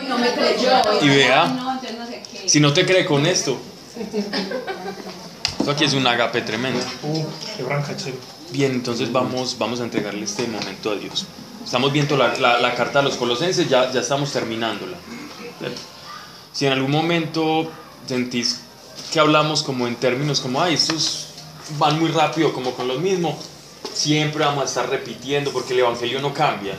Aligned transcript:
no 0.00 0.18
me 0.18 0.32
creyó. 0.32 0.70
Y 1.02 1.08
vea, 1.08 1.46
No, 1.46 1.72
entonces 1.72 1.98
no 1.98 2.06
sé 2.06 2.22
qué. 2.30 2.48
si 2.48 2.60
no 2.60 2.72
te 2.72 2.86
cree 2.86 3.04
con 3.04 3.26
esto. 3.26 3.58
Esto 5.58 5.70
aquí 5.70 5.84
es 5.84 5.92
un 5.94 6.06
agape 6.06 6.40
tremendo. 6.42 6.80
Uh, 7.02 7.24
qué 7.56 7.62
branca 7.62 7.96
chévere. 7.96 8.18
Bien, 8.50 8.72
entonces 8.72 9.12
vamos, 9.12 9.56
vamos 9.58 9.80
a 9.80 9.84
entregarle 9.84 10.24
este 10.24 10.46
momento 10.46 10.90
a 10.90 10.94
Dios. 10.96 11.26
Estamos 11.64 11.92
viendo 11.92 12.16
la, 12.16 12.36
la- 12.38 12.58
la 12.58 12.74
carta 12.74 12.98
a 12.98 13.02
los 13.02 13.16
colosenses, 13.16 13.68
ya, 13.68 13.90
ya 13.92 14.00
estamos 14.00 14.32
terminándola. 14.32 14.96
Si 16.52 16.66
en 16.66 16.72
algún 16.72 16.90
momento 16.90 17.70
sentís 18.06 18.60
que 19.12 19.20
hablamos 19.20 19.62
como 19.62 19.86
en 19.86 19.94
términos 19.96 20.40
como, 20.40 20.60
ay, 20.60 20.74
estos 20.74 21.28
van 21.78 21.98
muy 22.00 22.10
rápido, 22.10 22.52
como 22.52 22.72
con 22.72 22.88
lo 22.88 22.98
mismo, 22.98 23.38
siempre 23.94 24.44
vamos 24.44 24.64
a 24.64 24.66
estar 24.66 24.88
repitiendo 24.90 25.52
porque 25.52 25.72
el 25.74 25.80
Evangelio 25.80 26.20
no 26.20 26.34
cambia. 26.34 26.74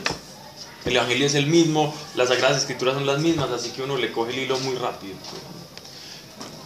El 0.84 0.96
Evangelio 0.96 1.26
es 1.26 1.34
el 1.34 1.46
mismo, 1.46 1.94
las 2.14 2.28
Sagradas 2.28 2.58
Escrituras 2.58 2.94
son 2.94 3.06
las 3.06 3.18
mismas, 3.18 3.50
así 3.50 3.70
que 3.70 3.82
uno 3.82 3.96
le 3.96 4.12
coge 4.12 4.32
el 4.32 4.40
hilo 4.40 4.58
muy 4.60 4.74
rápido. 4.74 5.14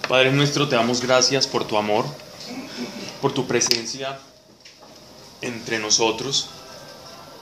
Padre 0.08 0.32
nuestro, 0.32 0.68
te 0.68 0.74
damos 0.74 1.00
gracias 1.00 1.46
por 1.46 1.64
tu 1.64 1.76
amor, 1.76 2.04
por 3.22 3.32
tu 3.32 3.46
presencia 3.46 4.18
entre 5.40 5.78
nosotros, 5.78 6.48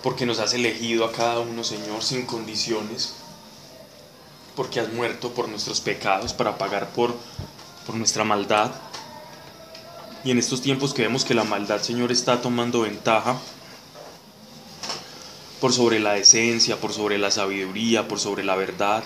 porque 0.02 0.26
nos 0.26 0.38
has 0.38 0.52
elegido 0.52 1.06
a 1.06 1.12
cada 1.12 1.40
uno, 1.40 1.64
Señor, 1.64 2.02
sin 2.02 2.26
condiciones, 2.26 3.14
porque 4.54 4.80
has 4.80 4.92
muerto 4.92 5.32
por 5.32 5.48
nuestros 5.48 5.80
pecados 5.80 6.34
para 6.34 6.58
pagar 6.58 6.90
por, 6.90 7.16
por 7.86 7.94
nuestra 7.94 8.22
maldad. 8.22 8.72
Y 10.24 10.30
en 10.30 10.38
estos 10.38 10.60
tiempos 10.60 10.92
que 10.92 11.02
vemos 11.02 11.24
que 11.24 11.32
la 11.32 11.44
maldad, 11.44 11.80
Señor, 11.80 12.12
está 12.12 12.42
tomando 12.42 12.82
ventaja 12.82 13.38
por 15.60 15.72
sobre 15.72 16.00
la 16.00 16.16
esencia, 16.16 16.80
por 16.80 16.92
sobre 16.92 17.18
la 17.18 17.30
sabiduría, 17.30 18.08
por 18.08 18.18
sobre 18.20 18.44
la 18.44 18.56
verdad. 18.56 19.04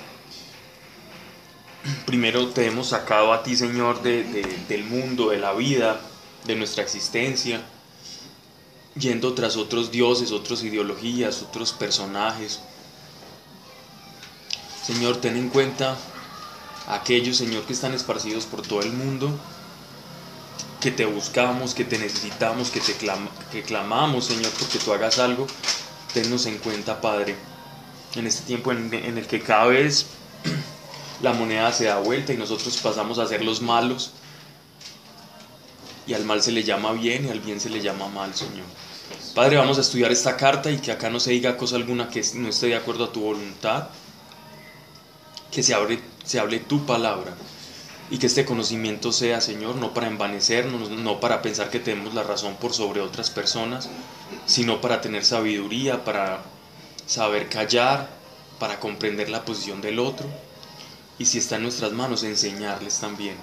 Primero 2.07 2.49
te 2.49 2.67
hemos 2.67 2.89
sacado 2.89 3.33
a 3.33 3.43
ti, 3.43 3.57
Señor, 3.57 4.03
de- 4.03 4.25
de- 4.25 4.59
del 4.69 4.85
mundo, 4.85 5.31
de 5.31 5.39
la 5.39 5.53
vida, 5.53 6.01
de 6.45 6.57
nuestra 6.57 6.83
existencia 6.83 7.63
yendo 8.97 9.35
tras 9.35 9.57
otros 9.57 9.91
dioses, 9.93 10.33
otras 10.33 10.63
ideologías, 10.63 11.43
otros 11.43 11.73
personajes. 11.73 12.61
Señor, 14.85 15.19
ten 15.19 15.37
en 15.37 15.49
cuenta 15.49 15.97
a 16.89 16.95
aquellos, 16.97 17.37
Señor, 17.37 17.63
que 17.65 17.73
están 17.73 17.95
esparcidos 17.95 18.47
por 18.47 18.63
todo 18.63 18.81
el 18.81 18.93
mundo, 18.93 19.31
que 20.81 20.91
te 20.91 21.07
buscamos, 21.07 21.75
que 21.75 21.85
te 21.85 21.99
necesitamos, 21.99 22.71
que 22.71 22.81
te 22.81 22.95
que 23.53 23.63
clamamos, 23.63 24.25
Señor, 24.27 24.51
porque 24.59 24.79
tú 24.79 24.93
hagas 24.93 25.19
algo. 25.19 25.47
Tennos 26.15 26.47
en 26.47 26.59
cuenta, 26.59 27.01
Padre, 27.01 27.37
en 28.17 28.27
este 28.27 28.45
tiempo 28.45 28.73
en, 28.73 28.93
en 28.93 29.19
el 29.19 29.27
que 29.27 29.41
cada 29.41 29.67
vez 29.67 30.07
la 31.23 31.33
moneda 31.33 31.73
se 31.73 31.85
da 31.85 31.99
vuelta 31.99 32.33
y 32.33 32.37
nosotros 32.37 32.77
pasamos 32.79 33.19
a 33.19 33.27
ser 33.27 33.45
los 33.45 33.63
malos. 33.63 34.13
Y 36.07 36.15
al 36.15 36.25
mal 36.25 36.43
se 36.43 36.51
le 36.51 36.65
llama 36.65 36.93
bien 36.93 37.27
y 37.27 37.31
al 37.31 37.41
bien 37.41 37.61
se 37.61 37.71
le 37.71 37.81
llama 37.81 38.09
mal, 38.09 38.35
Señor. 38.35 38.67
Padre, 39.35 39.57
vamos 39.57 39.79
a 39.79 39.83
estudiar 39.83 40.11
esta 40.11 40.37
carta 40.37 40.71
y 40.71 40.79
que 40.79 40.91
acá 40.91 41.09
no 41.09 41.21
se 41.21 41.31
diga 41.31 41.57
cosa 41.57 41.77
alguna 41.77 42.09
que 42.09 42.25
no 42.35 42.49
esté 42.49 42.67
de 42.67 42.77
acuerdo 42.77 43.05
a 43.05 43.13
tu 43.13 43.21
voluntad. 43.21 43.89
Que 45.53 45.63
se, 45.63 45.75
abre, 45.75 46.01
se 46.25 46.41
hable 46.41 46.61
tu 46.61 46.85
palabra. 46.85 47.35
Y 48.11 48.19
que 48.19 48.27
este 48.27 48.45
conocimiento 48.45 49.13
sea, 49.13 49.41
Señor, 49.41 49.77
no 49.77 49.95
para 49.95 50.09
envanecernos, 50.09 50.91
no 50.91 51.21
para 51.21 51.43
pensar 51.43 51.71
que 51.71 51.79
tenemos 51.79 52.13
la 52.13 52.25
razón 52.25 52.57
por 52.57 52.75
sobre 52.75 53.01
otras 53.01 53.31
personas, 53.31 53.89
sino 54.47 54.81
para 54.81 55.01
tener 55.01 55.25
sabiduría, 55.25 56.05
para 56.05 56.43
saber 57.07 57.49
callar, 57.49 58.09
para 58.59 58.81
comprender 58.81 59.31
la 59.31 59.45
posición 59.45 59.81
del 59.81 60.01
otro. 60.01 60.27
Y 61.19 61.27
si 61.27 61.39
está 61.39 61.57
en 61.57 61.63
nuestras 61.63 61.93
manos, 61.93 62.25
enseñarles 62.25 62.99
también. 62.99 63.37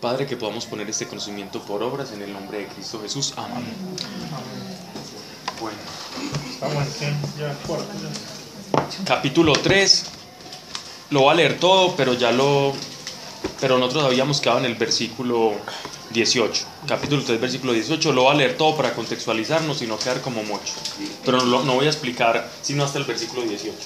Padre, 0.00 0.26
que 0.26 0.36
podamos 0.36 0.66
poner 0.66 0.90
este 0.90 1.06
conocimiento 1.06 1.62
por 1.62 1.82
obras 1.82 2.12
en 2.12 2.22
el 2.22 2.32
nombre 2.32 2.58
de 2.58 2.66
Cristo 2.66 3.00
Jesús. 3.00 3.32
Amén. 3.36 3.64
Bueno, 5.60 5.78
capítulo 9.04 9.52
3. 9.52 10.04
Lo 11.10 11.20
voy 11.20 11.30
a 11.30 11.34
leer 11.34 11.60
todo, 11.60 11.94
pero 11.94 12.14
ya 12.14 12.32
lo. 12.32 12.72
Pero 13.60 13.78
nosotros 13.78 14.04
habíamos 14.04 14.40
quedado 14.40 14.58
en 14.60 14.66
el 14.66 14.74
versículo 14.74 15.52
18. 16.10 16.64
Capítulo 16.86 17.22
3, 17.24 17.40
versículo 17.40 17.72
18. 17.72 18.12
Lo 18.12 18.22
voy 18.24 18.32
a 18.32 18.34
leer 18.36 18.56
todo 18.56 18.76
para 18.76 18.92
contextualizarnos 18.94 19.80
y 19.82 19.86
no 19.86 19.98
quedar 19.98 20.20
como 20.20 20.42
mocho. 20.42 20.72
Pero 21.24 21.38
no, 21.38 21.44
lo- 21.46 21.64
no 21.64 21.74
voy 21.74 21.86
a 21.86 21.90
explicar 21.90 22.50
sino 22.62 22.84
hasta 22.84 22.98
el 22.98 23.04
versículo 23.04 23.42
18. 23.42 23.76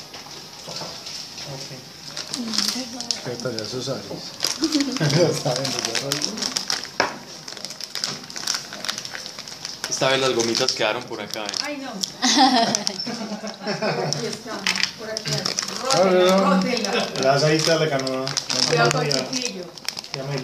Ok. 1.52 2.36
¿Qué 3.24 3.30
tal 3.42 3.56
esos 3.60 3.88
años? 3.88 4.04
Saben, 5.42 5.64
ya 5.64 6.00
Esta 9.96 10.10
vez 10.10 10.20
las 10.20 10.34
gomitas 10.34 10.72
quedaron 10.72 11.02
por 11.04 11.18
acá. 11.22 11.42
¿eh? 11.42 11.64
Ay, 11.64 11.78
no. 11.78 11.88
Aquí 12.28 14.26
está, 14.26 14.60
por 14.98 15.10
aquí. 15.10 15.32
Rótela, 15.82 16.36
no. 16.36 16.54
rótela. 16.54 16.92
Las 17.22 17.42
ahí 17.44 17.56
está 17.56 17.76
la 17.76 17.88
canoa. 17.88 18.26
Cuidado 18.68 18.90
con 18.90 19.06
el 19.06 19.30
chiquillo. 19.30 19.64
Ya 20.12 20.22
me 20.24 20.36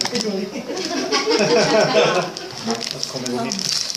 Las 2.95 3.05
come 3.11 3.29
bonitas. 3.29 3.93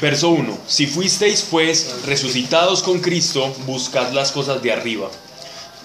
Verso 0.00 0.28
1. 0.30 0.58
Si 0.68 0.86
fuisteis 0.86 1.42
pues 1.50 2.04
resucitados 2.06 2.84
con 2.84 3.00
Cristo, 3.00 3.52
buscad 3.66 4.12
las 4.12 4.30
cosas 4.30 4.62
de 4.62 4.72
arriba, 4.72 5.10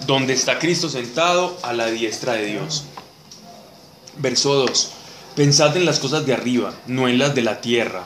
donde 0.06 0.34
está 0.34 0.60
Cristo 0.60 0.88
sentado 0.88 1.58
a 1.62 1.72
la 1.72 1.86
diestra 1.86 2.34
de 2.34 2.46
Dios. 2.46 2.84
Verso 4.18 4.54
2. 4.54 4.99
Pensad 5.36 5.76
en 5.76 5.86
las 5.86 5.98
cosas 5.98 6.26
de 6.26 6.34
arriba, 6.34 6.72
no 6.86 7.08
en 7.08 7.18
las 7.18 7.34
de 7.34 7.42
la 7.42 7.60
tierra. 7.60 8.04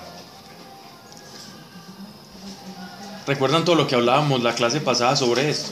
¿Recuerdan 3.27 3.65
todo 3.65 3.77
lo 3.77 3.87
que 3.87 3.95
hablábamos 3.95 4.43
la 4.43 4.55
clase 4.55 4.81
pasada 4.81 5.17
sobre 5.17 5.49
esto? 5.49 5.71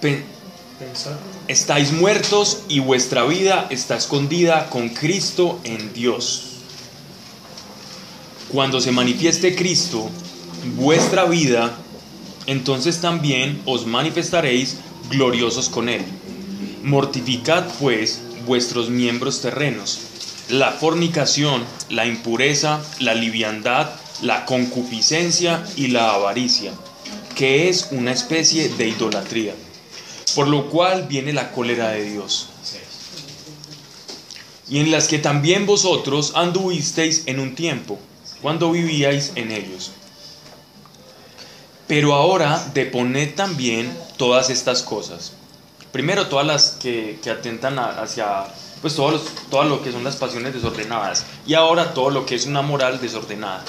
Pen- 0.00 0.24
Pensar. 0.78 1.16
Estáis 1.46 1.92
muertos 1.92 2.62
y 2.68 2.80
vuestra 2.80 3.22
vida 3.24 3.68
está 3.70 3.96
escondida 3.96 4.68
con 4.68 4.88
Cristo 4.88 5.60
en 5.62 5.92
Dios. 5.92 6.48
Cuando 8.48 8.80
se 8.80 8.90
manifieste 8.90 9.54
Cristo, 9.54 10.10
vuestra 10.76 11.24
vida, 11.26 11.72
entonces 12.46 13.00
también 13.00 13.62
os 13.64 13.86
manifestaréis 13.86 14.78
gloriosos 15.08 15.68
con 15.68 15.88
Él. 15.88 16.04
Mortificad 16.82 17.66
pues 17.80 18.20
vuestros 18.46 18.90
miembros 18.90 19.40
terrenos, 19.40 20.00
la 20.48 20.72
fornicación, 20.72 21.64
la 21.88 22.06
impureza, 22.06 22.82
la 22.98 23.14
liviandad, 23.14 23.90
la 24.20 24.44
concupiscencia 24.44 25.64
y 25.76 25.88
la 25.88 26.14
avaricia, 26.14 26.72
que 27.34 27.68
es 27.68 27.88
una 27.92 28.12
especie 28.12 28.68
de 28.68 28.88
idolatría 28.88 29.54
por 30.34 30.48
lo 30.48 30.70
cual 30.70 31.06
viene 31.08 31.32
la 31.32 31.52
cólera 31.52 31.90
de 31.90 32.04
Dios. 32.04 32.48
Y 34.68 34.78
en 34.78 34.90
las 34.90 35.08
que 35.08 35.18
también 35.18 35.66
vosotros 35.66 36.32
anduvisteis 36.34 37.24
en 37.26 37.40
un 37.40 37.54
tiempo, 37.54 37.98
cuando 38.40 38.70
vivíais 38.72 39.32
en 39.34 39.52
ellos. 39.52 39.90
Pero 41.86 42.14
ahora 42.14 42.70
deponed 42.72 43.34
también 43.34 43.92
todas 44.16 44.48
estas 44.48 44.82
cosas. 44.82 45.32
Primero 45.92 46.26
todas 46.28 46.46
las 46.46 46.70
que, 46.80 47.18
que 47.22 47.30
atentan 47.30 47.78
a- 47.78 48.00
hacia, 48.02 48.44
pues 48.80 48.94
todos 48.96 49.12
los- 49.12 49.24
todo 49.50 49.64
lo 49.64 49.82
que 49.82 49.92
son 49.92 50.02
las 50.04 50.16
pasiones 50.16 50.54
desordenadas. 50.54 51.24
Y 51.46 51.54
ahora 51.54 51.92
todo 51.94 52.10
lo 52.10 52.24
que 52.26 52.34
es 52.34 52.46
una 52.46 52.62
moral 52.62 53.00
desordenada. 53.00 53.62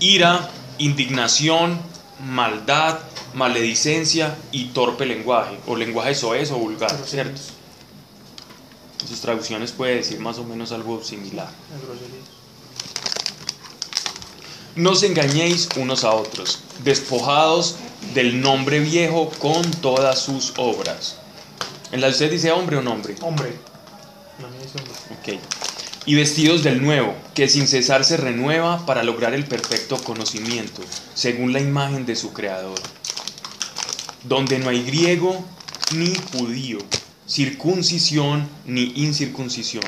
Ira, 0.00 0.50
indignación, 0.78 1.78
maldad, 2.24 2.98
maledicencia 3.34 4.36
y 4.50 4.66
torpe 4.66 5.06
lenguaje, 5.06 5.58
o 5.66 5.76
lenguaje 5.76 6.14
soez 6.14 6.50
o 6.50 6.56
vulgar, 6.56 6.96
¿cierto? 7.06 7.40
En 9.00 9.06
sus 9.08 9.20
traducciones 9.20 9.70
puede 9.70 9.96
decir 9.96 10.18
más 10.18 10.38
o 10.38 10.44
menos 10.44 10.72
algo 10.72 11.02
similar. 11.04 11.48
No 14.74 14.90
os 14.90 15.02
engañéis 15.02 15.68
unos 15.76 16.02
a 16.04 16.12
otros, 16.12 16.60
despojados 16.82 17.76
del 18.14 18.40
nombre 18.40 18.80
viejo 18.80 19.30
con 19.38 19.62
todas 19.80 20.20
sus 20.20 20.54
obras. 20.56 21.16
En 21.90 22.00
la 22.00 22.08
de 22.08 22.12
usted 22.12 22.30
dice 22.30 22.52
hombre 22.52 22.76
o 22.76 22.82
nombre. 22.82 23.14
Hombre. 23.22 23.52
La 24.40 24.48
mía 24.48 24.60
dice 24.62 24.78
hombre. 24.78 25.36
Ok. 25.36 25.42
Y 26.06 26.14
vestidos 26.14 26.62
del 26.62 26.82
nuevo, 26.82 27.14
que 27.34 27.48
sin 27.48 27.66
cesar 27.66 28.04
se 28.04 28.16
renueva 28.16 28.84
para 28.86 29.02
lograr 29.04 29.34
el 29.34 29.44
perfecto 29.44 29.96
conocimiento, 29.98 30.82
según 31.14 31.52
la 31.52 31.60
imagen 31.60 32.06
de 32.06 32.16
su 32.16 32.32
creador. 32.32 32.78
Donde 34.24 34.58
no 34.58 34.70
hay 34.70 34.82
griego 34.82 35.44
ni 35.94 36.14
judío, 36.32 36.78
circuncisión 37.26 38.48
ni 38.66 38.92
incircuncisión, 38.96 39.84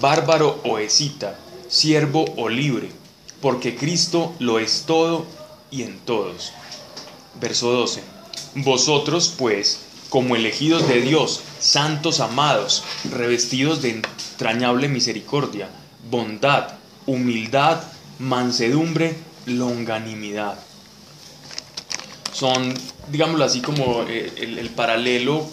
bárbaro 0.00 0.60
o 0.64 0.78
escita, 0.78 1.38
siervo 1.68 2.24
o 2.36 2.48
libre, 2.48 2.90
porque 3.40 3.76
Cristo 3.76 4.34
lo 4.38 4.58
es 4.58 4.84
todo 4.86 5.26
y 5.70 5.82
en 5.82 5.98
todos. 6.00 6.52
Verso 7.40 7.70
12. 7.72 8.02
Vosotros 8.56 9.34
pues, 9.36 9.85
como 10.08 10.36
elegidos 10.36 10.86
de 10.88 11.00
Dios, 11.00 11.42
santos 11.58 12.20
amados, 12.20 12.84
revestidos 13.10 13.82
de 13.82 13.90
entrañable 13.90 14.88
misericordia, 14.88 15.68
bondad, 16.10 16.74
humildad, 17.06 17.82
mansedumbre, 18.18 19.16
longanimidad. 19.46 20.58
Son, 22.32 22.74
digámoslo 23.10 23.44
así, 23.44 23.60
como 23.60 24.02
eh, 24.02 24.32
el, 24.36 24.58
el 24.58 24.70
paralelo 24.70 25.46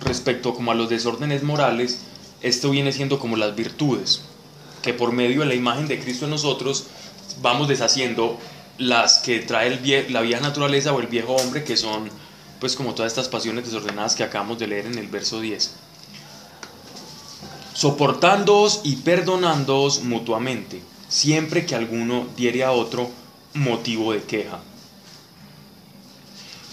respecto 0.00 0.54
como 0.54 0.72
a 0.72 0.74
los 0.74 0.88
desórdenes 0.88 1.42
morales, 1.42 2.00
esto 2.40 2.70
viene 2.70 2.92
siendo 2.92 3.18
como 3.18 3.36
las 3.36 3.54
virtudes, 3.54 4.22
que 4.82 4.94
por 4.94 5.12
medio 5.12 5.40
de 5.40 5.46
la 5.46 5.54
imagen 5.54 5.88
de 5.88 6.00
Cristo 6.00 6.24
en 6.24 6.30
nosotros 6.30 6.86
vamos 7.42 7.68
deshaciendo 7.68 8.38
las 8.78 9.18
que 9.18 9.40
trae 9.40 9.68
el 9.68 10.12
la 10.12 10.22
vieja 10.22 10.40
naturaleza 10.40 10.92
o 10.92 11.00
el 11.00 11.06
viejo 11.06 11.34
hombre, 11.34 11.64
que 11.64 11.76
son 11.76 12.10
pues 12.60 12.76
como 12.76 12.94
todas 12.94 13.10
estas 13.10 13.28
pasiones 13.28 13.64
desordenadas 13.64 14.14
que 14.14 14.22
acabamos 14.22 14.58
de 14.58 14.66
leer 14.66 14.86
en 14.86 14.98
el 14.98 15.08
verso 15.08 15.40
10. 15.40 15.72
Soportándoos 17.72 18.82
y 18.84 18.96
perdonándoos 18.96 20.02
mutuamente, 20.02 20.82
siempre 21.08 21.64
que 21.64 21.74
alguno 21.74 22.26
diere 22.36 22.62
a 22.62 22.72
otro 22.72 23.10
motivo 23.54 24.12
de 24.12 24.22
queja. 24.22 24.60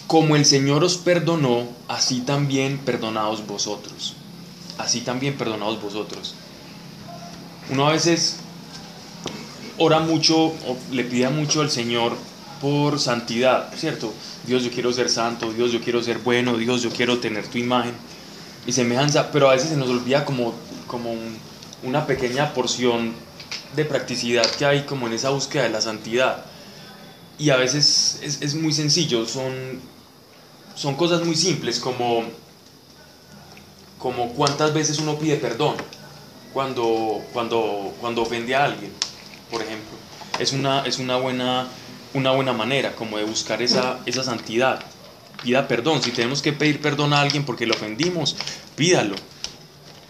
Como 0.07 0.35
el 0.35 0.45
Señor 0.45 0.83
os 0.83 0.97
perdonó, 0.97 1.67
así 1.87 2.21
también 2.21 2.77
perdonaos 2.77 3.45
vosotros. 3.47 4.13
Así 4.77 5.01
también 5.01 5.37
perdonaos 5.37 5.81
vosotros. 5.81 6.35
Uno 7.69 7.87
a 7.87 7.91
veces 7.91 8.37
ora 9.77 9.99
mucho 9.99 10.37
o 10.37 10.77
le 10.91 11.03
pide 11.03 11.29
mucho 11.29 11.61
al 11.61 11.71
Señor 11.71 12.15
por 12.61 12.99
santidad, 12.99 13.73
¿cierto? 13.75 14.13
Dios, 14.47 14.63
yo 14.63 14.71
quiero 14.71 14.91
ser 14.93 15.09
santo, 15.09 15.51
Dios, 15.51 15.71
yo 15.71 15.81
quiero 15.81 16.01
ser 16.01 16.19
bueno, 16.19 16.57
Dios, 16.57 16.81
yo 16.81 16.89
quiero 16.89 17.19
tener 17.19 17.47
tu 17.47 17.57
imagen 17.57 17.93
y 18.65 18.71
semejanza, 18.71 19.31
pero 19.31 19.49
a 19.49 19.53
veces 19.53 19.69
se 19.69 19.77
nos 19.77 19.89
olvida 19.89 20.25
como, 20.25 20.53
como 20.87 21.11
un- 21.11 21.37
una 21.83 22.07
pequeña 22.07 22.53
porción 22.53 23.13
de 23.75 23.85
practicidad 23.85 24.45
que 24.57 24.65
hay 24.65 24.83
como 24.83 25.07
en 25.07 25.13
esa 25.13 25.29
búsqueda 25.29 25.63
de 25.63 25.69
la 25.69 25.81
santidad. 25.81 26.45
Y 27.37 27.49
a 27.51 27.57
veces 27.57 28.19
es, 28.23 28.41
es 28.41 28.55
muy 28.55 28.73
sencillo, 28.73 29.25
son, 29.27 29.79
son 30.75 30.95
cosas 30.95 31.23
muy 31.23 31.35
simples 31.35 31.79
como, 31.79 32.23
como 33.99 34.29
cuántas 34.33 34.73
veces 34.73 34.99
uno 34.99 35.17
pide 35.17 35.37
perdón 35.37 35.75
cuando, 36.53 37.21
cuando, 37.33 37.93
cuando 37.99 38.21
ofende 38.21 38.55
a 38.55 38.65
alguien, 38.65 38.91
por 39.51 39.61
ejemplo. 39.61 39.97
Es 40.39 40.53
una, 40.53 40.81
es 40.85 40.99
una, 40.99 41.17
buena, 41.17 41.67
una 42.17 42.31
buena 42.31 42.53
manera 42.53 42.95
como 42.95 43.17
de 43.17 43.23
buscar 43.23 43.61
esa, 43.61 43.99
esa 44.05 44.23
santidad. 44.23 44.79
Pida 45.43 45.67
perdón, 45.67 46.01
si 46.01 46.11
tenemos 46.11 46.41
que 46.41 46.51
pedir 46.53 46.81
perdón 46.81 47.13
a 47.13 47.21
alguien 47.21 47.45
porque 47.45 47.65
lo 47.65 47.73
ofendimos, 47.75 48.35
pídalo. 48.75 49.15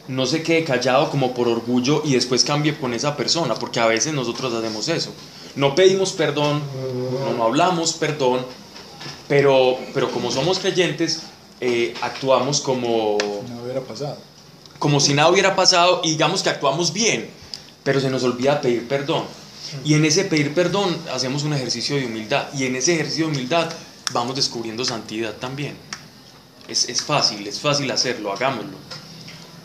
No 0.07 0.25
se 0.25 0.41
quede 0.41 0.63
callado 0.63 1.09
como 1.09 1.33
por 1.33 1.49
orgullo 1.49 2.01
y 2.05 2.13
después 2.13 2.45
cambie 2.45 2.77
con 2.77 2.93
esa 2.93 3.17
persona, 3.17 3.55
porque 3.55 3.81
a 3.81 3.87
veces 3.87 4.13
nosotros 4.13 4.53
hacemos 4.53 4.87
eso. 4.87 5.11
No 5.55 5.75
pedimos 5.75 6.13
perdón, 6.13 6.61
no, 7.25 7.33
no 7.33 7.43
hablamos 7.43 7.93
perdón, 7.93 8.45
pero, 9.27 9.77
pero 9.93 10.09
como 10.11 10.31
somos 10.31 10.59
creyentes, 10.59 11.23
eh, 11.59 11.93
actuamos 12.01 12.61
como, 12.61 13.17
No 13.49 13.63
hubiera 13.63 13.81
pasado. 13.81 14.17
como 14.79 14.99
si 15.01 15.13
nada 15.13 15.29
hubiera 15.29 15.55
pasado 15.57 16.01
y 16.05 16.11
digamos 16.11 16.41
que 16.41 16.49
actuamos 16.51 16.93
bien, 16.93 17.29
pero 17.83 17.99
se 17.99 18.09
nos 18.09 18.23
olvida 18.23 18.61
pedir 18.61 18.87
perdón. 18.87 19.23
Y 19.83 19.93
en 19.93 20.05
ese 20.05 20.25
pedir 20.25 20.53
perdón 20.53 20.97
hacemos 21.13 21.43
un 21.43 21.53
ejercicio 21.53 21.95
de 21.95 22.05
humildad 22.05 22.47
y 22.53 22.65
en 22.65 22.75
ese 22.75 22.93
ejercicio 22.93 23.25
de 23.27 23.33
humildad 23.33 23.69
vamos 24.13 24.35
descubriendo 24.35 24.85
santidad 24.85 25.33
también. 25.33 25.75
Es, 26.67 26.89
es 26.89 27.01
fácil, 27.01 27.47
es 27.47 27.59
fácil 27.59 27.89
hacerlo, 27.91 28.31
hagámoslo. 28.31 28.77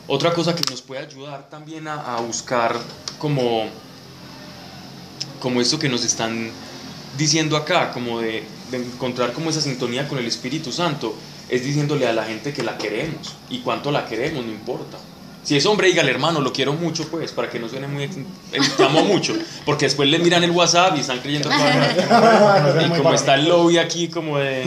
Otra 0.07 0.33
cosa 0.33 0.55
que 0.55 0.63
nos 0.71 0.83
puede 0.83 1.03
ayudar 1.03 1.49
también 1.49 1.89
a, 1.89 2.17
a 2.17 2.21
buscar 2.21 2.77
como, 3.19 3.67
como 5.41 5.61
esto 5.61 5.79
que 5.79 5.89
nos 5.89 6.05
están 6.05 6.51
diciendo 7.17 7.57
acá, 7.57 7.93
como 7.93 8.21
de, 8.21 8.45
de 8.71 8.77
encontrar 8.79 9.33
como 9.33 9.51
esa 9.51 9.61
sintonía 9.61 10.09
con 10.09 10.19
el 10.19 10.27
Espíritu 10.27 10.73
Santo, 10.73 11.15
es 11.49 11.65
diciéndole 11.65 12.07
a 12.07 12.13
la 12.13 12.25
gente 12.25 12.53
que 12.53 12.63
la 12.63 12.79
queremos 12.79 13.35
y 13.51 13.61
cuánto 13.61 13.91
la 13.91 14.07
queremos, 14.07 14.45
no 14.45 14.51
importa. 14.51 14.99
Si 15.45 15.57
es 15.57 15.67
hombre, 15.67 15.89
dígale 15.89 16.11
hermano, 16.11 16.41
lo 16.41 16.53
quiero 16.53 16.73
mucho, 16.73 17.09
pues, 17.09 17.33
para 17.33 17.51
que 17.51 17.59
no 17.59 17.69
suene 17.69 17.89
muy. 17.89 18.09
Te 18.09 18.85
amo 18.85 19.05
mucho, 19.05 19.35
porque 19.65 19.87
después 19.87 20.09
le 20.09 20.21
miran 20.21 20.45
el 20.45 20.53
WhatsApp 20.53 20.97
y 20.97 21.01
están 21.01 21.19
creyendo 21.21 21.49
que. 21.49 21.57
Y 22.87 22.89
como 22.99 23.13
está 23.13 23.35
el 23.35 23.49
lobby 23.49 23.79
aquí, 23.79 24.09
como 24.09 24.39
de. 24.39 24.63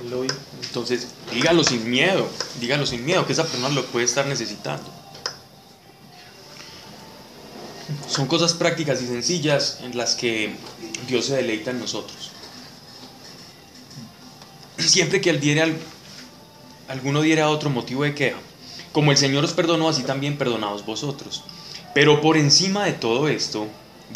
El 0.00 0.10
lobby. 0.10 0.28
Entonces, 0.62 1.08
dígalo 1.32 1.64
sin 1.64 1.88
miedo, 1.90 2.28
dígalo 2.60 2.86
sin 2.86 3.04
miedo, 3.04 3.26
que 3.26 3.32
esa 3.32 3.42
persona 3.44 3.68
lo 3.70 3.84
puede 3.86 4.04
estar 4.04 4.26
necesitando. 4.26 4.84
Son 8.06 8.26
cosas 8.26 8.52
prácticas 8.52 9.00
y 9.02 9.06
sencillas 9.06 9.78
en 9.82 9.96
las 9.96 10.14
que 10.14 10.54
Dios 11.08 11.24
se 11.26 11.36
deleita 11.36 11.70
en 11.70 11.80
nosotros. 11.80 12.30
Siempre 14.78 15.20
que 15.20 15.30
al 15.30 15.40
diere 15.40 15.62
al- 15.62 15.78
alguno 16.88 17.20
diera 17.20 17.48
otro 17.50 17.70
motivo 17.70 18.04
de 18.04 18.14
queja, 18.14 18.38
como 18.92 19.12
el 19.12 19.16
Señor 19.18 19.44
os 19.44 19.52
perdonó, 19.52 19.88
así 19.88 20.02
también 20.02 20.38
perdonaos 20.38 20.84
vosotros. 20.84 21.44
Pero 21.94 22.20
por 22.20 22.36
encima 22.36 22.84
de 22.84 22.92
todo 22.92 23.28
esto, 23.28 23.66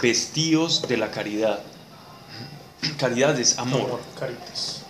vestíos 0.00 0.82
de 0.88 0.96
la 0.96 1.10
caridad. 1.10 1.60
Caridad 2.98 3.38
es 3.38 3.58
amor 3.58 4.00
Caritas. 4.18 4.82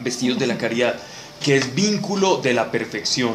vestidos 0.00 0.38
de 0.38 0.46
la 0.46 0.58
caridad, 0.58 0.96
que 1.42 1.56
es 1.56 1.74
vínculo 1.74 2.38
de 2.38 2.52
la 2.52 2.70
perfección. 2.70 3.34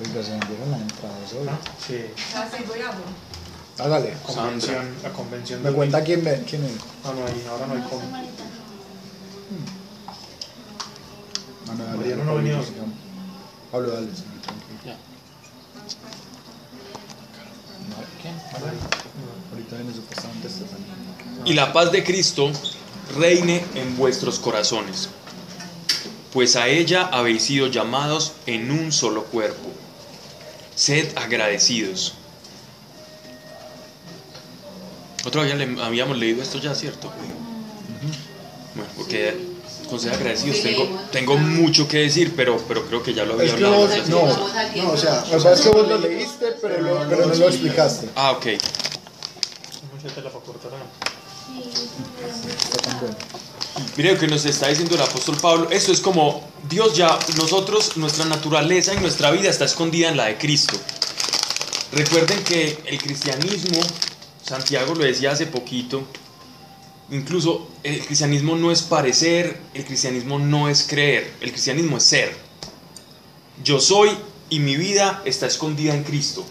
Oiga, 0.00 0.22
se 0.22 0.30
vendieron 0.30 0.70
las 0.70 0.80
entradas 0.80 1.32
hoy. 1.38 1.46
¿Ah? 1.48 1.58
Sí. 1.86 2.04
Ah, 2.34 2.48
sí, 2.50 2.64
voy 2.66 2.80
a 2.80 2.86
ver. 2.90 2.96
Hágale. 3.78 4.14
Convención, 4.24 4.94
la 5.02 5.12
convención. 5.12 5.62
Me 5.62 5.72
cuenta 5.72 6.02
quién, 6.02 6.24
ve, 6.24 6.42
quién 6.48 6.64
es. 6.64 6.72
Ah, 7.04 7.12
no 7.16 7.26
hay, 7.26 7.46
ahora 7.48 7.66
no 7.66 7.74
hay 7.74 7.82
con. 7.82 8.00
No, 11.66 11.84
dale, 11.84 12.08
dale, 12.10 12.24
no. 12.24 12.62
Pablo, 13.70 13.90
dale, 13.92 14.06
tranquilo. 14.06 14.80
Ya. 14.84 14.92
No, 17.88 17.96
¿Quién? 18.20 18.34
Ahorita 19.52 19.76
viene 19.76 19.94
supuestamente 19.94 20.48
Estefanía. 20.48 20.86
Y 21.44 21.54
la 21.54 21.72
paz 21.72 21.90
de 21.92 22.04
Cristo 22.04 22.50
reine 23.18 23.64
en 23.74 23.96
vuestros 23.96 24.38
corazones, 24.38 25.08
pues 26.32 26.56
a 26.56 26.68
ella 26.68 27.08
habéis 27.12 27.44
sido 27.44 27.66
llamados 27.68 28.32
en 28.46 28.70
un 28.70 28.92
solo 28.92 29.24
cuerpo. 29.24 29.70
Sed 30.74 31.16
agradecidos. 31.16 32.14
Otra 35.24 35.42
vez 35.42 35.52
ya 35.52 35.56
le- 35.56 35.82
habíamos 35.82 36.16
leído 36.18 36.42
esto 36.42 36.58
ya, 36.58 36.74
¿cierto? 36.74 37.10
Bueno, 38.74 38.90
porque 38.96 39.51
con 39.92 40.00
ser 40.00 40.14
agradecidos 40.14 40.62
tengo, 40.62 40.88
tengo 41.12 41.36
mucho 41.36 41.86
que 41.86 41.98
decir, 41.98 42.32
pero, 42.34 42.56
pero 42.66 42.86
creo 42.86 43.02
que 43.02 43.12
ya 43.12 43.26
lo 43.26 43.34
había 43.34 43.44
Es 43.44 43.50
que 43.52 43.64
hablado. 43.66 43.86
vos, 43.86 44.08
no, 44.08 44.26
no, 44.26 44.90
o 44.90 44.96
sea, 44.96 45.22
o 45.30 45.38
sea, 45.38 45.52
es 45.52 45.60
que 45.60 45.68
vos 45.68 45.86
lo 45.86 45.98
leíste, 45.98 46.46
pero, 46.62 46.80
lo- 46.80 47.08
pero 47.10 47.26
no 47.26 47.34
lo 47.34 47.48
explicaste. 47.48 48.08
Ah, 48.16 48.30
ok. 48.32 48.46
¿no? 48.46 48.58
Mire 53.96 54.12
lo 54.14 54.18
que 54.18 54.26
nos 54.28 54.44
está 54.46 54.68
diciendo 54.68 54.94
el 54.94 55.02
apóstol 55.02 55.36
Pablo. 55.42 55.68
Esto 55.70 55.92
es 55.92 56.00
como 56.00 56.48
Dios 56.70 56.96
ya, 56.96 57.18
nosotros, 57.36 57.98
nuestra 57.98 58.24
naturaleza 58.24 58.94
y 58.94 58.98
nuestra 58.98 59.30
vida 59.30 59.50
está 59.50 59.66
escondida 59.66 60.08
en 60.08 60.16
la 60.16 60.24
de 60.26 60.38
Cristo. 60.38 60.74
Recuerden 61.92 62.42
que 62.44 62.78
el 62.86 62.96
cristianismo, 62.98 63.78
Santiago 64.42 64.94
lo 64.94 65.04
decía 65.04 65.32
hace 65.32 65.44
poquito, 65.46 66.04
incluso 67.12 67.68
el 67.84 68.04
cristianismo 68.04 68.56
no 68.56 68.72
es 68.72 68.82
parecer, 68.82 69.60
el 69.74 69.84
cristianismo 69.84 70.38
no 70.38 70.68
es 70.68 70.82
creer, 70.88 71.32
el 71.40 71.50
cristianismo 71.52 71.98
es 71.98 72.02
ser. 72.04 72.34
Yo 73.62 73.80
soy 73.80 74.10
y 74.50 74.58
mi 74.58 74.76
vida 74.76 75.22
está 75.24 75.46
escondida 75.46 75.94
en 75.94 76.02
Cristo. 76.02 76.44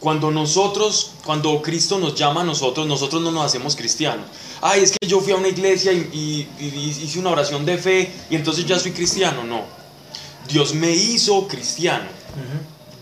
Cuando 0.00 0.30
nosotros, 0.30 1.12
cuando 1.24 1.62
Cristo 1.62 1.98
nos 1.98 2.14
llama 2.14 2.42
a 2.42 2.44
nosotros, 2.44 2.86
nosotros 2.86 3.22
no 3.22 3.30
nos 3.30 3.46
hacemos 3.46 3.76
cristianos. 3.76 4.26
Ay, 4.60 4.82
es 4.82 4.92
que 4.92 5.06
yo 5.06 5.20
fui 5.20 5.32
a 5.32 5.36
una 5.36 5.48
iglesia 5.48 5.92
y, 5.92 6.48
y- 6.60 6.64
y 6.64 7.04
hice 7.04 7.18
una 7.18 7.30
oración 7.30 7.64
de 7.64 7.78
fe 7.78 8.12
y 8.30 8.36
entonces 8.36 8.66
ya 8.66 8.78
soy 8.78 8.92
cristiano. 8.92 9.44
No. 9.44 9.62
Dios 10.48 10.74
me 10.74 10.90
hizo 10.92 11.48
cristiano. 11.48 12.04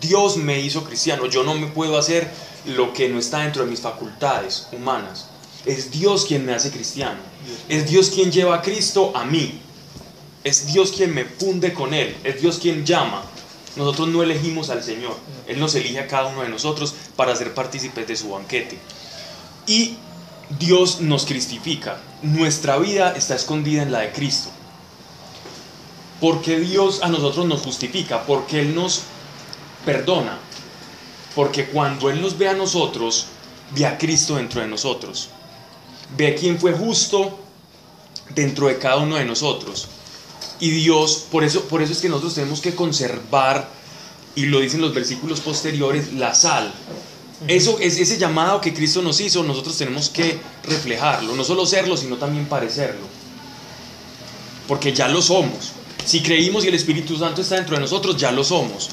Dios 0.00 0.36
me 0.36 0.60
hizo 0.60 0.84
cristiano. 0.84 1.26
Yo 1.26 1.42
no 1.42 1.54
me 1.54 1.66
puedo 1.66 1.98
hacer 1.98 2.30
lo 2.66 2.92
que 2.92 3.08
no 3.08 3.18
está 3.18 3.40
dentro 3.40 3.64
de 3.64 3.70
mis 3.70 3.80
facultades 3.80 4.68
humanas. 4.72 5.26
Es 5.66 5.90
Dios 5.90 6.26
quien 6.26 6.44
me 6.44 6.54
hace 6.54 6.71
cristiano. 6.71 7.21
Es 7.68 7.88
Dios 7.88 8.11
quien 8.11 8.30
lleva 8.30 8.56
a 8.56 8.62
Cristo 8.62 9.12
a 9.14 9.25
mí. 9.25 9.61
Es 10.42 10.66
Dios 10.66 10.92
quien 10.92 11.14
me 11.14 11.25
funde 11.25 11.73
con 11.73 11.94
Él. 11.94 12.16
Es 12.25 12.40
Dios 12.40 12.59
quien 12.59 12.85
llama. 12.85 13.23
Nosotros 13.76 14.09
no 14.09 14.23
elegimos 14.23 14.71
al 14.71 14.83
Señor. 14.83 15.16
Él 15.47 15.59
nos 15.59 15.75
elige 15.75 15.99
a 15.99 16.06
cada 16.06 16.28
uno 16.28 16.42
de 16.42 16.49
nosotros 16.49 16.94
para 17.16 17.35
ser 17.35 17.54
partícipes 17.54 18.06
de 18.06 18.16
su 18.16 18.30
banquete. 18.30 18.78
Y 19.66 19.97
Dios 20.59 21.00
nos 21.00 21.25
cristifica. 21.25 21.99
Nuestra 22.23 22.76
vida 22.78 23.14
está 23.16 23.35
escondida 23.35 23.83
en 23.83 23.90
la 23.92 24.00
de 24.00 24.12
Cristo. 24.12 24.50
Porque 26.21 26.61
Dios 26.61 27.02
a 27.02 27.09
nosotros 27.09 27.47
nos 27.47 27.62
justifica, 27.62 28.25
porque 28.25 28.61
Él 28.61 28.75
nos 28.75 29.02
perdona. 29.85 30.38
Porque 31.35 31.66
cuando 31.66 32.11
Él 32.11 32.21
nos 32.21 32.38
ve 32.38 32.49
a 32.49 32.54
nosotros, 32.54 33.26
ve 33.75 33.87
a 33.87 33.99
Cristo 33.99 34.37
dentro 34.37 34.61
de 34.61 34.68
nosotros. 34.68 35.30
Ve 36.16 36.28
a 36.28 36.34
quien 36.34 36.58
fue 36.58 36.73
justo 36.73 37.38
dentro 38.34 38.68
de 38.68 38.78
cada 38.78 38.99
uno 38.99 39.16
de 39.16 39.25
nosotros. 39.25 39.88
Y 40.61 40.70
Dios, 40.70 41.26
por 41.30 41.44
eso, 41.44 41.64
por 41.64 41.82
eso 41.82 41.92
es 41.92 41.99
que 41.99 42.08
nosotros 42.08 42.34
tenemos 42.34 42.61
que 42.61 42.75
conservar, 42.75 43.68
y 44.37 44.46
lo 44.46 44.61
dicen 44.61 44.80
los 44.80 44.94
versículos 44.94 45.40
posteriores, 45.40 46.12
la 46.14 46.34
sal. 46.34 46.73
Eso 47.49 47.78
es 47.80 47.99
ese 47.99 48.18
llamado 48.18 48.61
que 48.61 48.73
Cristo 48.73 49.02
nos 49.02 49.20
hizo, 49.20 49.42
nosotros 49.42 49.76
tenemos 49.76 50.08
que 50.08 50.38
reflejarlo, 50.64 51.34
no 51.34 51.44
solo 51.44 51.66
serlo, 51.66 51.96
sino 51.96 52.16
también 52.16 52.46
parecerlo. 52.46 53.06
Porque 54.66 54.92
ya 54.92 55.08
lo 55.08 55.20
somos. 55.20 55.73
Si 56.04 56.23
creímos 56.23 56.64
y 56.64 56.68
el 56.68 56.75
Espíritu 56.75 57.18
Santo 57.18 57.42
está 57.42 57.56
dentro 57.56 57.76
de 57.76 57.82
nosotros, 57.82 58.16
ya 58.16 58.30
lo 58.30 58.44
somos. 58.44 58.90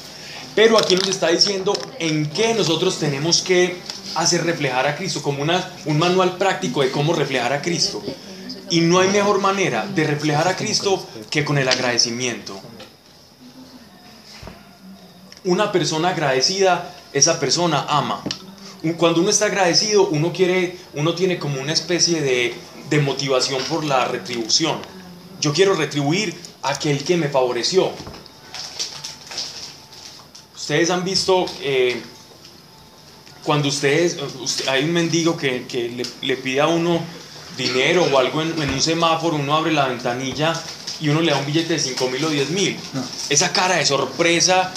Pero 0.54 0.76
aquí 0.78 0.94
nos 0.94 1.08
está 1.08 1.28
diciendo 1.28 1.72
en 1.98 2.28
qué 2.30 2.54
nosotros 2.54 2.98
tenemos 2.98 3.40
que 3.40 3.78
hacer 4.14 4.44
reflejar 4.44 4.86
a 4.86 4.96
Cristo, 4.96 5.22
como 5.22 5.42
un 5.42 5.98
manual 5.98 6.36
práctico 6.36 6.82
de 6.82 6.90
cómo 6.90 7.14
reflejar 7.14 7.52
a 7.52 7.62
Cristo. 7.62 8.02
Y 8.70 8.80
no 8.80 9.00
hay 9.00 9.10
mejor 9.10 9.40
manera 9.40 9.86
de 9.86 10.04
reflejar 10.04 10.48
a 10.48 10.56
Cristo 10.56 11.06
que 11.30 11.44
con 11.44 11.58
el 11.58 11.68
agradecimiento. 11.68 12.58
Una 15.44 15.72
persona 15.72 16.10
agradecida, 16.10 16.94
esa 17.12 17.38
persona 17.40 17.86
ama. 17.88 18.22
Cuando 18.96 19.20
uno 19.20 19.30
está 19.30 19.46
agradecido, 19.46 20.08
uno 20.08 20.32
quiere, 20.32 20.78
uno 20.94 21.14
tiene 21.14 21.38
como 21.38 21.60
una 21.60 21.72
especie 21.72 22.20
de, 22.20 22.54
de 22.88 23.00
motivación 23.00 23.62
por 23.64 23.84
la 23.84 24.06
retribución. 24.06 24.78
Yo 25.40 25.52
quiero 25.52 25.74
retribuir 25.74 26.34
a 26.62 26.70
aquel 26.70 27.04
que 27.04 27.16
me 27.16 27.28
favoreció. 27.28 27.90
Ustedes 30.54 30.90
han 30.90 31.04
visto 31.04 31.46
eh, 31.60 32.00
cuando 33.44 33.68
ustedes, 33.68 34.16
usted- 34.40 34.68
hay 34.68 34.84
un 34.84 34.92
mendigo 34.92 35.36
que, 35.36 35.66
que 35.66 35.88
le, 35.88 36.04
le 36.26 36.36
pide 36.36 36.60
a 36.60 36.66
uno 36.68 37.02
dinero 37.56 38.06
o 38.10 38.18
algo 38.18 38.40
en, 38.42 38.60
en 38.62 38.70
un 38.70 38.80
semáforo, 38.80 39.36
uno 39.36 39.54
abre 39.54 39.72
la 39.72 39.86
ventanilla 39.88 40.52
y 41.00 41.08
uno 41.08 41.20
le 41.20 41.32
da 41.32 41.38
un 41.38 41.46
billete 41.46 41.74
de 41.74 41.78
5 41.78 42.08
mil 42.08 42.24
o 42.24 42.30
10 42.30 42.50
mil. 42.50 42.76
Esa 43.28 43.52
cara 43.52 43.76
de 43.76 43.84
sorpresa 43.86 44.72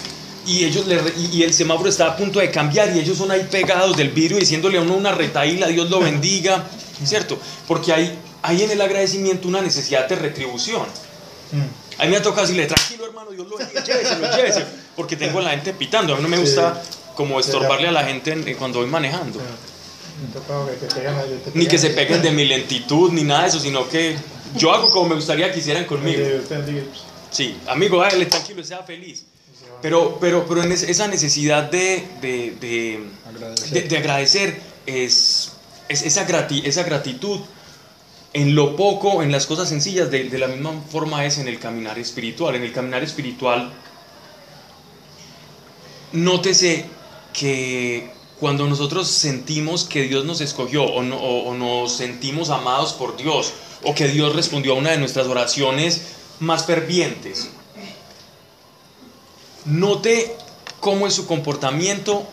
y, 0.45 0.63
ellos 0.65 0.85
le, 0.87 0.95
y, 1.17 1.37
y 1.37 1.43
el 1.43 1.53
semáforo 1.53 1.89
está 1.89 2.07
a 2.07 2.17
punto 2.17 2.39
de 2.39 2.51
cambiar 2.51 2.95
y 2.95 2.99
ellos 2.99 3.17
son 3.17 3.31
ahí 3.31 3.47
pegados 3.49 3.95
del 3.95 4.09
vidrio 4.09 4.37
diciéndole 4.39 4.77
a 4.77 4.81
uno 4.81 4.95
una 4.95 5.11
retaíla, 5.11 5.67
Dios 5.67 5.89
lo 5.89 5.99
bendiga, 5.99 6.65
¿cierto? 7.03 7.39
Porque 7.67 7.93
hay, 7.93 8.17
hay 8.41 8.63
en 8.63 8.71
el 8.71 8.81
agradecimiento 8.81 9.47
una 9.47 9.61
necesidad 9.61 10.07
de 10.09 10.15
retribución. 10.15 10.83
Mm. 11.51 12.01
A 12.01 12.03
mí 12.05 12.09
me 12.09 12.17
ha 12.17 12.21
tocado 12.21 12.41
decirle, 12.41 12.65
tranquilo 12.65 13.05
hermano, 13.05 13.31
Dios 13.31 13.47
lo 13.47 13.57
bendiga, 13.57 13.83
lléveselo, 13.83 14.35
lléveselo, 14.35 14.65
porque 14.95 15.15
tengo 15.15 15.39
a 15.39 15.43
la 15.43 15.51
gente 15.51 15.73
pitando. 15.73 16.13
A 16.13 16.17
mí 16.17 16.23
no 16.23 16.27
me 16.29 16.37
gusta 16.37 16.81
como 17.15 17.39
estorbarle 17.39 17.87
a 17.87 17.91
la 17.91 18.03
gente 18.03 18.31
en- 18.33 18.47
en 18.47 18.55
cuando 18.57 18.79
voy 18.79 18.87
manejando. 18.89 19.39
Ni 21.53 21.65
que 21.67 21.77
se 21.77 21.89
peguen 21.89 22.21
de 22.21 22.31
mi 22.31 22.45
lentitud, 22.45 23.11
ni 23.11 23.23
nada 23.23 23.43
de 23.43 23.47
eso, 23.49 23.59
sino 23.59 23.87
que 23.89 24.15
yo 24.55 24.71
hago 24.73 24.89
como 24.89 25.09
me 25.09 25.15
gustaría 25.15 25.51
que 25.51 25.59
hicieran 25.59 25.85
conmigo. 25.85 26.21
Pues, 26.23 26.47
Sí, 27.31 27.57
amigo, 27.67 28.01
hágale 28.01 28.25
tranquilo, 28.27 28.63
sea 28.63 28.83
feliz. 28.83 29.25
Pero, 29.81 30.17
pero, 30.21 30.45
pero 30.47 30.63
en 30.63 30.71
es- 30.71 30.83
esa 30.83 31.07
necesidad 31.07 31.63
de, 31.69 32.07
de, 32.21 32.55
de- 32.61 32.99
de 33.89 33.97
agradecer 33.97 34.59
es, 34.85 35.51
es 35.89 36.01
esa, 36.03 36.25
grati- 36.27 36.61
esa 36.65 36.83
gratitud 36.83 37.39
en 38.33 38.55
lo 38.55 38.75
poco, 38.77 39.21
en 39.21 39.31
las 39.31 39.45
cosas 39.45 39.67
sencillas, 39.69 40.09
de, 40.11 40.29
de 40.29 40.37
la 40.37 40.47
misma 40.47 40.71
forma 40.89 41.25
es 41.25 41.37
en 41.39 41.47
el 41.49 41.59
caminar 41.59 41.99
espiritual. 41.99 42.55
En 42.55 42.63
el 42.63 42.71
caminar 42.71 43.03
espiritual, 43.03 43.71
nótese 46.13 46.85
que 47.37 48.09
cuando 48.39 48.67
nosotros 48.67 49.07
sentimos 49.07 49.83
que 49.85 50.03
Dios 50.03 50.25
nos 50.25 50.41
escogió 50.41 50.83
o, 50.83 51.03
no- 51.03 51.17
o- 51.17 51.49
o 51.49 51.53
nos 51.53 51.93
sentimos 51.93 52.49
amados 52.49 52.93
por 52.93 53.15
Dios 53.17 53.53
o 53.83 53.93
que 53.95 54.07
Dios 54.07 54.35
respondió 54.35 54.73
a 54.73 54.75
una 54.77 54.91
de 54.91 54.97
nuestras 54.97 55.27
oraciones 55.27 56.01
más 56.39 56.65
fervientes, 56.65 57.49
note 59.65 60.35
cómo 60.79 61.07
es 61.07 61.13
su 61.13 61.25
comportamiento 61.27 62.25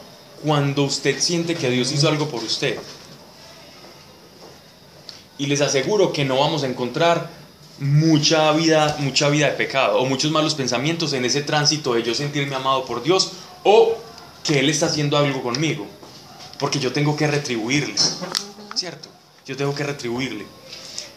cuando 0.45 0.83
usted 0.83 1.21
siente 1.21 1.55
que 1.55 1.71
Dios 1.71 1.93
hizo 1.93 2.09
algo 2.09 2.29
por 2.29 2.43
usted. 2.43 2.79
Y 5.39 5.47
les 5.47 5.61
aseguro 5.61 6.13
que 6.13 6.25
no 6.25 6.39
vamos 6.39 6.63
a 6.63 6.67
encontrar 6.67 7.31
mucha 7.79 8.51
vida, 8.53 8.97
mucha 9.01 9.29
vida 9.29 9.47
de 9.47 9.53
pecado 9.53 9.99
o 9.99 10.07
muchos 10.07 10.31
malos 10.31 10.55
pensamientos 10.55 11.13
en 11.15 11.25
ese 11.25 11.43
tránsito 11.43 11.95
de 11.95 12.03
yo 12.03 12.15
sentirme 12.15 12.55
amado 12.55 12.85
por 12.85 13.03
Dios 13.03 13.33
o 13.65 13.95
que 14.45 14.59
Él 14.59 14.69
está 14.69 14.87
haciendo 14.87 15.17
algo 15.17 15.43
conmigo. 15.43 15.87
Porque 16.59 16.79
yo 16.79 16.93
tengo 16.93 17.17
que 17.17 17.27
retribuirle. 17.27 17.95
¿Cierto? 18.75 19.09
Yo 19.47 19.57
tengo 19.57 19.75
que 19.75 19.85
retribuirle. 19.85 20.47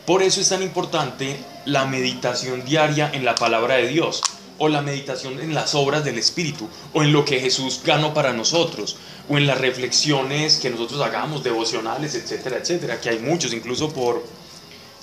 Por 0.05 0.21
eso 0.21 0.39
es 0.39 0.49
tan 0.49 0.61
importante 0.61 1.37
la 1.65 1.85
meditación 1.85 2.63
diaria 2.63 3.09
en 3.13 3.25
la 3.25 3.35
palabra 3.35 3.75
de 3.75 3.87
Dios 3.87 4.21
o 4.57 4.69
la 4.69 4.81
meditación 4.81 5.39
en 5.39 5.53
las 5.53 5.75
obras 5.75 6.05
del 6.05 6.17
Espíritu 6.17 6.69
o 6.93 7.03
en 7.03 7.11
lo 7.11 7.25
que 7.25 7.39
Jesús 7.39 7.81
ganó 7.83 8.13
para 8.13 8.31
nosotros 8.31 8.97
o 9.27 9.37
en 9.37 9.47
las 9.47 9.59
reflexiones 9.59 10.57
que 10.57 10.69
nosotros 10.69 11.01
hagamos, 11.01 11.43
devocionales, 11.43 12.15
etcétera, 12.15 12.57
etcétera, 12.57 13.01
que 13.01 13.09
hay 13.09 13.19
muchos, 13.19 13.53
incluso 13.53 13.91
por, 13.91 14.23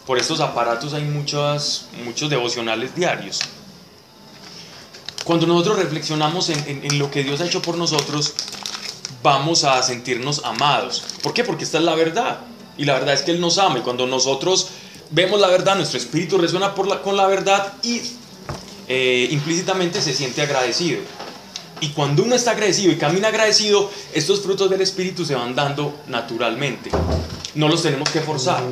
por 0.07 0.19
estos 0.19 0.41
aparatos 0.41 0.95
hay 0.95 1.05
muchos, 1.05 1.87
muchos 2.05 2.31
devocionales 2.31 2.95
diarios. 2.95 3.41
Cuando 5.25 5.47
nosotros 5.47 5.77
reflexionamos 5.79 6.49
en, 6.49 6.59
en- 6.69 6.85
en 6.85 6.99
lo 6.99 7.11
que 7.11 7.23
Dios 7.23 7.41
ha 7.41 7.47
hecho 7.47 7.63
por 7.63 7.77
nosotros, 7.77 8.35
vamos 9.23 9.65
a 9.65 9.83
sentirnos 9.83 10.43
amados. 10.45 11.05
¿Por 11.23 11.33
qué? 11.33 11.45
Porque 11.45 11.65
esta 11.65 11.79
es 11.79 11.85
la 11.85 11.95
verdad. 11.95 12.41
Y 12.77 12.85
la 12.85 12.95
verdad 12.95 13.15
es 13.15 13.23
que 13.23 13.31
Él 13.31 13.41
nos 13.41 13.59
ama. 13.59 13.79
Y 13.79 13.83
cuando 13.83 14.07
nosotros 14.07 14.69
vemos 15.11 15.41
la 15.41 15.49
verdad, 15.49 15.77
nuestro 15.77 15.99
espíritu 15.99 16.39
resuena 16.39 16.75
por 16.75 16.89
la- 16.89 17.03
con 17.03 17.17
la 17.17 17.27
verdad 17.27 17.73
y 17.83 18.01
eh, 18.89 19.29
implícitamente 19.31 20.03
se 20.03 20.13
siente 20.13 20.43
agradecido. 20.43 21.01
Y 21.81 21.89
cuando 21.91 22.23
uno 22.25 22.35
está 22.35 22.53
agradecido 22.53 22.93
y 22.93 22.97
camina 22.97 23.29
agradecido, 23.29 23.91
estos 24.13 24.41
frutos 24.41 24.71
del 24.71 24.81
espíritu 24.83 25.25
se 25.25 25.35
van 25.35 25.55
dando 25.55 25.95
naturalmente. 26.09 26.91
No 27.55 27.69
los 27.69 27.83
tenemos 27.83 28.09
que 28.11 28.21
forzar. 28.21 28.63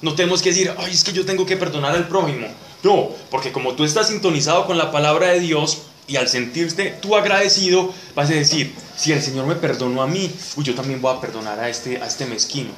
No 0.00 0.14
tenemos 0.14 0.42
que 0.42 0.50
decir, 0.50 0.72
ay, 0.78 0.92
es 0.92 1.02
que 1.04 1.12
yo 1.12 1.24
tengo 1.26 1.44
que 1.44 1.56
perdonar 1.56 1.94
al 1.94 2.08
prójimo. 2.08 2.46
No, 2.82 3.10
porque 3.30 3.52
como 3.52 3.74
tú 3.74 3.84
estás 3.84 4.08
sintonizado 4.08 4.66
con 4.66 4.78
la 4.78 4.90
palabra 4.90 5.28
de 5.28 5.40
Dios 5.40 5.78
y 6.06 6.16
al 6.16 6.28
sentirte 6.28 6.96
tú 7.02 7.16
agradecido, 7.16 7.92
vas 8.14 8.30
a 8.30 8.34
decir, 8.34 8.74
si 8.96 9.12
el 9.12 9.22
Señor 9.22 9.46
me 9.46 9.56
perdonó 9.56 10.02
a 10.02 10.06
mí, 10.06 10.32
uy, 10.56 10.64
yo 10.64 10.74
también 10.74 11.00
voy 11.00 11.14
a 11.14 11.20
perdonar 11.20 11.58
a 11.58 11.68
este, 11.68 12.00
a 12.00 12.06
este 12.06 12.26
mezquino, 12.26 12.70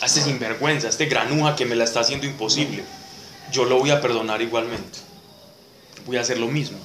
a 0.00 0.06
este 0.06 0.22
sinvergüenza, 0.22 0.86
a 0.86 0.90
este 0.90 1.06
granuja 1.06 1.56
que 1.56 1.66
me 1.66 1.74
la 1.74 1.84
está 1.84 2.00
haciendo 2.00 2.26
imposible. 2.26 2.84
Yo 3.52 3.64
lo 3.64 3.78
voy 3.78 3.90
a 3.90 4.00
perdonar 4.00 4.42
igualmente. 4.42 4.98
Voy 6.06 6.16
a 6.16 6.20
hacer 6.20 6.38
lo 6.38 6.46
mismo. 6.46 6.78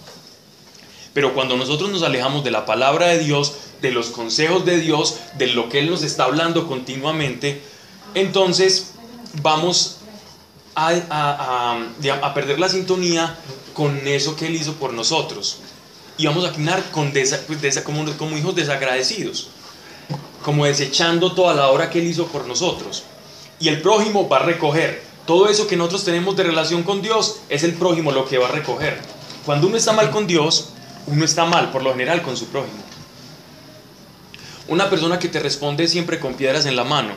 Pero 1.14 1.34
cuando 1.34 1.58
nosotros 1.58 1.90
nos 1.90 2.04
alejamos 2.04 2.44
de 2.44 2.52
la 2.52 2.66
palabra 2.66 3.08
de 3.08 3.20
Dios, 3.20 3.54
de 3.82 3.92
los 3.92 4.08
consejos 4.08 4.66
de 4.66 4.80
Dios, 4.80 5.18
de 5.38 5.48
lo 5.48 5.70
que 5.70 5.80
Él 5.80 5.90
nos 5.90 6.04
está 6.04 6.26
hablando 6.26 6.68
continuamente, 6.68 7.62
entonces 8.14 8.92
vamos 9.42 9.98
a, 10.76 10.90
a- 11.10 11.78
a- 12.22 12.34
perder 12.34 12.60
la 12.60 12.70
sintonía 12.70 13.38
con 13.74 14.08
eso 14.08 14.36
que 14.36 14.48
Él 14.48 14.56
hizo 14.56 14.74
por 14.76 14.94
nosotros. 14.94 15.58
Y 16.18 16.26
vamos 16.28 16.46
a 16.46 16.52
caminar 16.52 16.84
con 16.92 17.14
desa- 17.14 17.40
pues, 17.48 17.62
desa- 17.62 17.84
como, 17.84 18.06
como 18.18 18.38
hijos 18.38 18.56
desagradecidos, 18.56 19.48
como 20.44 20.66
desechando 20.66 21.34
toda 21.34 21.54
la 21.54 21.68
obra 21.70 21.90
que 21.90 22.00
Él 22.00 22.08
hizo 22.08 22.28
por 22.28 22.46
nosotros. 22.48 23.04
Y 23.60 23.68
el 23.70 23.82
prójimo 23.82 24.28
va 24.28 24.38
a 24.38 24.44
recoger. 24.44 25.04
Todo 25.26 25.50
eso 25.50 25.68
que 25.68 25.78
nosotros 25.78 26.04
tenemos 26.04 26.36
de 26.36 26.44
relación 26.44 26.84
con 26.84 27.02
Dios 27.02 27.38
es 27.48 27.64
el 27.64 27.74
prójimo 27.74 28.12
lo 28.12 28.26
que 28.28 28.38
va 28.38 28.48
a 28.48 28.52
recoger. 28.52 29.00
Cuando 29.46 29.68
uno 29.68 29.78
está 29.78 29.92
mal 29.94 30.10
con 30.12 30.26
Dios, 30.28 30.70
uno 31.08 31.24
está 31.26 31.46
mal 31.46 31.72
por 31.72 31.84
lo 31.84 31.92
general 31.92 32.22
con 32.22 32.36
su 32.38 32.48
prójimo. 32.48 32.82
Una 34.68 34.90
persona 34.90 35.20
que 35.20 35.28
te 35.28 35.40
responde 35.40 35.88
siempre 35.88 36.20
con 36.20 36.34
piedras 36.36 36.66
en 36.66 36.76
la 36.76 36.84
mano. 36.84 37.14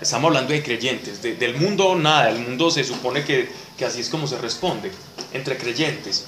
Estamos 0.00 0.28
hablando 0.28 0.52
de 0.52 0.62
creyentes. 0.62 1.22
de- 1.22 1.34
del 1.36 1.56
mundo 1.56 1.94
nada. 1.96 2.30
El 2.30 2.38
mundo 2.40 2.70
se 2.70 2.84
supone 2.84 3.24
que, 3.24 3.48
que 3.76 3.84
así 3.84 4.00
es 4.00 4.08
como 4.08 4.26
se 4.26 4.38
responde. 4.38 4.92
Entre 5.32 5.56
creyentes. 5.56 6.26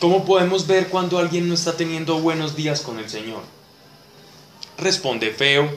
¿Cómo 0.00 0.24
podemos 0.24 0.66
ver 0.66 0.88
cuando 0.88 1.18
alguien 1.18 1.46
no 1.48 1.54
está 1.54 1.76
teniendo 1.76 2.18
buenos 2.20 2.56
días 2.56 2.80
con 2.80 2.98
el 2.98 3.08
Señor? 3.08 3.42
Responde 4.78 5.30
feo. 5.30 5.70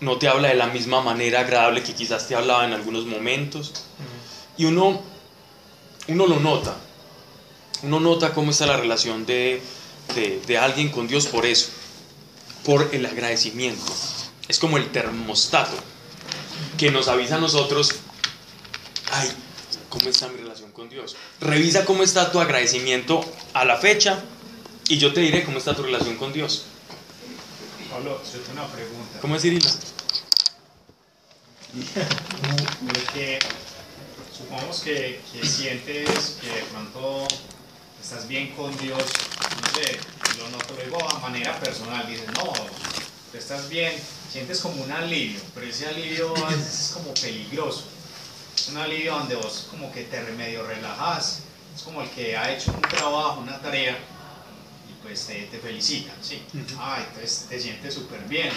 No 0.00 0.18
te 0.18 0.28
habla 0.28 0.48
de 0.48 0.54
la 0.54 0.66
misma 0.66 1.00
manera 1.00 1.40
agradable 1.40 1.82
que 1.82 1.94
quizás 1.94 2.28
te 2.28 2.34
hablaba 2.34 2.64
en 2.66 2.72
algunos 2.74 3.06
momentos. 3.06 3.72
Y 4.58 4.66
uno, 4.66 5.00
uno 6.08 6.26
lo 6.26 6.38
nota. 6.38 6.76
Uno 7.82 8.00
nota 8.00 8.32
cómo 8.34 8.50
está 8.50 8.66
la 8.66 8.76
relación 8.76 9.24
de, 9.26 9.60
de- 10.14 10.40
de 10.46 10.58
alguien 10.58 10.90
con 10.90 11.06
Dios 11.08 11.26
por 11.26 11.46
eso. 11.46 11.68
por 12.64 12.88
el 12.92 13.06
agradecimiento. 13.06 13.80
Es 14.48 14.58
como 14.58 14.76
el 14.76 14.90
termostato 14.90 15.76
que 16.76 16.90
nos 16.90 17.08
avisa 17.08 17.36
a 17.36 17.38
nosotros, 17.38 17.94
ay, 19.10 19.30
¿cómo 19.88 20.08
está 20.08 20.28
mi 20.28 20.38
relación 20.38 20.72
con 20.72 20.88
Dios? 20.88 21.16
Revisa 21.40 21.84
cómo 21.84 22.02
está 22.02 22.30
tu 22.30 22.40
agradecimiento 22.40 23.24
a 23.54 23.64
la 23.64 23.76
fecha 23.76 24.22
y 24.88 24.98
yo 24.98 25.12
te 25.12 25.20
diré 25.20 25.44
cómo 25.44 25.58
está 25.58 25.74
tu 25.74 25.82
relación 25.82 26.16
con 26.16 26.32
Dios. 26.32 26.64
Pablo, 27.90 28.20
yo 28.22 28.40
tengo 28.40 28.60
una 28.60 28.66
pregunta. 28.72 29.18
¿Cómo 29.20 29.36
es 29.36 29.44
Irina? 29.44 29.70
Porque 32.94 33.38
supongamos 34.36 34.80
que, 34.80 35.20
que 35.32 35.46
sientes 35.46 36.38
que 36.40 36.48
de 36.48 36.62
pronto 36.72 37.26
estás 38.02 38.28
bien 38.28 38.52
con 38.54 38.76
Dios, 38.78 39.02
no 39.02 39.68
sé, 39.74 39.98
lo 40.38 40.48
noto 40.50 40.74
luego 40.76 41.10
a 41.10 41.18
manera 41.20 41.58
personal, 41.58 42.06
dices, 42.06 42.26
no, 42.34 42.52
tú 42.52 43.38
estás 43.38 43.68
bien, 43.68 43.92
sientes 44.30 44.60
como 44.60 44.82
un 44.82 44.90
alivio, 44.90 45.40
pero 45.54 45.66
ese 45.66 45.86
alivio 45.86 46.34
a 46.44 46.50
veces 46.50 46.80
es 46.80 46.90
como 46.94 47.14
peligroso. 47.14 47.84
Es 48.56 48.68
un 48.68 48.78
alivio 48.78 49.14
donde 49.14 49.36
vos 49.36 49.68
como 49.70 49.92
que 49.92 50.04
te 50.04 50.20
medio 50.32 50.66
relajas, 50.66 51.40
es 51.74 51.82
como 51.82 52.02
el 52.02 52.10
que 52.10 52.36
ha 52.36 52.52
hecho 52.52 52.72
un 52.72 52.80
trabajo, 52.82 53.40
una 53.40 53.60
tarea, 53.60 53.96
y 54.88 55.02
pues 55.02 55.26
te, 55.26 55.42
te 55.42 55.58
felicitan, 55.58 56.16
¿sí? 56.22 56.42
Ah, 56.78 57.04
entonces 57.06 57.46
te 57.48 57.60
sientes 57.60 57.94
súper 57.94 58.20
bien, 58.22 58.50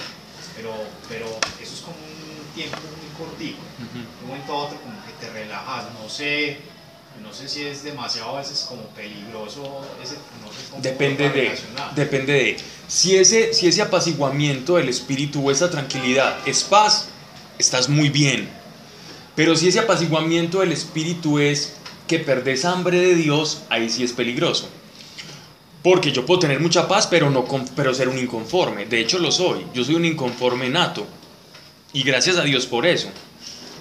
pero, 0.56 0.74
pero 1.08 1.26
eso 1.62 1.74
es 1.74 1.82
como 1.82 1.98
un 1.98 2.54
tiempo 2.56 2.78
muy 2.78 3.26
cortico. 3.26 3.62
De 3.78 4.24
un 4.24 4.30
momento 4.30 4.54
a 4.54 4.56
otro 4.56 4.82
como 4.82 5.06
que 5.06 5.12
te 5.20 5.30
relajas, 5.32 5.86
no 6.02 6.10
sé, 6.10 6.60
no 7.22 7.34
sé 7.34 7.48
si 7.48 7.64
es 7.64 7.84
demasiado 7.84 8.36
a 8.36 8.40
veces 8.40 8.66
como 8.68 8.84
peligroso, 8.90 9.82
ese, 10.04 10.16
no 10.44 10.52
sé 10.52 10.70
cómo 10.70 10.82
Depende 10.82 11.30
de, 11.30 11.58
depende 11.96 12.34
de. 12.34 12.58
Si 12.88 13.16
ese, 13.16 13.54
si 13.54 13.68
ese 13.68 13.82
apaciguamiento 13.82 14.76
del 14.76 14.90
espíritu 14.90 15.48
o 15.48 15.52
esa 15.52 15.70
tranquilidad 15.70 16.38
es 16.46 16.64
paz, 16.64 17.10
estás 17.58 17.90
muy 17.90 18.10
bien. 18.10 18.50
Pero 19.36 19.56
si 19.56 19.68
ese 19.68 19.80
apaciguamiento 19.80 20.60
del 20.60 20.72
espíritu 20.72 21.40
es 21.40 21.74
que 22.08 22.20
perdés 22.20 22.66
hambre 22.66 23.00
de 23.00 23.16
Dios, 23.16 23.62
ahí 23.70 23.90
sí 23.90 24.04
es 24.04 24.14
peligroso. 24.14 24.70
Porque 25.84 26.12
yo 26.12 26.26
puedo 26.26 26.42
tener 26.42 26.60
mucha 26.60 26.88
paz, 26.88 27.08
pero, 27.08 27.30
no, 27.30 27.46
pero 27.76 27.94
ser 27.94 28.10
un 28.10 28.18
inconforme. 28.18 28.86
De 28.86 29.00
hecho 29.00 29.18
lo 29.20 29.32
soy. 29.32 29.66
Yo 29.74 29.84
soy 29.84 29.96
un 29.96 30.06
inconforme 30.06 30.70
nato. 30.70 31.08
Y 31.94 32.04
gracias 32.04 32.38
a 32.38 32.44
Dios 32.44 32.66
por 32.66 32.86
eso. 32.86 33.10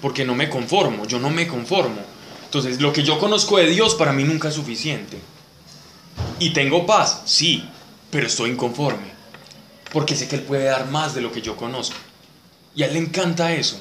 Porque 0.00 0.24
no 0.24 0.34
me 0.34 0.48
conformo, 0.48 1.06
yo 1.06 1.18
no 1.18 1.30
me 1.30 1.48
conformo. 1.48 2.02
Entonces, 2.48 2.80
lo 2.80 2.94
que 2.94 3.02
yo 3.02 3.18
conozco 3.18 3.58
de 3.58 3.68
Dios 3.68 3.94
para 3.94 4.14
mí 4.14 4.24
nunca 4.24 4.48
es 4.48 4.54
suficiente. 4.54 5.18
Y 6.38 6.54
tengo 6.54 6.86
paz, 6.86 7.20
sí, 7.26 7.68
pero 8.10 8.26
estoy 8.26 8.48
inconforme. 8.50 9.12
Porque 9.92 10.16
sé 10.16 10.28
que 10.28 10.36
Él 10.36 10.42
puede 10.42 10.64
dar 10.64 10.86
más 10.86 11.14
de 11.14 11.20
lo 11.20 11.30
que 11.30 11.42
yo 11.42 11.56
conozco. 11.56 11.96
Y 12.74 12.84
a 12.84 12.86
Él 12.86 12.94
le 12.94 13.00
encanta 13.00 13.52
eso. 13.52 13.78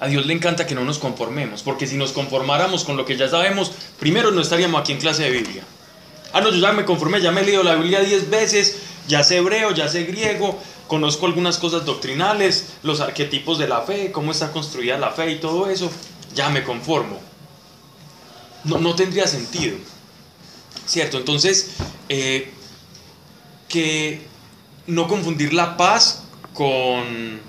A 0.00 0.06
Dios 0.06 0.26
le 0.26 0.34
encanta 0.34 0.66
que 0.66 0.74
no 0.74 0.84
nos 0.84 0.98
conformemos. 0.98 1.62
Porque 1.62 1.86
si 1.86 1.96
nos 1.96 2.12
conformáramos 2.12 2.84
con 2.84 2.98
lo 2.98 3.06
que 3.06 3.16
ya 3.16 3.26
sabemos, 3.26 3.72
primero 3.98 4.32
no 4.32 4.42
estaríamos 4.42 4.82
aquí 4.82 4.92
en 4.92 4.98
clase 4.98 5.22
de 5.22 5.30
Biblia. 5.30 5.62
Ah, 6.34 6.42
no, 6.42 6.50
yo 6.50 6.58
ya 6.58 6.72
me 6.72 6.84
conformé, 6.84 7.22
ya 7.22 7.32
me 7.32 7.40
he 7.40 7.44
leído 7.44 7.62
la 7.62 7.76
Biblia 7.76 8.00
10 8.00 8.28
veces, 8.28 8.80
ya 9.08 9.24
sé 9.24 9.38
hebreo, 9.38 9.72
ya 9.72 9.88
sé 9.88 10.04
griego, 10.04 10.58
conozco 10.88 11.24
algunas 11.24 11.56
cosas 11.56 11.86
doctrinales, 11.86 12.74
los 12.82 13.00
arquetipos 13.00 13.58
de 13.58 13.66
la 13.66 13.80
fe, 13.80 14.12
cómo 14.12 14.30
está 14.30 14.52
construida 14.52 14.98
la 14.98 15.10
fe 15.10 15.32
y 15.32 15.40
todo 15.40 15.70
eso, 15.70 15.90
ya 16.34 16.50
me 16.50 16.62
conformo. 16.62 17.29
No, 18.64 18.78
no 18.78 18.94
tendría 18.94 19.26
sentido. 19.26 19.76
¿Cierto? 20.86 21.18
Entonces, 21.18 21.70
eh, 22.08 22.50
que 23.68 24.20
no 24.86 25.06
confundir 25.06 25.52
la 25.52 25.76
paz 25.76 26.24
con, 26.54 27.40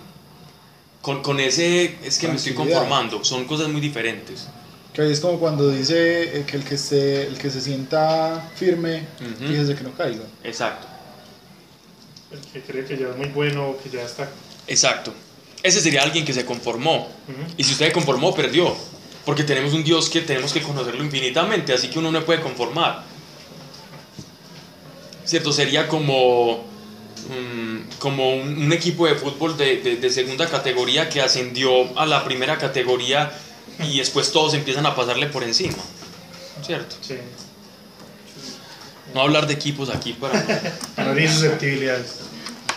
con, 1.01 1.23
con 1.23 1.39
ese, 1.39 1.97
es 2.03 2.19
que 2.19 2.27
me 2.27 2.35
estoy 2.35 2.53
conformando, 2.53 3.23
son 3.23 3.45
cosas 3.45 3.67
muy 3.69 3.81
diferentes. 3.81 4.47
Que 4.93 5.09
es 5.09 5.19
como 5.21 5.39
cuando 5.39 5.69
dice 5.69 6.39
eh, 6.39 6.45
que 6.45 6.57
el 6.57 6.63
que, 6.63 6.75
esté, 6.75 7.25
el 7.27 7.37
que 7.37 7.49
se 7.49 7.61
sienta 7.61 8.51
firme, 8.55 9.07
Ujú. 9.19 9.47
fíjese 9.47 9.75
que 9.75 9.83
no 9.83 9.91
caiga. 9.93 10.23
Exacto, 10.43 10.85
El 12.31 12.39
que 12.41 12.61
cree 12.61 12.85
que 12.85 12.97
ya 12.97 13.07
es 13.09 13.17
muy 13.17 13.27
bueno, 13.29 13.75
que 13.83 13.89
ya 13.89 14.03
está. 14.03 14.29
exacto. 14.67 15.13
Ese 15.63 15.79
sería 15.79 16.01
alguien 16.03 16.25
que 16.25 16.33
se 16.33 16.43
conformó. 16.43 17.07
Y 17.55 17.63
si 17.63 17.73
usted 17.73 17.87
se 17.87 17.91
conformó, 17.91 18.33
perdió. 18.35 18.75
Porque 19.25 19.43
tenemos 19.43 19.73
un 19.73 19.83
Dios 19.83 20.09
que 20.09 20.21
tenemos 20.21 20.51
que 20.53 20.61
conocerlo 20.61 21.03
infinitamente, 21.03 21.73
así 21.73 21.89
que 21.89 21.99
uno 21.99 22.11
no 22.11 22.23
puede 22.25 22.41
conformar. 22.41 23.03
¿Cierto? 25.25 25.53
Sería 25.53 25.87
como, 25.87 26.63
mm, 27.29 27.97
como 27.99 28.33
un, 28.35 28.57
un 28.63 28.73
equipo 28.73 29.05
de 29.05 29.15
fútbol 29.15 29.55
de, 29.57 29.77
de- 29.77 29.97
de 29.97 30.09
segunda 30.09 30.47
categoría 30.49 31.07
que 31.09 31.21
ascendió 31.21 31.97
a 31.99 32.05
la 32.05 32.23
primera 32.25 32.57
categoría 32.57 33.31
y 33.79 33.99
después 33.99 34.31
todos 34.31 34.53
empiezan 34.55 34.85
a 34.87 34.95
pasarle 34.95 35.27
por 35.27 35.43
encima. 35.43 35.77
¿Cierto? 36.65 36.95
Sí. 37.01 37.15
No 39.13 39.21
hablar 39.21 39.45
de 39.45 39.53
equipos 39.53 39.89
aquí 39.89 40.13
para... 40.13 40.33
No 40.97 41.11
hay 41.11 41.27
susceptibilidades. 41.27 42.15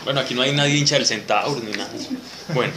Bueno, 0.04 0.20
aquí 0.20 0.34
no 0.34 0.42
hay 0.42 0.52
nadie 0.52 0.76
hincha 0.76 0.96
del 0.96 1.06
Centauro 1.06 1.60
ni 1.60 1.72
nada. 1.72 1.90
Bueno. 2.52 2.72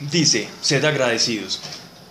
Dice, 0.00 0.48
sed 0.60 0.84
agradecidos. 0.84 1.60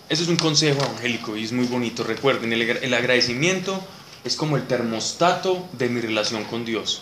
Eso 0.10 0.24
es 0.24 0.30
un 0.30 0.38
consejo 0.38 0.84
evangélico 0.84 1.36
y 1.36 1.44
es 1.44 1.52
muy 1.52 1.66
bonito. 1.66 2.04
Recuerden, 2.04 2.54
el, 2.54 2.62
el 2.62 2.94
agradecimiento 2.94 3.84
es 4.24 4.36
como 4.36 4.58
el 4.58 4.68
termostato 4.68 5.68
de 5.74 5.90
mi 5.90 6.02
relación 6.02 6.44
con 6.46 6.66
Dios. 6.66 7.02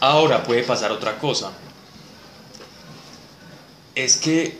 Ahora 0.00 0.42
puede 0.44 0.62
pasar 0.62 0.92
otra 0.92 1.18
cosa. 1.18 1.52
Es 3.94 4.16
que 4.16 4.58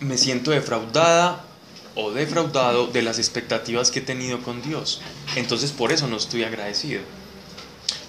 me 0.00 0.16
siento 0.16 0.50
defraudada 0.50 1.44
o 1.94 2.12
defraudado 2.12 2.86
de 2.86 3.02
las 3.02 3.18
expectativas 3.18 3.90
que 3.90 3.98
he 3.98 4.02
tenido 4.02 4.40
con 4.42 4.62
Dios. 4.62 5.00
Entonces 5.34 5.72
por 5.72 5.92
eso 5.92 6.06
no 6.06 6.16
estoy 6.16 6.44
agradecido. 6.44 7.02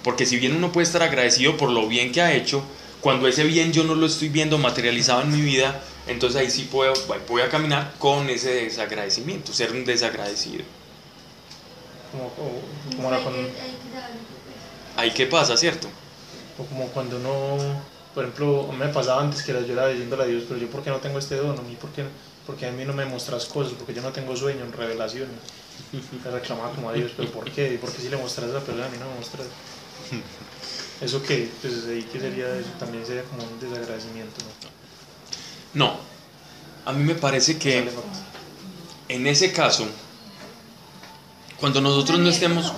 Porque 0.04 0.26
si 0.26 0.38
bien 0.38 0.56
uno 0.56 0.72
puede 0.72 0.86
estar 0.86 1.02
agradecido 1.02 1.56
por 1.56 1.70
lo 1.70 1.88
bien 1.88 2.12
que 2.12 2.22
ha 2.22 2.32
hecho, 2.32 2.62
cuando 3.00 3.26
ese 3.28 3.44
bien 3.44 3.72
yo 3.72 3.84
no 3.84 3.94
lo 3.94 4.06
estoy 4.06 4.28
viendo 4.28 4.58
materializado 4.58 5.22
en 5.22 5.32
mi 5.32 5.40
vida, 5.40 5.80
entonces 6.06 6.40
ahí 6.40 6.50
sí 6.50 6.68
puedo, 6.70 6.92
voy 7.28 7.42
a 7.42 7.48
caminar 7.48 7.94
con 7.98 8.28
ese 8.28 8.50
desagradecimiento, 8.64 9.52
ser 9.52 9.72
un 9.72 9.84
desagradecido. 9.84 10.64
Como, 12.12 12.30
como, 12.96 13.22
con- 13.22 13.48
Ahí 14.96 15.12
qué 15.12 15.26
pasa, 15.26 15.56
¿cierto? 15.56 15.88
o 16.58 16.64
como 16.66 16.86
cuando 16.88 17.16
uno, 17.16 17.56
por 18.14 18.24
ejemplo, 18.24 18.68
me 18.78 18.88
pasaba 18.88 19.22
antes 19.22 19.42
que 19.42 19.52
yo 19.52 19.72
era 19.72 19.88
diciéndole 19.88 20.24
a 20.24 20.26
Dios, 20.26 20.44
pero 20.46 20.60
yo 20.60 20.68
por 20.68 20.82
qué 20.82 20.90
no 20.90 20.96
tengo 20.98 21.18
este 21.18 21.36
don, 21.36 21.58
a 21.58 21.62
mí 21.62 21.76
por 21.80 21.90
qué, 21.90 22.04
por 22.46 22.56
qué 22.56 22.66
a 22.66 22.72
mí 22.72 22.84
no 22.84 22.92
me 22.92 23.06
mostras 23.06 23.46
cosas, 23.46 23.72
porque 23.78 23.94
yo 23.94 24.02
no 24.02 24.10
tengo 24.12 24.36
sueño, 24.36 24.66
revelaciones. 24.76 25.36
Le 26.24 26.30
reclamaba 26.30 26.74
como 26.74 26.90
a 26.90 26.92
Dios, 26.92 27.12
pero 27.16 27.30
¿por 27.30 27.50
qué? 27.50 27.78
¿Por 27.80 27.90
qué 27.90 28.02
si 28.02 28.08
le 28.10 28.16
mostras 28.16 28.50
a 28.50 28.54
la 28.54 28.60
persona 28.60 28.86
a 28.86 28.90
mí 28.90 28.96
no 28.98 29.08
me 29.08 29.16
mostras? 29.16 29.46
¿Eso 31.00 31.22
qué? 31.22 31.48
Pues 31.62 31.74
ahí 31.88 32.02
que 32.12 32.20
sería 32.20 32.46
eso, 32.58 32.68
también 32.78 33.06
sería 33.06 33.22
como 33.24 33.42
un 33.44 33.58
desagradecimiento, 33.60 34.34
¿no? 35.74 35.86
No. 35.86 35.96
A 36.84 36.92
mí 36.92 37.02
me 37.04 37.14
parece 37.14 37.56
que 37.58 37.88
en 39.08 39.26
ese 39.26 39.52
caso, 39.52 39.86
cuando 41.58 41.80
nosotros 41.80 42.18
no 42.18 42.28
estemos... 42.28 42.66
Es 42.66 42.72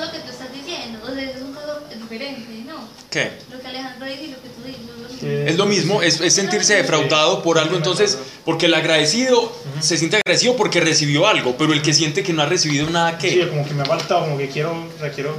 lo 0.00 0.12
que 0.12 0.18
tú 0.20 0.30
estás 0.30 0.52
diciendo, 0.52 0.98
o 1.02 1.14
sea, 1.14 1.22
es 1.30 1.40
un 1.42 1.52
caso 1.54 1.80
diferente, 2.00 2.64
¿no? 2.66 2.88
¿Qué? 3.10 3.32
Lo 3.50 3.60
que 3.60 3.66
Alejandro 3.66 4.06
dice 4.06 4.24
y 4.24 4.28
lo 4.28 4.42
que 4.42 4.48
tú 4.48 4.62
dices. 4.64 4.80
es 4.80 4.86
lo 4.86 4.96
mismo. 5.08 5.20
Que- 5.20 5.48
Es 5.50 5.56
lo 5.56 5.66
mismo, 5.66 6.02
es, 6.02 6.20
es 6.20 6.34
sentirse 6.34 6.74
defraudado 6.76 7.42
por 7.42 7.58
algo, 7.58 7.76
entonces, 7.76 8.18
porque 8.44 8.66
el 8.66 8.74
agradecido 8.74 9.52
se 9.80 9.96
siente 9.96 10.16
agradecido 10.18 10.56
porque 10.56 10.80
recibió 10.80 11.26
algo, 11.26 11.56
pero 11.56 11.72
el 11.72 11.82
que 11.82 11.92
siente 11.94 12.22
que 12.22 12.32
no 12.32 12.42
ha 12.42 12.46
recibido 12.46 12.88
nada, 12.90 13.18
Sí, 13.20 13.28
¿qué? 13.30 13.48
como 13.48 13.66
que 13.66 13.74
me 13.74 13.82
ha 13.82 13.86
faltado, 13.86 14.20
como 14.24 14.36
que 14.38 14.48
quiero, 14.48 14.72
o 14.72 14.98
sea, 15.00 15.10
quiero... 15.10 15.34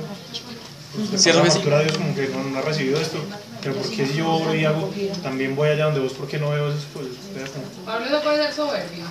Factura 0.98 1.80
a 1.80 1.84
Dios 1.84 1.98
como 1.98 2.16
que 2.16 2.28
no, 2.30 2.44
no 2.44 2.58
ha 2.58 2.62
recibido 2.62 3.00
esto, 3.00 3.20
pero 3.62 3.76
¿por 3.76 3.90
qué 3.90 4.06
si 4.08 4.14
yo 4.16 4.30
oro 4.32 4.56
y 4.56 4.66
hago, 4.66 4.92
también 5.22 5.56
voy 5.56 5.70
allá 5.70 5.86
donde 5.86 6.00
vos, 6.00 6.14
¿por 6.14 6.28
qué 6.28 6.40
no 6.40 6.50
veo 6.50 6.70
esas 6.72 6.86
cosas? 6.86 7.12
O 7.12 7.38
sea, 7.38 7.48
como- 7.48 7.86
Pablo 7.86 8.10
no 8.10 8.22
puede 8.22 8.44
ser 8.44 8.54
soberbio. 8.54 9.06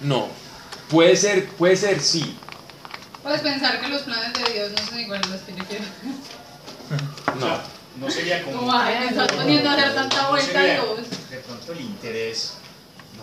No. 0.00 0.28
Puede 0.88 1.16
ser, 1.16 1.48
puede 1.50 1.76
ser, 1.76 2.00
sí. 2.00 2.36
Puedes 3.22 3.40
pensar 3.40 3.80
que 3.80 3.88
los 3.88 4.02
planes 4.02 4.32
de 4.32 4.52
Dios 4.52 4.72
no 4.72 4.86
son 4.86 5.00
iguales 5.00 5.26
a 5.26 5.30
los 5.30 5.40
que 5.42 5.52
yo 5.54 5.64
quiero. 5.64 5.84
No. 7.40 7.58
No 7.98 8.10
sería 8.10 8.42
como... 8.42 8.62
No, 8.72 8.88
estás 8.88 9.32
poniendo 9.32 9.68
a 9.68 9.76
dar 9.76 9.94
tanta 9.94 10.22
no 10.22 10.30
vuelta, 10.30 10.52
sería 10.52 10.72
Dios. 10.74 10.98
De 11.30 11.38
pronto 11.38 11.72
el 11.72 11.80
interés, 11.82 12.54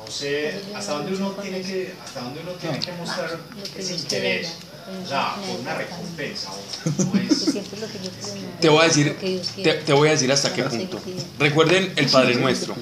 no 0.10 0.16
sé, 0.16 0.60
hasta 0.76 0.94
dónde 0.94 1.14
uno 1.14 1.30
tiene 1.34 1.62
que, 1.62 1.94
hasta 2.04 2.22
dónde 2.22 2.40
uno 2.42 2.54
tiene 2.54 2.80
que 2.80 2.92
mostrar 2.94 3.38
ese 3.78 3.94
interés. 3.94 4.56
O 5.04 5.08
sea, 5.08 5.36
por 5.36 5.60
una 5.60 5.76
recompensa, 5.76 6.50
o 6.52 7.04
no 7.04 7.22
es... 7.22 7.46
Te 8.60 8.70
voy 8.70 8.82
a 8.82 8.84
decir, 8.86 9.16
te, 9.62 9.74
te 9.74 9.94
voy 9.94 10.08
a 10.08 10.12
decir 10.12 10.32
hasta 10.32 10.52
qué 10.52 10.64
punto. 10.64 11.00
Recuerden 11.38 11.94
el 11.96 12.08
Padre 12.08 12.36
Nuestro. 12.38 12.76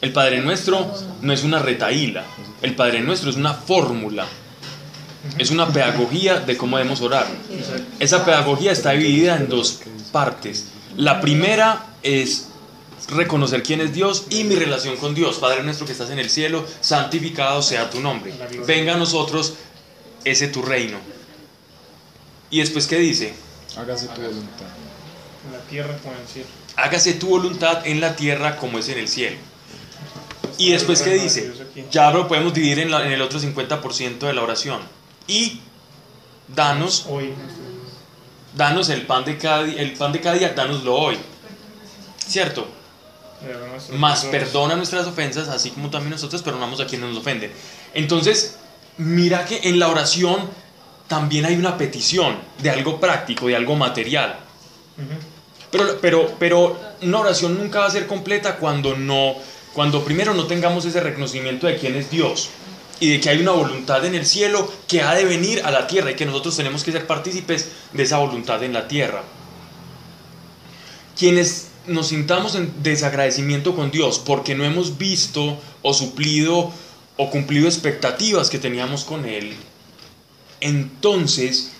El 0.00 0.12
Padre 0.12 0.40
Nuestro 0.40 0.94
no 1.20 1.32
es 1.32 1.42
una 1.42 1.58
retaíla. 1.58 2.22
El 2.62 2.76
Padre 2.76 3.00
Nuestro 3.00 3.30
es 3.30 3.34
una 3.36 3.54
fórmula. 3.54 4.28
Es 5.36 5.50
una 5.50 5.72
pedagogía 5.72 6.38
de 6.38 6.56
cómo 6.56 6.76
debemos 6.76 7.00
orar. 7.00 7.26
Esa 7.98 8.24
pedagogía 8.24 8.70
está 8.70 8.92
dividida 8.92 9.36
en 9.36 9.48
dos 9.48 9.80
partes. 10.12 10.66
La 10.96 11.20
primera 11.20 11.86
es 12.04 12.47
reconocer 13.08 13.62
quién 13.62 13.80
es 13.80 13.92
Dios 13.92 14.26
y 14.30 14.44
mi 14.44 14.54
relación 14.54 14.96
con 14.96 15.14
Dios. 15.14 15.38
Padre 15.38 15.62
nuestro 15.62 15.86
que 15.86 15.92
estás 15.92 16.10
en 16.10 16.18
el 16.18 16.30
cielo, 16.30 16.64
santificado 16.80 17.62
sea 17.62 17.90
tu 17.90 18.00
nombre. 18.00 18.34
Venga 18.66 18.94
a 18.94 18.96
nosotros 18.96 19.54
ese 20.24 20.48
tu 20.48 20.62
reino. 20.62 20.98
Y 22.50 22.60
después, 22.60 22.86
¿qué 22.86 22.98
dice? 22.98 23.34
Hágase 23.76 24.06
tu 24.08 24.20
voluntad. 24.22 24.66
En 25.46 25.52
la 25.52 25.60
tierra 25.70 25.96
como 26.02 26.14
en 26.14 26.20
el 26.22 26.28
cielo. 26.28 26.48
Hágase 26.76 27.12
tu 27.14 27.28
voluntad 27.28 27.86
en 27.86 28.00
la 28.00 28.16
tierra 28.16 28.56
como 28.56 28.78
es 28.78 28.88
en 28.88 28.98
el 28.98 29.08
cielo. 29.08 29.36
Y 30.58 30.72
después, 30.72 31.02
¿qué 31.02 31.14
dice? 31.14 31.52
Ya 31.90 32.10
lo 32.10 32.26
podemos 32.26 32.52
dividir 32.52 32.80
en, 32.80 32.90
la- 32.90 33.04
en 33.06 33.12
el 33.12 33.22
otro 33.22 33.38
50% 33.40 34.18
de 34.26 34.32
la 34.32 34.42
oración. 34.42 34.80
Y 35.26 35.60
danos, 36.48 37.06
Hoy. 37.08 37.32
danos 38.56 38.88
el 38.88 39.02
pan 39.06 39.24
de 39.24 39.38
cada 39.38 39.62
día, 39.64 39.80
el 39.80 39.92
pan 39.92 40.10
de 40.12 40.20
cada 40.20 40.36
día, 40.36 40.50
danoslo 40.54 40.94
hoy. 40.96 41.16
¿Cierto? 42.26 42.66
Más 43.92 44.24
perdona 44.24 44.74
nuestras 44.74 45.06
ofensas, 45.06 45.48
así 45.48 45.70
como 45.70 45.90
también 45.90 46.10
nosotros 46.10 46.42
perdonamos 46.42 46.80
a 46.80 46.86
quienes 46.86 47.08
nos 47.08 47.18
ofenden. 47.18 47.52
Entonces, 47.94 48.56
mira 48.96 49.44
que 49.44 49.60
en 49.64 49.78
la 49.78 49.88
oración 49.88 50.50
también 51.06 51.46
hay 51.46 51.56
una 51.56 51.78
petición 51.78 52.36
de 52.62 52.70
algo 52.70 53.00
práctico, 53.00 53.46
de 53.46 53.56
algo 53.56 53.76
material. 53.76 54.38
Pero, 55.70 55.98
pero, 56.00 56.34
pero 56.38 56.78
una 57.02 57.20
oración 57.20 57.56
nunca 57.56 57.80
va 57.80 57.86
a 57.86 57.90
ser 57.90 58.06
completa 58.06 58.56
cuando 58.56 58.96
no, 58.96 59.34
cuando 59.72 60.04
primero 60.04 60.34
no 60.34 60.46
tengamos 60.46 60.84
ese 60.84 61.00
reconocimiento 61.00 61.66
de 61.66 61.76
quién 61.76 61.94
es 61.94 62.10
Dios 62.10 62.50
y 63.00 63.10
de 63.10 63.20
que 63.20 63.30
hay 63.30 63.40
una 63.40 63.52
voluntad 63.52 64.04
en 64.04 64.14
el 64.14 64.26
cielo 64.26 64.70
que 64.88 65.02
ha 65.02 65.14
de 65.14 65.24
venir 65.24 65.62
a 65.64 65.70
la 65.70 65.86
tierra 65.86 66.10
y 66.10 66.14
que 66.14 66.26
nosotros 66.26 66.56
tenemos 66.56 66.82
que 66.82 66.92
ser 66.92 67.06
partícipes 67.06 67.68
de 67.92 68.02
esa 68.02 68.18
voluntad 68.18 68.62
en 68.64 68.72
la 68.72 68.88
tierra. 68.88 69.22
Quienes 71.16 71.67
nos 71.88 72.08
sintamos 72.08 72.54
en 72.54 72.72
desagradecimiento 72.82 73.74
con 73.74 73.90
Dios 73.90 74.18
porque 74.18 74.54
no 74.54 74.64
hemos 74.64 74.98
visto 74.98 75.58
o 75.82 75.94
suplido 75.94 76.70
o 77.16 77.30
cumplido 77.30 77.66
expectativas 77.66 78.50
que 78.50 78.58
teníamos 78.58 79.04
con 79.04 79.24
Él, 79.24 79.56
entonces, 80.60 81.72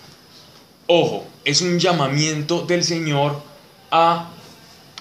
ojo, 0.87 1.27
es 1.45 1.61
un 1.61 1.79
llamamiento 1.79 2.61
del 2.61 2.83
Señor 2.83 3.41
a 3.91 4.29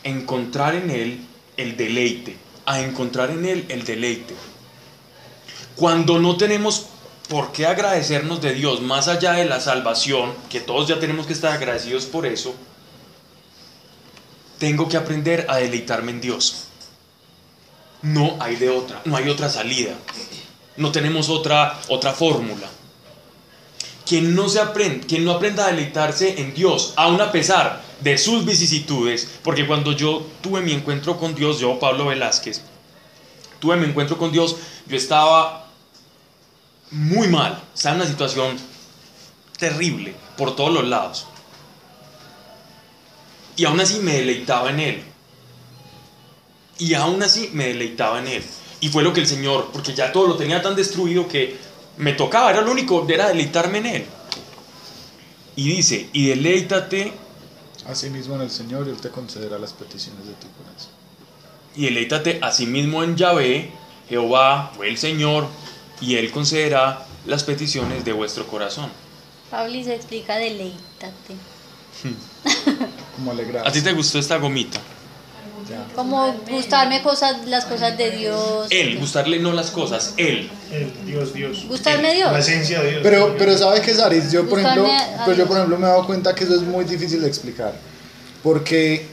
encontrar 0.05 0.75
en 0.75 0.91
Él 0.91 1.21
el 1.57 1.77
deleite, 1.77 2.37
a 2.67 2.81
encontrar 2.81 3.31
en 3.31 3.47
Él 3.47 3.67
el 3.69 3.85
deleite. 3.85 4.35
Cuando 5.77 6.19
no 6.19 6.37
tenemos 6.37 6.87
por 7.29 7.53
qué 7.53 7.67
agradecernos 7.67 8.41
de 8.41 8.55
Dios 8.55 8.81
más 8.81 9.07
allá 9.07 9.35
de 9.35 9.45
la 9.45 9.61
salvación, 9.61 10.33
que 10.49 10.61
todos 10.61 10.89
ya 10.89 10.99
tenemos 10.99 11.27
que 11.27 11.35
estar 11.35 11.53
agradecidos 11.53 12.07
por 12.07 12.27
eso, 12.27 12.55
tengo 14.59 14.89
que 14.89 14.97
aprender 14.97 15.47
a 15.49 15.57
deleitarme 15.57 16.11
en 16.11 16.21
Dios. 16.21 16.65
No 18.03 18.37
hay 18.41 18.57
de 18.57 18.71
otra, 18.71 19.01
no 19.05 19.17
hay 19.17 19.29
otra 19.29 19.49
salida. 19.49 19.95
No 20.77 20.93
tenemos 20.93 21.29
otra, 21.29 21.81
otra 21.89 22.13
fórmula. 22.13 22.69
Quien 24.07 24.35
no, 24.35 24.49
se 24.49 24.61
aprende, 24.61 25.07
quien 25.07 25.25
no 25.25 25.33
aprenda 25.33 25.67
a 25.67 25.71
deleitarse 25.71 26.41
en 26.41 26.55
Dios, 26.55 26.95
aun 26.97 27.21
a 27.21 27.31
pesar 27.31 27.83
de 28.01 28.17
sus 28.17 28.45
vicisitudes, 28.45 29.29
porque 29.43 29.67
cuando 29.67 29.93
yo 29.93 30.27
tuve 30.41 30.61
mi 30.63 30.73
encuentro 30.73 31.19
con 31.19 31.35
Dios, 31.35 31.59
yo, 31.59 31.79
Pablo 31.79 32.07
Velázquez, 32.07 32.63
tuve 33.59 33.77
mi 33.77 33.87
encuentro 33.87 34.17
con 34.17 34.33
Dios, 34.33 34.57
yo 34.87 34.97
estaba 34.97 35.67
muy 36.91 37.29
mal, 37.29 37.63
estaba 37.75 37.97
en 37.97 38.03
una 38.03 38.11
situación 38.11 38.57
terrible 39.59 40.15
por 40.37 40.57
todos 40.57 40.73
los 40.73 40.87
lados. 40.87 41.27
Y 43.59 43.65
aún 43.67 43.81
así 43.81 43.99
me 43.99 44.15
deleitaba 44.15 44.71
en 44.71 44.81
Él. 44.81 45.03
Y 46.79 46.95
aún 46.95 47.23
así 47.23 47.51
me 47.53 47.67
deleitaba 47.67 48.21
en 48.21 48.29
Él. 48.29 48.45
Y 48.81 48.89
fue 48.89 49.03
lo 49.03 49.13
que 49.13 49.21
el 49.21 49.27
Señor, 49.27 49.71
porque 49.73 49.95
ya 49.95 50.13
todo 50.13 50.29
lo 50.29 50.37
tenía 50.37 50.63
tan 50.63 50.77
destruido 50.77 51.27
que 51.27 51.57
me 51.97 52.13
tocaba, 52.13 52.51
era 52.51 52.61
lo 52.61 52.71
único, 52.71 53.05
era 53.09 53.29
deleitarme 53.29 53.79
en 53.79 53.87
Él. 53.87 54.07
Y 55.57 55.69
dice, 55.69 56.09
y 56.13 56.29
deleítate, 56.29 57.13
Asimismo 57.89 58.37
en 58.37 58.43
el 58.43 58.51
Señor 58.51 58.87
y 58.87 58.91
Él 58.91 58.99
te 58.99 59.09
concederá 59.09 59.59
las 59.59 59.73
peticiones 59.73 60.27
de 60.27 60.35
tu 60.35 60.47
corazón. 60.53 60.93
y 61.75 61.85
deleítate 61.87 62.39
a 62.43 62.53
sí 62.53 62.67
mismo 62.67 63.03
en 63.03 63.17
Yahvé, 63.17 63.73
Jehová, 64.09 64.73
o 64.79 64.85
el 64.85 64.99
Señor, 64.99 65.47
y 66.01 66.17
Él 66.17 66.31
concederá 66.31 67.07
las 67.27 67.43
peticiones 67.45 68.05
de 68.05 68.13
vuestro 68.13 68.47
corazón. 68.47 68.91
Pablo 69.51 69.83
se 69.83 69.95
explica 69.97 70.37
deleítate. 70.37 71.35
Como 73.19 73.33
alegrar. 73.33 73.67
¿A 73.67 73.73
ti 73.73 73.83
te 73.83 73.93
gustó 73.93 74.19
esta 74.19 74.37
gomita? 74.37 74.81
Como 75.95 76.33
gustarme 76.49 77.03
cosas, 77.03 77.47
las 77.47 77.65
cosas 77.65 77.99
de 77.99 78.13
Dios. 78.13 78.69
Él, 78.71 78.99
gustarle 78.99 79.41
no 79.41 79.53
las 79.53 79.71
cosas, 79.71 80.15
Él. 80.17 80.49
El 80.71 80.93
Dios, 81.05 81.35
Dios. 81.35 81.67
Gustarme 81.69 82.15
Dios. 82.15 82.33
La 82.33 82.39
esencia 82.39 82.81
de 82.81 82.91
Dios. 82.91 83.01
Pero, 83.03 83.35
pero 83.37 83.59
¿sabes 83.59 83.81
qué, 83.81 83.93
Saris? 83.93 84.31
Yo, 84.31 84.49
por 84.49 84.61
ejemplo, 84.61 84.89
pues 85.25 85.37
yo, 85.37 85.47
por 85.47 85.57
ejemplo, 85.57 85.77
me 85.77 85.87
he 85.87 85.91
dado 85.91 86.07
cuenta 86.07 86.35
que 86.35 86.45
eso 86.45 86.55
es 86.55 86.63
muy 86.63 86.85
difícil 86.85 87.21
de 87.21 87.29
explicar. 87.29 87.75
Porque, 88.43 89.09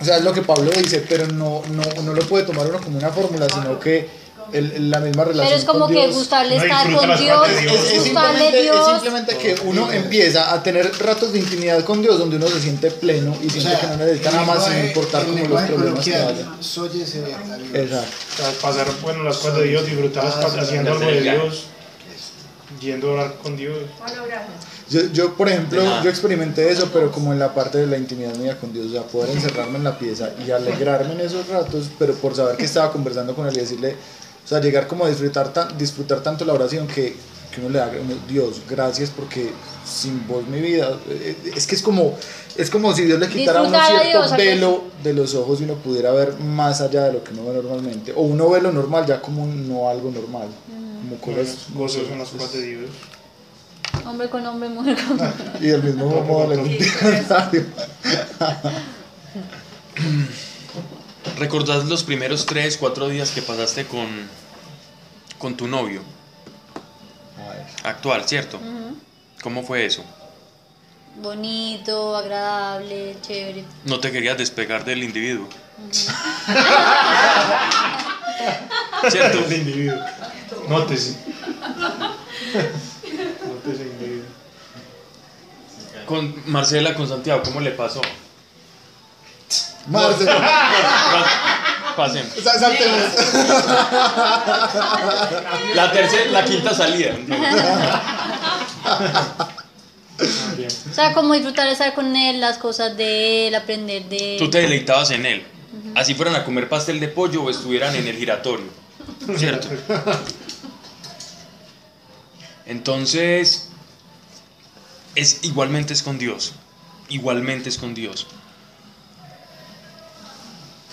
o 0.00 0.04
sea, 0.04 0.18
es 0.18 0.24
lo 0.24 0.32
que 0.32 0.42
Pablo 0.42 0.70
dice, 0.70 1.04
pero 1.08 1.26
no, 1.26 1.62
no, 1.68 2.02
no 2.02 2.14
lo 2.14 2.22
puede 2.22 2.44
tomar 2.44 2.66
uno 2.68 2.80
como 2.80 2.96
una 2.96 3.10
fórmula, 3.10 3.48
sino 3.48 3.78
que 3.80 4.08
el- 4.52 4.90
la 4.90 5.00
misma 5.00 5.24
relación 5.24 5.46
Pero 5.46 5.58
es 5.58 5.64
como 5.64 5.80
con 5.86 5.94
que 5.94 6.02
Dios- 6.02 6.14
gustarle 6.14 6.56
No 6.56 6.62
estar 6.64 6.92
con 6.94 7.06
Dios, 7.06 7.20
Dios. 7.20 7.48
Es, 7.48 7.56
es 7.58 7.64
gustarle 7.64 8.00
simplemente, 8.02 8.56
es 8.58 8.62
Dios. 8.62 8.90
simplemente 8.90 9.36
que 9.38 9.54
uno 9.64 9.92
empieza 9.92 10.52
a 10.54 10.62
tener 10.62 10.90
ratos 11.00 11.32
de 11.32 11.38
intimidad 11.40 11.84
con 11.84 12.02
Dios 12.02 12.18
donde 12.18 12.36
uno 12.36 12.48
se 12.48 12.60
siente 12.60 12.90
pleno 12.90 13.36
y 13.42 13.46
O 13.46 13.50
siente 13.50 13.70
sea, 13.70 13.80
que 13.80 13.86
no 13.88 13.96
necesita 13.96 14.30
nada 14.32 14.44
más 14.44 14.64
sin 14.64 14.86
importar 14.86 15.24
como 15.24 15.44
los 15.48 15.62
problemas 15.62 16.04
que 16.04 16.14
haya. 16.14 16.28
a 16.28 16.32
Dios. 16.32 16.46
Exacto. 17.74 18.08
O 18.32 18.36
sea, 18.36 18.50
pasar 18.60 18.86
bueno, 19.02 19.22
las 19.22 19.36
cosas 19.36 19.56
de 19.58 19.64
Dios, 19.64 19.86
disfrutar 19.86 20.24
las 20.24 20.34
cosas, 20.36 20.58
haciendo 20.64 20.92
algo 20.92 21.06
de 21.06 21.20
Dios, 21.20 21.64
yendo 22.80 23.10
a 23.10 23.12
orar 23.14 23.34
con 23.42 23.56
Dios. 23.56 23.78
Yo, 24.88 25.00
yo, 25.12 25.34
por 25.34 25.48
ejemplo, 25.48 25.82
yo 26.04 26.10
experimenté 26.10 26.70
eso, 26.70 26.90
pero 26.92 27.10
como 27.10 27.32
en 27.32 27.38
la 27.40 27.52
parte 27.52 27.78
de 27.78 27.86
la 27.88 27.96
intimidad 27.96 28.34
mía 28.36 28.56
con 28.60 28.72
Dios, 28.72 28.86
o 28.86 28.90
sea, 28.92 29.02
poder 29.02 29.30
encerrarme 29.30 29.78
en 29.78 29.84
la 29.84 29.98
pieza 29.98 30.30
y 30.46 30.50
alegrarme 30.52 31.12
en 31.14 31.20
esos 31.22 31.48
ratos, 31.48 31.86
pero 31.98 32.14
por 32.14 32.36
saber 32.36 32.56
que 32.56 32.66
estaba 32.66 32.92
conversando 32.92 33.34
con 33.34 33.48
él 33.48 33.56
y 33.56 33.60
decirle, 33.60 33.96
o 34.46 34.48
sea, 34.48 34.60
llegar 34.60 34.86
como 34.86 35.04
a 35.04 35.08
disfrutar, 35.08 35.52
tan, 35.52 35.76
disfrutar 35.76 36.20
tanto 36.20 36.44
la 36.44 36.52
oración 36.52 36.86
que, 36.86 37.16
que 37.52 37.60
uno 37.60 37.68
le 37.68 37.80
da, 37.80 37.90
Dios, 38.28 38.62
gracias 38.70 39.10
porque 39.10 39.50
sin 39.84 40.24
vos 40.28 40.46
mi 40.46 40.60
vida, 40.60 40.96
eh, 41.08 41.36
es 41.56 41.66
que 41.66 41.74
es 41.74 41.82
como, 41.82 42.16
es 42.54 42.70
como 42.70 42.94
si 42.94 43.02
Dios 43.02 43.18
le 43.18 43.28
quitara 43.28 43.62
a 43.62 43.86
cierto 43.88 44.22
Dios, 44.22 44.36
velo 44.36 44.84
de 45.02 45.14
los 45.14 45.34
ojos 45.34 45.60
y 45.60 45.64
uno 45.64 45.74
pudiera 45.74 46.12
ver 46.12 46.38
más 46.38 46.80
allá 46.80 47.06
de 47.06 47.14
lo 47.14 47.24
que 47.24 47.32
uno 47.32 47.46
ve 47.46 47.54
normalmente, 47.54 48.12
o 48.14 48.20
uno 48.20 48.48
ve 48.48 48.62
lo 48.62 48.70
normal 48.70 49.04
ya 49.04 49.20
como 49.20 49.48
no 49.48 49.88
algo 49.88 50.12
normal, 50.12 50.46
como 50.68 51.16
cosas 51.20 51.66
Gozos 51.74 52.06
son 52.06 52.20
las 52.20 52.28
cosas 52.28 52.52
de 52.52 52.62
Dios. 52.62 52.90
Hombre 54.06 54.28
con 54.28 54.46
hombre, 54.46 54.68
mujer 54.68 54.96
con 54.96 55.16
mujer. 55.16 55.32
Y 55.60 55.66
del 55.66 55.82
mismo 55.82 56.22
modo. 56.22 56.54
¿Recordás 61.36 61.84
los 61.84 62.02
primeros 62.02 62.46
tres, 62.46 62.78
cuatro 62.78 63.08
días 63.08 63.30
que 63.30 63.42
pasaste 63.42 63.86
con, 63.86 64.08
con 65.38 65.56
tu 65.56 65.68
novio 65.68 66.02
actual, 67.84 68.26
cierto? 68.26 68.58
¿Cómo 69.42 69.62
fue 69.62 69.84
eso? 69.84 70.02
Bonito, 71.16 72.16
agradable, 72.16 73.16
chévere. 73.20 73.64
No 73.84 74.00
te 74.00 74.10
querías 74.12 74.38
despegar 74.38 74.84
del 74.84 75.02
individuo. 75.02 75.48
¿Cierto? 79.10 79.44
El 79.46 79.52
individuo. 79.52 79.98
Nótese. 80.68 81.16
Nótese 83.46 83.82
el 83.82 83.88
individuo. 83.88 84.26
Con 86.06 86.34
Marcela, 86.46 86.94
con 86.94 87.08
Santiago, 87.08 87.42
¿cómo 87.44 87.60
le 87.60 87.72
pasó? 87.72 88.00
Marce, 89.88 90.26
Pasen. 91.96 92.28
sa- 92.42 92.58
saltemos. 92.58 93.00
La 95.74 95.92
tercera, 95.92 96.30
la 96.30 96.44
quinta 96.44 96.74
salida. 96.74 97.14
O 100.90 100.94
sea, 100.94 101.12
como 101.12 101.34
disfrutar 101.34 101.66
de 101.66 101.72
estar 101.72 101.94
con 101.94 102.14
él, 102.16 102.40
las 102.40 102.58
cosas 102.58 102.96
de 102.96 103.48
él, 103.48 103.54
aprender 103.54 104.04
de 104.06 104.34
él. 104.34 104.38
Tú 104.38 104.50
te 104.50 104.58
deleitabas 104.58 105.10
en 105.10 105.26
él. 105.26 105.46
Así 105.94 106.14
fueran 106.14 106.34
a 106.36 106.44
comer 106.44 106.68
pastel 106.68 107.00
de 107.00 107.08
pollo 107.08 107.42
o 107.44 107.50
estuvieran 107.50 107.94
en 107.94 108.06
el 108.06 108.16
giratorio. 108.16 108.66
¿Cierto? 109.36 109.68
Entonces, 112.66 113.68
es, 115.14 115.40
igualmente 115.44 115.92
es 115.94 116.02
con 116.02 116.18
Dios. 116.18 116.52
Igualmente 117.08 117.68
es 117.68 117.78
con 117.78 117.94
Dios. 117.94 118.26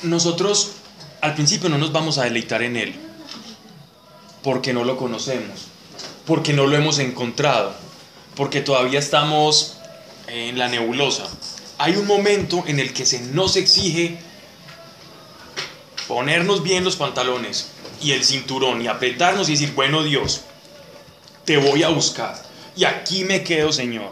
Nosotros 0.03 0.73
al 1.21 1.35
principio 1.35 1.69
no 1.69 1.77
nos 1.77 1.91
vamos 1.91 2.17
a 2.17 2.23
deleitar 2.25 2.61
en 2.61 2.75
Él, 2.75 2.95
porque 4.43 4.73
no 4.73 4.83
lo 4.83 4.97
conocemos. 4.97 5.67
porque 6.25 6.53
no 6.53 6.67
lo 6.67 6.77
hemos 6.77 6.99
encontrado, 6.99 7.75
porque 8.35 8.61
todavía 8.61 8.99
estamos 8.99 9.77
en 10.27 10.57
la 10.57 10.69
nebulosa. 10.69 11.27
Hay 11.77 11.95
un 11.95 12.07
momento 12.07 12.63
en 12.65 12.79
el 12.79 12.93
que 12.93 13.05
se 13.05 13.19
nos 13.21 13.57
exige 13.57 14.17
ponernos 16.07 16.63
bien 16.63 16.83
los 16.83 16.95
pantalones 16.95 17.67
y 18.01 18.11
el 18.11 18.23
cinturón 18.23 18.81
y 18.81 18.87
apretarnos 18.87 19.49
y 19.49 19.53
decir, 19.53 19.73
bueno 19.73 20.03
Dios, 20.03 20.41
te 21.45 21.57
voy 21.57 21.83
a 21.83 21.89
buscar. 21.89 22.41
Y 22.75 22.85
aquí 22.85 23.25
me 23.25 23.43
quedo, 23.43 23.71
Señor. 23.73 24.11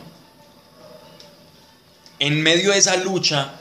En 2.19 2.41
medio 2.43 2.71
de 2.71 2.77
esa 2.77 2.97
lucha 2.97 3.53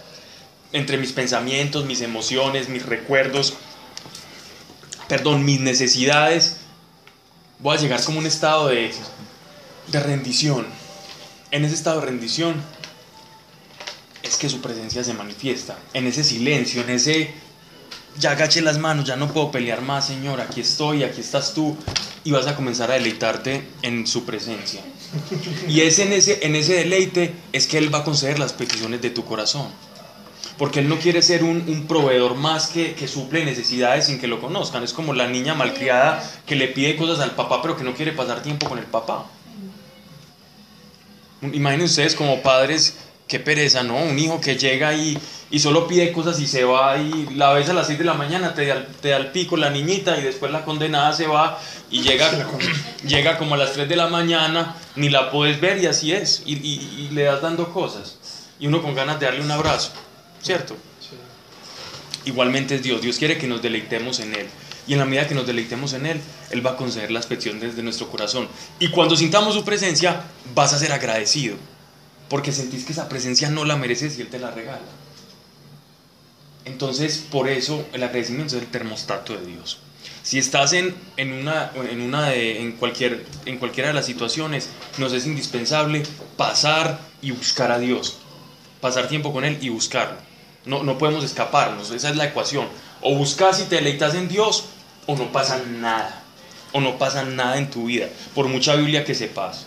entre 0.73 0.99
mis 0.99 1.13
pensamientos, 1.13 1.85
mis 1.85 2.01
emociones, 2.01 2.69
mis 2.69 2.85
recuerdos, 2.85 3.55
perdón, 5.09 5.45
mis 5.45 5.61
necesidades, 5.61 6.59
voy 7.59 7.77
a 7.77 7.81
llegar 7.81 8.03
como 8.05 8.19
un 8.19 8.27
estado 8.27 8.69
de, 8.69 8.93
de 9.89 10.01
rendición. 10.01 10.67
En 11.51 11.65
ese 11.65 11.75
estado 11.75 12.01
de 12.01 12.07
rendición 12.07 12.55
es 14.23 14.37
que 14.37 14.49
su 14.49 14.61
presencia 14.61 15.03
se 15.03 15.15
manifiesta. 15.15 15.77
En 15.95 16.07
ese 16.07 16.23
silencio, 16.23 16.83
en 16.83 16.91
ese 16.91 17.35
ya 18.19 18.33
agaché 18.33 18.61
las 18.61 18.79
manos, 18.79 19.07
ya 19.07 19.17
no 19.17 19.33
puedo 19.33 19.51
pelear 19.51 19.83
más, 19.83 20.07
Señor, 20.07 20.41
aquí 20.41 20.61
estoy, 20.61 21.05
aquí 21.05 21.21
estás 21.21 21.55
tú, 21.55 21.77
y 22.25 22.33
vas 22.33 22.47
a 22.47 22.57
comenzar 22.57 22.91
a 22.91 22.95
deleitarte 22.95 23.67
en 23.83 24.07
su 24.07 24.25
presencia. 24.25 24.81
Y 25.69 25.81
es 25.81 25.99
en 25.99 26.13
ese, 26.13 26.45
en 26.45 26.55
ese 26.55 26.75
deleite 26.75 27.35
es 27.53 27.67
que 27.67 27.79
Él 27.79 27.93
va 27.93 27.99
a 27.99 28.05
conceder 28.05 28.39
las 28.39 28.53
peticiones 28.53 29.01
de 29.01 29.11
tu 29.11 29.25
corazón. 29.25 29.69
Porque 30.61 30.81
Él 30.81 30.89
no 30.91 30.99
quiere 30.99 31.23
ser 31.23 31.43
un, 31.43 31.65
un 31.69 31.87
proveedor 31.89 32.35
más 32.35 32.67
que, 32.67 32.95
que 32.95 33.09
suple 33.09 33.45
necesidades 33.47 34.05
sin 34.07 34.21
que 34.21 34.27
lo 34.27 34.41
conozcan. 34.43 34.85
Es 34.85 34.93
como 34.93 35.15
la 35.15 35.27
niña 35.27 35.55
malcriada 35.55 36.23
que 36.47 36.55
le 36.55 36.69
pide 36.69 36.97
cosas 36.97 37.19
al 37.21 37.31
papá 37.35 37.63
pero 37.63 37.77
que 37.79 37.83
no 37.83 37.95
quiere 37.95 38.13
pasar 38.13 38.43
tiempo 38.43 38.69
con 38.69 38.79
el 38.79 38.85
papá. 38.85 39.25
Imaginen 41.41 41.87
ustedes 41.87 42.15
como 42.15 42.43
padres, 42.43 42.97
qué 43.27 43.41
pereza, 43.41 43.83
¿no? 43.83 43.97
Un 43.97 44.19
hijo 44.19 44.39
que 44.39 44.57
llega 44.57 44.93
y, 44.93 45.17
y 45.51 45.59
solo 45.61 45.87
pide 45.87 46.13
cosas 46.13 46.39
y 46.41 46.47
se 46.47 46.65
va 46.65 46.99
y 46.99 47.29
la 47.35 47.53
ves 47.55 47.71
a 47.71 47.73
las 47.73 47.87
6 47.87 47.99
de 47.99 48.05
la 48.05 48.13
mañana, 48.13 48.53
te 48.53 48.67
da, 48.67 48.87
te 49.01 49.09
da 49.09 49.17
el 49.17 49.29
pico 49.29 49.57
la 49.57 49.71
niñita 49.71 50.19
y 50.19 50.23
después 50.23 50.53
la 50.53 50.67
condenada 50.67 51.15
se 51.15 51.27
va 51.27 51.59
y 51.91 52.03
llega, 52.03 52.31
llega 53.07 53.39
como 53.39 53.55
a 53.55 53.59
las 53.59 53.73
3 53.73 53.89
de 53.89 53.97
la 53.97 54.09
mañana, 54.09 54.77
ni 54.97 55.09
la 55.09 55.31
puedes 55.31 55.59
ver 55.59 55.79
y 55.83 55.87
así 55.87 56.13
es. 56.13 56.43
Y, 56.45 56.57
y- 56.57 57.07
y 57.09 57.15
le 57.15 57.23
das 57.23 57.41
dando 57.41 57.73
cosas. 57.73 58.19
Y 58.59 58.67
uno 58.67 58.83
con 58.83 58.95
ganas 58.95 59.19
de 59.19 59.25
darle 59.25 59.41
un 59.41 59.51
abrazo, 59.51 59.93
¿cierto? 60.43 60.77
Igualmente 62.25 62.77
es 62.77 62.83
Dios. 62.83 63.01
Dios 63.01 63.19
quiere 63.19 63.39
que 63.39 63.47
nos 63.47 63.63
deleitemos 63.63 64.21
en 64.21 64.35
Él. 64.35 64.47
Y 64.87 64.95
en 64.95 64.99
la 64.99 65.05
medida 65.05 65.29
que 65.29 65.35
nos 65.35 65.47
deleitemos 65.47 65.93
en 65.93 66.07
Él, 66.07 66.21
Él 66.51 66.65
va 66.67 66.73
a 66.73 66.77
conceder 66.77 67.11
las 67.11 67.27
peticiones 67.27 67.77
de 67.77 67.83
nuestro 67.83 68.09
corazón. 68.09 68.49
Y 68.79 68.89
cuando 68.89 69.17
sintamos 69.17 69.55
su 69.55 69.65
presencia, 69.65 70.25
vas 70.55 70.73
a 70.73 70.79
ser 70.79 70.93
agradecido. 70.93 71.57
Porque 72.29 72.53
sentís 72.53 72.85
que 72.85 72.93
esa 72.93 73.09
presencia 73.09 73.51
no 73.51 73.65
la 73.65 73.77
mereces 73.77 74.19
y 74.19 74.23
Él 74.23 74.29
te 74.29 74.39
la 74.39 74.51
regala. 74.51 74.81
Entonces, 76.65 77.25
por 77.31 77.49
eso 77.49 77.87
el 77.93 78.03
agradecimiento 78.03 78.57
es 78.57 78.63
el 78.63 78.69
termostato 78.69 79.37
de 79.37 79.47
Dios. 79.47 79.79
Si 80.23 80.39
estás 80.39 80.73
en, 80.73 80.95
en, 81.17 81.33
una, 81.33 81.73
en, 81.91 82.01
una 82.03 82.29
de, 82.29 82.61
en, 82.61 82.73
cualquier, 82.73 83.25
en 83.47 83.59
cualquiera 83.59 83.89
de 83.89 83.95
las 83.95 84.07
situaciones, 84.07 84.69
nos 84.99 85.13
es 85.13 85.27
indispensable 85.27 86.03
pasar 86.37 87.01
y 87.23 87.31
buscar 87.31 87.73
a 87.73 87.79
Dios. 87.79 88.19
Pasar 88.81 89.09
tiempo 89.09 89.33
con 89.33 89.45
Él 89.45 89.59
y 89.61 89.69
buscarlo. 89.69 90.30
No, 90.65 90.83
no 90.83 90.99
podemos 90.99 91.25
escaparnos, 91.25 91.91
esa 91.91 92.11
es 92.11 92.17
la 92.17 92.27
ecuación. 92.27 92.69
O 93.01 93.15
buscas 93.15 93.61
y 93.61 93.65
te 93.65 93.77
deleitas 93.77 94.15
en 94.15 94.29
Dios, 94.29 94.65
o 95.07 95.17
no 95.17 95.33
pasa 95.33 95.63
nada. 95.67 96.23
O 96.73 96.81
no 96.81 96.99
pasa 96.99 97.25
nada 97.25 97.59
en 97.59 97.71
tu 97.71 97.87
vida, 97.87 98.09
por 98.35 98.47
mucha 98.49 98.77
Biblia 98.77 99.05
que 99.05 99.15
sepas. 99.15 99.67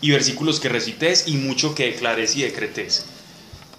Y 0.00 0.10
versículos 0.10 0.60
que 0.60 0.68
recites 0.68 1.26
y 1.26 1.36
mucho 1.36 1.74
que 1.74 1.86
declares 1.86 2.36
y 2.36 2.42
decretes. 2.42 3.06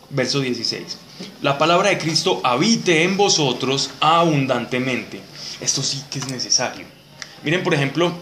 Verso 0.10 0.40
16. 0.40 0.98
La 1.42 1.58
palabra 1.58 1.90
de 1.90 1.98
Cristo 1.98 2.42
habite 2.44 3.04
en 3.04 3.18
vosotros 3.18 3.92
abundantemente. 4.00 5.22
Esto 5.62 5.82
sí 5.82 6.04
que 6.10 6.20
es 6.20 6.28
necesario. 6.30 6.86
Miren, 7.44 7.64
por 7.64 7.74
ejemplo, 7.74 8.14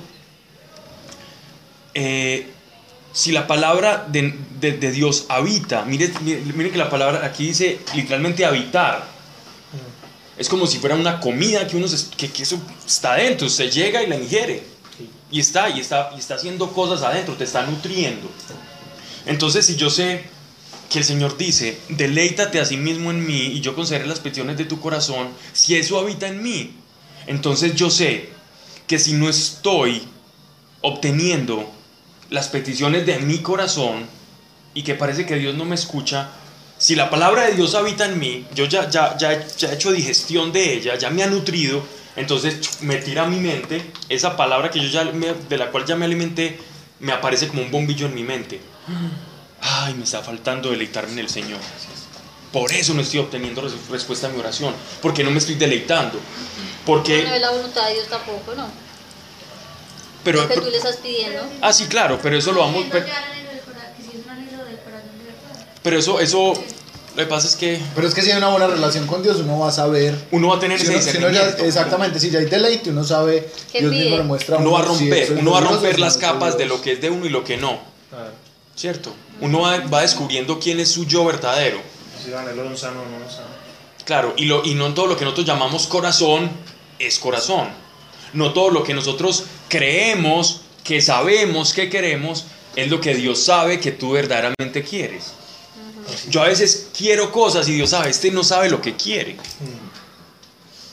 eh, 1.94 2.52
si 3.16 3.32
la 3.32 3.48
palabra 3.48 4.06
de, 4.10 4.36
de- 4.60 4.74
de 4.74 4.92
Dios 4.92 5.26
habita, 5.30 5.86
miren, 5.86 6.12
miren, 6.22 6.52
miren 6.58 6.72
que 6.74 6.78
la 6.78 6.90
palabra 6.90 7.26
aquí 7.26 7.48
dice 7.48 7.80
literalmente 7.96 8.44
habitar. 8.46 9.08
Es 10.38 10.50
como 10.50 10.68
si 10.68 10.80
fuera 10.80 10.96
una 10.96 11.22
comida 11.22 11.66
que 11.66 11.78
uno 11.78 11.88
se- 11.88 12.10
que, 12.18 12.30
que 12.30 12.44
eso 12.44 12.60
está 12.86 13.14
adentro, 13.14 13.48
se 13.48 13.72
llega 13.72 14.04
y 14.04 14.08
la 14.08 14.18
ingiere. 14.18 14.64
Y 15.32 15.40
está, 15.40 15.70
y 15.70 15.80
está, 15.80 16.12
y 16.14 16.20
está 16.20 16.36
haciendo 16.36 16.74
cosas 16.74 17.04
adentro, 17.04 17.36
te 17.36 17.46
está 17.46 17.66
nutriendo. 17.66 18.30
Entonces, 19.26 19.66
si 19.66 19.78
yo 19.78 19.90
sé 19.90 20.24
que 20.90 21.00
el 21.00 21.06
Señor 21.06 21.38
dice, 21.38 21.80
deleítate 21.88 22.60
a 22.60 22.66
sí 22.66 22.76
mismo 22.76 23.12
en 23.12 23.26
mí 23.26 23.44
y 23.48 23.62
yo 23.62 23.76
concederé 23.76 24.06
las 24.08 24.20
peticiones 24.20 24.58
de 24.58 24.66
tu 24.66 24.82
corazón, 24.82 25.30
si 25.54 25.76
eso 25.78 25.98
habita 26.00 26.28
en 26.28 26.44
mí, 26.44 26.74
entonces 27.28 27.76
yo 27.76 27.90
sé 27.90 28.30
que 28.88 29.00
si 29.00 29.14
no 29.14 29.30
estoy 29.30 30.04
obteniendo 30.82 31.72
las 32.30 32.48
peticiones 32.50 33.06
de 33.06 33.20
mi 33.20 33.40
corazón 33.40 34.06
y 34.74 34.84
que 34.84 34.96
parece 34.96 35.26
que 35.26 35.36
Dios 35.36 35.56
no 35.56 35.66
me 35.66 35.76
escucha, 35.76 36.30
si 36.78 36.96
la 36.96 37.10
palabra 37.10 37.44
de 37.48 37.54
Dios 37.54 37.74
habita 37.76 38.06
en 38.06 38.20
mí, 38.20 38.46
yo 38.54 38.66
ya, 38.66 38.90
ya, 38.90 39.16
ya, 39.18 39.48
ya 39.48 39.72
he 39.72 39.76
hecho 39.76 39.92
digestión 39.92 40.52
de 40.52 40.74
ella, 40.74 40.96
ya 40.98 41.10
me 41.10 41.24
ha 41.24 41.28
nutrido, 41.28 41.82
entonces 42.18 42.82
me 42.82 42.98
tira 42.98 43.24
a 43.24 43.28
mi 43.28 43.38
mente 43.40 43.92
esa 44.10 44.36
palabra 44.36 44.70
que 44.70 44.80
yo 44.82 44.88
ya 44.90 45.04
me- 45.06 45.34
de 45.34 45.58
la 45.58 45.72
cual 45.72 45.86
ya 45.86 45.96
me 45.96 46.06
alimenté, 46.06 46.60
me 47.00 47.12
aparece 47.14 47.48
como 47.48 47.62
un 47.62 47.72
bombillo 47.72 48.08
en 48.08 48.16
mi 48.16 48.24
mente. 48.24 48.60
Ay, 49.62 49.94
me 49.94 50.04
está 50.04 50.22
faltando 50.22 50.70
deleitarme 50.72 51.14
en 51.14 51.20
el 51.20 51.30
Señor. 51.30 51.60
Por 52.52 52.72
eso 52.72 52.94
no 52.94 53.02
estoy 53.02 53.20
obteniendo 53.20 53.62
res- 53.62 53.74
respuesta 53.90 54.28
a 54.28 54.30
mi 54.30 54.40
oración, 54.40 54.74
porque 55.02 55.24
no 55.24 55.32
me 55.32 55.40
estoy 55.40 55.56
deleitando. 55.56 56.20
Porque, 56.86 57.24
No 57.24 57.34
es 57.36 57.42
la 57.42 57.52
voluntad 57.52 57.88
de 57.88 57.94
Dios 57.96 58.08
tampoco, 58.08 58.54
¿no? 58.56 58.68
Pero, 60.26 60.42
Lo 60.42 60.48
que 60.50 60.56
tú 60.60 60.70
le 60.70 60.76
estás 60.78 60.98
pidiendo. 60.98 61.40
ah, 61.62 61.72
sí, 61.72 61.86
claro, 61.86 62.20
pero 62.22 62.36
eso 62.38 62.52
lo 62.52 62.60
vamos, 62.62 62.84
pero, 62.92 63.06
si 63.06 63.12
pero 65.84 66.00
eso, 66.00 66.20
eso, 66.20 66.54
lo 67.16 67.24
que 67.24 67.26
pasa 67.30 67.48
es 67.48 67.56
que 67.56 67.80
Pero 67.94 68.08
es 68.08 68.14
que 68.16 68.22
si 68.24 68.32
hay 68.32 68.38
una 68.38 68.50
buena 68.50 68.68
relación 68.68 69.06
con 69.08 69.22
Dios, 69.22 69.38
uno 69.38 69.60
va 69.60 69.70
a 69.70 69.72
saber. 69.72 70.16
uno 70.32 70.48
va 70.50 70.58
a 70.58 70.60
tener 70.60 70.80
Si 70.80 70.88
ese 70.94 71.18
uno- 71.20 71.30
si 71.30 71.34
ya- 71.36 71.50
exactamente, 71.66 72.20
si 72.20 72.30
ya 72.32 72.40
hay 72.40 72.46
deleite, 72.46 72.90
uno 72.90 73.04
sabe. 73.04 73.50
¿Qué 73.72 73.80
Dios 73.80 73.92
mismo 73.92 74.06
pide? 74.08 74.18
le 74.18 74.24
muestra 74.24 74.56
a 74.58 74.60
Uno 74.60 74.72
va 74.72 74.80
a 74.80 74.84
si 74.84 74.88
romper, 74.90 75.18
es 75.24 75.30
uno 75.30 75.52
va 75.52 75.58
a 75.60 75.62
romper 75.62 75.96
si 75.96 76.02
las 76.02 76.18
capas 76.18 76.58
de 76.58 76.66
lo 76.66 76.82
que 76.82 76.94
es 76.94 77.02
de 77.02 77.10
uno 77.10 77.26
y 77.26 77.30
lo 77.30 77.44
que 77.44 77.58
no, 77.58 77.80
¿cierto? 78.76 79.14
Uno 79.42 79.62
va, 79.62 79.78
va 79.82 80.02
descubriendo 80.02 80.60
quién 80.60 80.80
es 80.80 80.90
su 80.90 81.06
yo 81.06 81.24
verdadero. 81.26 81.80
si 82.24 82.30
el 82.32 82.38
anhelo 82.38 82.64
de 82.64 82.70
un 82.70 82.78
sano 82.78 83.02
o 83.02 83.06
no 83.06 83.24
un 83.24 83.30
sano. 83.32 83.54
Claro, 84.06 84.34
y, 84.38 84.46
lo, 84.46 84.64
y 84.66 84.74
no 84.76 84.92
todo 84.94 85.08
lo 85.08 85.18
que 85.18 85.24
nosotros 85.26 85.46
llamamos 85.48 85.86
corazón 85.88 86.50
es 87.00 87.20
corazón. 87.20 87.70
No 88.34 88.52
todo 88.54 88.70
lo 88.70 88.84
que 88.84 88.94
nosotros 88.94 89.44
creemos, 89.68 90.62
que 90.84 91.02
sabemos 91.02 91.74
que 91.74 91.90
queremos, 91.90 92.46
es 92.76 92.90
lo 92.90 93.02
que 93.02 93.16
Dios 93.16 93.44
sabe 93.44 93.80
que 93.80 93.92
tú 93.92 94.12
verdaderamente 94.12 94.84
quieres. 94.84 95.34
Yo 96.30 96.44
a 96.44 96.48
veces 96.48 96.90
quiero 96.96 97.32
cosas 97.32 97.68
y 97.68 97.74
Dios 97.74 97.90
sabe, 97.90 98.10
este 98.10 98.32
no 98.32 98.44
sabe 98.44 98.70
lo 98.70 98.82
que 98.82 98.96
quiere. 98.96 99.38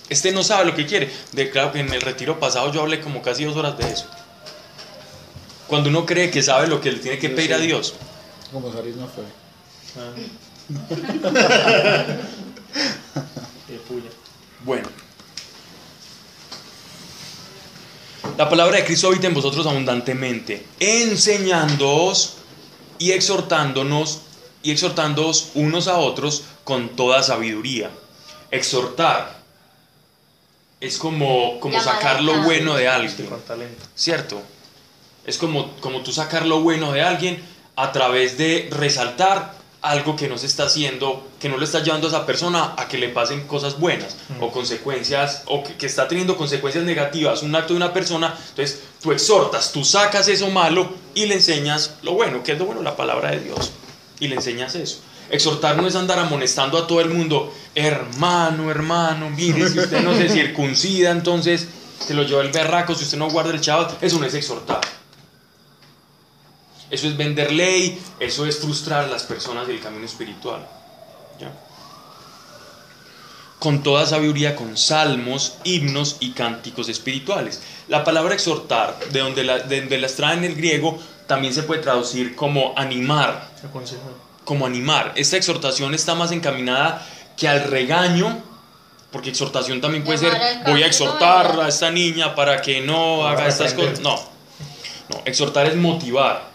Este 0.09 0.33
no 0.33 0.43
sabe 0.43 0.65
lo 0.67 0.75
que 0.75 0.87
quiere. 0.87 1.11
De, 1.33 1.51
claro 1.51 1.73
que 1.73 1.81
en 1.81 1.93
el 1.93 2.01
retiro 2.01 2.39
pasado 2.39 2.73
yo 2.73 2.83
hablé 2.83 3.01
como 3.01 3.23
casi 3.23 3.45
dos 3.45 3.57
horas 3.57 3.77
de 3.79 3.91
eso. 3.91 4.07
Cuando 5.67 5.89
uno 5.89 6.05
cree 6.05 6.31
que 6.31 6.43
sabe 6.43 6.67
lo 6.67 6.81
que 6.81 6.93
le 6.93 6.99
tiene 6.99 7.19
que 7.19 7.29
Yo 7.31 7.37
pedir 7.37 7.55
a. 7.55 7.59
Dios. 7.59 7.95
Como 8.53 8.73
Saris 8.73 8.97
no 8.97 9.09
fue. 9.09 9.25
Ah. 9.97 10.13
Qué 13.69 13.75
puya. 13.89 14.11
Bueno. 14.65 15.02
La 18.38 18.49
palabra 18.49 18.79
de 18.79 18.85
Cristo 18.85 19.09
habita 19.09 19.27
en 19.27 19.35
vosotros 19.35 19.66
abundantemente, 19.66 20.64
enseñándoos 20.81 22.35
y 22.99 23.12
exhortándonos 23.12 24.23
y 24.62 24.71
exhortándoos 24.71 25.51
unos 25.55 25.87
a 25.87 25.99
otros 25.99 26.45
con 26.64 26.90
toda 26.90 27.23
sabiduría. 27.23 27.90
Exhortar 28.51 29.42
es 30.81 30.97
como, 30.97 31.61
como 31.61 31.81
sacar 31.81 32.23
lo 32.23 32.42
bueno 32.42 32.75
de 32.75 32.88
alguien. 32.88 33.29
¿cierto? 33.95 34.40
Es 35.27 35.37
como, 35.37 35.77
como 35.81 36.03
tú 36.03 36.12
sacar 36.12 36.47
lo 36.47 36.61
bueno 36.61 36.92
de 36.92 37.03
alguien 37.03 37.42
a 37.77 37.92
través 37.92 38.38
de 38.38 38.68
resaltar 38.73 39.62
algo 39.83 40.14
que 40.14 40.29
no 40.29 40.38
se 40.38 40.47
está 40.47 40.64
haciendo, 40.64 41.27
que 41.40 41.49
no 41.49 41.59
le 41.59 41.64
está 41.64 41.81
llevando 41.83 42.07
a 42.07 42.11
esa 42.11 42.25
persona 42.25 42.75
a 42.77 42.87
que 42.87 42.99
le 42.99 43.09
pasen 43.09 43.47
cosas 43.49 43.79
buenas 43.81 44.16
Mm. 44.29 44.42
o 44.42 44.51
consecuencias, 44.53 45.42
o 45.47 45.64
que, 45.64 45.75
que 45.75 45.87
está 45.87 46.07
teniendo 46.09 46.37
consecuencias 46.37 46.85
negativas, 46.85 47.42
un 47.42 47.55
acto 47.57 47.73
de 47.75 47.79
una 47.79 47.92
persona, 47.92 48.35
entonces 48.51 48.81
tú 49.03 49.11
exhortas, 49.12 49.73
tú 49.73 49.85
sacas 49.85 50.29
eso 50.29 50.49
malo 50.51 50.88
y 51.14 51.27
le 51.27 51.35
enseñas 51.35 51.95
lo 52.03 52.12
bueno, 52.12 52.42
que 52.42 52.53
es 52.53 52.59
lo 52.59 52.66
bueno, 52.66 52.83
la 52.83 52.97
palabra 52.97 53.33
de 53.33 53.40
Dios, 53.40 53.73
y 54.21 54.29
le 54.29 54.37
enseñas 54.37 54.75
eso. 54.77 55.01
Exhortar 55.31 55.77
no 55.77 55.87
es 55.88 55.97
andar 55.97 56.18
amonestando 56.18 56.79
a 56.79 56.87
todo 56.87 57.01
el 57.01 57.09
mundo, 57.09 57.53
hermano, 57.75 58.71
hermano, 58.71 59.31
mire, 59.31 59.68
si 59.68 59.79
usted 59.79 60.03
no 60.03 60.14
se 60.14 60.29
circuncida, 60.33 61.11
entonces 61.11 61.66
se 62.07 62.14
lo 62.14 62.23
lleva 62.23 62.42
el 62.42 62.53
berraco, 62.53 62.95
si 62.95 63.05
usted 63.05 63.18
no 63.18 63.31
guarda 63.31 63.53
el 63.53 63.61
Shabbat, 63.61 64.03
eso 64.03 64.18
no 64.18 64.27
es 64.27 64.35
exhortar. 64.35 64.81
Eso 66.93 67.09
es 67.09 67.17
vender 67.17 67.51
ley, 67.51 67.99
eso 68.21 68.45
es 68.45 68.59
frustrar 68.59 69.07
a 69.07 69.09
las 69.09 69.23
personas 69.23 69.67
del 69.67 69.81
camino 69.81 70.05
espiritual. 70.05 70.61
¿Ya? 71.41 71.51
Con 73.59 73.83
toda 73.83 74.05
sabiduría, 74.05 74.55
con 74.55 74.77
salmos, 74.77 75.55
himnos 75.65 76.19
y 76.21 76.33
cánticos 76.33 76.91
espirituales. 76.91 77.63
La 77.89 78.05
palabra 78.05 78.35
exhortar, 78.35 78.99
de 79.11 79.21
donde 79.21 79.43
la, 79.43 79.61
de 79.61 79.81
donde 79.81 79.97
la 79.97 80.07
extraen 80.07 80.41
en 80.41 80.45
el 80.45 80.55
griego, 80.55 80.99
también 81.27 81.55
se 81.55 81.63
puede 81.63 81.81
traducir 81.81 82.37
como 82.37 82.75
animar, 82.77 83.49
como 84.45 84.67
animar. 84.67 85.15
Esta 85.17 85.39
exhortación 85.39 85.95
está 85.95 86.15
más 86.15 86.31
encaminada 86.31 87.09
que 87.39 87.49
al 87.49 87.65
regaño, 87.71 88.43
porque 89.11 89.31
exhortación 89.31 89.81
también 89.81 90.05
puede 90.05 90.19
ser, 90.19 90.39
voy 90.67 90.83
a 90.83 90.87
exhortar 90.89 91.59
a 91.59 91.69
esta 91.69 91.91
niña 91.91 92.35
para 92.35 92.61
que 92.61 92.83
no 92.83 93.27
haga 93.27 93.49
estas 93.49 93.73
cosas. 93.73 94.01
No, 94.01 94.21
no, 95.09 95.23
exhortar 95.25 95.69
es 95.69 95.77
motivar, 95.77 96.52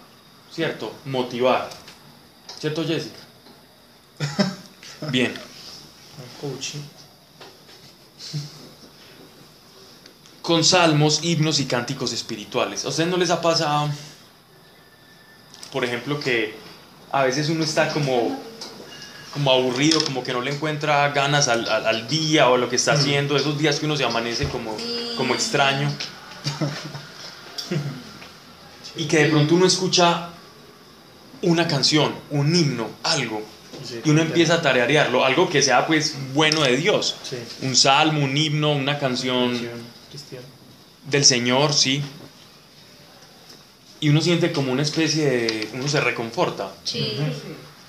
¿cierto? 0.57 0.91
Motivar. 1.05 1.69
¿Cierto, 2.59 2.83
Jessica? 2.83 3.15
Bien. 5.11 5.31
Coaching. 6.41 6.79
Con 10.41 10.63
salmos, 10.63 11.19
himnos 11.23 11.59
y 11.59 11.65
cánticos 11.65 12.11
espirituales. 12.11 12.85
¿A 12.85 12.87
ustedes 12.89 13.07
no 13.07 13.17
les 13.17 13.29
ha 13.29 13.39
pasado, 13.39 13.87
por 15.71 15.85
ejemplo, 15.85 16.19
que 16.19 16.55
a 17.11 17.21
veces 17.23 17.49
uno 17.49 17.63
está 17.63 17.93
como, 17.93 18.41
como 19.33 19.51
aburrido, 19.51 20.03
como 20.03 20.23
que 20.23 20.33
no 20.33 20.41
le 20.41 20.51
encuentra 20.55 21.07
ganas 21.09 21.49
al, 21.49 21.69
al- 21.69 21.85
al 21.85 22.07
día 22.07 22.49
o 22.49 22.55
a 22.55 22.57
lo 22.57 22.67
que 22.67 22.77
está 22.77 22.93
haciendo, 22.93 23.37
esos 23.37 23.59
días 23.59 23.79
que 23.79 23.85
uno 23.85 23.95
se 23.95 24.05
amanece 24.05 24.47
como, 24.49 24.75
como 25.17 25.35
extraño? 25.35 25.91
Y 28.99 29.05
que 29.05 29.25
de 29.25 29.29
pronto 29.29 29.53
uno 29.53 29.67
escucha 29.67 30.29
una 31.41 31.67
canción, 31.67 32.13
un 32.31 32.55
himno, 32.55 32.89
algo, 33.03 33.41
Sí, 33.87 34.01
y 34.03 34.09
uno 34.09 34.21
empieza 34.23 34.55
a 34.55 34.61
tararearlo, 34.61 35.23
algo 35.23 35.49
que 35.49 35.61
sea 35.61 35.85
pues 35.85 36.15
bueno 36.33 36.63
de 36.63 36.75
Dios. 36.77 37.15
Sí. 37.23 37.37
Un 37.61 37.75
salmo, 37.75 38.23
un 38.23 38.35
himno, 38.35 38.71
una 38.71 38.97
canción 38.97 39.51
Canción 39.51 39.71
cristiana. 40.09 40.45
del 41.05 41.23
Señor, 41.23 41.73
sí. 41.73 42.01
Y 43.99 44.09
uno 44.09 44.21
siente 44.21 44.51
como 44.51 44.71
una 44.71 44.81
especie 44.81 45.25
de... 45.29 45.69
uno 45.73 45.87
se 45.87 46.01
reconforta. 46.01 46.71
Sí. 46.83 47.17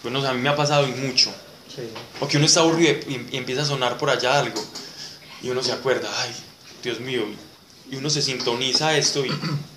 Bueno, 0.03 0.27
a 0.27 0.33
mí 0.33 0.41
me 0.41 0.49
ha 0.51 0.57
pasado 0.57 0.87
y 0.87 0.93
mucho. 0.93 1.31
Sí. 1.75 1.83
O 2.21 2.29
que 2.29 2.37
uno 2.37 2.47
está 2.47 2.61
aburrido 2.61 2.95
y, 3.09 3.27
y 3.33 3.37
empieza 3.37 3.63
a 3.63 3.67
sonar 3.67 3.97
por 3.99 4.11
allá 4.11 4.39
algo. 4.39 4.63
Y 5.43 5.51
uno 5.51 5.63
se 5.63 5.73
acuerda, 5.73 6.09
ay, 6.23 6.31
Dios 6.83 7.01
mío. 7.01 7.23
Y 7.91 7.97
uno 7.97 8.11
se 8.11 8.23
sintoniza 8.23 8.89
a 8.89 8.97
esto 8.97 9.25
y, 9.25 9.31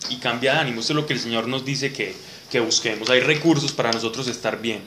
y 0.10 0.18
cambia 0.18 0.54
de 0.54 0.60
ánimo. 0.60 0.82
Esto 0.82 0.94
es 0.94 0.98
lo 0.98 1.06
que 1.06 1.14
el 1.14 1.20
Señor 1.20 1.48
nos 1.48 1.66
dice 1.66 1.92
que, 1.94 2.16
que 2.52 2.60
busquemos. 2.60 3.10
Hay 3.10 3.22
recursos 3.22 3.72
para 3.72 3.92
nosotros 3.92 4.28
estar 4.28 4.62
bien. 4.62 4.82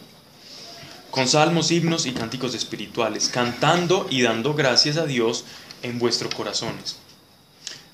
Con 1.10 1.26
salmos, 1.26 1.70
himnos 1.70 2.06
y 2.06 2.12
cánticos 2.12 2.54
espirituales. 2.54 3.28
Cantando 3.28 4.06
y 4.10 4.22
dando 4.22 4.54
gracias 4.54 4.98
a 4.98 5.06
Dios 5.06 5.44
en 5.82 5.98
vuestros 5.98 6.34
corazones. 6.34 6.96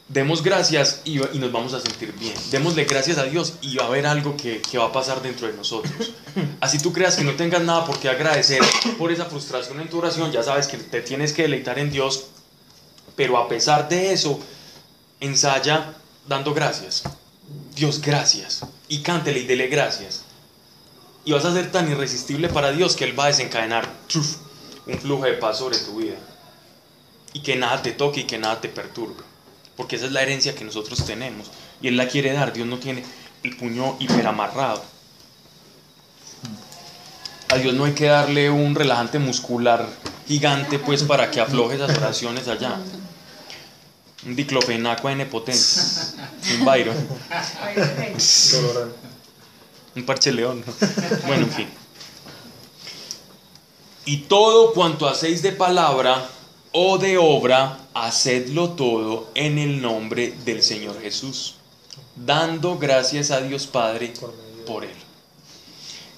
Demos 0.08 0.42
gracias 0.42 1.02
y, 1.04 1.20
y 1.20 1.38
nos 1.38 1.52
vamos 1.52 1.72
a 1.72 1.80
sentir 1.80 2.12
bien. 2.18 2.34
Démosle 2.50 2.84
gracias 2.84 3.16
a 3.18 3.24
Dios 3.24 3.54
y 3.62 3.76
va 3.76 3.84
a 3.84 3.86
haber 3.86 4.06
algo 4.08 4.36
que, 4.36 4.60
que 4.60 4.76
va 4.76 4.86
a 4.86 4.92
pasar 4.92 5.22
dentro 5.22 5.46
de 5.46 5.52
nosotros. 5.52 6.14
Así 6.60 6.78
tú 6.78 6.92
creas 6.92 7.14
que 7.14 7.22
no 7.22 7.36
tengas 7.36 7.62
nada 7.62 7.84
por 7.84 8.00
qué 8.00 8.08
agradecer 8.08 8.60
por 8.98 9.12
esa 9.12 9.26
frustración 9.26 9.80
en 9.80 9.88
tu 9.88 9.98
oración, 9.98 10.32
ya 10.32 10.42
sabes 10.42 10.66
que 10.66 10.78
te 10.78 11.00
tienes 11.00 11.32
que 11.32 11.42
deleitar 11.42 11.78
en 11.78 11.92
Dios, 11.92 12.26
pero 13.14 13.38
a 13.38 13.46
pesar 13.46 13.88
de 13.88 14.12
eso, 14.12 14.40
ensaya 15.20 15.94
dando 16.26 16.52
gracias. 16.54 17.04
Dios, 17.74 18.00
gracias. 18.00 18.60
Y 18.88 19.00
cántele 19.02 19.40
y 19.40 19.46
dele 19.46 19.68
gracias. 19.68 20.24
Y 21.24 21.32
vas 21.32 21.44
a 21.44 21.52
ser 21.52 21.70
tan 21.70 21.90
irresistible 21.90 22.48
para 22.48 22.72
Dios 22.72 22.96
que 22.96 23.04
Él 23.04 23.18
va 23.18 23.24
a 23.24 23.28
desencadenar 23.28 23.88
un 24.86 24.98
flujo 24.98 25.24
de 25.24 25.34
paz 25.34 25.58
sobre 25.58 25.78
tu 25.78 25.96
vida. 25.98 26.16
Y 27.32 27.40
que 27.40 27.56
nada 27.56 27.80
te 27.82 27.92
toque 27.92 28.20
y 28.20 28.24
que 28.24 28.38
nada 28.38 28.60
te 28.60 28.68
perturbe. 28.68 29.22
Porque 29.76 29.96
esa 29.96 30.06
es 30.06 30.12
la 30.12 30.22
herencia 30.22 30.54
que 30.54 30.64
nosotros 30.64 31.04
tenemos. 31.04 31.48
Y 31.80 31.88
Él 31.88 31.96
la 31.96 32.08
quiere 32.08 32.32
dar. 32.32 32.52
Dios 32.52 32.66
no 32.66 32.78
tiene 32.78 33.04
el 33.42 33.56
puño 33.56 33.96
hiperamarrado. 34.00 34.82
A 37.48 37.56
Dios 37.56 37.74
no 37.74 37.84
hay 37.84 37.92
que 37.92 38.06
darle 38.06 38.50
un 38.50 38.74
relajante 38.74 39.18
muscular 39.18 39.88
gigante 40.26 40.78
pues 40.78 41.02
para 41.02 41.30
que 41.30 41.40
afloje 41.40 41.74
esas 41.74 41.96
oraciones 41.98 42.46
allá. 42.46 42.78
Un 44.26 44.36
diclofenaco 44.36 45.08
N 45.08 45.26
potente. 45.26 45.62
Un 46.58 46.64
Byron. 46.64 46.96
Un 49.96 50.04
parche 50.04 50.32
león. 50.32 50.62
¿no? 50.66 50.72
Bueno, 51.26 51.44
en 51.44 51.50
fin. 51.52 51.68
Y 54.04 54.18
todo 54.18 54.72
cuanto 54.72 55.08
hacéis 55.08 55.42
de 55.42 55.52
palabra 55.52 56.28
o 56.72 56.98
de 56.98 57.18
obra, 57.18 57.78
hacedlo 57.94 58.70
todo 58.70 59.30
en 59.34 59.58
el 59.58 59.80
nombre 59.80 60.34
del 60.44 60.62
Señor 60.62 61.00
Jesús, 61.00 61.56
dando 62.14 62.78
gracias 62.78 63.30
a 63.30 63.40
Dios 63.40 63.66
Padre 63.66 64.12
Por 64.66 64.84
él. 64.84 64.96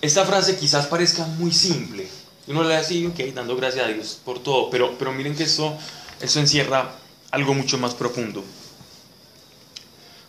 Esta 0.00 0.24
frase 0.24 0.56
quizás 0.56 0.86
parezca 0.86 1.24
muy 1.24 1.52
simple. 1.52 2.08
Uno 2.48 2.64
le 2.64 2.76
así, 2.76 3.06
ok, 3.06 3.18
dando 3.34 3.56
gracias 3.56 3.84
a 3.84 3.88
Dios 3.88 4.18
por 4.24 4.40
todo, 4.40 4.68
pero, 4.68 4.98
pero 4.98 5.12
miren 5.12 5.34
que 5.34 5.44
esto, 5.44 5.76
esto 6.20 6.40
encierra 6.40 6.92
algo 7.32 7.54
mucho 7.54 7.76
más 7.78 7.94
profundo. 7.94 8.44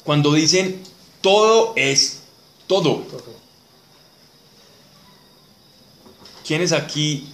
Cuando 0.04 0.34
dicen 0.34 0.82
todo 1.22 1.74
es 1.76 2.22
todo. 2.68 3.06
¿quiénes 6.46 6.72
aquí 6.72 7.30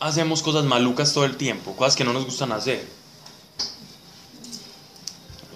hacemos 0.00 0.42
cosas 0.42 0.64
malucas 0.64 1.12
todo 1.12 1.24
el 1.24 1.36
tiempo? 1.36 1.74
Cosas 1.76 1.96
que 1.96 2.04
no 2.04 2.12
nos 2.12 2.24
gustan 2.24 2.52
hacer. 2.52 2.86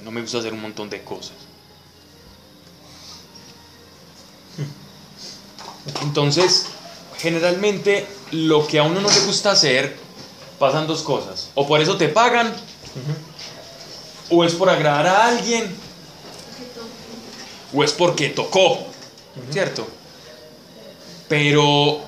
No 0.03 0.11
me 0.11 0.21
gusta 0.21 0.38
hacer 0.38 0.53
un 0.53 0.62
montón 0.62 0.90
de 0.90 1.03
cosas. 1.03 1.37
Entonces, 6.03 6.66
generalmente 7.18 8.07
lo 8.33 8.66
que 8.66 8.79
a 8.79 8.83
uno 8.83 9.01
no 9.01 9.11
le 9.11 9.21
gusta 9.21 9.53
hacer, 9.53 9.97
pasan 10.59 10.87
dos 10.87 11.03
cosas. 11.03 11.51
O 11.55 11.66
por 11.66 11.81
eso 11.81 11.97
te 11.97 12.09
pagan, 12.09 12.55
o 14.31 14.45
es 14.45 14.55
por 14.55 14.69
agradar 14.69 15.07
a 15.07 15.27
alguien, 15.27 15.75
o 17.73 17.85
es 17.85 17.93
porque 17.93 18.29
tocó, 18.29 18.79
¿cierto? 19.51 19.87
Pero 21.29 22.01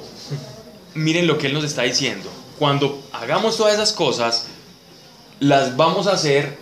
miren 0.94 1.26
lo 1.26 1.38
que 1.38 1.46
él 1.46 1.54
nos 1.54 1.64
está 1.64 1.82
diciendo. 1.82 2.30
Cuando 2.58 3.02
hagamos 3.12 3.56
todas 3.56 3.74
esas 3.74 3.92
cosas, 3.92 4.46
las 5.40 5.76
vamos 5.76 6.06
a 6.06 6.12
hacer 6.12 6.58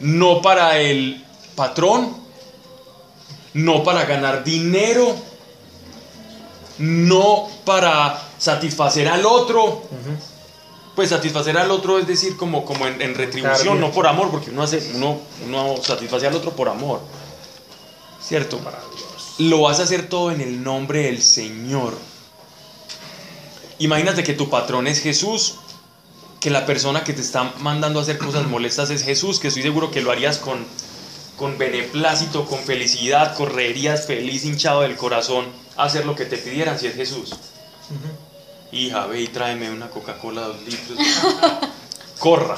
no 0.00 0.42
para 0.42 0.78
el 0.78 1.24
patrón, 1.54 2.16
no 3.54 3.82
para 3.82 4.04
ganar 4.04 4.44
dinero, 4.44 5.16
no 6.78 7.48
para 7.64 8.22
satisfacer 8.38 9.08
al 9.08 9.24
otro. 9.24 9.82
Pues 10.96 11.10
satisfacer 11.10 11.58
al 11.58 11.70
otro 11.70 11.98
es 11.98 12.06
decir 12.06 12.38
como, 12.38 12.64
como 12.64 12.86
en, 12.86 13.02
en 13.02 13.14
retribución, 13.14 13.78
no 13.78 13.92
por 13.92 14.06
amor, 14.06 14.30
porque 14.30 14.50
uno, 14.50 14.62
hace, 14.62 14.92
uno, 14.94 15.20
uno 15.44 15.76
satisface 15.82 16.26
al 16.26 16.34
otro 16.34 16.52
por 16.52 16.70
amor. 16.70 17.02
¿Cierto? 18.20 18.58
Lo 19.38 19.60
vas 19.60 19.78
a 19.78 19.82
hacer 19.82 20.08
todo 20.08 20.32
en 20.32 20.40
el 20.40 20.64
nombre 20.64 21.02
del 21.02 21.20
Señor. 21.20 21.96
Imagínate 23.78 24.24
que 24.24 24.32
tu 24.32 24.48
patrón 24.48 24.86
es 24.86 25.00
Jesús, 25.00 25.56
que 26.40 26.48
la 26.48 26.64
persona 26.64 27.04
que 27.04 27.12
te 27.12 27.20
está 27.20 27.52
mandando 27.58 27.98
a 27.98 28.02
hacer 28.02 28.16
cosas 28.16 28.46
molestas 28.48 28.88
es 28.88 29.04
Jesús, 29.04 29.38
que 29.38 29.48
estoy 29.48 29.62
seguro 29.62 29.90
que 29.90 30.00
lo 30.00 30.10
harías 30.10 30.38
con, 30.38 30.64
con 31.36 31.58
beneplácito, 31.58 32.46
con 32.46 32.58
felicidad, 32.60 33.36
correrías 33.36 34.06
feliz, 34.06 34.46
hinchado 34.46 34.80
del 34.80 34.96
corazón, 34.96 35.44
a 35.76 35.84
hacer 35.84 36.06
lo 36.06 36.14
que 36.14 36.24
te 36.24 36.38
pidieran 36.38 36.78
si 36.78 36.86
es 36.86 36.94
Jesús. 36.94 37.34
Hija, 38.72 39.06
ve 39.06 39.22
y 39.22 39.28
tráeme 39.28 39.70
una 39.70 39.88
Coca-Cola 39.88 40.42
dos 40.42 40.62
litros. 40.62 40.98
Corra. 42.18 42.56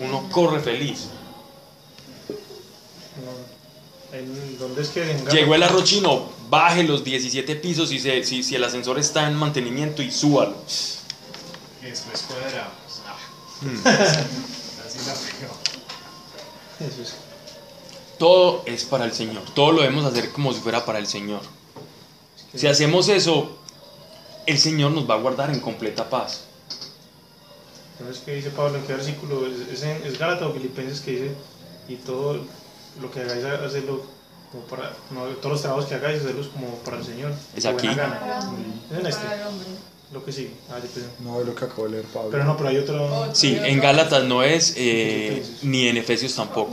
Uno 0.00 0.28
corre 0.30 0.60
feliz. 0.60 1.06
No. 4.12 4.18
¿En 4.18 4.58
¿Dónde 4.58 4.82
es 4.82 4.88
que 4.88 5.00
venga? 5.00 5.30
Llegó 5.32 5.54
el 5.54 5.62
arrochino, 5.62 6.30
baje 6.48 6.82
los 6.84 7.04
17 7.04 7.56
pisos 7.56 7.92
y 7.92 7.98
se- 7.98 8.24
si, 8.24 8.42
si 8.42 8.54
el 8.54 8.64
ascensor 8.64 8.98
está 8.98 9.26
en 9.28 9.34
mantenimiento 9.34 10.02
y 10.02 10.10
súbalo. 10.10 10.56
Y 11.82 11.86
después 11.86 12.22
cuadra. 12.22 12.70
Mm. 13.60 13.86
así 13.86 14.98
la 15.06 15.14
pegó. 15.14 15.54
Eso 16.92 17.02
es. 17.02 17.14
Todo 18.18 18.62
es 18.66 18.84
para 18.84 19.04
el 19.04 19.12
Señor. 19.12 19.42
Todo 19.54 19.72
lo 19.72 19.82
debemos 19.82 20.04
hacer 20.04 20.30
como 20.32 20.52
si 20.52 20.60
fuera 20.60 20.84
para 20.84 20.98
el 20.98 21.06
Señor. 21.06 21.40
Si 22.54 22.66
hacemos 22.68 23.08
eso, 23.08 23.58
el 24.46 24.58
Señor 24.58 24.92
nos 24.92 25.08
va 25.08 25.14
a 25.14 25.18
guardar 25.18 25.50
en 25.50 25.60
completa 25.60 26.08
paz. 26.08 26.44
¿No 28.00 28.10
es 28.10 28.18
que 28.18 28.34
dice 28.34 28.50
Pablo 28.50 28.78
en 28.78 28.84
qué 28.84 28.94
versículo? 28.94 29.46
Es, 29.46 29.68
es, 29.72 29.82
en, 29.82 30.02
es 30.04 30.18
Gálatas 30.18 30.48
o 30.48 30.52
Filipenses 30.52 31.00
que 31.00 31.10
dice 31.12 31.30
y 31.88 31.96
todo 31.96 32.40
lo 33.00 33.10
que 33.10 33.20
hagáis, 33.20 33.44
hacerlo 33.44 34.02
como 34.50 34.64
para, 34.64 34.92
no, 35.10 35.24
todos 35.36 35.52
los 35.52 35.62
trabajos 35.62 35.86
que 35.86 35.94
hagáis, 35.94 36.20
hacerlos 36.20 36.48
como 36.48 36.68
para 36.78 36.98
el 36.98 37.04
Señor. 37.04 37.32
Es 37.56 37.66
aquí. 37.66 37.86
gana. 37.88 38.40
Es 38.90 38.98
en 38.98 39.06
este, 39.06 39.22
lo 40.12 40.24
que 40.24 40.32
sigue. 40.32 40.52
Ah, 40.70 40.76
yo 40.76 40.88
pensé. 40.88 41.08
No, 41.20 41.40
es 41.40 41.46
lo 41.46 41.54
que 41.54 41.64
acabo 41.64 41.84
de 41.84 41.90
leer, 41.90 42.04
Pablo. 42.04 42.30
Pero 42.30 42.44
no, 42.44 42.56
pero 42.56 42.68
hay 42.68 42.78
otro. 42.78 43.34
Sí, 43.34 43.58
en 43.60 43.80
Gálatas 43.80 44.24
no 44.24 44.42
es, 44.42 44.74
eh, 44.76 45.44
ni 45.62 45.88
en 45.88 45.96
Efesios 45.96 46.34
tampoco. 46.34 46.72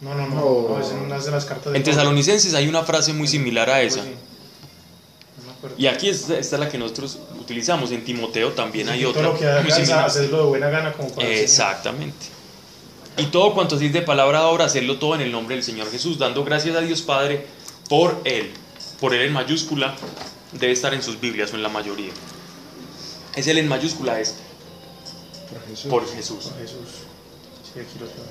No, 0.00 0.14
no, 0.14 0.26
no, 0.26 0.34
No. 0.34 0.68
no, 0.68 0.80
es 0.80 0.90
en 0.90 0.98
una 0.98 1.18
de 1.18 1.30
las 1.30 1.44
cartas 1.44 1.72
de 1.72 1.78
En. 1.78 1.84
Tesalonicenses 1.84 2.54
hay 2.54 2.68
una 2.68 2.82
frase 2.82 3.12
muy 3.12 3.26
similar 3.26 3.70
a 3.70 3.82
esa. 3.82 4.00
Pues 4.02 4.12
sí. 4.12 4.33
Acuerdo. 5.64 5.76
Y 5.78 5.86
aquí 5.86 6.08
esta, 6.08 6.38
esta 6.38 6.56
es 6.56 6.60
la 6.60 6.68
que 6.68 6.76
nosotros 6.76 7.18
utilizamos. 7.40 7.90
En 7.90 8.04
Timoteo 8.04 8.52
también 8.52 8.88
hay 8.90 9.04
otra 9.04 9.22
Todo 9.22 9.32
lo 9.32 9.38
que 9.38 9.46
hacerlo 9.46 10.38
de 10.38 10.44
buena 10.44 10.68
gana 10.68 10.92
como 10.92 11.08
para. 11.08 11.26
Exactamente. 11.26 12.26
Y 13.16 13.26
todo 13.26 13.54
cuanto 13.54 13.76
así 13.76 13.88
de 13.88 14.02
palabra 14.02 14.40
de 14.40 14.46
obra, 14.46 14.64
hacerlo 14.66 14.98
todo 14.98 15.14
en 15.14 15.22
el 15.22 15.32
nombre 15.32 15.54
del 15.54 15.64
Señor 15.64 15.90
Jesús, 15.90 16.18
dando 16.18 16.44
gracias 16.44 16.76
a 16.76 16.80
Dios 16.80 17.00
Padre 17.00 17.46
por 17.88 18.20
Él. 18.24 18.50
Por 19.00 19.14
Él 19.14 19.22
en 19.22 19.32
mayúscula 19.32 19.94
debe 20.52 20.72
estar 20.72 20.92
en 20.92 21.02
sus 21.02 21.20
Biblias 21.20 21.52
o 21.52 21.56
en 21.56 21.62
la 21.62 21.68
mayoría. 21.68 22.12
Es 23.34 23.46
Él 23.46 23.58
en 23.58 23.68
mayúscula, 23.68 24.20
es 24.20 24.34
Por 25.50 25.66
Jesús. 25.66 25.90
por 25.90 26.14
Jesús. 26.14 26.44
Por 26.44 26.58
Jesús. 26.58 26.78
Sí, 27.72 27.80
aquí 27.80 27.98
lo 28.00 28.06
tengo. 28.06 28.24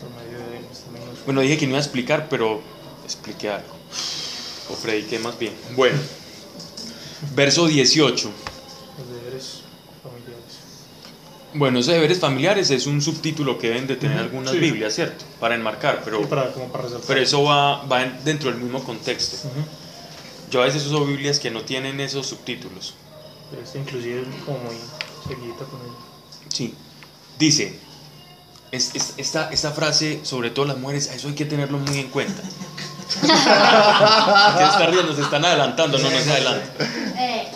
Por 0.00 0.24
medio 0.24 0.38
de 0.38 0.58
él, 0.58 0.64
menos. 0.92 1.24
Bueno, 1.24 1.40
dije 1.40 1.58
que 1.58 1.66
no 1.66 1.70
iba 1.70 1.78
a 1.78 1.82
explicar, 1.82 2.28
pero 2.28 2.60
expliqué 3.04 3.50
algo. 3.50 3.81
O 4.72 5.18
más 5.20 5.38
bien. 5.38 5.52
Bueno, 5.76 5.98
verso 7.34 7.66
18. 7.66 8.30
Los 8.98 9.08
deberes 9.22 9.60
familiares. 10.02 10.42
Bueno, 11.54 11.78
ese 11.80 11.92
deberes 11.92 12.18
familiares 12.18 12.70
es 12.70 12.86
un 12.86 13.00
subtítulo 13.02 13.58
que 13.58 13.68
deben 13.68 13.86
de 13.86 13.96
tener 13.96 14.18
algunas 14.18 14.52
sí. 14.52 14.58
Biblias, 14.58 14.94
¿cierto? 14.94 15.24
Para 15.38 15.54
enmarcar, 15.54 16.02
pero, 16.04 16.20
Sí, 16.20 16.26
para, 16.26 16.52
como 16.52 16.68
para 16.72 16.84
resaltar. 16.84 17.06
pero 17.06 17.20
eso 17.20 17.42
va, 17.42 17.84
va 17.84 18.02
en- 18.04 18.24
dentro 18.24 18.50
del 18.50 18.60
mismo 18.60 18.82
contexto. 18.82 19.36
Yo 20.50 20.62
a 20.62 20.66
veces 20.66 20.84
uso 20.86 21.04
Biblias 21.04 21.38
que 21.38 21.50
no 21.50 21.62
tienen 21.62 22.00
esos 22.00 22.26
subtítulos. 22.26 22.94
Pero 23.50 23.62
este 23.62 23.78
inclusive 23.78 24.22
es 24.22 24.44
como 24.44 24.58
muy 24.58 24.76
seguidita 25.28 25.64
con 25.64 25.80
él. 25.80 25.92
Sí. 26.48 26.74
Dice, 27.38 27.78
es- 28.70 28.90
es- 28.94 29.14
esta, 29.18 29.50
esta 29.50 29.72
frase, 29.72 30.20
sobre 30.24 30.50
todo 30.50 30.64
las 30.66 30.78
mujeres, 30.78 31.10
eso 31.14 31.28
hay 31.28 31.34
que 31.34 31.44
tenerlo 31.44 31.78
muy 31.78 31.98
en 31.98 32.08
cuenta. 32.08 32.42
¿Qué 34.58 34.64
está 34.64 34.86
riendo? 34.90 35.14
Se 35.14 35.22
están 35.22 35.44
adelantando, 35.44 35.98
no, 35.98 36.10
no 36.10 36.18
se 36.20 36.30
adelantan. 36.32 36.70
Eh, 37.18 37.48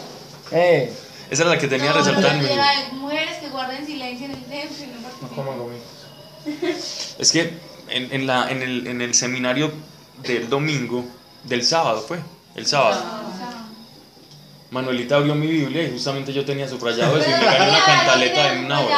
Eh, 0.53 0.93
Esa 1.31 1.43
era 1.43 1.51
la 1.53 1.59
que 1.59 1.67
tenía 1.69 1.91
no, 1.91 1.97
resaltada 1.99 2.35
en 2.35 2.39
mi 2.43 2.47
hay 2.49 2.93
mujeres 2.93 3.39
que 3.39 3.49
guardan 3.49 3.85
silencio 3.85 4.27
en 4.27 4.33
el 4.33 4.45
templo 4.45 4.77
y 4.85 4.87
no 4.87 4.95
No 4.97 5.03
participan. 5.03 5.35
coman 5.35 5.59
gomitas. 5.59 7.17
Es 7.19 7.33
que 7.33 7.59
en, 7.89 8.13
en 8.13 8.27
la, 8.27 8.51
en, 8.51 8.63
el, 8.63 8.87
en 8.87 9.01
el 9.01 9.15
seminario 9.15 9.73
del 10.23 10.49
domingo, 10.49 11.05
del 11.45 11.65
sábado 11.65 12.05
fue, 12.07 12.19
el 12.55 12.67
sábado, 12.67 13.01
sea, 13.37 13.65
Manuelita 14.71 15.17
abrió 15.17 15.35
mi 15.35 15.47
Biblia 15.47 15.83
y 15.85 15.93
justamente 15.93 16.33
yo 16.33 16.45
tenía 16.45 16.69
subrayado 16.69 17.17
eso 17.19 17.29
y 17.29 17.33
me 17.33 17.45
gané 17.45 17.69
una 17.71 17.85
cantaleta 17.85 18.43
no 18.43 18.49
en 18.49 18.53
tiene 18.53 18.67
una 18.67 18.81
hora. 18.81 18.97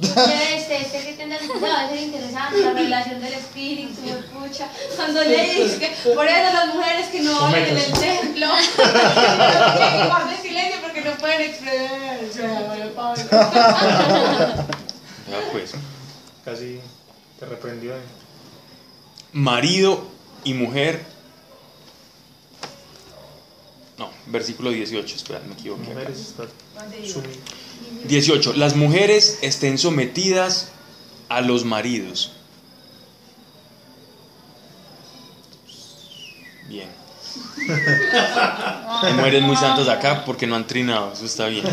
Este, 0.00 0.80
este 0.82 1.02
que 1.04 1.12
tendrá 1.14 1.38
subrayado, 1.40 1.94
es 1.94 2.02
interesante, 2.02 2.60
la 2.60 2.70
revelación 2.74 3.20
del 3.20 3.32
espíritu, 3.34 4.00
me 4.02 4.12
pucha. 4.14 4.68
Cuando 4.96 5.22
le 5.24 5.54
dice 5.54 5.78
que 5.78 6.10
por 6.14 6.26
eso 6.26 6.52
las 6.52 6.74
mujeres 6.74 7.06
que 7.08 7.20
no 7.22 7.38
hablan 7.38 7.64
en 7.64 7.76
el 7.78 7.92
templo, 7.92 8.46
que 8.76 10.06
guarden 10.06 10.42
silencio 10.42 10.80
porque 10.82 11.00
no 11.02 11.12
pueden 11.12 11.40
expresarse. 11.50 12.48
Bueno, 12.66 12.90
Pablo. 12.94 13.22
Ya, 15.28 15.36
pues. 15.52 15.72
Casi 16.42 16.80
te 17.38 17.44
reprendió. 17.44 17.94
eh. 17.94 18.00
marido 19.34 20.06
y 20.42 20.54
mujer. 20.54 21.04
No, 23.98 24.08
versículo 24.26 24.70
18, 24.70 25.16
espera, 25.16 25.40
me 25.46 25.52
equivoqué. 25.52 25.90
acá. 25.92 25.98
Mujeres 27.78 27.78
está 27.78 27.86
sumidas. 27.86 28.08
18. 28.08 28.52
Las 28.54 28.76
mujeres 28.76 29.38
estén 29.42 29.78
sometidas 29.78 30.70
a 31.28 31.40
los 31.40 31.64
maridos. 31.64 32.32
Bien. 36.68 36.88
Hay 39.02 39.12
mujeres 39.14 39.42
muy 39.42 39.56
santas 39.56 39.88
acá 39.88 40.24
porque 40.24 40.46
no 40.46 40.56
han 40.56 40.66
trinado, 40.66 41.12
eso 41.12 41.24
está 41.24 41.46
bien. 41.46 41.64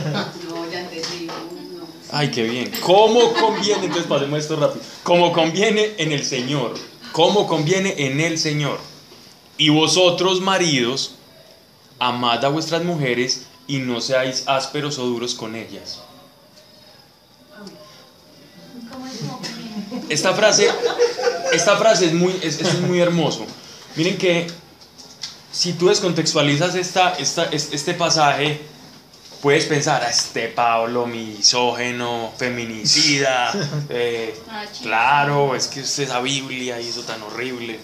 Ay, 2.12 2.32
qué 2.32 2.44
bien. 2.44 2.72
¿Cómo 2.82 3.34
conviene? 3.34 3.86
Entonces 3.86 4.08
pasemos 4.08 4.40
esto 4.40 4.56
rápido. 4.56 4.84
Como 5.04 5.34
conviene 5.34 5.94
en 5.98 6.12
el 6.12 6.24
Señor. 6.24 6.76
¿Cómo 7.12 7.48
conviene 7.48 7.96
en 7.98 8.20
el 8.20 8.38
Señor? 8.38 8.80
Y 9.58 9.70
vosotros, 9.70 10.42
maridos, 10.42 11.16
amad 12.00 12.44
a 12.44 12.50
vuestras 12.50 12.84
mujeres 12.84 13.48
y 13.68 13.80
no 13.80 14.02
seáis 14.02 14.44
ásperos 14.48 14.98
o 15.00 15.06
duros 15.06 15.34
con 15.36 15.56
ellas. 15.56 16.00
Esta 20.10 20.34
frase, 20.34 20.70
esta 21.52 21.78
frase 21.78 22.08
es 22.08 22.14
muy, 22.14 22.38
es, 22.42 22.80
muy 22.82 23.00
hermoso. 23.00 23.46
Miren 23.96 24.18
que 24.18 24.48
si 25.52 25.74
tú 25.74 25.88
descontextualizas 25.88 26.76
esta, 26.76 27.14
esta, 27.14 27.46
es- 27.46 27.70
este 27.72 27.94
pasaje, 27.94 28.62
puedes 29.42 29.66
pensar, 29.66 30.04
a 30.04 30.10
este 30.10 30.48
Pablo 30.50 31.06
misógeno, 31.08 32.34
feminicida, 32.38 33.52
eh, 33.90 34.38
Machista. 34.48 34.84
claro, 34.84 35.56
es 35.56 35.68
que 35.68 35.80
es 35.82 36.00
esa 36.00 36.20
Biblia 36.20 36.80
y 36.82 36.90
eso 36.90 37.02
tan 37.04 37.22
horrible. 37.24 37.80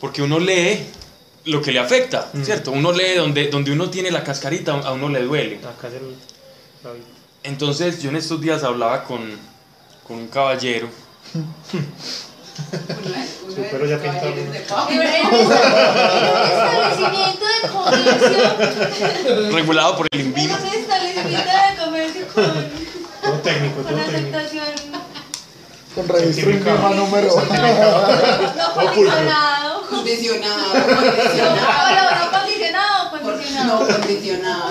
Porque 0.00 0.22
uno 0.22 0.38
lee 0.38 0.84
lo 1.46 1.60
que 1.62 1.72
le 1.72 1.78
afecta, 1.78 2.28
Mm. 2.32 2.42
¿cierto? 2.42 2.72
Uno 2.72 2.90
lee 2.92 3.14
donde, 3.16 3.48
donde 3.48 3.72
uno 3.72 3.88
tiene 3.90 4.10
la 4.10 4.24
cascarita, 4.24 4.72
a 4.72 4.92
uno 4.92 5.08
le 5.08 5.22
duele. 5.22 5.58
Acá 5.58 5.88
es 5.88 5.94
el. 5.94 6.14
la. 6.82 6.90
Entonces 7.42 8.00
yo 8.02 8.08
en 8.10 8.16
estos 8.16 8.40
días 8.40 8.62
hablaba 8.64 9.04
con, 9.04 9.38
con 10.06 10.16
un 10.16 10.28
caballero 10.28 10.88
Su 13.54 13.62
pelo 13.70 13.84
ya 13.86 13.98
pintado. 13.98 14.28
En 14.28 14.48
un 14.48 14.54
establecimiento 14.54 17.44
de 17.44 17.68
comercio, 17.68 19.50
regulado 19.52 19.96
por 19.96 20.06
el 20.12 20.20
en 20.20 20.26
INVIMA. 20.28 20.56
un 20.58 20.66
establecimiento 20.66 21.50
de 21.50 21.76
comercio 21.84 22.26
con, 22.34 22.44
Todo 23.22 23.38
técnico, 23.42 23.80
todo 23.82 23.96
técnico. 23.98 24.38
Con 25.94 26.08
registro 26.08 26.50
misma 26.52 26.90
número. 26.90 27.28
no 27.36 28.74
condicionado. 28.74 29.82
Condicionado, 29.88 30.74
No, 30.74 30.86
condicionado. 30.96 31.64
no, 31.94 32.24
no 32.24 32.30
condicionado, 32.30 33.04
No 33.04 33.20
condicionado. 33.22 33.86
condicionado. 33.86 34.70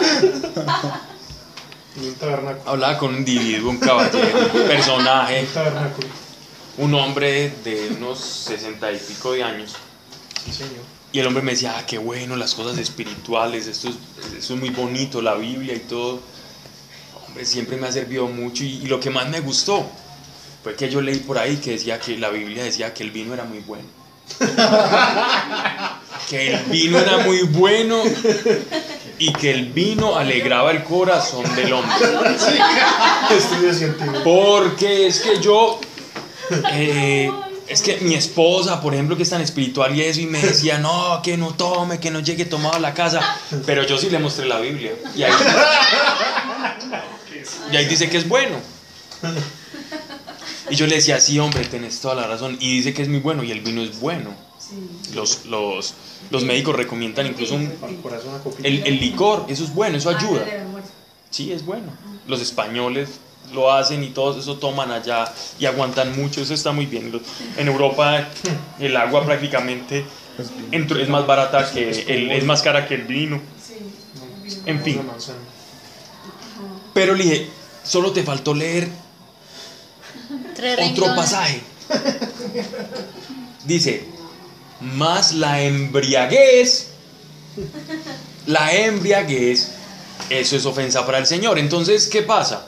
Y 1.96 2.08
un 2.08 2.16
tabernáculo. 2.16 2.70
Hablaba 2.72 2.98
con 2.98 3.10
un 3.12 3.18
individuo, 3.20 3.70
un 3.70 3.78
caballero, 3.78 4.40
un 4.54 4.62
personaje, 4.68 5.42
Un 5.42 5.48
tabernáculo. 5.54 6.08
un 6.80 6.96
hombre 6.96 7.54
de 7.64 7.90
unos 7.98 8.20
sesenta 8.20 8.92
y 8.92 8.98
pico 8.98 9.32
de 9.34 9.44
años. 9.44 9.76
Sí, 10.44 10.52
señor. 10.52 10.82
Y 11.12 11.20
el 11.20 11.28
hombre 11.28 11.44
me 11.44 11.52
decía, 11.52 11.76
ah, 11.78 11.86
qué 11.86 12.00
bueno, 12.00 12.36
las 12.36 12.56
cosas 12.56 12.80
espirituales, 12.80 13.68
esto 13.68 13.90
es, 13.90 13.96
esto 14.36 14.54
es 14.56 14.60
muy 14.60 14.72
bonito, 14.72 15.22
la 15.22 15.36
Biblia 15.36 15.76
y 15.76 15.80
todo. 15.82 16.20
Hombre, 17.28 17.46
siempre 17.46 17.78
me 17.78 17.88
ha 17.88 17.92
servido 17.92 18.26
mucho 18.28 18.64
y, 18.64 18.78
y 18.84 18.88
lo 18.88 19.00
que 19.00 19.12
más 19.12 19.30
me 19.30 19.40
gustó 19.40 19.88
fue 20.64 20.76
que 20.76 20.90
yo 20.90 21.02
leí 21.02 21.20
por 21.20 21.38
ahí 21.38 21.58
que 21.58 21.72
decía 21.72 22.00
que 22.00 22.18
la 22.18 22.30
Biblia 22.30 22.64
decía 22.64 22.94
que 22.94 23.04
el 23.04 23.12
vino 23.12 23.34
era 23.34 23.44
muy 23.44 23.60
bueno. 23.60 23.84
que 26.30 26.54
el 26.54 26.64
vino 26.66 26.98
era 26.98 27.18
muy 27.18 27.42
bueno 27.44 28.02
y 29.20 29.34
que 29.34 29.52
el 29.52 29.74
vino 29.74 30.16
alegraba 30.16 30.72
el 30.72 30.86
corazón 30.86 31.44
del 31.56 31.74
hombre. 31.74 31.94
Porque 34.24 35.08
es 35.08 35.20
que 35.20 35.42
yo, 35.42 35.82
eh, 36.72 37.30
es 37.68 37.82
que 37.82 37.98
mi 37.98 38.16
esposa, 38.16 38.82
por 38.82 38.94
ejemplo, 38.94 39.18
que 39.18 39.24
es 39.24 39.30
tan 39.30 39.42
espiritual 39.42 39.94
y 39.94 40.04
eso, 40.04 40.22
y 40.22 40.28
me 40.28 40.40
decía, 40.40 40.78
no, 40.78 41.20
que 41.22 41.36
no 41.36 41.56
tome, 41.56 42.00
que 42.00 42.10
no 42.10 42.22
llegue 42.22 42.46
tomado 42.46 42.76
a 42.76 42.80
la 42.80 42.94
casa, 42.94 43.38
pero 43.66 43.84
yo 43.84 43.98
sí 43.98 44.10
le 44.10 44.20
mostré 44.20 44.46
la 44.46 44.60
Biblia. 44.60 44.94
Y 45.14 45.24
ahí, 45.24 45.34
y 47.70 47.76
ahí 47.76 47.86
dice 47.86 48.10
que 48.10 48.18
es 48.18 48.30
bueno. 48.30 48.56
Y 50.70 50.76
yo 50.76 50.88
le 50.88 50.96
decía, 50.96 51.20
sí, 51.20 51.38
hombre, 51.40 51.66
tenés 51.66 52.00
toda 52.00 52.16
la 52.16 52.28
razón. 52.28 52.58
Y 52.60 52.78
dice 52.78 52.94
que 52.94 53.02
es 53.02 53.10
muy 53.10 53.20
bueno 53.20 53.44
y 53.44 53.52
el 53.52 53.62
vino 53.62 53.82
es 53.82 54.00
bueno. 54.00 54.32
Los, 55.14 55.46
los, 55.46 55.94
los 56.32 56.44
médicos 56.44 56.76
recomiendan 56.76 57.28
incluso 57.28 57.56
un- 57.56 57.72
el, 58.64 58.88
el 58.88 59.00
licor, 59.00 59.46
eso 59.50 59.64
es 59.66 59.74
bueno, 59.74 59.98
eso 59.98 60.10
ayuda. 60.10 60.46
Sí, 61.30 61.52
es 61.52 61.66
bueno. 61.66 61.92
Los 62.28 62.42
españoles 62.42 63.10
lo 63.54 63.72
hacen 63.72 64.04
y 64.04 64.10
todos 64.10 64.38
eso 64.38 64.58
toman 64.58 64.90
allá 64.92 65.32
y 65.60 65.66
aguantan 65.66 66.16
mucho, 66.20 66.42
eso 66.42 66.54
está 66.54 66.72
muy 66.72 66.86
bien. 66.86 67.12
En 67.58 67.68
Europa 67.68 68.30
el 68.80 68.96
agua 68.98 69.26
prácticamente 69.26 70.06
es 70.80 71.10
más 71.10 71.28
barata 71.28 71.70
que 71.72 71.90
el, 72.08 72.32
es 72.32 72.46
más 72.46 72.62
cara 72.62 72.88
que 72.88 72.96
el 72.96 73.04
vino. 73.04 73.42
En 74.66 74.82
fin. 74.84 75.02
Pero 76.94 77.16
le 77.16 77.24
dije, 77.26 77.50
solo 77.84 78.12
te 78.12 78.24
faltó 78.24 78.54
leer 78.54 78.88
otro 80.72 80.84
renglones. 80.84 81.16
pasaje. 81.16 81.62
Dice, 83.66 84.06
más 84.82 85.34
la 85.34 85.62
embriaguez, 85.62 86.90
la 88.46 88.74
embriaguez, 88.74 89.72
eso 90.30 90.56
es 90.56 90.66
ofensa 90.66 91.06
para 91.06 91.18
el 91.20 91.26
Señor. 91.26 91.58
Entonces, 91.58 92.08
¿qué 92.08 92.22
pasa? 92.22 92.68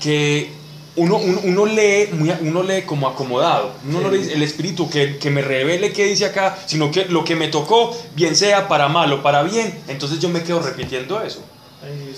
Que 0.00 0.50
uno, 0.96 1.16
uno, 1.18 1.40
uno 1.44 1.66
lee, 1.66 2.08
uno 2.40 2.62
lee 2.62 2.82
como 2.82 3.06
acomodado. 3.06 3.74
Uno 3.88 4.00
no 4.00 4.10
lee 4.10 4.30
el 4.32 4.42
Espíritu 4.42 4.90
que, 4.90 5.18
que 5.18 5.30
me 5.30 5.42
revele 5.42 5.92
qué 5.92 6.06
dice 6.06 6.24
acá, 6.26 6.58
sino 6.66 6.90
que 6.90 7.04
lo 7.04 7.24
que 7.24 7.36
me 7.36 7.48
tocó, 7.48 7.96
bien 8.14 8.34
sea 8.34 8.66
para 8.66 8.88
mal 8.88 9.12
o 9.12 9.22
para 9.22 9.42
bien. 9.42 9.78
Entonces 9.88 10.18
yo 10.18 10.28
me 10.28 10.42
quedo 10.42 10.60
repitiendo 10.60 11.22
eso. 11.22 11.42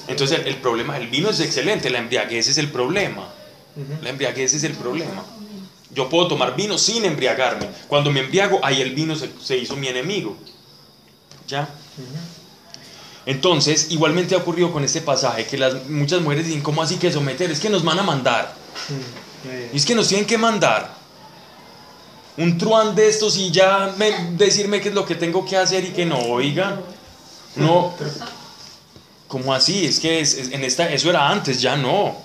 Entonces 0.07 0.39
el, 0.39 0.47
el 0.47 0.57
problema, 0.57 0.97
el 0.97 1.09
vino 1.09 1.29
es 1.29 1.41
excelente, 1.41 1.91
la 1.91 1.99
embriaguez 1.99 2.49
es 2.49 2.57
el 2.57 2.71
problema. 2.71 3.29
La 4.03 4.11
embriaguez 4.11 4.55
es 4.55 4.65
el 4.65 4.73
problema. 4.73 5.23
Yo 5.95 6.09
puedo 6.09 6.29
tomar 6.29 6.55
vino 6.57 6.77
sin 6.79 7.05
embriagarme. 7.05 7.69
Cuando 7.89 8.11
me 8.11 8.21
embriago, 8.21 8.61
ahí 8.63 8.81
el 8.83 8.95
vino 8.95 9.15
se, 9.17 9.31
se 9.43 9.57
hizo 9.57 9.77
mi 9.77 9.89
enemigo. 9.89 10.37
¿Ya? 11.47 11.69
Entonces, 13.27 13.89
igualmente 13.91 14.35
ha 14.35 14.39
ocurrido 14.39 14.73
con 14.73 14.85
este 14.85 15.01
pasaje 15.01 15.47
que 15.47 15.59
las, 15.59 15.87
muchas 15.89 16.21
mujeres 16.23 16.47
dicen, 16.47 16.63
¿cómo 16.63 16.83
así 16.83 16.97
que 16.97 17.13
someter? 17.13 17.51
Es 17.51 17.61
que 17.61 17.69
nos 17.69 17.85
van 17.85 17.99
a 17.99 18.03
mandar. 18.03 18.55
Y 19.73 19.77
es 19.77 19.85
que 19.85 19.95
nos 19.95 20.09
tienen 20.09 20.27
que 20.27 20.39
mandar. 20.39 20.97
Un 22.37 22.57
truán 22.57 22.95
de 22.95 23.09
estos 23.09 23.37
y 23.37 23.51
ya 23.51 23.95
me- 23.99 24.31
decirme 24.37 24.81
qué 24.81 24.89
es 24.91 24.95
lo 24.95 25.05
que 25.05 25.15
tengo 25.15 25.45
que 25.45 25.57
hacer 25.57 25.85
y 25.85 25.89
que 25.89 26.07
no, 26.07 26.19
oiga. 26.19 26.81
No. 27.57 27.95
¿Cómo 29.27 29.53
así? 29.53 29.85
Es 29.87 30.01
que 30.01 30.21
es- 30.21 30.35
es- 30.35 30.53
en 30.53 30.65
esta, 30.65 30.89
eso 30.91 31.11
era 31.11 31.29
antes, 31.29 31.61
ya 31.61 31.77
no. 31.77 32.17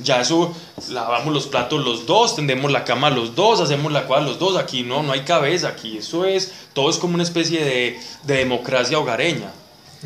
Ya 0.00 0.20
eso, 0.20 0.54
lavamos 0.90 1.34
los 1.34 1.46
platos 1.46 1.84
los 1.84 2.06
dos, 2.06 2.36
tendemos 2.36 2.70
la 2.70 2.84
cama 2.84 3.10
los 3.10 3.34
dos, 3.34 3.60
hacemos 3.60 3.90
la 3.92 4.06
cuadra 4.06 4.26
los 4.26 4.38
dos. 4.38 4.56
Aquí 4.56 4.82
no, 4.82 5.02
no 5.02 5.12
hay 5.12 5.22
cabeza, 5.22 5.68
aquí 5.68 5.98
eso 5.98 6.24
es, 6.24 6.52
todo 6.72 6.88
es 6.90 6.98
como 6.98 7.14
una 7.14 7.24
especie 7.24 7.64
de, 7.64 8.00
de 8.24 8.36
democracia 8.36 8.98
hogareña. 8.98 9.52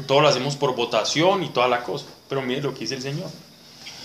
Todo 0.06 0.22
lo 0.22 0.28
hacemos 0.28 0.56
por 0.56 0.74
votación 0.74 1.42
y 1.42 1.50
toda 1.50 1.68
la 1.68 1.82
cosa. 1.82 2.06
Pero 2.28 2.40
mire 2.40 2.62
lo 2.62 2.72
que 2.72 2.80
dice 2.80 2.94
el 2.94 3.02
Señor 3.02 3.30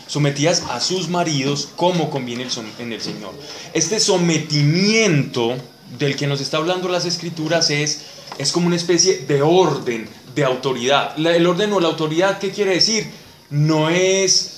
sometidas 0.08 0.64
a 0.70 0.80
sus 0.80 1.10
maridos 1.10 1.70
como 1.76 2.10
conviene 2.10 2.48
en 2.80 2.94
el 2.94 3.02
Señor. 3.02 3.34
Este 3.74 4.00
sometimiento 4.00 5.56
del 6.00 6.16
que 6.16 6.28
nos 6.28 6.42
está 6.42 6.58
hablando 6.58 6.90
las 6.90 7.06
escrituras 7.06 7.70
es, 7.70 8.02
es 8.38 8.52
como 8.52 8.68
una 8.68 8.76
especie 8.76 9.20
de 9.20 9.42
orden, 9.42 10.10
de 10.34 10.44
autoridad. 10.44 11.14
El 11.18 11.46
orden 11.46 11.74
o 11.74 11.80
la 11.80 11.90
autoridad, 11.90 12.40
¿qué 12.40 12.52
quiere 12.52 12.72
decir? 12.72 13.10
No 13.50 13.90
es 13.90 14.57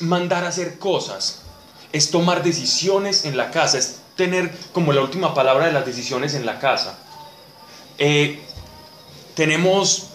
mandar 0.00 0.44
a 0.44 0.48
hacer 0.48 0.78
cosas, 0.78 1.40
es 1.92 2.10
tomar 2.10 2.42
decisiones 2.42 3.24
en 3.24 3.36
la 3.36 3.50
casa, 3.50 3.78
es 3.78 3.96
tener 4.16 4.56
como 4.72 4.92
la 4.92 5.02
última 5.02 5.34
palabra 5.34 5.66
de 5.66 5.72
las 5.72 5.86
decisiones 5.86 6.34
en 6.34 6.46
la 6.46 6.58
casa. 6.58 6.98
Eh, 7.98 8.40
tenemos 9.34 10.08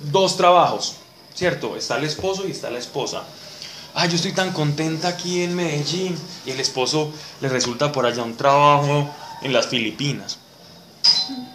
dos 0.00 0.36
trabajos, 0.36 0.96
¿cierto? 1.34 1.76
Está 1.76 1.96
el 1.96 2.04
esposo 2.04 2.46
y 2.46 2.50
está 2.50 2.70
la 2.70 2.78
esposa. 2.78 3.24
Ay, 3.94 4.10
yo 4.10 4.16
estoy 4.16 4.32
tan 4.32 4.52
contenta 4.52 5.08
aquí 5.08 5.42
en 5.42 5.54
Medellín. 5.54 6.16
Y 6.44 6.50
el 6.50 6.60
esposo 6.60 7.12
le 7.40 7.48
resulta 7.48 7.92
por 7.92 8.04
allá 8.04 8.22
un 8.22 8.36
trabajo 8.36 9.08
en 9.42 9.52
las 9.52 9.68
Filipinas. 9.68 10.38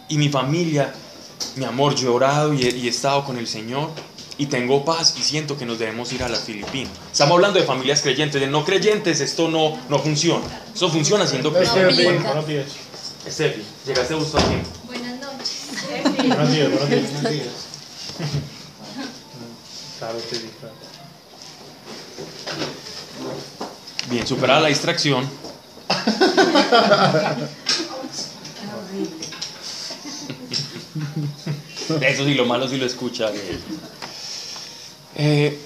Y 0.09 0.17
mi 0.17 0.29
familia, 0.29 0.91
mi 1.55 1.65
amor, 1.65 1.95
yo 1.95 2.07
he 2.07 2.11
orado 2.11 2.53
y 2.53 2.63
y 2.63 2.87
he 2.87 2.89
estado 2.89 3.23
con 3.23 3.37
el 3.37 3.47
Señor 3.47 3.91
y 4.37 4.45
tengo 4.47 4.83
paz 4.85 5.15
y 5.17 5.23
siento 5.23 5.57
que 5.57 5.65
nos 5.65 5.79
debemos 5.79 6.11
ir 6.13 6.23
a 6.23 6.29
las 6.29 6.41
Filipinas. 6.41 6.91
Estamos 7.11 7.35
hablando 7.35 7.59
de 7.59 7.65
familias 7.65 8.01
creyentes, 8.01 8.39
de 8.41 8.47
no 8.47 8.63
creyentes, 8.65 9.19
esto 9.21 9.49
no, 9.49 9.77
no 9.89 9.99
funciona. 9.99 10.45
Eso 10.73 10.89
funciona 10.89 11.27
siendo 11.27 11.49
Es 11.57 11.69
que- 11.69 11.79
creyente. 11.81 12.07
aplica. 12.07 12.27
Buenos 12.27 12.47
días. 12.47 12.65
Estefi, 13.25 13.61
llegaste 13.85 14.15
justo 14.15 14.37
a 14.37 14.41
tiempo. 14.41 14.69
Buenas 14.85 15.19
noches. 15.19 15.67
Buenos 16.27 16.51
días, 16.51 16.69
buenos 16.69 16.89
días. 16.89 17.11
Buenos 17.13 17.31
días. 17.31 17.47
Claro. 19.99 20.17
Bien, 24.09 24.25
superada 24.27 24.61
la 24.61 24.67
distracción. 24.69 25.29
Eso 32.01 32.25
sí, 32.25 32.33
lo 32.33 32.45
malo 32.45 32.67
sí 32.67 32.77
lo 32.77 32.85
escucha. 32.85 33.29
Eh, 35.15 35.59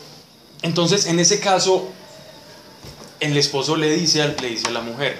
entonces, 0.61 1.05
en 1.07 1.19
ese 1.19 1.39
caso, 1.39 1.89
el 3.19 3.37
esposo 3.37 3.75
le 3.75 3.91
dice, 3.95 4.21
al- 4.21 4.35
le 4.41 4.49
dice 4.49 4.67
a 4.67 4.71
la 4.71 4.81
mujer, 4.81 5.17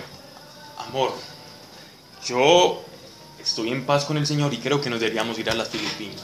amor, 0.88 1.14
yo 2.28 2.82
estoy 3.42 3.70
en 3.72 3.86
paz 3.86 4.06
con 4.06 4.18
el 4.18 4.26
Señor 4.28 4.54
y 4.54 4.58
creo 4.58 4.82
que 4.82 4.90
nos 4.90 5.00
deberíamos 5.00 5.38
ir 5.40 5.50
a 5.50 5.54
las 5.54 5.70
Filipinas. 5.70 6.24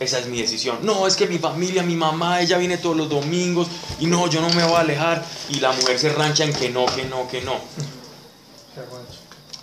Esa 0.00 0.18
es 0.18 0.26
mi 0.26 0.40
decisión. 0.40 0.78
No, 0.82 1.06
es 1.06 1.14
que 1.14 1.26
mi 1.26 1.38
familia, 1.38 1.82
mi 1.84 1.94
mamá, 1.94 2.40
ella 2.40 2.58
viene 2.58 2.78
todos 2.78 2.96
los 2.96 3.08
domingos 3.08 3.68
y 4.00 4.06
no, 4.06 4.28
yo 4.28 4.40
no 4.40 4.48
me 4.50 4.64
voy 4.64 4.74
a 4.74 4.80
alejar. 4.80 5.24
Y 5.50 5.60
la 5.60 5.70
mujer 5.72 5.98
se 6.00 6.08
rancha 6.08 6.44
en 6.44 6.52
que 6.52 6.68
no, 6.70 6.84
que 6.86 7.04
no, 7.04 7.28
que 7.28 7.42
no. 7.42 7.54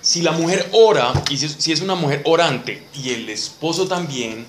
Si 0.01 0.21
la 0.21 0.31
mujer 0.31 0.69
ora, 0.71 1.13
y 1.29 1.37
si 1.37 1.71
es 1.71 1.81
una 1.81 1.95
mujer 1.95 2.21
orante 2.25 2.87
y 2.93 3.09
el 3.11 3.29
esposo 3.29 3.87
también, 3.87 4.47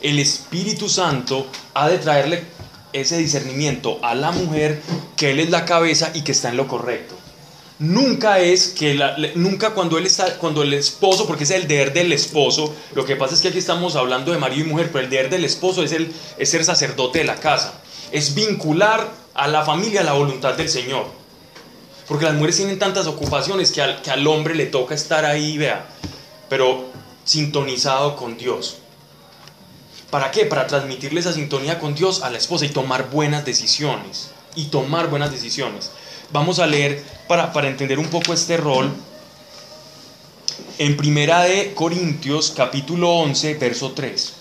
el 0.00 0.18
Espíritu 0.18 0.88
Santo 0.88 1.46
ha 1.74 1.88
de 1.88 1.98
traerle 1.98 2.44
ese 2.92 3.18
discernimiento 3.18 3.98
a 4.02 4.14
la 4.14 4.32
mujer 4.32 4.82
que 5.16 5.30
él 5.30 5.40
es 5.40 5.50
la 5.50 5.64
cabeza 5.64 6.10
y 6.14 6.22
que 6.22 6.32
está 6.32 6.48
en 6.48 6.56
lo 6.56 6.66
correcto. 6.66 7.14
Nunca 7.78 8.40
es 8.40 8.68
que 8.68 8.98
nunca 9.36 9.70
cuando 9.70 9.96
él 9.96 10.06
está 10.06 10.36
cuando 10.36 10.62
el 10.62 10.74
esposo 10.74 11.26
porque 11.26 11.44
es 11.44 11.50
el 11.50 11.66
deber 11.66 11.94
del 11.94 12.12
esposo 12.12 12.74
lo 12.94 13.06
que 13.06 13.16
pasa 13.16 13.34
es 13.34 13.40
que 13.40 13.48
aquí 13.48 13.58
estamos 13.58 13.96
hablando 13.96 14.32
de 14.32 14.38
marido 14.38 14.66
y 14.66 14.68
mujer 14.68 14.90
pero 14.92 15.04
el 15.04 15.10
deber 15.10 15.30
del 15.30 15.46
esposo 15.46 15.82
es 15.82 15.92
el 15.92 16.12
es 16.36 16.50
ser 16.50 16.62
sacerdote 16.62 17.20
de 17.20 17.24
la 17.24 17.36
casa 17.36 17.80
es 18.12 18.34
vincular 18.34 19.10
a 19.32 19.48
la 19.48 19.64
familia 19.64 20.02
la 20.02 20.12
voluntad 20.12 20.52
del 20.58 20.68
Señor 20.68 21.20
porque 22.10 22.24
las 22.24 22.34
mujeres 22.34 22.56
tienen 22.56 22.76
tantas 22.76 23.06
ocupaciones 23.06 23.70
que 23.70 23.80
al, 23.80 24.02
que 24.02 24.10
al 24.10 24.26
hombre 24.26 24.56
le 24.56 24.66
toca 24.66 24.96
estar 24.96 25.24
ahí, 25.24 25.56
vea, 25.56 25.86
pero 26.48 26.86
sintonizado 27.22 28.16
con 28.16 28.36
Dios. 28.36 28.78
¿Para 30.10 30.32
qué? 30.32 30.44
Para 30.44 30.66
transmitirle 30.66 31.20
esa 31.20 31.32
sintonía 31.32 31.78
con 31.78 31.94
Dios 31.94 32.22
a 32.22 32.30
la 32.30 32.38
esposa 32.38 32.64
y 32.64 32.70
tomar 32.70 33.10
buenas 33.10 33.44
decisiones. 33.44 34.30
Y 34.56 34.64
tomar 34.66 35.08
buenas 35.08 35.30
decisiones. 35.30 35.92
Vamos 36.32 36.58
a 36.58 36.66
leer 36.66 37.04
para, 37.28 37.52
para 37.52 37.68
entender 37.68 37.98
un 37.98 38.08
poco 38.08 38.32
este 38.32 38.56
rol. 38.56 38.92
En 40.78 40.96
Primera 40.96 41.42
de 41.42 41.74
Corintios, 41.74 42.52
capítulo 42.56 43.10
11, 43.10 43.54
verso 43.54 43.92
3. 43.92 44.32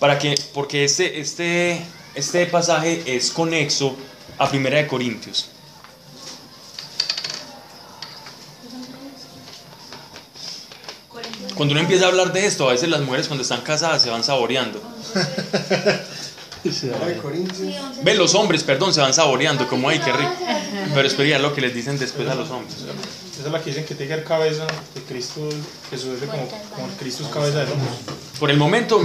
Para 0.00 0.18
que, 0.18 0.34
porque 0.52 0.84
este, 0.84 1.20
este, 1.20 1.80
este 2.16 2.46
pasaje 2.46 3.02
es 3.06 3.30
conexo 3.30 3.96
a 4.38 4.48
Primera 4.48 4.78
de 4.78 4.88
Corintios. 4.88 5.50
Cuando 11.54 11.72
uno 11.72 11.82
empieza 11.82 12.06
a 12.06 12.08
hablar 12.08 12.32
de 12.32 12.46
esto, 12.46 12.68
a 12.68 12.72
veces 12.72 12.88
las 12.88 13.00
mujeres 13.02 13.28
cuando 13.28 13.42
están 13.42 13.60
casadas 13.60 14.02
se 14.02 14.10
van 14.10 14.24
saboreando. 14.24 14.93
Ven, 18.02 18.18
los 18.18 18.34
hombres, 18.34 18.62
perdón, 18.62 18.94
se 18.94 19.00
van 19.00 19.12
saboreando, 19.12 19.68
como 19.68 19.88
ay, 19.88 19.98
qué 19.98 20.12
rico. 20.12 20.32
Pero 20.94 21.06
espera 21.06 21.38
lo 21.38 21.54
que 21.54 21.60
les 21.60 21.74
dicen 21.74 21.98
después 21.98 22.28
a 22.28 22.34
los 22.34 22.50
hombres. 22.50 22.76
Esa 23.32 23.46
es 23.46 23.52
la 23.52 23.60
que 23.60 23.70
dicen 23.70 23.84
que 23.84 23.94
tiene 23.94 24.10
que 24.10 24.14
ser 24.20 24.24
cabeza 24.24 24.66
de 24.94 25.02
Cristo, 25.02 25.48
Jesús 25.90 26.22
es 26.22 26.28
como, 26.28 26.48
como 26.74 26.86
el 26.86 26.92
Cristo 26.94 27.24
es 27.24 27.30
cabeza 27.30 27.58
del 27.58 27.72
hombre. 27.72 27.88
Por 28.38 28.50
el 28.50 28.56
momento, 28.56 29.00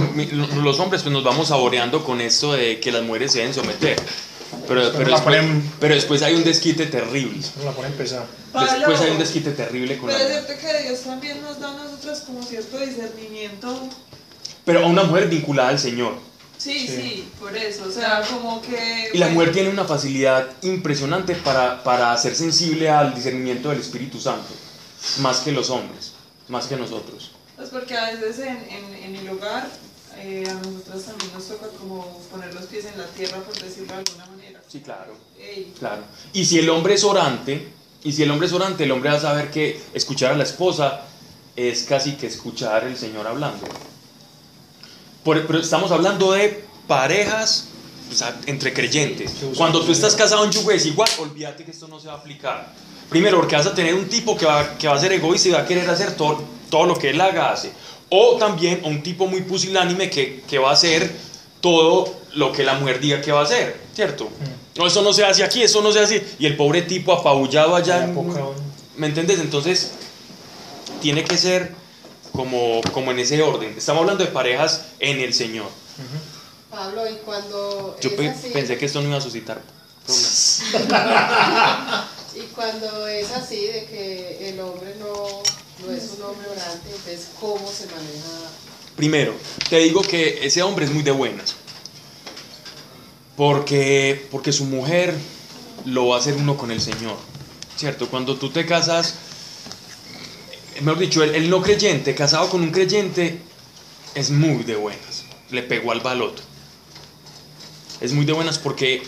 los 0.62 0.78
hombres 0.80 1.02
pues 1.02 1.12
nos 1.12 1.24
vamos 1.24 1.48
saboreando 1.48 2.04
con 2.04 2.20
esto 2.20 2.52
de 2.52 2.80
que 2.80 2.92
las 2.92 3.02
mujeres 3.02 3.32
se 3.32 3.38
deben 3.40 3.54
someter. 3.54 3.96
Pero, 4.66 4.92
pero, 4.92 5.10
la 5.10 5.16
después, 5.16 5.36
ponen- 5.36 5.62
pero 5.78 5.94
después 5.94 6.22
hay 6.22 6.34
un 6.34 6.44
desquite 6.44 6.86
terrible. 6.86 7.40
No 7.58 7.64
la 7.64 7.72
ponen 7.72 7.92
pesada. 7.92 8.26
Después 8.68 9.00
hay 9.00 9.10
un 9.10 9.18
desquite 9.18 9.50
terrible 9.52 9.98
con 9.98 10.10
Pero 10.10 10.26
cierto 10.26 10.52
que 10.60 10.82
Dios 10.88 11.00
también 11.00 11.42
nos 11.42 11.60
da 11.60 11.70
a 11.70 11.84
nosotros 11.84 12.20
como 12.20 12.42
cierto 12.42 12.78
discernimiento. 12.78 13.88
Pero 14.70 14.84
a 14.84 14.88
una 14.88 15.02
mujer 15.02 15.28
vinculada 15.28 15.70
al 15.70 15.78
Señor. 15.78 16.14
Sí, 16.56 16.86
sí, 16.86 17.28
por 17.40 17.56
eso. 17.56 17.84
O 17.88 17.90
sea, 17.90 18.22
como 18.22 18.60
que. 18.62 19.10
Y 19.12 19.18
la 19.18 19.26
bueno, 19.26 19.40
mujer 19.40 19.52
tiene 19.52 19.70
una 19.70 19.84
facilidad 19.84 20.46
impresionante 20.62 21.34
para, 21.34 21.82
para 21.82 22.16
ser 22.18 22.36
sensible 22.36 22.88
al 22.88 23.14
discernimiento 23.14 23.70
del 23.70 23.80
Espíritu 23.80 24.20
Santo. 24.20 24.48
Más 25.20 25.40
que 25.40 25.50
los 25.50 25.70
hombres, 25.70 26.12
más 26.48 26.66
que 26.66 26.76
nosotros. 26.76 27.32
Pues 27.56 27.70
porque 27.70 27.96
a 27.96 28.12
veces 28.12 28.38
en, 28.38 28.58
en, 28.70 28.94
en 28.94 29.16
el 29.16 29.28
hogar 29.30 29.66
eh, 30.18 30.44
a 30.48 30.54
nosotros 30.54 31.02
también 31.04 31.32
nos 31.32 31.48
toca 31.48 31.66
como 31.78 32.20
poner 32.30 32.54
los 32.54 32.64
pies 32.66 32.84
en 32.84 32.98
la 32.98 33.06
tierra, 33.06 33.38
por 33.38 33.58
decirlo 33.58 33.94
de 33.94 34.04
alguna 34.06 34.26
manera. 34.26 34.60
Sí, 34.68 34.80
claro. 34.80 35.14
Ey, 35.38 35.72
Claro. 35.78 36.02
Y 36.32 36.44
si 36.44 36.58
el 36.58 36.68
hombre 36.68 36.94
es 36.94 37.02
orante, 37.02 37.72
y 38.04 38.12
si 38.12 38.22
el 38.22 38.30
hombre 38.30 38.46
es 38.46 38.52
orante, 38.52 38.84
el 38.84 38.92
hombre 38.92 39.10
va 39.10 39.16
a 39.16 39.20
saber 39.20 39.50
que 39.50 39.80
escuchar 39.94 40.32
a 40.32 40.36
la 40.36 40.44
esposa 40.44 41.02
es 41.56 41.82
casi 41.84 42.12
que 42.12 42.26
escuchar 42.26 42.84
el 42.84 42.96
Señor 42.96 43.26
hablando. 43.26 43.66
Por- 45.24 45.46
pero 45.46 45.58
estamos 45.60 45.90
hablando 45.90 46.32
de 46.32 46.64
parejas 46.86 47.66
o 48.10 48.14
sea, 48.14 48.40
entre 48.46 48.72
creyentes. 48.72 49.32
Cuando 49.56 49.80
tú 49.84 49.92
estás 49.92 50.16
casado 50.16 50.44
en 50.44 50.50
yugo 50.50 50.70
desigual, 50.70 51.08
olvídate 51.20 51.64
que 51.64 51.70
esto 51.70 51.86
no 51.86 52.00
se 52.00 52.08
va 52.08 52.14
a 52.14 52.16
aplicar. 52.16 52.72
Primero, 53.08 53.36
porque 53.38 53.54
vas 53.54 53.66
a 53.66 53.74
tener 53.74 53.94
un 53.94 54.08
tipo 54.08 54.36
que 54.36 54.46
va, 54.46 54.76
que 54.76 54.88
va 54.88 54.94
a 54.94 54.98
ser 54.98 55.12
egoísta 55.12 55.48
y 55.48 55.52
va 55.52 55.60
a 55.60 55.66
querer 55.66 55.88
hacer 55.88 56.16
todo, 56.16 56.42
todo 56.70 56.86
lo 56.86 56.98
que 56.98 57.10
él 57.10 57.20
haga, 57.20 57.52
hace. 57.52 57.70
O 58.08 58.36
también 58.36 58.80
un 58.84 59.00
tipo 59.02 59.28
muy 59.28 59.42
pusilánime 59.42 60.10
que, 60.10 60.42
que 60.48 60.58
va 60.58 60.70
a 60.70 60.72
hacer 60.72 61.08
todo 61.60 62.12
lo 62.34 62.50
que 62.50 62.64
la 62.64 62.74
mujer 62.74 62.98
diga 62.98 63.20
que 63.20 63.30
va 63.30 63.40
a 63.40 63.44
hacer, 63.44 63.80
¿cierto? 63.94 64.28
No, 64.76 64.86
eso 64.88 65.02
no 65.02 65.12
se 65.12 65.24
hace 65.24 65.44
aquí, 65.44 65.62
eso 65.62 65.80
no 65.82 65.92
se 65.92 66.00
hace. 66.00 66.24
Y 66.40 66.46
el 66.46 66.56
pobre 66.56 66.82
tipo 66.82 67.12
apabullado 67.12 67.76
allá. 67.76 68.04
en- 68.04 68.14
¿Me 68.96 69.06
entiendes? 69.06 69.38
Entonces, 69.38 69.92
tiene 71.00 71.22
que 71.22 71.36
ser 71.36 71.74
como, 72.32 72.80
como 72.92 73.10
en 73.10 73.18
ese 73.18 73.40
orden. 73.42 73.74
Estamos 73.76 74.00
hablando 74.02 74.24
de 74.24 74.30
parejas 74.30 74.82
en 74.98 75.20
el 75.20 75.32
Señor. 75.34 75.68
Pablo, 76.70 77.08
y 77.10 77.16
cuando 77.24 77.96
Yo 78.00 78.10
es 78.10 78.14
pe- 78.16 78.28
así, 78.28 78.48
pensé 78.50 78.78
que 78.78 78.86
esto 78.86 79.00
no 79.00 79.08
iba 79.08 79.18
a 79.18 79.20
suscitar 79.20 79.60
problemas. 80.06 80.62
y 82.36 82.40
cuando 82.54 83.06
es 83.06 83.30
así 83.32 83.66
de 83.66 83.84
que 83.86 84.50
el 84.50 84.60
hombre 84.60 84.94
no, 84.98 85.12
no 85.86 85.92
es 85.92 86.10
un 86.16 86.22
hombre 86.22 86.48
orante, 86.48 86.88
entonces 86.88 87.28
cómo 87.40 87.68
se 87.70 87.86
maneja 87.86 88.50
Primero, 88.96 89.34
te 89.68 89.78
digo 89.78 90.02
que 90.02 90.46
ese 90.46 90.62
hombre 90.62 90.84
es 90.84 90.90
muy 90.92 91.02
de 91.02 91.10
buenas. 91.10 91.54
Porque, 93.36 94.28
porque 94.30 94.52
su 94.52 94.64
mujer 94.64 95.14
lo 95.86 96.08
va 96.08 96.16
a 96.16 96.18
hacer 96.18 96.34
uno 96.34 96.56
con 96.56 96.70
el 96.70 96.80
Señor. 96.80 97.16
¿Cierto? 97.76 98.08
Cuando 98.08 98.36
tú 98.36 98.50
te 98.50 98.66
casas, 98.66 99.14
mejor 100.82 100.98
dicho, 100.98 101.22
el, 101.22 101.34
el 101.34 101.50
no 101.50 101.62
creyente 101.62 102.14
casado 102.14 102.48
con 102.48 102.62
un 102.62 102.70
creyente 102.70 103.40
es 104.14 104.30
muy 104.30 104.62
de 104.64 104.76
buenas. 104.76 105.24
Le 105.50 105.62
pegó 105.62 105.92
al 105.92 106.00
baloto. 106.00 106.42
Es 108.00 108.12
muy 108.12 108.24
de 108.24 108.32
buenas 108.32 108.58
porque 108.58 109.02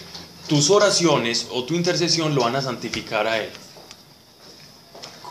tus 0.48 0.70
oraciones 0.70 1.46
o 1.50 1.64
tu 1.64 1.74
intercesión 1.74 2.34
lo 2.34 2.42
van 2.42 2.56
a 2.56 2.62
santificar 2.62 3.26
a 3.26 3.38
él. 3.38 3.50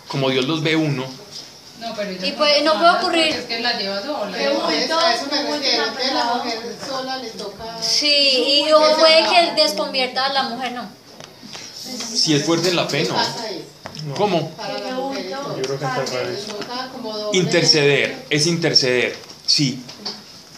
Como 0.07 0.29
Dios 0.29 0.45
los 0.47 0.61
ve 0.63 0.75
uno, 0.75 1.05
No, 1.79 1.95
pero 1.95 2.11
Y 2.11 2.31
pues, 2.33 2.63
no 2.63 2.73
puede 2.77 2.91
ocurrir- 2.91 3.33
Es 3.35 3.45
que 3.45 3.59
la 3.59 3.77
lleva 3.79 4.01
sola. 4.01 4.37
Momento, 4.53 4.99
a 4.99 5.15
eso 5.15 5.25
me 5.31 5.41
refiero, 5.41 5.83
que 5.95 6.13
la 6.13 6.33
mujer 6.35 6.59
sola 6.87 7.17
le 7.17 7.29
toca 7.31 7.81
Sí, 7.81 8.63
y 8.67 8.71
o 8.71 8.79
puede 8.99 9.23
que 9.55 9.61
desconvierta 9.61 10.25
a 10.25 10.33
la 10.33 10.43
mujer, 10.43 10.73
no. 10.73 10.87
si 12.13 12.35
es 12.35 12.43
fuerte 12.45 12.69
en 12.69 12.75
la 12.75 12.87
fe, 12.87 13.03
¿Qué 13.03 13.09
no. 13.09 14.13
¿Cómo? 14.15 14.51
Para 14.51 14.77
Interceder, 17.33 18.25
es 18.29 18.47
interceder. 18.47 19.15
Sí, 19.45 19.83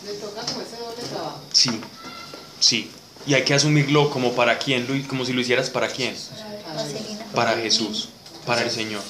Le 0.06 0.14
toca 0.14 0.42
como 0.42 0.62
ese 0.62 0.78
doble 0.78 1.04
trabajo. 1.12 1.42
sí, 1.52 1.82
sí. 2.60 2.92
Y 3.26 3.34
hay 3.36 3.44
que 3.44 3.54
asumirlo 3.54 4.10
como 4.10 4.34
para 4.34 4.58
quién, 4.60 4.86
Luis, 4.86 5.08
como 5.08 5.24
si 5.26 5.32
lo 5.34 5.40
hicieras 5.42 5.70
para 5.70 5.88
quién. 5.88 6.16
Para 7.34 7.56
Jesús, 7.56 8.10
para 8.46 8.62
el 8.62 8.72
Señor. 8.72 9.02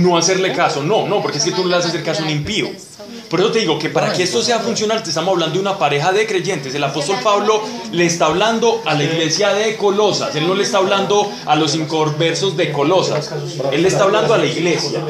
No 0.00 0.16
hacerle 0.16 0.52
caso, 0.52 0.82
no, 0.82 1.06
no, 1.06 1.22
porque 1.22 1.38
es 1.38 1.44
que 1.44 1.52
tú 1.52 1.62
no 1.62 1.68
le 1.68 1.76
vas 1.76 1.84
a 1.84 1.88
hacer 1.88 2.02
caso 2.02 2.22
a 2.22 2.26
un 2.26 2.30
impío. 2.30 2.68
Por 3.28 3.40
eso 3.40 3.50
te 3.50 3.60
digo 3.60 3.78
que 3.78 3.90
para 3.90 4.12
que 4.12 4.22
esto 4.22 4.42
sea 4.42 4.60
funcional, 4.60 5.02
te 5.02 5.10
estamos 5.10 5.32
hablando 5.32 5.54
de 5.54 5.60
una 5.60 5.78
pareja 5.78 6.12
de 6.12 6.26
creyentes. 6.26 6.74
El 6.74 6.84
apóstol 6.84 7.16
Pablo 7.22 7.62
le 7.92 8.06
está 8.06 8.26
hablando 8.26 8.82
a 8.84 8.94
la 8.94 9.04
iglesia 9.04 9.52
de 9.52 9.76
Colosas. 9.76 10.34
Él 10.36 10.46
no 10.46 10.54
le 10.54 10.62
está 10.62 10.78
hablando 10.78 11.30
a 11.44 11.56
los 11.56 11.74
inconversos 11.74 12.56
de 12.56 12.72
Colosas. 12.72 13.30
Él 13.72 13.82
le 13.82 13.88
está 13.88 14.04
hablando 14.04 14.34
a 14.34 14.38
la 14.38 14.46
iglesia. 14.46 15.02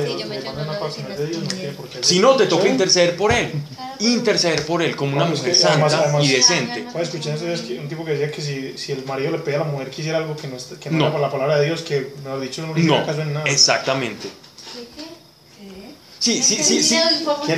Si 2.01 2.19
no, 2.19 2.37
te 2.37 2.47
toca 2.47 2.69
interceder 2.69 3.17
por 3.17 3.33
él. 3.33 3.53
Interceder 4.01 4.64
por 4.66 4.82
él 4.82 4.94
como 4.97 5.12
una 5.12 5.22
Bueno, 5.24 5.34
es 5.34 5.40
mujer 5.40 5.57
que 5.59 5.64
además- 5.66 5.92
santa 5.92 6.09
además- 6.09 6.24
y 6.24 6.28
decente. 6.32 6.84
Escuché 7.01 7.32
estos 7.32 7.47
días 7.49 7.61
que 7.62 7.78
un 7.78 7.88
tipo 7.88 8.05
que 8.05 8.12
decía 8.12 8.30
que 8.30 8.42
si, 8.42 8.76
si 8.78 8.92
el 8.92 9.05
marido 9.05 9.30
le 9.32 9.38
pedía 9.38 9.57
a 9.61 9.64
la 9.64 9.70
mujer 9.72 9.90
que 9.90 10.01
hiciera 10.03 10.18
algo 10.18 10.36
que 10.36 10.49
no, 10.49 10.57
está- 10.57 10.78
que 10.78 10.90
no, 10.90 10.99
No. 10.99 11.05
era 11.05 11.12
por 11.12 11.20
la 11.20 11.30
palabra 11.30 11.59
de 11.59 11.66
Dios, 11.66 11.82
que 11.82 12.12
mejor 12.24 12.40
dicho 12.40 12.66
no 12.66 12.74
le 12.74 12.82
No, 12.82 13.05
caso 13.07 13.22
en 13.22 13.32
nada. 13.32 13.47
exactamente. 13.49 14.28
Sí, 16.18 16.42
sí, 16.42 16.62
sí, 16.62 16.82
sí. 16.82 16.99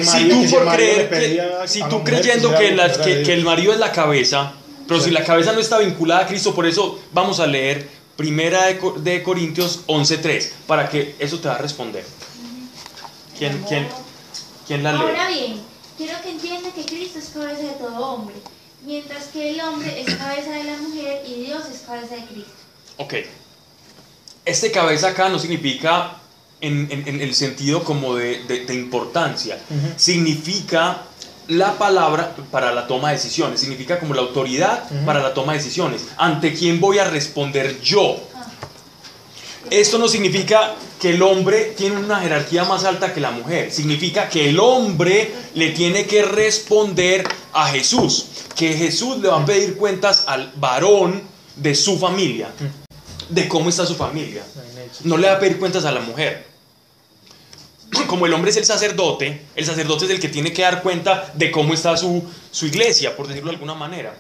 Si 0.03 0.29
tú 0.29 0.51
por 0.51 0.75
creer 0.75 1.09
que, 1.09 1.69
si 1.69 1.81
tú 1.81 1.99
mujer 1.99 2.05
creyendo 2.05 2.55
que, 2.55 2.73
la- 2.75 2.93
que, 2.93 3.23
que 3.23 3.33
el 3.35 3.45
marido 3.45 3.73
es 3.73 3.79
la 3.79 3.93
cabeza, 3.93 4.53
pero 4.87 5.01
si 5.01 5.11
la 5.11 5.25
cabeza 5.25 5.53
no 5.53 5.61
está 5.61 5.79
vinculada 5.79 6.23
a 6.23 6.27
Cristo, 6.27 6.55
por 6.55 6.67
eso 6.67 7.01
vamos 7.13 7.41
a 7.41 7.47
leer 7.47 7.89
Primera 8.17 8.67
de, 8.67 8.81
de 8.97 9.23
Corintios 9.23 9.81
11.3, 9.87 10.51
para 10.67 10.89
que 10.89 11.15
eso 11.21 11.39
te 11.39 11.47
va 11.47 11.55
a 11.55 11.59
responder. 11.59 12.05
¿Quién, 13.39 13.63
quién, 13.69 13.87
quién 14.67 14.83
la 14.83 14.91
Ahora 14.91 15.31
lee? 15.31 15.37
bien, 15.37 15.61
quiero 15.99 16.19
que 16.23 16.31
entiendan 16.31 16.73
que 16.73 16.87
Cristo 16.87 17.19
es 17.19 17.27
cabeza 17.27 17.61
de 17.63 17.73
todo 17.75 17.99
hombre, 17.99 18.37
mientras 18.87 19.25
que 19.27 19.51
el 19.51 19.61
hombre 19.61 20.01
es 20.01 20.15
cabeza 20.15 20.53
de 20.53 20.65
la 20.65 20.77
mujer 20.79 21.23
y 21.27 21.43
Dios 21.45 21.65
es 21.71 21.81
cabeza 21.81 22.15
de 22.15 22.25
Cristo. 22.25 22.53
Ok. 22.97 23.15
Este 24.45 24.71
cabeza 24.71 25.09
acá 25.09 25.29
no 25.29 25.39
significa 25.39 26.15
en, 26.61 26.89
en- 26.91 27.07
en 27.07 27.21
el 27.21 27.35
sentido 27.35 27.85
como 27.85 28.15
de, 28.17 28.45
de- 28.45 28.65
de 28.65 28.75
importancia. 28.75 29.59
Ujú. 29.69 29.93
Significa 29.97 31.03
la 31.49 31.79
palabra 31.79 32.35
para 32.51 32.73
la 32.73 32.87
toma 32.87 33.09
de 33.09 33.17
decisiones. 33.17 33.61
Significa 33.61 33.99
como 34.01 34.15
la 34.15 34.23
autoridad 34.23 34.85
Ujú. 34.91 35.05
para 35.05 35.21
la 35.23 35.35
toma 35.35 35.53
de 35.53 35.59
decisiones. 35.59 36.07
¿Ante 36.17 36.55
quién 36.55 36.81
voy 36.81 36.99
a 36.99 37.05
responder 37.05 37.81
yo? 37.81 38.17
Esto 39.71 39.99
no 39.99 40.09
significa 40.09 40.75
que 41.01 41.11
el 41.11 41.23
hombre 41.23 41.75
tiene 41.77 41.97
una 41.97 42.21
jerarquía 42.21 42.65
más 42.65 42.85
alta 42.85 43.13
que 43.13 43.21
la 43.21 43.31
mujer. 43.31 43.71
Significa 43.73 44.29
que 44.29 44.49
el 44.49 44.59
hombre 44.59 45.33
le 45.55 45.71
tiene 45.71 46.07
que 46.07 46.23
responder 46.23 47.27
a 47.53 47.69
Jesús. 47.69 48.27
Que 48.55 48.75
Jesús 48.75 49.19
le 49.19 49.29
va 49.29 49.43
a 49.43 49.45
pedir 49.45 49.77
cuentas 49.77 50.25
al 50.27 50.53
varón 50.57 51.23
de 51.57 51.75
su 51.75 51.99
familia. 51.99 52.51
De 53.29 53.49
cómo 53.49 53.69
está 53.69 53.87
su 53.87 53.95
familia. 53.95 54.43
No 55.05 55.17
le 55.17 55.29
va 55.29 55.35
a 55.35 55.39
pedir 55.39 55.59
cuentas 55.59 55.85
a 55.85 55.93
la 55.93 56.01
mujer. 56.01 56.47
Como 58.07 58.27
el 58.27 58.35
hombre 58.35 58.51
es 58.51 58.57
el 58.57 58.65
sacerdote, 58.65 59.47
el 59.55 59.65
sacerdote 59.65 60.07
es 60.07 60.11
el 60.11 60.21
que 60.21 60.29
tiene 60.29 60.53
que 60.53 60.63
dar 60.63 60.83
cuenta 60.83 61.31
de 61.35 61.51
cómo 61.51 61.75
está 61.75 61.97
su, 61.97 62.23
su 62.51 62.67
iglesia, 62.67 63.17
por 63.17 63.29
decirlo 63.29 63.51
de 63.51 63.57
alguna 63.57 63.75
manera. 63.75 64.15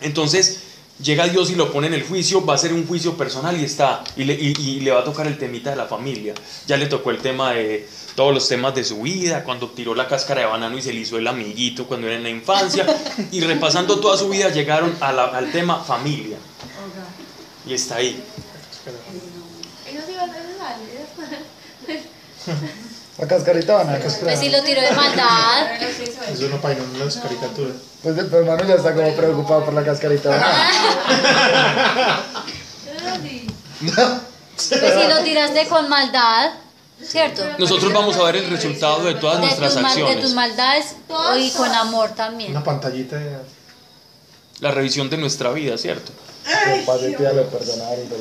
Entonces, 0.00 0.60
llega 1.02 1.26
Dios 1.28 1.50
y 1.50 1.54
lo 1.54 1.72
pone 1.72 1.86
en 1.86 1.94
el 1.94 2.02
juicio, 2.02 2.44
va 2.44 2.54
a 2.54 2.58
ser 2.58 2.72
un 2.72 2.86
juicio 2.86 3.16
personal 3.16 3.58
y 3.60 3.64
está, 3.64 4.02
y 4.16 4.24
le, 4.24 4.34
y- 4.34 4.54
y 4.58 4.80
le 4.80 4.90
va 4.90 5.00
a 5.00 5.04
tocar 5.04 5.26
el 5.26 5.38
temita 5.38 5.70
de 5.70 5.76
la 5.76 5.86
familia. 5.86 6.34
Ya 6.66 6.76
le 6.76 6.86
tocó 6.86 7.10
el 7.10 7.18
tema 7.18 7.52
de 7.52 7.88
todos 8.14 8.34
los 8.34 8.48
temas 8.48 8.74
de 8.74 8.82
su 8.84 9.02
vida, 9.02 9.44
cuando 9.44 9.68
tiró 9.70 9.94
la 9.94 10.08
cáscara 10.08 10.40
de 10.40 10.46
banano 10.48 10.76
y 10.76 10.82
se 10.82 10.92
le 10.92 11.00
hizo 11.00 11.16
el 11.18 11.26
amiguito 11.28 11.86
cuando 11.86 12.06
era 12.08 12.16
en 12.16 12.22
la 12.24 12.30
infancia, 12.30 12.84
y 13.32 13.40
repasando 13.40 14.00
toda 14.00 14.16
su 14.16 14.28
vida 14.28 14.48
llegaron 14.50 14.96
a 15.00 15.12
la- 15.12 15.24
al 15.26 15.52
tema 15.52 15.82
familia. 15.84 16.36
Y 17.66 17.74
está 17.74 17.96
ahí. 17.96 18.20
La 23.18 23.26
cascarita 23.26 23.74
van 23.74 23.90
a 23.90 23.98
Pues 23.98 24.38
si 24.38 24.48
lo 24.48 24.62
tiró 24.62 24.80
de 24.80 24.92
maldad. 24.92 25.72
Eso 25.82 26.48
no 26.48 26.60
para 26.60 26.76
no 26.76 27.04
las 27.04 27.16
caricaturas. 27.16 27.74
Pues 28.02 28.16
el 28.16 28.32
hermano 28.32 28.64
ya 28.64 28.74
está 28.74 28.94
como 28.94 29.12
preocupado 29.14 29.64
por 29.64 29.74
la 29.74 29.84
cascarita. 29.84 30.30
Sí. 33.22 33.46
Pues 34.80 34.94
si 34.94 35.08
lo 35.08 35.18
tiraste 35.22 35.66
con 35.68 35.88
maldad, 35.88 36.50
¿cierto? 37.02 37.42
Nosotros 37.58 37.92
vamos 37.92 38.16
a 38.16 38.24
ver 38.24 38.36
el 38.36 38.50
resultado 38.50 39.04
de 39.04 39.14
todas 39.14 39.40
De 39.40 39.46
nuestras 39.46 39.74
tus, 39.74 39.82
mal- 39.82 39.94
de 39.94 40.00
tus 40.00 40.10
acciones. 40.10 40.34
maldades 40.34 40.84
y 41.38 41.50
con 41.52 41.70
amor 41.72 42.10
también. 42.10 42.50
Una 42.50 42.64
pantallita 42.64 43.16
de... 43.16 43.36
La 44.60 44.72
revisión 44.72 45.08
de 45.08 45.16
nuestra 45.16 45.50
vida, 45.52 45.78
¿cierto? 45.78 46.10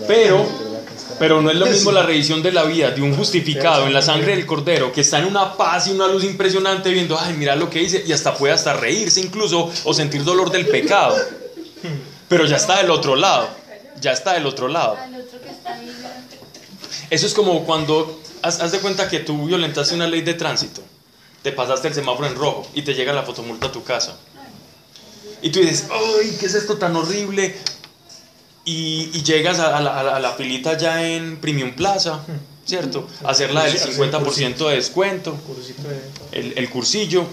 Pero-. 0.07 0.45
Pero 1.19 1.41
no 1.41 1.49
es 1.49 1.57
lo 1.57 1.65
mismo 1.65 1.91
la 1.91 2.03
revisión 2.03 2.43
de 2.43 2.51
la 2.51 2.63
vida 2.63 2.91
de 2.91 3.01
un 3.01 3.15
justificado 3.15 3.87
en 3.87 3.93
la 3.93 4.01
sangre 4.01 4.35
del 4.35 4.45
cordero 4.45 4.91
que 4.91 5.01
está 5.01 5.19
en 5.19 5.25
una 5.25 5.55
paz 5.55 5.87
y 5.87 5.91
una 5.91 6.07
luz 6.07 6.23
impresionante 6.23 6.91
viendo, 6.91 7.17
ay, 7.19 7.33
mira 7.33 7.55
lo 7.55 7.69
que 7.69 7.81
hice 7.81 8.03
y 8.05 8.11
hasta 8.11 8.35
puede 8.35 8.53
hasta 8.53 8.73
reírse 8.73 9.21
incluso 9.21 9.71
o 9.83 9.93
sentir 9.93 10.23
dolor 10.23 10.51
del 10.51 10.67
pecado. 10.67 11.15
Pero 12.27 12.45
ya 12.45 12.57
está 12.57 12.77
del 12.77 12.91
otro 12.91 13.15
lado. 13.15 13.47
Ya 13.99 14.11
está 14.11 14.33
del 14.33 14.45
otro 14.45 14.67
lado. 14.67 14.95
Eso 17.09 17.25
es 17.25 17.33
como 17.33 17.65
cuando 17.65 18.21
haz, 18.41 18.59
haz 18.59 18.71
de 18.71 18.79
cuenta 18.79 19.07
que 19.09 19.19
tú 19.19 19.47
violentaste 19.47 19.95
una 19.95 20.07
ley 20.07 20.21
de 20.21 20.33
tránsito. 20.33 20.81
Te 21.41 21.51
pasaste 21.51 21.87
el 21.87 21.93
semáforo 21.93 22.27
en 22.27 22.35
rojo 22.35 22.67
y 22.75 22.81
te 22.81 22.93
llega 22.93 23.13
la 23.13 23.23
fotomulta 23.23 23.67
a 23.67 23.71
tu 23.71 23.83
casa. 23.83 24.17
Y 25.41 25.51
tú 25.51 25.59
dices, 25.59 25.87
ay, 25.91 26.35
¿qué 26.39 26.47
es 26.47 26.55
esto 26.55 26.77
tan 26.77 26.95
horrible? 26.95 27.55
Y, 28.69 29.11
y 29.13 29.23
llegas 29.23 29.59
a, 29.59 29.77
a 29.77 29.81
la, 29.81 30.15
a 30.15 30.19
la- 30.19 30.33
filita 30.33 30.75
ya 30.77 31.01
en 31.07 31.37
Premium 31.37 31.71
Plaza, 31.73 32.19
¿cierto? 32.65 33.07
A 33.23 33.29
hacerla 33.31 33.63
del 33.63 33.73
50% 33.79 34.67
de 34.69 34.75
descuento, 34.75 35.37
el, 36.33 36.53
el 36.57 36.69
cursillo. 36.69 37.25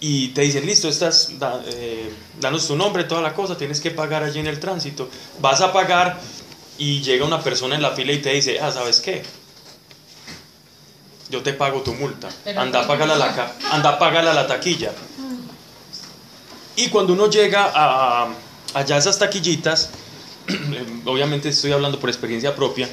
Y 0.00 0.28
te 0.28 0.40
dicen, 0.40 0.64
listo, 0.64 0.88
estás, 0.88 1.38
da- 1.38 1.62
eh, 1.66 2.10
danos 2.40 2.66
tu 2.66 2.74
nombre, 2.74 3.04
toda 3.04 3.20
la 3.20 3.34
cosa, 3.34 3.58
tienes 3.58 3.82
que 3.82 3.90
pagar 3.90 4.22
allí 4.22 4.38
en 4.40 4.46
el 4.46 4.58
tránsito. 4.58 5.10
Vas 5.42 5.60
a 5.60 5.74
pagar 5.74 6.18
y 6.78 7.02
llega 7.02 7.26
una 7.26 7.42
persona 7.42 7.74
en 7.74 7.82
la 7.82 7.90
fila 7.90 8.12
y 8.12 8.22
te 8.22 8.30
dice, 8.32 8.58
ah, 8.60 8.72
¿sabes 8.72 9.00
qué? 9.00 9.22
Yo 11.28 11.42
te 11.42 11.52
pago 11.52 11.82
tu 11.82 11.92
multa. 11.92 12.30
Anda 12.56 12.80
a 12.80 12.86
¿por 12.86 12.96
qué 12.96 13.04
pagarla 13.04 13.14
a 13.14 13.18
la, 13.18 13.52
anda 13.72 13.90
a 13.90 13.98
pagarla 13.98 14.30
a 14.30 14.34
la 14.34 14.46
taquilla. 14.46 14.92
Y 16.76 16.88
cuando 16.88 17.12
uno 17.12 17.28
llega 17.28 17.70
a, 17.74 18.28
allá 18.72 18.96
a 18.96 18.98
esas 18.98 19.18
taquillitas, 19.18 19.90
obviamente 21.04 21.48
estoy 21.50 21.72
hablando 21.72 21.98
por 22.00 22.08
experiencia 22.10 22.54
propia, 22.54 22.88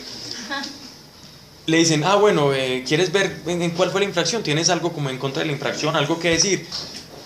le 1.65 1.77
dicen, 1.77 2.03
ah, 2.05 2.15
bueno, 2.15 2.53
eh, 2.53 2.83
¿quieres 2.87 3.11
ver 3.11 3.41
en, 3.45 3.61
en 3.61 3.71
cuál 3.71 3.91
fue 3.91 3.99
la 3.99 4.05
infracción? 4.07 4.41
¿Tienes 4.41 4.69
algo 4.69 4.93
como 4.93 5.09
en 5.09 5.17
contra 5.17 5.41
de 5.41 5.47
la 5.47 5.51
infracción? 5.51 5.95
¿Algo 5.97 6.17
que 6.19 6.29
decir? 6.29 6.65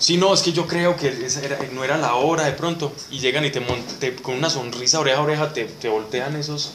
Si 0.00 0.16
no, 0.16 0.34
es 0.34 0.42
que 0.42 0.52
yo 0.52 0.66
creo 0.66 0.96
que 0.96 1.08
esa 1.24 1.42
era- 1.42 1.58
no 1.72 1.84
era 1.84 1.96
la 1.96 2.14
hora 2.16 2.44
de 2.46 2.52
pronto. 2.52 2.92
Y 3.12 3.20
llegan 3.20 3.44
y 3.44 3.50
te, 3.52 3.60
te- 4.00 4.16
con 4.16 4.34
una 4.34 4.50
sonrisa 4.50 4.98
oreja 4.98 5.18
a 5.18 5.22
oreja 5.22 5.52
te, 5.52 5.66
te 5.66 5.88
voltean 5.88 6.34
esos, 6.34 6.72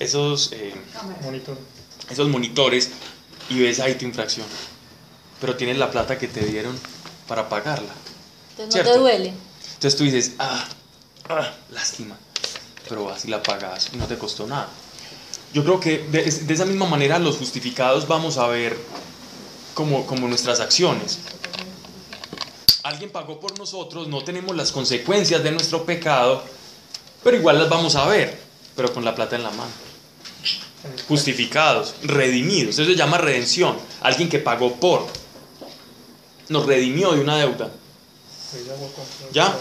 esos, 0.00 0.50
eh, 0.52 0.74
Monitor. 1.22 1.56
esos 2.10 2.28
monitores 2.28 2.90
y 3.50 3.60
ves 3.60 3.78
ahí 3.78 3.94
tu 3.94 4.04
infracción. 4.04 4.46
Pero 5.40 5.54
tienes 5.54 5.78
la 5.78 5.92
plata 5.92 6.18
que 6.18 6.26
te 6.26 6.44
dieron 6.44 6.76
para 7.28 7.48
pagarla. 7.48 7.92
Entonces 8.58 8.84
no 8.84 8.90
te 8.90 8.98
duele. 8.98 9.32
Entonces 9.74 9.96
tú 9.96 10.02
dices, 10.02 10.32
ah, 10.40 10.66
ah, 11.28 11.52
lástima. 11.70 12.18
Pero 12.88 13.04
vas 13.04 13.24
y 13.24 13.28
la 13.28 13.42
pagas 13.42 13.90
y 13.92 13.96
no 13.96 14.06
te 14.06 14.16
costó 14.16 14.46
nada. 14.46 14.68
Yo 15.52 15.64
creo 15.64 15.80
que 15.80 15.98
de, 15.98 16.22
de 16.22 16.54
esa 16.54 16.64
misma 16.64 16.86
manera 16.86 17.18
los 17.18 17.36
justificados 17.36 18.06
vamos 18.06 18.36
a 18.36 18.46
ver 18.46 18.76
como, 19.74 20.06
como 20.06 20.26
nuestras 20.26 20.60
acciones. 20.60 21.18
Alguien 22.82 23.10
pagó 23.10 23.40
por 23.40 23.58
nosotros, 23.58 24.08
no 24.08 24.22
tenemos 24.22 24.56
las 24.56 24.72
consecuencias 24.72 25.42
de 25.42 25.50
nuestro 25.50 25.84
pecado, 25.84 26.42
pero 27.22 27.36
igual 27.36 27.58
las 27.58 27.68
vamos 27.68 27.96
a 27.96 28.06
ver, 28.06 28.40
pero 28.76 28.92
con 28.94 29.04
la 29.04 29.14
plata 29.14 29.36
en 29.36 29.42
la 29.42 29.50
mano. 29.50 29.70
Justificados, 31.08 31.94
redimidos. 32.02 32.78
Eso 32.78 32.90
se 32.90 32.96
llama 32.96 33.18
redención. 33.18 33.76
Alguien 34.02 34.28
que 34.28 34.38
pagó 34.38 34.76
por. 34.76 35.06
Nos 36.48 36.64
redimió 36.64 37.12
de 37.12 37.20
una 37.20 37.36
deuda. 37.38 37.72
¿Ya? 39.32 39.56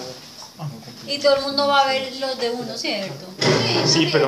Y 1.07 1.19
todo 1.19 1.35
el 1.37 1.41
mundo 1.43 1.67
va 1.67 1.81
a 1.81 1.87
ver 1.87 2.11
los 2.19 2.37
de 2.39 2.49
uno, 2.49 2.77
¿cierto? 2.77 3.25
Sí, 3.85 4.09
pero 4.11 4.25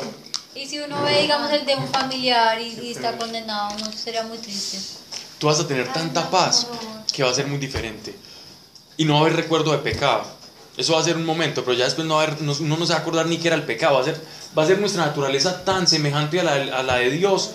Y 0.56 0.68
si 0.68 0.80
uno 0.80 1.02
ve, 1.04 1.22
digamos, 1.22 1.52
el 1.52 1.66
de 1.66 1.76
un 1.76 1.88
familiar 1.88 2.60
y, 2.62 2.80
y 2.84 2.92
está 2.92 3.18
condenado, 3.18 3.76
no 3.80 3.92
sería 3.92 4.24
muy 4.24 4.38
triste. 4.38 4.78
tú 5.40 5.48
vas 5.48 5.60
a 5.60 5.68
tener 5.68 5.92
tanta 5.94 6.30
paz 6.30 6.68
que 7.12 7.24
va 7.24 7.32
a 7.32 7.34
ser 7.34 7.48
muy 7.48 7.58
diferente. 7.58 8.16
Y 8.98 9.06
no 9.06 9.14
va 9.14 9.20
a 9.20 9.22
haber 9.24 9.36
recuerdo 9.36 9.72
de 9.72 9.78
pecado. 9.80 10.24
Eso 10.76 10.94
va 10.94 11.00
a 11.00 11.04
ser 11.04 11.16
un 11.16 11.26
momento, 11.26 11.64
pero 11.64 11.76
ya 11.76 11.86
después 11.86 12.06
no 12.08 12.16
va 12.16 12.22
a 12.22 12.26
haber, 12.28 12.42
no- 12.42 12.54
uno 12.60 12.78
no 12.78 12.86
se 12.86 12.94
va 12.94 13.00
a 13.00 13.02
acordar 13.02 13.26
ni 13.26 13.38
que 13.38 13.48
era 13.48 13.56
el 13.56 13.64
pecado. 13.64 13.96
Va 13.96 14.02
a 14.02 14.06
ser, 14.06 14.22
va 14.58 14.64
a 14.64 14.68
ser 14.68 14.80
nuestra 14.80 15.06
naturaleza 15.06 15.64
tan 15.64 15.88
semejante 15.88 16.40
a 16.40 16.44
la, 16.44 16.54
a 16.78 16.84
la 16.84 16.96
de 16.98 17.10
Dios 17.12 17.52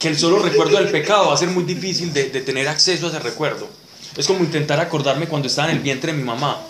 que 0.00 0.08
el 0.08 0.18
solo 0.18 0.38
recuerdo 0.40 0.76
del 0.78 0.90
pecado 0.90 1.28
va 1.28 1.34
a 1.34 1.36
ser 1.36 1.48
muy 1.48 1.62
difícil 1.64 2.12
de, 2.12 2.30
de 2.30 2.40
tener 2.40 2.66
acceso 2.68 3.06
a 3.06 3.10
ese 3.10 3.18
recuerdo. 3.20 3.68
Es 4.16 4.26
como 4.26 4.40
intentar 4.40 4.80
acordarme 4.80 5.28
cuando 5.28 5.46
estaba 5.48 5.70
en 5.70 5.76
el 5.76 5.82
vientre 5.82 6.12
de 6.12 6.18
mi 6.18 6.24
mamá. 6.24 6.60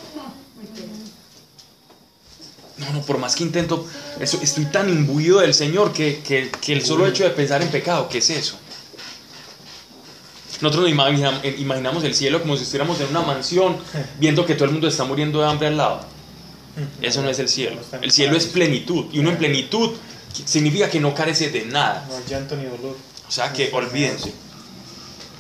No, 2.78 2.92
no, 2.92 3.02
por 3.02 3.18
más 3.18 3.36
que 3.36 3.44
intento, 3.44 3.86
eso, 4.18 4.38
estoy 4.42 4.64
tan 4.66 4.88
imbuido 4.88 5.40
del 5.40 5.54
Señor 5.54 5.92
que, 5.92 6.20
que, 6.26 6.50
que 6.50 6.72
el 6.72 6.84
solo 6.84 7.06
hecho 7.06 7.22
de 7.22 7.30
pensar 7.30 7.62
en 7.62 7.68
pecado, 7.68 8.08
¿qué 8.08 8.18
es 8.18 8.30
eso? 8.30 8.58
Nosotros 10.60 10.90
nos 10.90 11.44
eh, 11.44 11.56
imaginamos 11.58 12.04
el 12.04 12.14
cielo 12.14 12.40
como 12.40 12.56
si 12.56 12.62
estuviéramos 12.62 12.98
en 13.00 13.08
una 13.08 13.22
mansión 13.22 13.76
viendo 14.18 14.46
que 14.46 14.54
todo 14.54 14.64
el 14.66 14.70
mundo 14.70 14.88
está 14.88 15.04
muriendo 15.04 15.40
de 15.40 15.46
hambre 15.46 15.68
al 15.68 15.76
lado. 15.76 16.00
Eso 17.00 17.22
no 17.22 17.28
es 17.28 17.38
el 17.38 17.48
cielo. 17.48 17.80
El 18.00 18.10
cielo 18.10 18.36
es 18.36 18.46
plenitud. 18.46 19.06
Y 19.12 19.20
uno 19.20 19.30
en 19.30 19.38
plenitud 19.38 19.92
significa 20.44 20.90
que 20.90 21.00
no 21.00 21.14
carece 21.14 21.50
de 21.50 21.66
nada. 21.66 22.04
No 22.08 22.16
hay 22.16 22.22
llanto 22.28 22.56
ni 22.56 22.64
dolor. 22.64 22.96
O 23.28 23.30
sea 23.30 23.52
que 23.52 23.70
olvídense. 23.72 24.32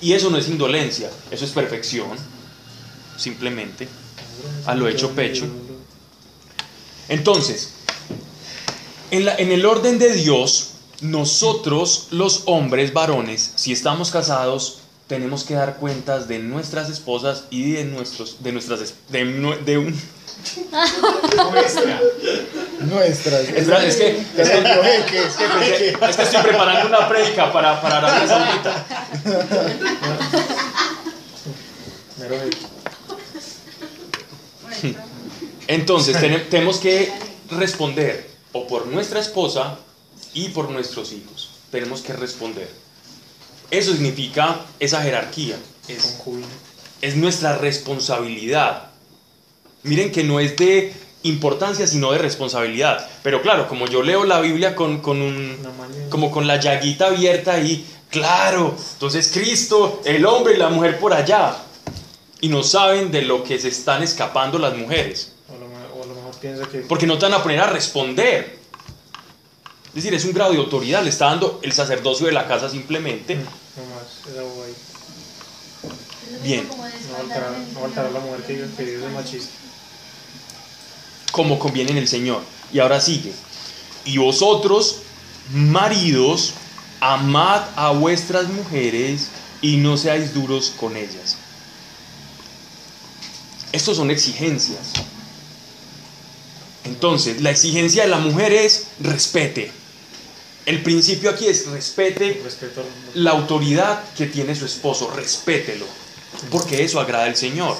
Y 0.00 0.12
eso 0.12 0.30
no 0.30 0.36
es 0.36 0.48
indolencia, 0.48 1.10
eso 1.30 1.44
es 1.44 1.50
perfección. 1.50 2.10
Simplemente. 3.16 3.88
A 4.66 4.74
lo 4.74 4.88
hecho 4.88 5.12
pecho. 5.12 5.46
Entonces, 7.08 7.70
en, 9.10 9.24
la- 9.26 9.36
en 9.36 9.52
el 9.52 9.64
orden 9.66 9.98
de 9.98 10.12
Dios, 10.12 10.70
nosotros 11.00 12.08
los 12.10 12.42
hombres 12.46 12.92
varones, 12.92 13.52
si 13.56 13.72
estamos 13.72 14.10
casados, 14.10 14.78
tenemos 15.06 15.44
que 15.44 15.54
dar 15.54 15.76
cuentas 15.76 16.28
de 16.28 16.38
nuestras 16.38 16.88
esposas 16.88 17.44
y 17.50 17.72
de 17.72 17.84
nuestros, 17.84 18.42
de 18.42 18.52
nuestras, 18.52 18.80
es- 18.80 18.94
de, 19.10 19.24
de 19.64 19.78
un, 19.78 19.94
Nuestra. 21.52 22.00
Nuestras. 22.80 23.40
Es 23.48 23.66
que, 23.68 23.88
es 23.88 23.96
que, 23.96 24.08
Oye, 24.40 25.04
que- 25.08 25.22
es 25.22 25.34
que- 25.36 25.88
es 26.08 26.16
que 26.16 26.22
estoy 26.22 26.42
preparando 26.42 26.88
una 26.88 27.08
prédica 27.08 27.52
para, 27.52 27.80
para 27.80 27.98
Arabia 27.98 28.26
Saudita. 28.28 28.86
Entonces, 35.68 36.18
tene- 36.20 36.38
tenemos 36.40 36.78
que 36.78 37.12
responder 37.50 38.28
o 38.52 38.66
por 38.66 38.86
nuestra 38.86 39.20
esposa 39.20 39.78
y 40.32 40.48
por 40.48 40.70
nuestros 40.70 41.12
hijos. 41.12 41.50
Tenemos 41.70 42.02
que 42.02 42.12
responder. 42.12 42.68
Eso 43.70 43.92
significa 43.92 44.60
esa 44.78 45.02
jerarquía. 45.02 45.56
Es, 45.88 46.18
es 47.02 47.16
nuestra 47.16 47.56
responsabilidad. 47.58 48.90
Miren 49.82 50.12
que 50.12 50.24
no 50.24 50.40
es 50.40 50.56
de 50.56 50.92
importancia, 51.24 51.86
sino 51.86 52.12
de 52.12 52.18
responsabilidad. 52.18 53.08
Pero 53.22 53.42
claro, 53.42 53.68
como 53.68 53.86
yo 53.86 54.02
leo 54.02 54.24
la 54.24 54.40
Biblia 54.40 54.74
con, 54.76 55.00
con 55.00 55.20
un, 55.20 55.56
como 56.10 56.30
con 56.30 56.46
la 56.46 56.60
llaguita 56.60 57.06
abierta 57.08 57.54
ahí, 57.54 57.84
claro, 58.10 58.74
entonces 58.94 59.30
Cristo, 59.32 60.02
el 60.04 60.24
hombre 60.26 60.54
y 60.54 60.58
la 60.58 60.68
mujer 60.68 60.98
por 60.98 61.12
allá. 61.12 61.56
Y 62.40 62.48
no 62.48 62.62
saben 62.62 63.10
de 63.10 63.22
lo 63.22 63.42
que 63.42 63.58
se 63.58 63.68
están 63.68 64.02
escapando 64.02 64.58
las 64.58 64.76
mujeres. 64.76 65.32
O 65.48 65.54
a 65.54 65.58
lo, 65.58 65.66
me- 65.68 66.00
o 66.00 66.02
a 66.02 66.06
lo 66.06 66.14
mejor 66.14 66.33
piensa 66.44 66.68
que. 66.68 66.78
Porque 66.80 67.06
no 67.06 67.16
te 67.18 67.24
van 67.24 67.34
a 67.34 67.42
poner 67.42 67.60
a 67.60 67.66
responder. 67.66 68.58
Es 69.88 69.94
decir, 69.94 70.12
es 70.12 70.24
un 70.24 70.32
grado 70.32 70.52
de 70.52 70.58
autoridad, 70.58 71.02
le 71.02 71.10
está 71.10 71.26
dando 71.26 71.60
el 71.62 71.72
sacerdocio 71.72 72.26
de 72.26 72.32
la 72.32 72.46
casa 72.46 72.68
simplemente. 72.68 73.36
No 73.36 73.42
más, 73.94 74.34
boba 74.34 74.66
ahí. 74.66 74.74
Bien. 76.42 76.68
No 76.68 77.16
faltará, 77.16 77.50
no 77.72 77.80
faltará 77.80 78.10
la 78.10 78.20
mujer 78.20 78.42
que 78.42 78.52
diga 78.54 78.66
que 78.76 78.84
Dios 78.84 79.04
es 79.04 79.12
machista. 79.12 79.52
como 81.30 81.58
conviene 81.58 81.92
en 81.92 81.98
el 81.98 82.08
Señor. 82.08 82.42
Y 82.72 82.80
ahora 82.80 83.00
sigue. 83.00 83.32
Y 84.04 84.18
vosotros, 84.18 85.02
maridos, 85.52 86.54
amad 87.00 87.62
a 87.76 87.92
vuestras 87.92 88.48
mujeres 88.48 89.28
y 89.62 89.76
no 89.76 89.96
seáis 89.96 90.34
duros 90.34 90.72
con 90.78 90.96
ellas. 90.96 91.36
Estos 93.72 93.96
son 93.96 94.10
exigencias. 94.10 94.92
Entonces, 96.84 97.40
la 97.40 97.50
exigencia 97.50 98.04
de 98.04 98.10
la 98.10 98.18
mujer 98.18 98.52
es 98.52 98.88
respete. 99.00 99.70
El 100.66 100.82
principio 100.82 101.30
aquí 101.30 101.46
es 101.46 101.66
respete 101.66 102.42
la 103.14 103.32
autoridad 103.32 104.02
que 104.16 104.26
tiene 104.26 104.54
su 104.54 104.64
esposo, 104.64 105.10
respételo, 105.10 105.86
porque 106.50 106.82
eso 106.84 107.00
agrada 107.00 107.24
al 107.24 107.36
Señor. 107.36 107.76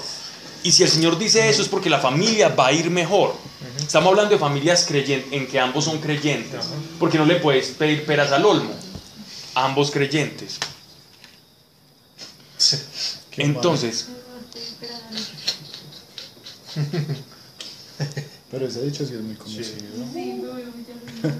Y 0.63 0.73
si 0.73 0.83
el 0.83 0.91
Señor 0.91 1.19
dice 1.19 1.49
eso 1.49 1.63
es 1.63 1.69
porque 1.69 1.91
la 1.91 2.01
familia 2.01 2.49
va 2.49 2.69
a 2.69 2.73
ir 2.73 2.91
mejor. 2.91 3.35
Estamos 3.79 4.11
hablando 4.11 4.35
de 4.35 4.39
familias 4.39 4.85
creyentes, 4.87 5.33
en 5.33 5.47
que 5.47 5.59
ambos 5.59 5.85
son 5.85 5.99
creyentes, 5.99 6.65
porque 6.99 7.19
no 7.19 7.25
le 7.27 7.37
puedes 7.37 7.69
pedir 7.69 8.05
peras 8.07 8.33
al 8.33 8.45
olmo, 8.45 8.75
ambos 9.55 9.91
creyentes. 9.91 10.59
Entonces, 13.37 14.09
Pero 18.55 18.69
ese 18.69 18.83
dicho 18.83 19.05
sí 19.05 19.15
es 19.15 19.21
muy 19.21 19.35
conocido. 19.35 19.67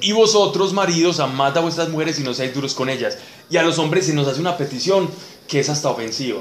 Y 0.00 0.12
vosotros 0.12 0.72
maridos 0.72 1.20
amad 1.20 1.56
a 1.56 1.60
vuestras 1.60 1.88
mujeres 1.88 2.18
y 2.18 2.22
no 2.22 2.32
seáis 2.32 2.54
duros 2.54 2.74
con 2.74 2.88
ellas. 2.88 3.18
Y 3.50 3.56
a 3.56 3.62
los 3.62 3.78
hombres 3.78 4.06
se 4.06 4.14
nos 4.14 4.28
hace 4.28 4.40
una 4.40 4.56
petición 4.56 5.10
que 5.48 5.60
es 5.60 5.68
hasta 5.68 5.90
ofensiva. 5.90 6.40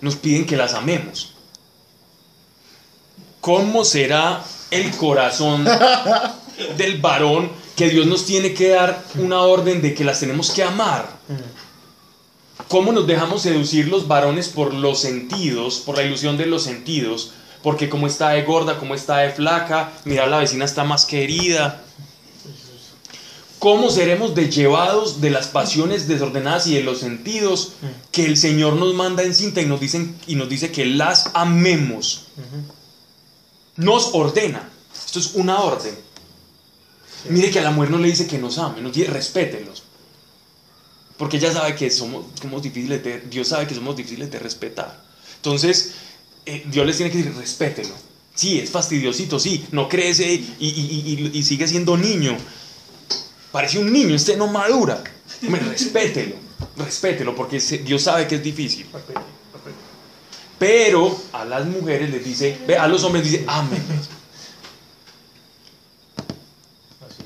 Nos 0.00 0.16
piden 0.16 0.46
que 0.46 0.56
las 0.56 0.74
amemos. 0.74 1.34
¿Cómo 3.40 3.84
será 3.84 4.44
el 4.70 4.90
corazón 4.92 5.66
del 6.76 7.00
varón 7.00 7.50
que 7.76 7.90
Dios 7.90 8.06
nos 8.06 8.24
tiene 8.24 8.54
que 8.54 8.68
dar 8.70 9.04
una 9.16 9.40
orden 9.42 9.82
de 9.82 9.94
que 9.94 10.04
las 10.04 10.20
tenemos 10.20 10.50
que 10.50 10.62
amar? 10.62 11.08
¿Cómo 12.68 12.92
nos 12.92 13.06
dejamos 13.06 13.42
seducir 13.42 13.88
los 13.88 14.06
varones 14.06 14.48
por 14.48 14.74
los 14.74 15.00
sentidos, 15.00 15.78
por 15.78 15.96
la 15.96 16.04
ilusión 16.04 16.36
de 16.36 16.46
los 16.46 16.62
sentidos? 16.62 17.32
Porque 17.62 17.88
como 17.88 18.06
está 18.06 18.30
de 18.30 18.42
gorda, 18.42 18.78
como 18.78 18.94
está 18.94 19.18
de 19.18 19.30
flaca, 19.30 19.92
mira 20.04 20.26
la 20.26 20.38
vecina 20.38 20.64
está 20.64 20.84
más 20.84 21.04
querida. 21.04 21.82
¿Cómo 23.58 23.90
seremos 23.90 24.36
de 24.36 24.48
llevados 24.48 25.20
de 25.20 25.30
las 25.30 25.48
pasiones 25.48 26.06
desordenadas 26.06 26.68
y 26.68 26.74
de 26.74 26.84
los 26.84 27.00
sentidos 27.00 27.72
que 28.12 28.24
el 28.24 28.36
Señor 28.36 28.74
nos 28.74 28.94
manda 28.94 29.24
en 29.24 29.34
cinta 29.34 29.60
y 29.60 29.66
nos, 29.66 29.80
dicen, 29.80 30.16
y 30.28 30.36
nos 30.36 30.48
dice 30.48 30.70
que 30.70 30.86
las 30.86 31.30
amemos? 31.34 32.26
Nos 33.76 34.10
ordena. 34.12 34.70
Esto 34.94 35.18
es 35.18 35.34
una 35.34 35.60
orden. 35.60 35.98
Mire 37.28 37.50
que 37.50 37.58
a 37.58 37.62
la 37.62 37.72
mujer 37.72 37.90
no 37.90 37.98
le 37.98 38.08
dice 38.08 38.28
que 38.28 38.38
nos 38.38 38.58
ame, 38.58 38.80
nos 38.80 38.92
dice. 38.92 39.08
Porque 41.16 41.38
ella 41.38 41.52
sabe 41.52 41.74
que 41.74 41.90
somos, 41.90 42.26
somos 42.40 42.62
difíciles 42.62 43.02
de, 43.02 43.20
Dios 43.22 43.48
sabe 43.48 43.66
que 43.66 43.74
somos 43.74 43.96
difíciles 43.96 44.30
de 44.30 44.38
respetar. 44.38 45.02
Entonces, 45.34 45.94
eh, 46.48 46.64
Dios 46.66 46.86
les 46.86 46.96
tiene 46.96 47.12
que 47.12 47.18
decir, 47.18 47.34
respételo. 47.34 47.94
Sí, 48.34 48.58
es 48.58 48.70
fastidiosito, 48.70 49.38
sí, 49.38 49.66
no 49.72 49.88
crece 49.88 50.32
y, 50.60 51.42
sigue 51.42 51.66
siendo 51.66 51.96
niño. 51.96 52.36
Parece 53.52 53.78
un 53.78 53.92
niño, 53.92 54.14
este 54.14 54.36
no 54.36 54.46
madura. 54.46 55.02
Hombre, 55.44 55.60
respételo, 55.62 56.36
respételo, 56.76 57.34
porque 57.34 57.58
Dios 57.58 58.02
sabe 58.02 58.26
que 58.26 58.36
es 58.36 58.42
difícil. 58.42 58.86
Pero 60.58 61.20
a 61.32 61.44
las 61.44 61.66
mujeres 61.66 62.10
les 62.10 62.24
dice, 62.24 62.58
a 62.78 62.86
los 62.86 63.02
hombres 63.04 63.24
dice, 63.24 63.44
amén. 63.46 63.82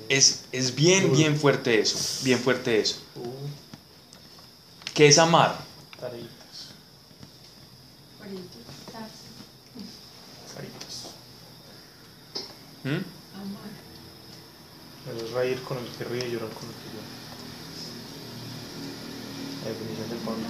Es. 0.08 0.44
Es, 0.50 0.74
bien, 0.74 1.12
bien 1.12 1.38
fuerte 1.38 1.78
eso, 1.78 1.98
bien 2.24 2.38
fuerte 2.38 2.80
eso. 2.80 2.96
¿Qué 4.94 5.08
es 5.08 5.18
amar? 5.18 5.58
¿Mm? 12.84 13.02
Es 15.24 15.30
reír 15.32 15.60
con 15.62 15.78
el 15.78 15.84
que 15.96 16.04
ríe 16.04 16.28
y 16.28 16.32
llorar 16.32 16.50
con 16.50 16.68
el 16.68 16.74
que 16.74 16.88
llora. 16.92 17.08
La 19.64 19.68
definición 19.70 20.08
del 20.08 20.18
Pablo. 20.18 20.46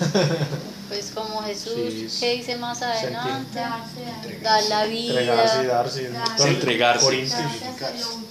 Pues 0.90 1.12
como 1.14 1.40
Jesús, 1.42 1.72
Sí, 2.08 2.08
¿qué 2.18 2.34
dice 2.38 2.56
más 2.56 2.82
adelante? 2.82 3.60
Darse. 3.60 4.40
Dar 4.42 4.64
la 4.64 4.84
Entregarse 4.86 5.60
vida. 5.62 5.82
Entregarse. 5.84 6.08
Darse. 6.10 6.10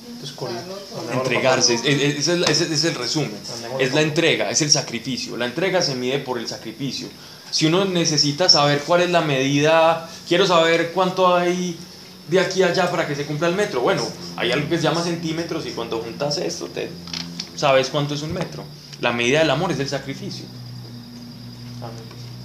Entonces, 0.10 0.32
Corintios. 0.36 0.74
Entregarse, 1.14 1.76
es- 1.76 1.86
es- 1.86 2.28
ese 2.28 2.44
es, 2.52 2.62
es 2.62 2.84
el 2.84 2.96
resumen. 2.96 3.38
Es 3.80 3.94
la 3.94 4.02
entrega, 4.02 4.50
es 4.50 4.62
el 4.62 4.70
sacrificio. 4.72 5.38
La 5.38 5.46
entrega 5.46 5.82
se 5.82 5.96
mide 5.96 6.20
por 6.20 6.38
el 6.38 6.50
sacrificio. 6.50 7.08
Si 7.50 7.66
uno 7.66 7.86
necesita 7.86 8.50
saber 8.50 8.82
cuál 8.82 9.04
es 9.04 9.10
la 9.10 9.22
medida, 9.22 10.10
quiero 10.28 10.46
saber 10.46 10.92
cuánto 10.92 11.34
hay 11.34 11.78
de 12.30 12.40
aquí 12.40 12.64
a 12.64 12.68
allá 12.68 12.90
para 12.92 13.08
que 13.08 13.16
se 13.16 13.26
cumpla 13.26 13.48
el 13.48 13.56
metro. 13.56 13.82
Bueno, 13.82 14.04
hay 14.38 14.52
algo 14.52 14.70
que 14.70 14.78
se 14.78 14.84
llama 14.84 15.02
centímetros 15.04 15.66
y 15.66 15.72
cuando 15.72 16.00
juntas 16.00 16.38
esto, 16.38 16.68
te 16.68 16.90
sabes 17.56 17.90
cuánto 17.90 18.14
es 18.14 18.22
un 18.22 18.34
metro. 18.34 18.64
La 19.02 19.12
medida 19.14 19.40
del 19.40 19.50
amor 19.50 19.72
es 19.72 19.80
el 19.80 19.90
sacrificio. 19.90 20.46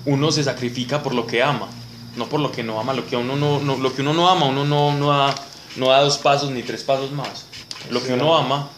Uno 0.06 0.30
se 0.30 0.44
sacrifica 0.44 1.02
por 1.02 1.14
lo 1.14 1.26
que 1.26 1.42
ama, 1.42 1.68
no 2.16 2.28
por 2.28 2.40
lo 2.40 2.52
que 2.52 2.62
no 2.62 2.78
ama. 2.78 2.92
Lo 2.92 3.06
que 3.06 3.16
uno 3.16 3.36
no, 3.36 3.58
no- 3.60 3.76
lo 3.76 3.94
que 3.94 4.02
uno 4.02 4.12
no 4.14 4.28
ama, 4.28 4.46
uno 4.46 4.64
no, 4.64 4.92
no, 4.94 5.10
da, 5.10 5.34
no 5.76 5.88
da 5.88 6.00
dos 6.02 6.18
pasos 6.18 6.50
ni 6.50 6.62
tres 6.62 6.82
pasos 6.82 7.10
más. 7.12 7.46
Lo 7.90 8.02
que 8.02 8.12
uno 8.12 8.36
ama, 8.36 8.68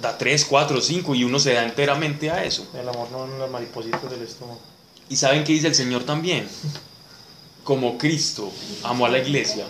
da 0.00 0.16
tres, 0.16 0.44
cuatro, 0.44 0.80
cinco 0.80 1.14
y 1.14 1.24
uno 1.24 1.38
se 1.38 1.54
da 1.54 1.64
enteramente 1.64 2.30
a 2.30 2.44
eso. 2.44 2.66
El 2.78 2.88
amor 2.88 3.08
no 3.10 3.24
en 3.24 3.38
las 3.38 3.50
maripositas 3.50 4.08
del 4.10 4.22
estómago. 4.22 4.60
¿Y 5.08 5.16
saben 5.16 5.44
qué 5.44 5.52
dice 5.52 5.66
el 5.68 5.74
Señor 5.74 6.04
también? 6.04 6.48
Como 7.64 7.98
Cristo 7.98 8.52
amó 8.84 9.06
a 9.06 9.08
la 9.08 9.18
iglesia, 9.18 9.66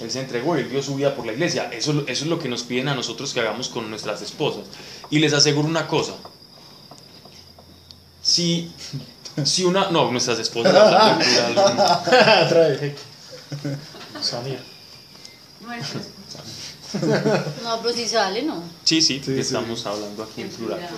Él 0.00 0.10
se 0.10 0.20
entregó, 0.20 0.56
Él 0.56 0.68
dio 0.68 0.82
su 0.82 0.96
vida 0.96 1.14
por 1.14 1.24
la 1.24 1.32
iglesia. 1.32 1.70
Eso, 1.72 1.92
eso 2.06 2.24
es 2.24 2.26
lo 2.26 2.38
que 2.38 2.48
nos 2.48 2.64
piden 2.64 2.88
a 2.88 2.94
nosotros 2.94 3.32
que 3.32 3.40
hagamos 3.40 3.68
con 3.68 3.88
nuestras 3.90 4.20
esposas. 4.22 4.64
Y 5.10 5.18
les 5.20 5.32
aseguro 5.32 5.68
una 5.68 5.86
cosa. 5.86 6.14
Si, 8.22 8.72
si 9.44 9.64
una... 9.64 9.90
No, 9.90 10.10
nuestras 10.10 10.38
esposas. 10.38 10.74
No, 17.62 17.80
pero 17.82 17.94
si 17.94 18.06
sale, 18.06 18.42
no. 18.42 18.62
Sí, 18.84 19.02
sí, 19.02 19.20
Sí, 19.24 19.34
sí. 19.34 19.40
estamos 19.40 19.84
hablando 19.84 20.22
aquí 20.22 20.42
en 20.42 20.48
plural. 20.48 20.88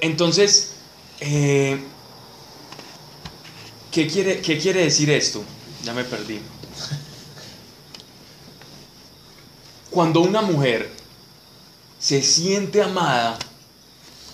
Entonces, 0.00 0.72
eh, 1.20 1.82
¿qué, 3.90 4.06
quiere, 4.06 4.42
¿qué 4.42 4.58
quiere 4.58 4.84
decir 4.84 5.08
esto? 5.10 5.42
Ya 5.82 5.94
me 5.94 6.04
perdí. 6.04 6.40
Cuando 9.90 10.20
una 10.20 10.42
mujer 10.42 10.90
se 11.98 12.22
siente 12.22 12.82
amada, 12.82 13.38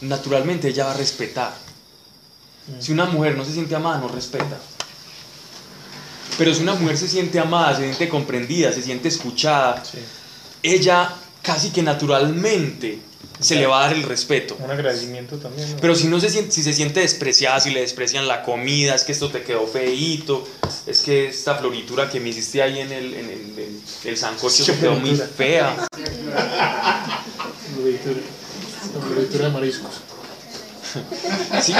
naturalmente 0.03 0.69
ella 0.69 0.85
va 0.85 0.91
a 0.93 0.97
respetar. 0.97 1.55
Si 2.81 2.93
una 2.93 3.07
mujer 3.07 3.37
no 3.37 3.45
se 3.45 3.53
siente 3.53 3.75
amada, 3.75 3.99
no 3.99 4.09
respeta. 4.09 4.59
Pero 6.37 6.53
si 6.55 6.63
una 6.63 6.75
mujer 6.75 6.99
se 6.99 7.09
siente 7.09 7.39
amada, 7.39 7.77
se 7.77 7.85
siente 7.85 8.09
comprendida, 8.09 8.73
se 8.73 8.83
siente 8.83 9.09
escuchada, 9.09 9.83
Sí. 9.85 9.99
ella 10.63 11.15
casi 11.43 11.71
que 11.71 11.83
naturalmente 11.83 12.99
se 13.41 13.55
le 13.57 13.67
va 13.67 13.81
a 13.81 13.87
dar 13.89 13.93
el 13.97 14.03
respeto. 14.03 14.57
Un 14.59 14.71
agradecimiento 14.71 15.37
también. 15.37 15.71
¿no? 15.73 15.77
Pero 15.81 15.95
si 15.95 16.07
no 16.09 16.19
se 16.21 16.31
siente, 16.31 16.53
si 16.53 16.63
se 16.63 16.73
siente 16.73 17.01
despreciada, 17.01 17.61
si 17.61 17.71
le 17.71 17.81
desprecian 17.81 18.27
la 18.27 18.43
comida, 18.43 18.95
es 18.95 19.05
que 19.05 19.13
esto 19.13 19.31
te 19.31 19.43
quedó 19.43 19.67
feíto, 19.67 20.47
es 20.87 21.01
que 21.03 21.29
esta 21.29 21.55
floritura 21.57 22.09
que 22.11 22.19
me 22.21 22.31
hiciste 22.31 22.63
ahí 22.63 22.79
en 22.81 22.93
el, 22.93 23.15
en 23.15 23.25
el, 23.31 23.59
el- 23.59 23.81
el 24.05 24.17
sancocho 24.17 24.65
te 24.65 24.77
quedó 24.79 24.95
muy 24.95 25.17
fea. 25.17 25.87
Floritura. 27.75 28.21
La 28.95 29.01
floritura 29.07 29.45
de 29.47 29.51
mariscos. 29.51 29.91
¿sí? 31.63 31.75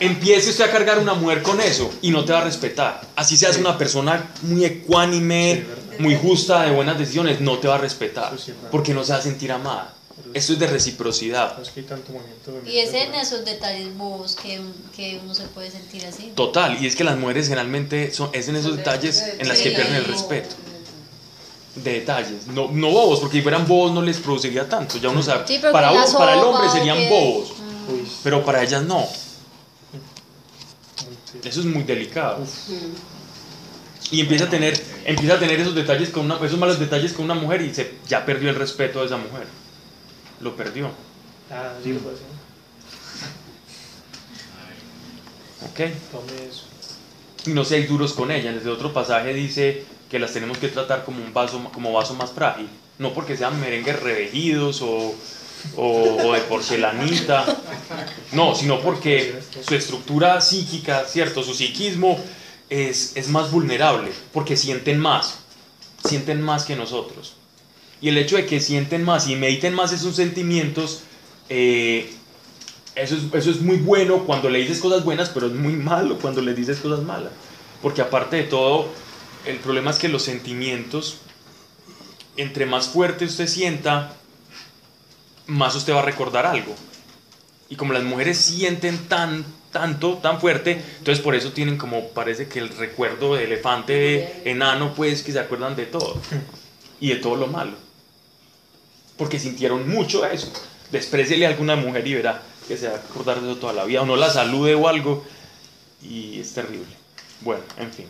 Empiece 0.00 0.50
usted 0.50 0.64
a 0.64 0.70
cargar 0.70 0.98
una 0.98 1.14
mujer 1.14 1.42
con 1.42 1.60
eso 1.60 1.92
y 2.02 2.10
no 2.10 2.24
te 2.24 2.32
va 2.32 2.40
a 2.40 2.44
respetar. 2.44 3.00
Así 3.16 3.36
seas 3.36 3.56
una 3.58 3.76
persona 3.76 4.30
muy 4.42 4.64
ecuánime, 4.64 5.64
Sí. 5.66 5.85
Muy 5.98 6.16
justa, 6.16 6.62
de 6.62 6.70
buenas 6.72 6.98
decisiones, 6.98 7.40
no 7.40 7.58
te 7.58 7.68
va 7.68 7.76
a 7.76 7.78
respetar. 7.78 8.32
Porque 8.70 8.94
no 8.94 9.04
se 9.04 9.12
va 9.12 9.18
a 9.18 9.22
sentir 9.22 9.52
amada. 9.52 9.92
Esto 10.34 10.54
es 10.54 10.58
de 10.58 10.66
reciprocidad. 10.66 11.56
Y 12.66 12.78
es 12.78 12.92
en 12.94 13.14
esos 13.14 13.44
detalles 13.44 13.96
bobos 13.96 14.34
que, 14.34 14.60
que 14.94 15.20
uno 15.22 15.34
se 15.34 15.44
puede 15.44 15.70
sentir 15.70 16.04
así. 16.06 16.32
Total, 16.34 16.82
y 16.82 16.86
es 16.86 16.96
que 16.96 17.04
las 17.04 17.16
mujeres 17.16 17.46
generalmente 17.48 18.12
son, 18.12 18.30
es 18.32 18.48
en 18.48 18.56
esos 18.56 18.76
detalles 18.76 19.22
en 19.38 19.48
las 19.48 19.58
que 19.60 19.70
pierden 19.70 19.94
el 19.96 20.04
respeto. 20.04 20.54
De 21.76 21.92
detalles, 21.92 22.46
no, 22.46 22.70
no 22.72 22.90
bobos, 22.90 23.20
porque 23.20 23.36
si 23.36 23.42
fueran 23.42 23.66
bobos 23.68 23.92
no 23.92 24.00
les 24.00 24.16
produciría 24.18 24.66
tanto. 24.66 24.96
Ya 24.96 25.10
uno 25.10 25.22
sabe, 25.22 25.46
Sí, 25.46 25.58
para, 25.58 25.90
vos- 25.90 26.14
para 26.14 26.32
el 26.32 26.38
hombre 26.40 26.70
serían 26.70 26.96
bobos, 27.10 27.50
Uy, 27.88 28.08
pero 28.24 28.42
para 28.42 28.62
ellas 28.62 28.82
no. 28.82 29.06
Eso 31.44 31.60
es 31.60 31.66
muy 31.66 31.82
delicado. 31.82 32.38
Y 34.10 34.20
empieza 34.20 34.44
a 34.44 34.50
tener, 34.50 34.80
empieza 35.04 35.34
a 35.34 35.38
tener 35.38 35.58
esos 35.60 35.74
detalles 35.74 36.10
con 36.10 36.24
una, 36.26 36.36
esos 36.46 36.58
malos 36.58 36.78
detalles 36.78 37.12
con 37.12 37.24
una 37.24 37.34
mujer 37.34 37.62
y 37.62 37.74
se, 37.74 37.94
ya 38.08 38.24
perdió 38.24 38.50
el 38.50 38.56
respeto 38.56 39.00
de 39.00 39.06
esa 39.06 39.16
mujer. 39.16 39.46
Lo 40.40 40.54
perdió. 40.54 40.90
Ah, 41.50 41.72
sí, 41.82 41.92
lo. 41.92 42.00
¿Ok? 45.66 45.90
Tome 46.12 46.48
eso. 46.48 46.64
y 47.46 47.50
no 47.50 47.64
seáis 47.64 47.88
duros 47.88 48.12
con 48.12 48.30
ellas. 48.30 48.54
Desde 48.54 48.70
otro 48.70 48.92
pasaje 48.92 49.32
dice 49.32 49.84
que 50.10 50.18
las 50.18 50.32
tenemos 50.32 50.58
que 50.58 50.68
tratar 50.68 51.04
como 51.04 51.22
un 51.24 51.32
vaso, 51.32 51.62
como 51.72 51.92
vaso 51.92 52.14
más 52.14 52.30
frágil, 52.30 52.68
no 52.98 53.12
porque 53.12 53.36
sean 53.36 53.58
merengues 53.60 53.98
revejidos 54.00 54.82
o, 54.82 55.14
o- 55.76 56.16
o 56.26 56.32
de 56.32 56.40
porcelanita, 56.42 57.44
no, 58.32 58.54
sino 58.54 58.80
porque 58.80 59.40
su 59.66 59.74
estructura 59.74 60.40
psíquica, 60.40 61.04
cierto, 61.08 61.42
su 61.42 61.54
psiquismo 61.54 62.18
es, 62.70 63.16
es 63.16 63.28
más 63.28 63.50
vulnerable, 63.50 64.12
porque 64.32 64.56
sienten 64.56 64.98
más, 64.98 65.38
sienten 66.04 66.42
más 66.42 66.64
que 66.64 66.76
nosotros. 66.76 67.34
Y 68.00 68.08
el 68.08 68.18
hecho 68.18 68.36
de 68.36 68.46
que 68.46 68.60
sienten 68.60 69.04
más 69.04 69.28
y 69.28 69.36
mediten 69.36 69.74
más 69.74 69.92
esos 69.92 70.16
sentimientos, 70.16 71.02
eh, 71.48 72.12
eso 72.94 73.16
es, 73.16 73.22
eso 73.32 73.50
es 73.50 73.60
muy 73.60 73.76
bueno 73.76 74.24
cuando 74.24 74.50
le 74.50 74.58
dices 74.58 74.80
cosas 74.80 75.04
buenas, 75.04 75.30
pero 75.30 75.46
es 75.46 75.54
muy 75.54 75.74
malo 75.74 76.18
cuando 76.18 76.42
le 76.42 76.54
dices 76.54 76.78
cosas 76.78 77.04
malas. 77.04 77.32
Porque 77.82 78.02
aparte 78.02 78.36
de 78.36 78.42
todo, 78.44 78.88
el 79.46 79.58
problema 79.58 79.90
es 79.90 79.98
que 79.98 80.08
los 80.08 80.22
sentimientos, 80.22 81.18
entre 82.36 82.66
más 82.66 82.88
fuerte 82.88 83.24
usted 83.24 83.46
sienta, 83.46 84.14
más 85.46 85.74
usted 85.74 85.94
va 85.94 86.00
a 86.00 86.04
recordar 86.04 86.46
algo. 86.46 86.74
Y 87.68 87.76
como 87.76 87.92
las 87.92 88.04
mujeres 88.04 88.38
sienten 88.38 88.98
tan, 89.08 89.44
tanto, 89.76 90.14
tan 90.22 90.40
fuerte, 90.40 90.82
entonces 90.98 91.22
por 91.22 91.34
eso 91.34 91.52
tienen 91.52 91.76
como, 91.76 92.08
parece 92.08 92.48
que 92.48 92.60
el 92.60 92.70
recuerdo 92.70 93.34
de 93.34 93.44
elefante 93.44 94.48
enano, 94.50 94.94
pues 94.94 95.22
que 95.22 95.32
se 95.32 95.38
acuerdan 95.38 95.76
de 95.76 95.86
todo. 95.86 96.20
Y 96.98 97.10
de 97.10 97.16
todo 97.16 97.36
lo 97.36 97.46
malo. 97.46 97.72
Porque 99.18 99.38
sintieron 99.38 99.86
mucho 99.86 100.24
eso. 100.24 100.50
Despreciele 100.90 101.44
a 101.44 101.50
alguna 101.50 101.76
mujer 101.76 102.06
y 102.06 102.14
verá 102.14 102.40
que 102.66 102.78
se 102.78 102.88
va 102.88 102.94
a 102.94 102.96
acordar 102.96 103.42
de 103.42 103.50
eso 103.50 103.60
toda 103.60 103.74
la 103.74 103.84
vida. 103.84 104.00
O 104.00 104.06
no 104.06 104.16
la 104.16 104.30
salude 104.30 104.74
o 104.74 104.88
algo. 104.88 105.22
Y 106.02 106.40
es 106.40 106.54
terrible. 106.54 106.86
Bueno, 107.42 107.62
en 107.76 107.92
fin. 107.92 108.06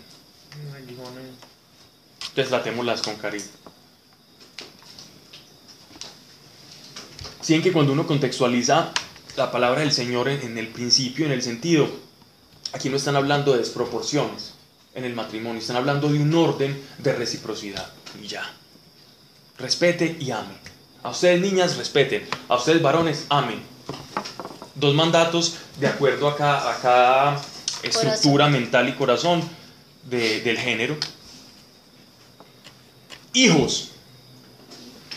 Entonces 2.29 2.49
tratémoslas 2.49 3.03
con 3.03 3.17
cariño. 3.17 3.45
Siguen 7.41 7.63
que 7.63 7.73
cuando 7.73 7.93
uno 7.93 8.07
contextualiza 8.07 8.93
la 9.37 9.51
palabra 9.51 9.81
del 9.81 9.93
Señor 9.93 10.29
en, 10.29 10.41
en 10.43 10.59
el 10.59 10.69
principio, 10.69 11.27
en 11.27 11.33
el 11.33 11.43
sentido, 11.43 11.89
aquí 12.73 12.89
no 12.89 12.97
están 12.97 13.17
hablando 13.17 13.53
de 13.53 13.59
desproporciones 13.59 14.55
en 14.95 15.05
el 15.05 15.15
matrimonio, 15.15 15.61
están 15.61 15.77
hablando 15.77 16.09
de 16.09 16.19
un 16.19 16.35
orden 16.35 16.81
de 16.99 17.13
reciprocidad. 17.15 17.93
Y 18.23 18.27
ya. 18.29 18.51
Respete 19.59 20.17
y 20.19 20.31
ame. 20.31 20.55
A 21.03 21.11
ustedes 21.11 21.41
niñas 21.41 21.77
respeten, 21.77 22.27
a 22.49 22.57
ustedes 22.57 22.83
varones 22.83 23.27
amen. 23.29 23.63
dos 24.75 24.95
mandatos 24.95 25.57
de 25.81 25.87
acuerdo 25.87 26.29
a 26.29 26.37
cada, 26.37 26.71
a 26.73 26.81
cada 26.81 27.43
estructura 27.83 28.49
mental 28.49 28.89
y 28.89 28.95
corazón 28.95 29.43
de- 30.05 30.41
del 30.41 30.59
género. 30.59 30.97
Hijos, 33.35 33.91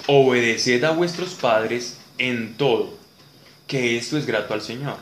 obedeced 0.08 0.84
a 0.84 0.92
vuestros 0.92 1.30
padres 1.34 1.98
en 2.18 2.56
todo, 2.58 2.98
que 3.70 3.98
esto 3.98 4.18
es 4.18 4.26
grato 4.26 4.54
al 4.54 4.62
Señor. 4.62 4.98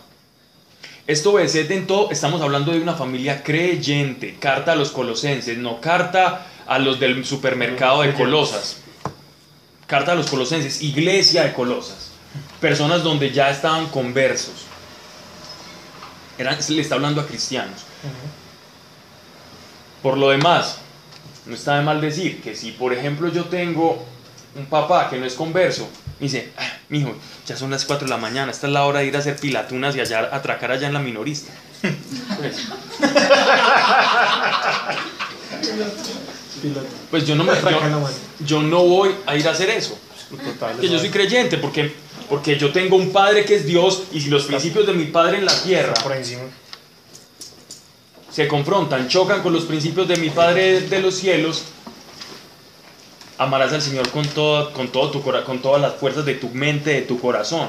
Esto 1.07 1.31
obedeced 1.31 1.71
en 1.71 1.87
todo, 1.87 2.11
estamos 2.11 2.41
hablando 2.41 2.73
de 2.73 2.81
una 2.81 2.93
familia 2.93 3.41
creyente, 3.41 4.35
carta 4.39 4.73
a 4.73 4.75
los 4.75 4.91
colosenses, 4.91 5.57
no 5.57 5.79
carta 5.79 6.45
a 6.67 6.77
los 6.77 6.99
del 6.99 7.25
supermercado 7.25 8.01
de 8.01 8.13
Colosas. 8.13 8.79
Carta 9.87 10.11
a 10.11 10.15
los 10.15 10.27
colosenses, 10.27 10.81
iglesia 10.81 11.45
de 11.45 11.53
Colosas, 11.53 12.09
personas 12.59 13.03
donde 13.03 13.31
ya 13.31 13.49
estaban 13.49 13.87
conversos. 13.87 14.65
Le 16.37 16.81
está 16.81 16.95
hablando 16.95 17.21
a 17.21 17.25
cristianos. 17.25 17.83
Por 20.03 20.17
lo 20.17 20.29
demás, 20.29 20.79
no 21.45 21.55
está 21.55 21.77
de 21.77 21.83
mal 21.83 22.01
decir 22.01 22.41
que 22.41 22.53
si, 22.53 22.73
por 22.73 22.91
ejemplo, 22.91 23.29
yo 23.29 23.45
tengo 23.45 24.05
un 24.55 24.65
papá 24.65 25.09
que 25.09 25.17
no 25.17 25.25
es 25.25 25.35
converso, 25.35 25.87
me 26.19 26.25
dice, 26.25 26.51
ah, 26.57 26.67
mijo, 26.89 27.15
ya 27.45 27.55
son 27.55 27.69
las 27.69 27.85
4 27.85 28.05
de 28.05 28.09
la 28.09 28.17
mañana, 28.17 28.51
esta 28.51 28.67
es 28.67 28.73
la 28.73 28.85
hora 28.85 28.99
de 28.99 29.05
ir 29.05 29.15
a 29.15 29.19
hacer 29.19 29.37
pilatunas 29.37 29.95
y 29.95 29.99
allá, 29.99 30.29
atracar 30.31 30.71
allá 30.71 30.87
en 30.87 30.93
la 30.93 30.99
minorista. 30.99 31.53
Pues, 31.81 32.67
pues 37.11 37.27
yo 37.27 37.35
no 37.35 37.43
me, 37.43 37.53
yo, 37.53 38.09
yo 38.39 38.63
no 38.63 38.83
voy 38.83 39.15
a 39.25 39.35
ir 39.35 39.47
a 39.47 39.51
hacer 39.51 39.69
eso. 39.69 39.97
Que 40.81 40.89
yo 40.89 40.99
soy 40.99 41.09
creyente 41.09 41.57
porque, 41.57 41.93
porque 42.29 42.57
yo 42.57 42.71
tengo 42.71 42.95
un 42.95 43.11
padre 43.11 43.45
que 43.45 43.55
es 43.55 43.65
Dios 43.65 44.03
y 44.11 44.19
si 44.19 44.29
los 44.29 44.45
principios 44.45 44.85
de 44.85 44.93
mi 44.93 45.05
padre 45.05 45.37
en 45.37 45.45
la 45.45 45.63
tierra 45.63 45.93
Por 45.93 46.13
encima. 46.13 46.43
se 48.29 48.47
confrontan, 48.47 49.07
chocan 49.07 49.41
con 49.41 49.53
los 49.53 49.65
principios 49.65 50.07
de 50.07 50.17
mi 50.17 50.29
Padre 50.29 50.81
de 50.81 50.99
los 50.99 51.15
cielos, 51.15 51.63
amarás 53.37 53.73
al 53.73 53.81
Señor 53.81 54.09
con, 54.09 54.25
todo, 54.27 54.71
con, 54.73 54.87
todo 54.89 55.11
tu, 55.11 55.21
cora- 55.21 55.43
con 55.43 55.59
todas 55.61 55.81
las 55.81 55.93
fuerzas 55.95 56.25
de 56.25 56.35
tu 56.35 56.49
mente, 56.49 56.91
de 56.91 57.01
tu 57.01 57.19
corazón. 57.19 57.67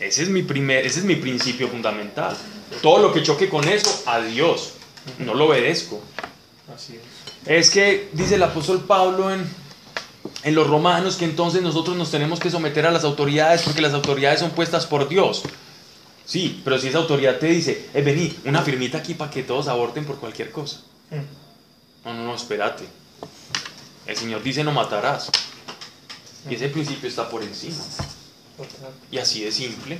Ese 0.00 0.22
es, 0.24 0.28
mi 0.28 0.42
primer, 0.42 0.84
ese 0.84 1.00
es 1.00 1.04
mi 1.04 1.14
principio 1.16 1.68
fundamental. 1.68 2.36
Todo 2.80 2.98
lo 2.98 3.12
que 3.12 3.22
choque 3.22 3.48
con 3.48 3.68
eso, 3.68 4.02
a 4.06 4.20
Dios. 4.20 4.72
No 5.18 5.34
lo 5.34 5.46
obedezco. 5.46 6.00
Así 6.74 6.94
es. 6.96 7.48
Es 7.48 7.70
que 7.70 8.08
dice 8.12 8.36
el 8.36 8.42
apóstol 8.42 8.84
Pablo 8.84 9.32
en, 9.32 9.44
en 10.44 10.54
los 10.54 10.66
romanos 10.66 11.16
que 11.16 11.24
entonces 11.24 11.62
nosotros 11.62 11.96
nos 11.96 12.10
tenemos 12.10 12.40
que 12.40 12.50
someter 12.50 12.86
a 12.86 12.90
las 12.90 13.04
autoridades 13.04 13.62
porque 13.62 13.82
las 13.82 13.94
autoridades 13.94 14.40
son 14.40 14.50
puestas 14.50 14.86
por 14.86 15.08
Dios. 15.08 15.42
Sí, 16.24 16.60
pero 16.64 16.78
si 16.78 16.88
esa 16.88 16.98
autoridad 16.98 17.38
te 17.38 17.46
dice, 17.46 17.88
eh, 17.94 18.00
vení, 18.02 18.32
una 18.44 18.62
firmita 18.62 18.98
aquí 18.98 19.14
para 19.14 19.30
que 19.30 19.42
todos 19.42 19.66
aborten 19.68 20.04
por 20.04 20.16
cualquier 20.16 20.50
cosa. 20.52 20.80
No, 22.04 22.14
no, 22.14 22.24
no, 22.24 22.34
espérate. 22.34 22.84
El 24.06 24.16
Señor 24.16 24.42
dice 24.42 24.64
no 24.64 24.72
matarás. 24.72 25.30
Y 26.48 26.54
ese 26.54 26.68
principio 26.68 27.08
está 27.08 27.28
por 27.28 27.42
encima. 27.42 27.82
Y 29.10 29.18
así 29.18 29.44
de 29.44 29.52
simple. 29.52 29.98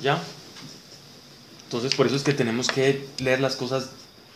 ¿Ya? 0.00 0.22
Entonces 1.64 1.94
por 1.94 2.06
eso 2.06 2.16
es 2.16 2.22
que 2.22 2.32
tenemos 2.32 2.68
que 2.68 3.06
leer 3.18 3.40
las 3.40 3.56
cosas 3.56 3.90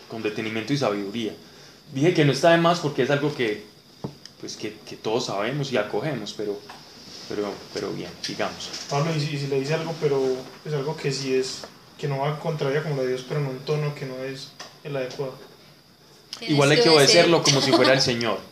con 0.08 0.22
detenimiento 0.22 0.72
y 0.72 0.78
sabiduría. 0.78 1.34
Dije 1.94 2.14
que 2.14 2.24
no 2.24 2.32
está 2.32 2.50
de 2.50 2.58
más 2.58 2.80
porque 2.80 3.02
es 3.02 3.10
algo 3.10 3.34
que, 3.34 3.64
pues, 4.40 4.56
que, 4.56 4.76
que 4.86 4.96
todos 4.96 5.26
sabemos 5.26 5.72
y 5.72 5.76
acogemos, 5.76 6.34
pero, 6.36 6.58
pero, 7.28 7.52
pero 7.72 7.92
bien, 7.92 8.10
sigamos. 8.20 8.70
Pablo, 8.88 9.14
y 9.16 9.20
si, 9.20 9.34
y 9.34 9.38
si 9.38 9.46
le 9.46 9.60
dice 9.60 9.74
algo, 9.74 9.94
pero 10.00 10.20
es 10.64 10.72
algo 10.72 10.96
que 10.96 11.10
sí 11.12 11.34
es, 11.34 11.62
que 11.98 12.08
no 12.08 12.18
va 12.18 12.38
contraria 12.38 12.82
como 12.82 12.96
la 12.96 13.02
de 13.02 13.08
Dios, 13.08 13.24
pero 13.26 13.40
en 13.40 13.46
un 13.46 13.58
tono 13.60 13.94
que 13.94 14.06
no 14.06 14.16
es 14.22 14.48
el 14.84 14.96
adecuado. 14.96 15.34
Igual 16.40 16.70
hay 16.70 16.80
que 16.80 16.88
obedecerlo 16.88 17.42
como 17.42 17.60
si 17.60 17.72
fuera 17.72 17.92
el 17.92 18.00
Señor. 18.00 18.51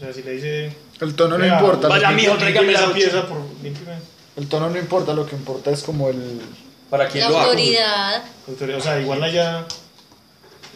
O 0.00 0.04
sea, 0.04 0.12
si 0.14 0.22
le 0.22 0.32
dice... 0.32 0.72
El 1.00 1.14
tono 1.14 1.36
no 1.36 1.44
"Vea, 1.44 1.60
importa. 1.60 1.88
Vaya, 1.88 2.10
mijo, 2.10 2.36
tráigame 2.36 2.72
esa 2.72 2.86
la 2.86 2.92
pieza 2.94 3.26
por... 3.26 3.38
límpiame". 3.62 3.98
El 4.36 4.48
tono 4.48 4.70
no 4.70 4.78
importa, 4.78 5.12
lo 5.12 5.26
que 5.26 5.36
importa 5.36 5.70
es 5.70 5.82
como 5.82 6.08
el... 6.08 6.40
¿Para 6.88 7.04
La 7.04 7.10
quién 7.10 7.28
lo 7.28 7.36
hago? 7.36 7.40
autoridad. 7.48 8.22
Autoridad, 8.48 8.78
O 8.78 8.82
sea, 8.82 9.00
igual 9.00 9.22
allá... 9.22 9.64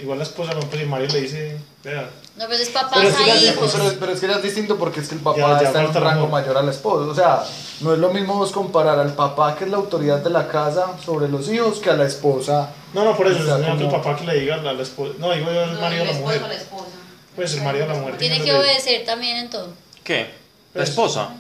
Igual 0.00 0.18
la 0.18 0.24
esposa, 0.24 0.50
por 0.50 0.58
ejemplo, 0.58 0.80
si 0.80 0.86
Mario 0.86 1.06
le 1.08 1.20
dice, 1.20 1.56
vea, 1.84 2.10
No, 2.36 2.46
pero 2.48 2.60
es 2.60 2.68
papás 2.70 2.90
Pero 2.96 3.08
es, 3.10 3.14
que 3.16 3.26
ya 3.26 3.32
a 3.32 3.36
es, 3.36 3.52
pero, 3.52 3.94
pero 4.00 4.12
es 4.12 4.20
que 4.20 4.26
ya 4.26 4.34
es 4.34 4.42
distinto 4.42 4.76
porque 4.76 4.98
es 4.98 5.08
que 5.08 5.14
el 5.14 5.20
papá 5.20 5.38
Ya, 5.38 5.60
ya 5.62 5.66
está 5.68 5.80
en 5.82 5.86
un 5.90 5.96
el 5.96 6.02
rango 6.02 6.26
mayor 6.26 6.56
al 6.58 6.68
esposo. 6.68 7.08
O 7.10 7.14
sea, 7.14 7.44
no 7.80 7.92
es 7.94 8.00
lo 8.00 8.10
mismo 8.12 8.34
vos 8.34 8.50
comparar 8.50 8.98
al 8.98 9.14
papá 9.14 9.54
que 9.56 9.64
es 9.64 9.70
la 9.70 9.76
autoridad 9.76 10.18
de 10.18 10.30
la 10.30 10.48
casa 10.48 10.94
sobre 11.04 11.28
los 11.28 11.48
hijos 11.48 11.78
que 11.78 11.90
a 11.90 11.94
la 11.96 12.06
esposa. 12.06 12.70
No, 12.92 13.04
no, 13.04 13.16
por 13.16 13.28
eso, 13.28 13.40
O 13.40 13.46
sea, 13.46 13.58
es 13.58 13.68
el 13.80 13.86
como- 13.86 14.02
papá 14.02 14.16
que 14.16 14.24
le 14.24 14.40
diga 14.40 14.56
a 14.56 14.58
la, 14.58 14.72
la 14.72 14.82
esposa. 14.82 15.14
No, 15.20 15.32
digo 15.32 15.46
yo 15.52 15.62
el 15.62 15.74
No, 15.74 15.80
marido 15.80 16.02
el 16.02 16.08
a 16.08 16.12
la 16.12 16.18
mujer. 16.18 16.42
la 16.42 16.54
esposa. 16.54 16.86
Pues 17.36 17.54
el 17.54 17.62
marido 17.62 17.84
a 17.84 17.88
la 17.88 17.94
mujer. 17.94 18.16
Tiene 18.18 18.42
que 18.42 18.52
obedecer 18.52 19.04
también 19.04 19.36
en 19.38 19.50
todo. 19.50 19.72
¿Qué? 20.02 20.20
¿La 20.74 20.80
Pues- 20.80 20.90
esposa? 20.90 21.34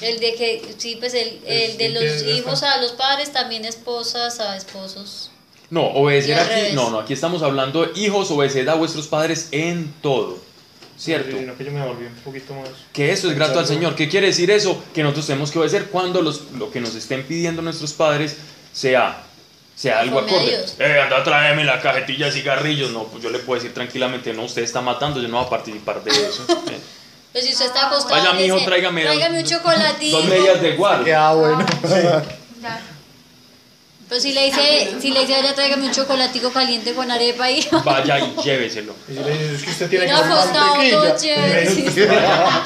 El 0.00 0.20
de 0.20 0.34
que, 0.34 0.74
sí, 0.78 0.96
pues 1.00 1.12
el, 1.14 1.40
el 1.44 1.76
de 1.76 1.88
los 1.88 2.22
hijos 2.22 2.62
a 2.62 2.80
los 2.80 2.92
padres, 2.92 3.32
también 3.32 3.64
esposas 3.64 4.38
a 4.38 4.56
esposos. 4.56 5.32
No, 5.70 5.86
obedecer 5.88 6.38
aquí, 6.38 6.48
revés. 6.48 6.74
no, 6.74 6.88
no, 6.90 7.00
aquí 7.00 7.12
estamos 7.14 7.42
hablando 7.42 7.84
de 7.84 8.00
hijos, 8.00 8.30
obedeced 8.30 8.68
a 8.68 8.74
vuestros 8.74 9.08
padres 9.08 9.48
en 9.50 9.92
todo. 10.00 10.38
¿Cierto? 10.96 11.30
Sí, 11.32 11.38
sino 11.40 11.56
que 11.56 11.64
yo 11.64 11.70
me 11.72 11.84
volví 11.86 12.06
un 12.06 12.14
poquito 12.24 12.54
más. 12.54 12.70
Que 12.92 13.12
eso 13.12 13.28
es 13.28 13.36
grato 13.36 13.58
al 13.58 13.66
Señor. 13.66 13.94
¿Qué 13.96 14.08
quiere 14.08 14.28
decir 14.28 14.50
eso? 14.50 14.82
Que 14.94 15.02
nosotros 15.02 15.26
tenemos 15.26 15.50
que 15.50 15.58
obedecer 15.58 15.86
cuando 15.90 16.22
los, 16.22 16.50
lo 16.52 16.70
que 16.72 16.80
nos 16.80 16.94
estén 16.94 17.24
pidiendo 17.24 17.60
nuestros 17.62 17.92
padres 17.92 18.36
sea, 18.72 19.24
sea 19.78 20.00
algo 20.00 20.18
a 20.18 20.22
acorde. 20.22 20.64
Eh, 20.80 21.00
anda, 21.00 21.22
tráeme 21.22 21.64
la 21.64 21.80
cajetilla 21.80 22.26
de 22.26 22.32
cigarrillos. 22.32 22.90
No, 22.90 23.04
pues 23.04 23.22
yo 23.22 23.30
le 23.30 23.38
puedo 23.38 23.60
decir 23.60 23.72
tranquilamente, 23.72 24.32
no, 24.32 24.42
usted 24.42 24.62
está 24.62 24.80
matando, 24.80 25.22
yo 25.22 25.28
no 25.28 25.36
voy 25.38 25.46
a 25.46 25.50
participar 25.50 26.02
de 26.02 26.10
eso. 26.10 26.44
Eh, 26.68 26.80
Pero 27.32 27.46
si 27.46 27.52
usted 27.52 27.66
está 27.66 27.88
acostado, 27.88 28.14
Vaya, 28.16 28.32
mijo, 28.32 28.54
dice, 28.54 28.66
tráigame 28.66 29.02
tráigame 29.02 29.40
un 29.40 29.44
chocolatico. 29.44 30.16
Dos 30.16 30.26
medias 30.26 30.62
de 30.62 30.68
igual. 30.70 31.04
Queda 31.04 31.34
bueno. 31.34 31.66
Pero 34.08 34.20
si 34.22 34.32
le 34.32 34.46
dice, 34.46 34.94
si 34.98 35.10
le 35.10 35.20
dice, 35.20 35.34
vaya, 35.34 35.54
tráigame 35.54 35.84
un 35.84 35.92
chocolatico 35.92 36.50
caliente 36.50 36.94
con 36.94 37.10
arepa 37.10 37.50
y... 37.50 37.68
Vaya 37.84 38.18
y 38.18 38.34
lléveselo. 38.42 38.94
Y 39.06 39.12
si 39.12 39.18
le 39.22 39.30
dices, 39.30 39.52
es 39.52 39.62
que 39.62 39.70
usted 39.70 39.90
tiene 39.90 40.06
Y 40.06 40.08
que. 40.08 40.14
no 40.14 41.18
sí. 41.18 41.28
y 41.28 41.30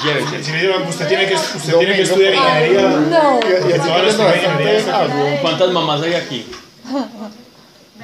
lléveselo. 0.05 0.43
si 0.43 0.51
le 0.51 0.61
dices, 0.61 0.89
usted 0.89 1.07
tiene 1.09 1.27
que, 1.27 1.35
usted 1.35 1.77
tiene 1.77 1.95
que 1.95 2.01
estudiar 2.03 2.33
ingeniería. 2.33 2.81
No. 2.89 3.39
Y. 3.41 5.39
¿Cuántas 5.41 5.69
mamás 5.71 6.01
hay 6.01 6.13
aquí? 6.13 6.45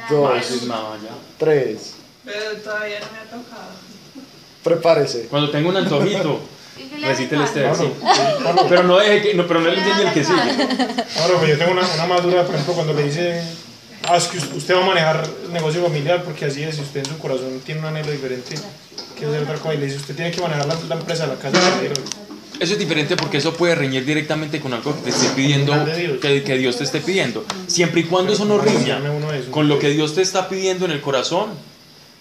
Dos, 0.09 0.29
tres. 1.37 1.93
Pero 2.25 2.57
todavía 2.63 2.99
no 2.99 3.05
me 3.11 3.17
ha 3.19 3.23
tocado. 3.23 3.71
Prepárese. 4.63 5.27
Cuando 5.29 5.49
tenga 5.51 5.69
un 5.69 5.77
antojito, 5.77 6.39
recite 7.01 7.35
el 7.35 7.41
este 7.41 7.61
Pablo, 8.43 8.65
Pero 8.69 8.83
no 8.83 8.97
deje 8.97 9.21
que, 9.21 9.33
no, 9.33 9.47
pero 9.47 9.61
no 9.61 9.69
le 9.69 9.79
enseñe 9.79 10.07
el 10.07 10.13
que 10.13 10.23
sigue. 10.23 11.05
Pablo, 11.17 11.37
pues 11.37 11.49
yo 11.49 11.57
tengo 11.57 11.71
una, 11.71 11.81
una 11.93 12.05
madura, 12.05 12.43
por 12.45 12.55
ejemplo, 12.55 12.73
cuando 12.75 12.93
le 12.93 13.03
dice, 13.03 13.41
ah, 14.07 14.17
es 14.17 14.27
que 14.27 14.37
us- 14.37 14.49
usted 14.55 14.75
va 14.75 14.83
a 14.83 14.85
manejar 14.87 15.27
el 15.45 15.53
negocio 15.53 15.83
familiar 15.83 16.23
porque 16.23 16.45
así 16.45 16.63
es, 16.63 16.75
si 16.75 16.81
usted 16.81 16.99
en 17.01 17.05
su 17.07 17.17
corazón 17.17 17.59
tiene 17.65 17.81
un 17.81 17.87
anhelo 17.87 18.11
diferente, 18.11 18.55
quiere 19.17 19.31
hacer 19.33 19.43
otra 19.43 19.55
cosa, 19.57 19.73
y 19.73 19.77
le 19.77 19.85
dice, 19.85 19.97
usted 19.97 20.15
tiene 20.15 20.31
que 20.31 20.41
manejar 20.41 20.65
la, 20.67 20.75
la 20.87 20.95
empresa 20.95 21.25
de 21.27 21.35
la 21.35 21.39
casa. 21.39 21.59
Eso 22.59 22.73
es 22.73 22.79
diferente 22.79 23.15
porque 23.15 23.37
eso 23.37 23.53
puede 23.53 23.75
reñir 23.75 24.05
directamente 24.05 24.59
con 24.59 24.73
algo 24.73 24.93
que 24.95 25.03
te 25.03 25.09
esté 25.11 25.29
pidiendo, 25.29 25.73
que, 26.21 26.43
que 26.43 26.57
Dios 26.57 26.77
te 26.77 26.83
esté 26.83 26.99
pidiendo. 26.99 27.45
Siempre 27.67 28.01
y 28.01 28.03
cuando 28.03 28.33
eso 28.33 28.45
no 28.45 28.57
riña 28.57 29.01
con 29.51 29.67
lo 29.67 29.79
que 29.79 29.89
Dios 29.89 30.13
te 30.13 30.21
está 30.21 30.49
pidiendo 30.49 30.85
en 30.85 30.91
el 30.91 31.01
corazón, 31.01 31.51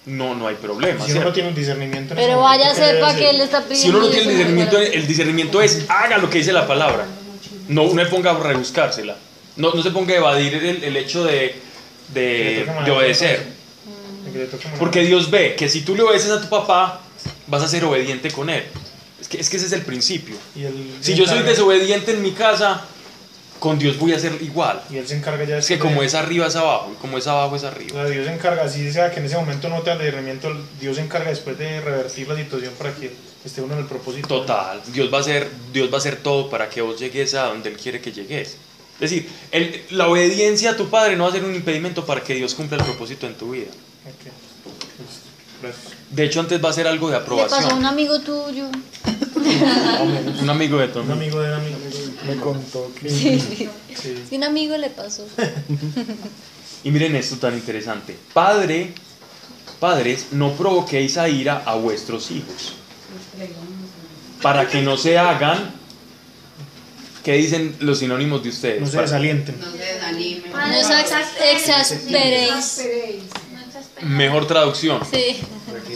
no, 0.07 0.35
no 0.35 0.47
hay 0.47 0.55
problema. 0.55 1.05
Si 1.05 1.13
uno 1.13 1.25
no 1.25 1.33
tiene 1.33 1.49
un 1.51 1.55
discernimiento 1.55 2.15
en 2.15 2.21
Pero 2.21 2.41
momento, 2.41 2.65
vaya, 2.65 2.75
¿qué 2.75 2.81
debe 2.81 2.95
sepa 2.95 3.15
que 3.15 3.31
él 3.31 3.41
está 3.41 3.63
pidiendo. 3.63 3.83
Si 3.83 3.91
uno 3.91 4.01
no 4.01 4.09
tiene 4.09 4.23
el 4.23 4.29
discernimiento, 4.31 4.79
el 4.79 5.07
discernimiento 5.07 5.61
es 5.61 5.85
haga 5.89 6.19
lo 6.19 6.31
que 6.31 6.39
dice 6.39 6.53
la 6.53 6.67
palabra. 6.67 7.07
No, 7.69 7.93
no 7.93 8.05
se 8.05 8.11
ponga 8.11 8.31
a 8.31 8.39
rebuscársela. 8.39 9.17
No, 9.57 9.73
no 9.75 9.83
se 9.83 9.91
ponga 9.91 10.15
a 10.15 10.19
evadir 10.19 10.55
el, 10.55 10.85
el 10.85 10.97
hecho 10.97 11.25
de, 11.25 11.57
de, 12.15 12.91
obedecer. 12.91 13.45
Porque 14.79 15.03
Dios 15.03 15.31
ve 15.31 15.57
que 15.57 15.69
si 15.69 15.83
tú 15.83 15.97
le 15.97 16.03
obedeces 16.03 16.31
a 16.31 16.41
tu 16.41 16.49
papá, 16.49 17.01
vas 17.47 17.63
a 17.63 17.69
ser 17.69 17.85
obediente 17.85 18.31
con 18.31 18.51
él. 18.51 18.65
Es 19.21 19.29
que, 19.29 19.41
es 19.41 19.49
que 19.51 19.57
ese 19.57 19.67
es 19.67 19.73
el 19.73 19.83
principio. 19.83 20.37
Y 20.55 20.65
él 20.65 20.95
Si 21.01 21.15
yo 21.15 21.27
soy 21.27 21.43
desobediente 21.43 22.13
en 22.13 22.23
mi 22.23 22.33
casa, 22.33 22.85
con 23.59 23.77
Dios 23.79 23.99
voy 23.99 24.13
a 24.13 24.19
ser 24.21 24.41
igual. 24.41 24.81
Y 24.91 24.97
él 24.99 25.09
se 25.09 25.17
encarga 25.17 25.43
ya 25.45 25.55
de 25.55 25.61
Es 25.61 25.67
que 25.67 25.79
como 25.79 26.03
es 26.03 26.15
arriba 26.15 26.47
es 26.47 26.55
abajo, 26.55 26.93
y 26.93 27.01
como 27.01 27.19
es 27.19 27.27
abajo 27.27 27.57
es 27.57 27.65
O 27.65 27.69
arriba. 27.69 27.91
sea, 27.91 28.05
Dios 28.07 28.27
se 28.27 28.33
encarga, 28.33 28.63
así 28.63 28.93
sea 28.93 29.11
que 29.11 29.19
en 29.19 29.27
ese 29.27 29.37
momento 29.37 29.69
no 29.69 29.83
te 29.83 29.91
discernimiento, 29.93 30.49
Dios 30.81 30.97
se 30.97 31.03
encarga 31.03 31.31
después 31.31 31.59
de 31.59 31.81
revertir 31.81 32.29
la 32.29 32.37
situación 32.37 32.73
para 32.79 32.95
que 32.95 33.13
esté 33.45 33.61
uno 33.61 33.75
en 33.75 33.81
el 33.81 33.87
propósito. 33.87 34.29
Total, 34.29 34.81
Dios 34.93 35.13
va 35.13 35.19
a 35.19 35.21
hacer, 35.23 35.49
Dios 35.73 35.91
va 35.91 35.95
a 35.97 35.99
hacer 35.99 36.17
todo 36.17 36.49
para 36.49 36.69
que 36.71 36.81
vos 36.83 37.01
llegues 37.01 37.35
a 37.35 37.47
donde 37.47 37.71
Él 37.71 37.77
quiere 37.77 38.01
que 38.01 38.13
llegues. 38.13 38.57
Es 38.95 39.01
decir, 39.11 39.29
el- 39.51 39.83
la 39.91 40.09
obediencia 40.09 40.71
a 40.71 40.77
tu 40.77 40.89
padre 40.89 41.17
no 41.17 41.25
va 41.25 41.31
a 41.31 41.33
ser 41.33 41.45
un 41.45 41.55
impedimento 41.55 42.07
para 42.07 42.23
que 42.23 42.35
Dios 42.35 42.55
cumpla 42.55 42.79
el 42.79 42.85
propósito 42.85 43.27
en 43.27 43.35
tu 43.35 43.51
vida. 43.53 43.67
Ok. 44.07 44.25
Listo. 44.25 45.27
Gracias. 45.63 45.98
De 46.11 46.25
hecho, 46.25 46.41
antes 46.41 46.65
va 46.65 46.71
a 46.71 46.73
ser 46.73 46.87
algo 46.87 47.11
de 47.11 47.19
Le 47.19 47.25
pasó 47.25 47.35
a 47.35 47.45
un 47.45 47.45
aprobación. 47.45 47.85
amigo 47.87 48.21
tuyo. 48.21 48.67
Un 50.41 50.51
amigo 50.51 50.79
de 50.79 50.89
tu 50.89 51.01
Un 51.01 51.11
amigo 51.13 51.41
de 51.41 51.49
un 51.49 51.55
amigo. 51.55 51.79
Me 52.27 52.37
contó 52.37 52.91
que. 53.01 53.09
Sí, 53.11 53.39
sí. 53.41 53.69
Sí. 53.95 54.15
Sí, 54.29 54.37
un 54.37 54.45
amigo 54.45 54.77
le 54.77 54.91
pasó. 54.91 55.27
Y 56.85 56.93
miren 56.93 57.17
esto 57.17 57.37
tan 57.37 57.55
interesante. 57.55 58.17
Padre, 58.33 58.93
padres, 59.81 60.29
no 60.31 60.53
provoquéis 60.53 61.19
a 61.19 61.29
ira 61.29 61.63
a 61.67 61.75
vuestros 61.75 62.31
hijos, 62.31 62.75
para 64.41 64.69
que 64.69 64.81
no 64.83 64.97
se 64.97 65.19
hagan, 65.19 65.73
¿qué 67.25 67.33
dicen 67.33 67.75
los 67.81 67.99
sinónimos 67.99 68.45
de 68.45 68.51
ustedes? 68.51 68.81
No 68.81 68.87
se 68.87 69.01
desalienten. 69.01 69.59
No 69.59 69.73
se 69.73 69.79
desanimen. 69.79 70.53
No 70.53 70.79
os 70.81 70.91
ex- 70.91 71.13
exasperéis. 71.55 72.81
Mejor 74.03 74.47
traducción. 74.47 75.01
Sí. 75.13 75.41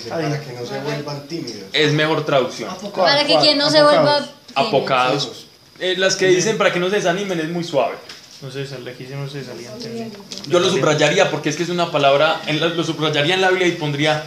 Para 0.09 0.41
que 0.41 0.53
no 0.53 0.67
se 0.67 0.81
vuelvan 0.81 1.27
tímidos. 1.29 1.63
Es 1.73 1.93
mejor 1.93 2.25
traducción. 2.25 2.71
Para 2.95 3.25
que 3.27 3.37
quien 3.39 3.59
no 3.59 3.71
se 3.71 3.83
vuelva. 3.83 4.27
Apocados. 4.55 5.47
Eh, 5.79 5.95
las 5.97 6.17
que 6.17 6.27
dicen 6.29 6.59
para 6.59 6.73
que 6.73 6.79
no 6.79 6.89
se 6.91 6.97
desanimen 6.97 7.41
es 7.41 7.49
muy 7.49 7.65
suave. 7.65 7.95
No 8.41 8.51
desal- 8.51 8.89
aquí 8.89 9.07
sí 9.07 9.13
no 9.15 9.29
se 9.29 9.39
desalienten. 9.39 10.13
Yo 10.49 10.59
lo 10.59 10.69
subrayaría 10.69 11.31
porque 11.31 11.49
es 11.49 11.57
que 11.57 11.63
es 11.63 11.69
una 11.69 11.91
palabra, 11.91 12.41
en 12.47 12.61
la- 12.61 12.69
lo 12.69 12.83
subrayaría 12.85 13.35
en 13.35 13.41
la 13.41 13.51
Biblia 13.51 13.69
y 13.69 13.73
pondría, 13.73 14.25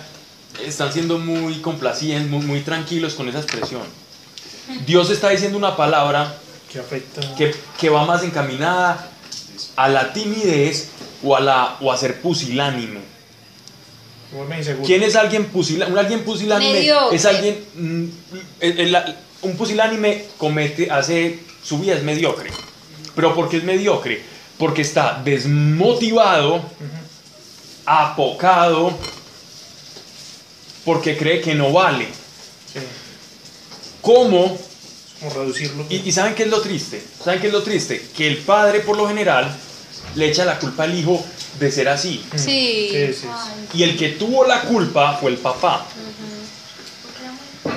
están 0.66 0.92
siendo 0.94 1.18
muy 1.18 1.60
complacientes, 1.62 2.30
muy, 2.30 2.42
muy 2.46 2.62
tranquilos 2.62 3.14
con 3.14 3.28
esa 3.30 3.40
expresión. 3.40 3.82
Dios 4.86 5.10
está 5.12 5.30
diciendo 5.30 5.58
una 5.58 5.76
palabra 5.76 6.38
Que 6.72 6.80
afecta. 6.80 7.36
que, 7.36 7.54
que 7.78 7.90
va 7.90 8.06
más 8.06 8.24
encaminada 8.24 9.10
a 9.76 9.88
la 9.90 10.12
timidez 10.14 10.90
o 11.24 11.36
a, 11.36 11.40
la, 11.42 11.76
o 11.82 11.92
a 11.92 11.98
ser 11.98 12.22
pusilánime. 12.22 13.00
¿Quién 14.86 15.04
es 15.04 15.16
alguien 15.16 15.46
pusilánime? 15.46 15.94
Un 15.94 16.00
alguien 16.00 16.24
pusilánime 16.24 16.74
Mediocre. 16.74 17.16
es 17.16 17.26
alguien... 17.26 17.66
mm, 17.76 18.04
el- 18.60 18.80
el- 18.80 19.16
un 19.42 19.56
pusilánime 19.58 20.26
comete, 20.38 20.90
hace... 20.92 21.40
Su 21.64 21.80
vida 21.80 21.96
es 21.96 22.04
mediocre. 22.04 22.50
¿Pero 23.16 23.34
por 23.34 23.50
qué 23.50 23.58
es 23.58 23.64
mediocre? 23.64 24.22
Porque 24.58 24.82
está 24.84 25.22
desmotivado, 25.24 26.62
apocado, 27.86 28.98
porque 30.84 31.18
cree 31.18 31.42
que 31.42 31.56
no 31.56 31.72
vale. 31.72 32.06
Sí. 32.72 32.80
¿Cómo? 34.02 34.58
Como 35.20 35.34
reducirlo. 35.34 35.86
Y, 35.90 35.98
y 36.08 36.12
¿saben 36.12 36.36
qué 36.36 36.44
es 36.44 36.50
lo 36.50 36.62
triste? 36.62 37.04
¿Saben 37.24 37.40
qué 37.42 37.48
es 37.48 37.54
lo 37.54 37.64
triste? 37.64 38.08
Que 38.16 38.28
el 38.28 38.38
padre, 38.38 38.82
por 38.82 38.98
lo 38.98 39.08
general, 39.08 39.56
le 40.16 40.28
echa 40.30 40.46
la 40.46 40.60
culpa 40.60 40.84
al 40.84 40.98
hijo 40.98 41.24
de 41.60 41.72
ser 41.72 41.88
así. 41.90 42.24
Sí. 42.36 42.90
Sí, 42.92 43.14
sí. 43.22 43.28
Y 43.74 43.84
el 43.84 43.98
que 43.98 44.10
tuvo 44.10 44.46
la 44.46 44.62
culpa 44.62 45.18
fue 45.20 45.32
el 45.32 45.38
papá. 45.38 45.86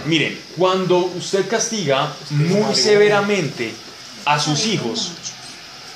Miren, 0.07 0.39
cuando 0.57 0.99
usted 0.99 1.49
castiga 1.49 2.13
muy 2.31 2.75
severamente 2.75 3.73
a 4.25 4.39
sus 4.39 4.67
hijos, 4.67 5.13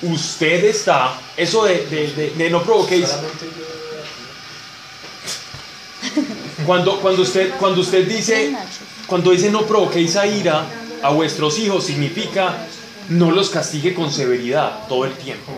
usted 0.03 0.65
está, 0.65 1.19
eso 1.37 1.65
de, 1.65 1.87
de- 1.87 2.13
de- 2.13 2.31
de 2.31 2.51
no 2.51 2.63
provoquéis, 2.63 3.09
cuando, 6.67 7.01
cuando, 7.01 7.23
usted, 7.23 7.53
cuando 7.59 7.81
usted 7.81 8.07
dice, 8.09 8.55
cuando 9.07 9.31
dice 9.31 9.51
no 9.51 9.67
provoquéis 9.67 10.17
a 10.17 10.27
ira 10.27 10.65
a 11.03 11.11
vuestros 11.11 11.59
hijos, 11.59 11.85
significa 11.85 12.67
no 13.09 13.31
los 13.31 13.51
castigue 13.51 13.95
con 13.95 14.11
severidad 14.11 14.87
todo 14.89 15.05
el 15.05 15.13
tiempo. 15.15 15.53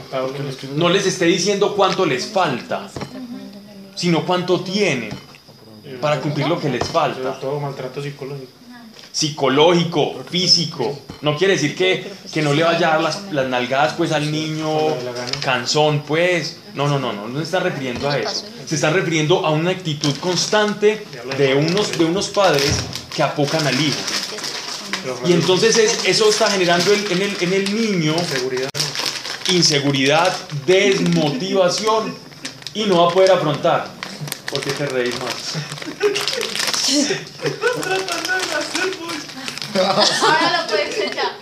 No 0.75 0.89
les 0.89 1.07
esté 1.07 1.27
diciendo 1.27 1.75
cuánto 1.75 2.07
les 2.07 2.27
falta, 2.27 2.89
sino 3.95 4.25
cuánto 4.25 4.61
tienen 4.61 5.11
para 6.01 6.21
cumplir 6.21 6.49
lo 6.49 6.61
que 6.61 6.69
les 6.69 6.87
falta. 6.89 7.39
todo 7.41 7.61
maltrato 7.61 8.03
psicológico. 8.03 8.53
Psicológico, 9.13 10.25
físico. 10.29 10.99
No 11.21 11.37
quiere 11.37 11.53
decir 11.53 11.77
que, 11.77 12.13
que 12.33 12.43
no 12.43 12.53
le 12.53 12.65
vaya 12.65 12.89
a 12.89 12.91
dar 12.95 13.01
las, 13.01 13.33
las 13.33 13.47
nalgadas 13.47 13.95
pues 13.95 14.11
al 14.11 14.31
niño 14.31 14.69
cansón, 15.41 16.03
pues. 16.05 16.59
No, 16.75 16.89
no, 16.89 16.99
no, 16.99 17.13
no, 17.13 17.29
no 17.29 17.39
se 17.39 17.45
está 17.45 17.61
refiriendo 17.61 18.11
a 18.11 18.19
eso. 18.19 18.45
Se 18.67 18.75
está 18.75 18.91
refiriendo 18.91 19.47
a 19.47 19.51
una 19.51 19.71
actitud 19.71 20.17
constante 20.17 21.07
de 21.39 21.55
unos, 21.55 21.97
de 21.97 22.05
unos 22.05 22.29
padres 22.29 22.77
que 23.15 23.23
apocan 23.23 23.65
al 23.65 23.81
hijo. 23.81 24.01
Y 25.27 25.33
entonces 25.33 25.77
es- 25.77 26.05
eso 26.07 26.31
está 26.31 26.51
generando 26.51 26.93
el- 26.93 27.11
en, 27.13 27.23
el, 27.23 27.37
en 27.41 27.53
el 27.53 27.75
niño 27.75 28.17
seguridad. 28.27 28.71
inseguridad, 29.51 30.35
desmotivación 30.67 32.17
y 32.75 32.85
no 32.85 33.05
va 33.05 33.11
a 33.11 33.15
poder 33.15 33.33
afrontar. 33.33 33.89
¿Por 34.51 34.61
qué 34.61 34.73
te 34.73 34.87
reís 34.87 35.15
más? 35.21 35.35
Ahora 39.75 40.63
lo 40.63 40.67
puedes 40.69 40.97
echar. 40.99 41.33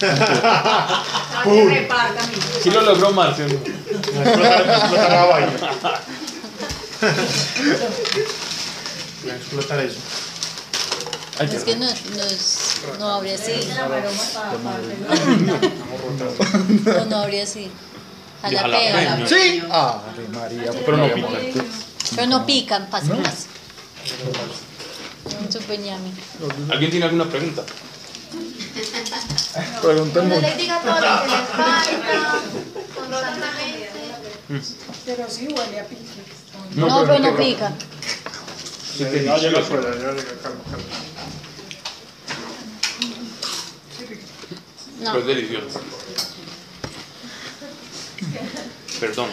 Sí 2.62 2.70
lo 2.70 2.80
logró 2.80 3.10
eso. 9.80 9.98
Es 11.40 11.64
que 11.64 11.74
no, 11.76 11.86
no, 11.86 12.22
es, 12.24 12.82
no 12.98 13.08
habría 13.08 13.34
así. 13.34 13.52
No, 16.84 17.04
no 17.06 17.16
habría 17.16 17.44
así. 17.44 17.70
Jalapeño. 18.42 19.26
Sí. 19.26 19.62
Ah, 19.70 20.02
María. 20.32 20.70
Pero 20.84 20.96
no 20.98 21.14
pica. 21.14 21.28
Pero 22.14 22.26
no 22.26 22.46
pican, 22.46 22.90
pasa, 22.90 23.14
pasa. 23.16 23.46
Un 25.40 25.48
chupeñame. 25.48 26.10
¿Alguien 26.70 26.90
tiene 26.90 27.06
alguna 27.06 27.24
pregunta? 27.24 27.62
Pregunten 29.82 30.28
No 30.28 30.34
mucho. 30.34 30.46
les 30.46 30.56
diga 30.58 30.80
todo 30.80 30.94
lo 30.94 31.00
que 31.00 31.28
les 31.28 31.48
falta, 31.48 32.42
constantemente. 32.94 33.90
Pero 35.06 35.30
sí 35.30 35.48
huele 35.48 35.80
a 35.80 35.84
pique. 35.86 36.02
No, 36.76 37.04
pero 37.06 37.18
no 37.18 37.36
pica. 37.36 37.72
Sí, 38.96 39.04
qué 39.10 39.24
Ya 39.24 39.36
llega 39.38 39.60
afuera, 39.60 39.90
ya 39.94 40.12
llega, 40.12 40.34
calma, 40.42 40.60
calma. 40.70 40.84
No. 45.00 45.12
Pero 45.12 45.18
es 45.20 45.26
delicioso. 45.26 45.80
Perdón. 49.00 49.28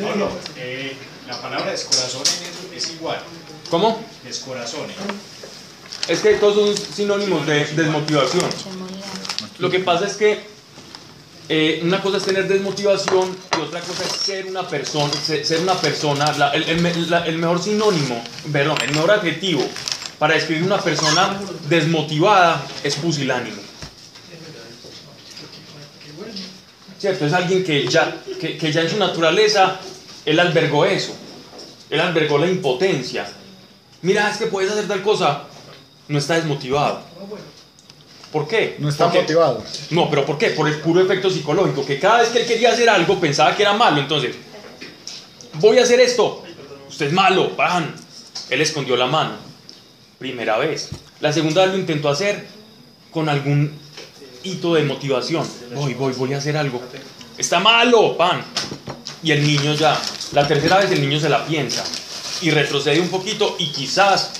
No, 0.00 0.14
no, 0.16 0.28
eh, 0.56 0.96
la 1.28 1.40
palabra 1.40 1.70
descorazón 1.70 2.22
es 2.74 2.90
igual. 2.90 3.20
¿Cómo? 3.70 4.04
Descorazón. 4.24 4.86
Es 6.08 6.20
que 6.20 6.34
todos 6.34 6.54
son 6.76 6.94
sinónimos 6.94 7.46
de 7.46 7.64
desmotivación. 7.64 8.44
Lo 9.58 9.70
que 9.70 9.78
pasa 9.80 10.06
es 10.06 10.14
que 10.14 10.40
eh, 11.48 11.80
una 11.84 12.02
cosa 12.02 12.16
es 12.18 12.24
tener 12.24 12.46
desmotivación 12.48 13.36
y 13.56 13.60
otra 13.60 13.80
cosa 13.80 14.04
es 14.04 14.12
ser 14.12 14.46
una 14.46 14.68
persona, 14.68 15.12
ser, 15.24 15.60
una 15.60 15.74
persona, 15.80 16.32
la- 16.36 16.50
el, 16.50 16.64
el 16.64 16.80
me- 16.80 16.94
la- 16.94 17.24
el 17.26 17.38
mejor 17.38 17.62
sinónimo, 17.62 18.22
perdón, 18.52 18.76
el 18.82 18.90
mejor 18.92 19.12
adjetivo 19.12 19.64
para 20.18 20.34
describir 20.34 20.64
una 20.64 20.80
persona 20.80 21.40
desmotivada 21.68 22.66
es 22.82 22.96
pusilánime. 22.96 23.65
¿Cierto? 27.06 27.24
Es 27.26 27.32
alguien 27.34 27.62
que 27.62 27.86
ya, 27.86 28.16
que, 28.40 28.58
que 28.58 28.72
ya 28.72 28.80
en 28.80 28.90
su 28.90 28.96
naturaleza, 28.98 29.78
él 30.24 30.40
albergó 30.40 30.84
eso, 30.84 31.14
él 31.88 32.00
albergó 32.00 32.36
la 32.36 32.48
impotencia. 32.48 33.28
Mira, 34.02 34.28
es 34.28 34.38
que 34.38 34.46
puedes 34.46 34.72
hacer 34.72 34.88
tal 34.88 35.02
cosa, 35.02 35.44
no 36.08 36.18
está 36.18 36.34
desmotivado. 36.34 37.00
¿Por 38.32 38.48
qué? 38.48 38.74
No 38.80 38.88
está 38.88 39.04
Porque- 39.04 39.20
motivado. 39.20 39.62
no, 39.90 40.10
pero 40.10 40.26
¿por 40.26 40.36
qué? 40.36 40.48
Por 40.50 40.66
el 40.66 40.80
puro 40.80 41.00
efecto 41.00 41.30
psicológico, 41.30 41.86
que 41.86 42.00
cada 42.00 42.18
vez 42.22 42.30
que 42.30 42.40
él 42.40 42.46
quería 42.48 42.70
hacer 42.72 42.90
algo 42.90 43.20
pensaba 43.20 43.54
que 43.54 43.62
era 43.62 43.72
malo, 43.74 44.00
entonces, 44.00 44.34
voy 45.60 45.78
a 45.78 45.84
hacer 45.84 46.00
esto, 46.00 46.42
usted 46.88 47.06
es 47.06 47.12
malo, 47.12 47.54
¡pam! 47.56 47.92
Él 48.50 48.60
escondió 48.60 48.96
la 48.96 49.06
mano, 49.06 49.34
primera 50.18 50.58
vez. 50.58 50.88
La 51.20 51.32
segunda 51.32 51.62
vez 51.66 51.70
lo 51.72 51.78
intentó 51.78 52.08
hacer 52.08 52.48
con 53.12 53.28
algún 53.28 53.70
hito 54.42 54.74
de 54.74 54.82
motivación, 54.82 55.46
voy, 55.74 55.94
voy, 55.94 56.12
voy 56.14 56.34
a 56.34 56.38
hacer 56.38 56.56
algo, 56.56 56.80
está 57.36 57.60
malo, 57.60 58.16
¡pam! 58.16 58.42
Y 59.22 59.32
el 59.32 59.46
niño 59.46 59.74
ya, 59.74 60.00
la 60.32 60.46
tercera 60.46 60.78
vez 60.78 60.90
el 60.90 61.00
niño 61.00 61.18
se 61.20 61.28
la 61.28 61.44
piensa 61.44 61.84
y 62.42 62.50
retrocede 62.50 63.00
un 63.00 63.08
poquito 63.08 63.56
y 63.58 63.68
quizás 63.72 64.32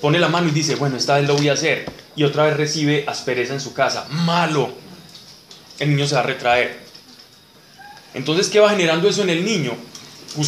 pone 0.00 0.18
la 0.18 0.28
mano 0.28 0.48
y 0.48 0.52
dice, 0.52 0.76
bueno, 0.76 0.96
esta 0.96 1.16
vez 1.16 1.26
lo 1.26 1.34
voy 1.34 1.48
a 1.48 1.54
hacer. 1.54 1.86
Y 2.16 2.24
otra 2.24 2.44
vez 2.44 2.56
recibe 2.56 3.04
aspereza 3.08 3.54
en 3.54 3.60
su 3.60 3.72
casa. 3.72 4.06
Malo. 4.10 4.70
El 5.78 5.90
niño 5.90 6.06
se 6.06 6.14
va 6.14 6.20
a 6.20 6.24
retraer. 6.24 6.78
Entonces, 8.12 8.48
¿qué 8.48 8.60
va 8.60 8.70
generando 8.70 9.08
eso 9.08 9.22
en 9.22 9.30
el 9.30 9.44
niño? 9.44 9.72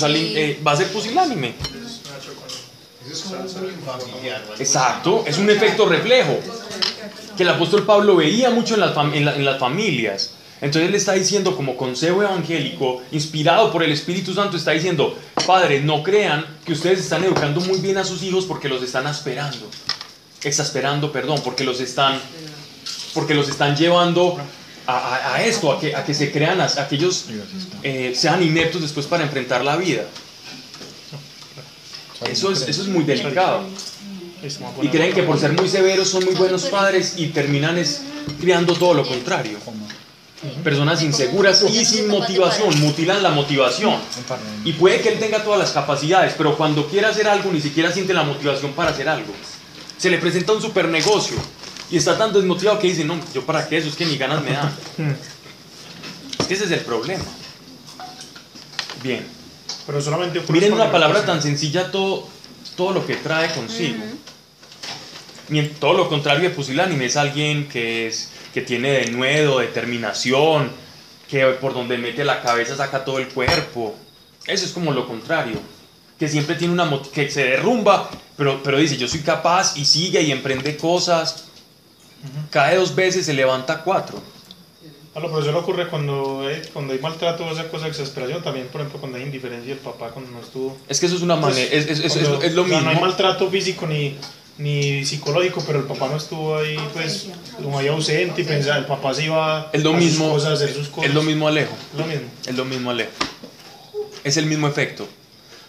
Eh, 0.09 0.61
va 0.65 0.73
a 0.73 0.77
ser 0.77 0.89
pusilánime. 0.93 1.55
Exacto, 4.59 5.25
es 5.27 5.39
un 5.39 5.49
efecto 5.49 5.87
reflejo 5.87 6.39
que 7.37 7.43
el 7.43 7.49
apóstol 7.51 7.85
Pablo 7.85 8.17
veía 8.17 8.51
mucho 8.51 8.75
en 8.75 8.81
las, 8.81 8.97
en 9.15 9.25
la- 9.25 9.35
en 9.37 9.45
las 9.45 9.59
familias. 9.59 10.33
Entonces 10.61 10.89
él 10.89 10.95
está 10.95 11.13
diciendo 11.13 11.55
como 11.55 11.77
consejo 11.77 12.23
evangélico, 12.23 13.03
inspirado 13.13 13.71
por 13.71 13.83
el 13.83 13.93
Espíritu 13.93 14.33
Santo, 14.33 14.57
está 14.57 14.71
diciendo, 14.71 15.15
padres, 15.47 15.85
no 15.85 16.03
crean 16.03 16.47
que 16.65 16.73
ustedes 16.73 17.01
están 17.01 17.25
educando 17.25 17.61
muy 17.61 17.79
bien 17.81 17.99
a 17.99 18.05
sus 18.05 18.23
hijos 18.23 18.47
porque 18.47 18.69
los 18.69 18.83
están 18.83 19.07
esperando, 19.07 19.69
exasperando, 20.43 21.13
perdón, 21.13 21.41
porque 21.45 21.63
los 21.65 21.81
están 21.81 22.19
porque 23.13 23.35
los 23.35 23.49
están 23.49 23.77
llevando 23.77 24.39
a, 24.87 24.93
a- 24.97 25.35
a 25.37 25.45
esto, 25.45 25.73
a 25.73 25.81
que, 25.81 25.95
a 25.95 26.05
que 26.05 26.15
se 26.15 26.31
crean, 26.33 26.61
a, 26.61 26.65
a 26.65 26.89
que 26.89 26.95
ellos 26.97 27.27
eh, 27.83 28.13
sean 28.17 28.43
ineptos 28.43 28.81
después 28.83 29.07
para 29.07 29.25
enfrentar 29.25 29.63
la 29.65 29.77
vida. 29.77 30.05
Eso 32.31 32.51
es, 32.51 32.63
eso 32.63 32.83
es 32.83 32.89
muy 32.89 33.05
delicado. 33.05 33.63
Y 34.83 34.89
creen 34.89 35.15
que 35.15 35.23
por 35.23 35.39
ser 35.39 35.53
muy 35.53 35.69
severos 35.69 36.09
son 36.09 36.25
muy 36.25 36.35
buenos 36.35 36.65
padres 36.67 37.15
y 37.17 37.29
terminan 37.29 37.79
es 37.79 38.03
criando 38.41 38.75
todo 38.75 38.95
lo 38.95 39.07
contrario. 39.07 39.59
Personas 40.63 41.03
inseguras 41.03 41.65
y 41.71 41.85
sin 41.85 42.09
motivación, 42.09 42.79
mutilan 42.81 43.23
la 43.23 43.31
motivación. 43.31 43.99
Y 44.65 44.75
puede 44.75 45.01
que 45.01 45.09
él 45.09 45.19
tenga 45.19 45.43
todas 45.43 45.59
las 45.59 45.73
capacidades, 45.73 46.35
pero 46.37 46.57
cuando 46.57 46.87
quiere 46.87 47.07
hacer 47.07 47.27
algo 47.27 47.51
ni 47.51 47.61
siquiera 47.61 47.91
siente 47.91 48.13
la 48.13 48.23
motivación 48.23 48.73
para 48.73 48.91
hacer 48.91 49.09
algo. 49.09 49.33
Se 49.97 50.11
le 50.11 50.19
presenta 50.19 50.53
un 50.53 50.61
super 50.61 50.89
negocio 50.89 51.37
y 51.91 51.97
está 51.97 52.19
tan 52.19 52.33
desmotivado 52.33 52.79
que 52.79 52.89
dice, 52.89 53.05
no, 53.05 53.19
yo 53.35 53.47
para 53.47 53.67
qué 53.67 53.79
eso, 53.79 53.89
es 53.89 53.97
que 53.97 54.05
ni 54.05 54.19
ganas 54.19 54.43
me 54.43 54.53
dan. 54.53 54.77
Es 56.39 56.47
que 56.47 56.55
ese 56.55 56.65
es 56.67 56.71
el 56.71 56.81
problema. 56.81 57.25
Bien. 59.03 59.27
Pero 59.87 60.01
solamente 60.01 60.43
Miren 60.49 60.73
una 60.73 60.87
la 60.87 60.93
palabra 60.93 61.25
tan 61.25 61.41
sencilla, 61.41 61.91
todo, 61.91 62.29
todo 62.77 62.93
lo 62.93 63.07
que 63.07 63.17
trae 63.17 63.53
consigo. 63.55 64.03
Mien- 65.49 65.73
Todo 65.79 65.93
lo 65.95 66.09
contrario 66.09 66.49
de 66.49 66.55
pusilánime 66.55 67.07
es 67.07 67.17
alguien 67.17 67.69
que, 67.69 68.09
es, 68.09 68.31
que 68.53 68.63
tiene 68.63 68.91
denuedo, 68.93 69.61
determinación, 69.61 70.71
que 71.29 71.45
por 71.61 71.73
donde 71.75 71.99
mete 71.99 72.25
la 72.25 72.43
cabeza 72.43 72.77
saca 72.77 73.05
todo 73.05 73.19
el 73.19 73.29
cuerpo. 73.29 73.95
Eso 74.47 74.65
es 74.65 74.73
como 74.73 74.93
lo 74.93 75.07
contrario. 75.07 75.61
Que 76.19 76.29
siempre 76.29 76.55
tiene 76.57 76.73
una 76.73 76.85
mot- 76.91 77.11
que 77.11 77.31
se 77.31 77.45
derrumba, 77.45 78.11
pero, 78.37 78.63
pero 78.63 78.79
dice 78.79 78.97
yo 78.97 79.07
soy 79.07 79.21
capaz 79.21 79.77
y 79.77 79.85
sigue 79.85 80.21
y 80.23 80.33
emprende 80.33 80.77
cosas. 80.77 81.45
Cae 82.51 82.77
dos 82.77 82.95
veces, 82.95 83.27
se 83.27 83.35
levanta 83.35 83.83
cuatro. 83.83 84.21
Ah, 85.17 85.21
lo 85.21 85.31
profesor 85.31 85.57
ocurre 85.57 85.89
cuando, 85.89 86.47
hay- 86.47 86.61
cuando 86.75 86.93
hay 86.93 86.99
maltrato 86.99 87.47
o 87.47 87.51
esa 87.51 87.69
cosa 87.69 87.85
de 87.85 87.91
exasperación, 87.91 88.43
también, 88.43 88.67
por 88.67 88.83
ejemplo, 88.83 89.01
cuando 89.01 89.17
hay 89.17 89.25
indiferencia 89.25 89.71
del 89.71 89.79
papá 89.83 90.11
cuando 90.11 90.31
no 90.31 90.41
estuvo. 90.41 90.77
Es 90.89 91.01
que 91.01 91.07
eso 91.07 91.17
es 91.17 91.23
una 91.23 91.37
manera, 91.37 91.63
es, 91.73 91.87
es- 91.89 92.01
es- 92.01 92.17
es 92.17 92.55
lo 92.55 92.63
o 92.65 92.69
sea, 92.69 92.81
No 92.83 92.89
hay 92.89 92.95
mismo. 92.95 93.01
maltrato 93.01 93.49
físico 93.49 93.87
ni, 93.87 94.15
ni 94.59 95.07
psicológico, 95.07 95.63
pero 95.67 95.79
el 95.79 95.87
papá 95.87 96.09
no 96.11 96.19
estuvo 96.19 96.59
ahí, 96.59 96.77
pues, 96.93 97.29
como 97.63 97.79
ahí 97.79 97.89
ausente 97.89 98.43
y 98.43 98.45
pensaba, 98.45 98.77
el 98.77 98.85
papá 98.85 99.15
se 99.15 99.25
iba 99.25 99.71
Es 99.73 99.83
lo 99.83 99.95
a 99.95 99.97
mismo, 99.97 100.25
sus 100.27 100.35
cosas, 100.35 100.51
a 100.51 100.53
hacer 100.65 100.75
sus 100.75 100.89
cosas. 100.89 101.09
es 101.09 101.15
lo 101.15 101.23
mismo 101.23 101.49
Alejo. 101.49 101.75
Lo 101.97 102.05
mismo. 102.07 102.27
Es 102.47 102.55
lo 102.55 102.65
mismo 102.67 102.91
Alejo. 102.91 103.11
Es 104.23 104.37
el 104.37 104.45
mismo 104.45 104.69
efecto. 104.69 105.09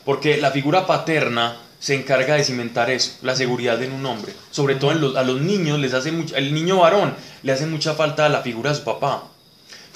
Porque 0.03 0.35
la 0.37 0.51
figura 0.51 0.85
paterna 0.85 1.55
se 1.79 1.95
encarga 1.95 2.35
de 2.35 2.43
cimentar 2.43 2.89
eso, 2.89 3.11
la 3.21 3.33
seguridad 3.35 3.81
en 3.81 3.93
un 3.93 4.05
hombre. 4.05 4.33
Sobre 4.51 4.75
todo 4.75 4.91
en 4.91 4.99
los- 4.99 5.15
a 5.15 5.23
los 5.23 5.39
niños 5.39 5.79
les 5.79 5.93
hace 5.93 6.11
mucho, 6.11 6.35
el 6.35 6.53
niño 6.53 6.79
varón 6.79 7.13
le 7.43 7.51
hace 7.53 7.65
mucha 7.65 7.93
falta 7.93 8.27
la 8.27 8.41
figura 8.41 8.71
de 8.71 8.75
su 8.77 8.83
papá. 8.83 9.23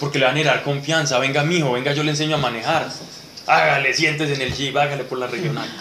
Porque 0.01 0.19
le 0.19 0.25
van 0.25 0.33
a 0.33 0.37
generar 0.39 0.63
confianza. 0.63 1.17
Venga, 1.19 1.43
mijo, 1.43 1.71
venga, 1.71 1.93
yo 1.93 2.03
le 2.03 2.11
enseño 2.11 2.35
a 2.35 2.39
manejar. 2.39 2.89
Hágale, 3.47 3.93
siéntese 3.93 4.33
en 4.33 4.41
el 4.41 4.53
jeep, 4.53 4.75
hágale 4.75 5.03
por 5.05 5.17
la 5.19 5.27
regional. 5.27 5.67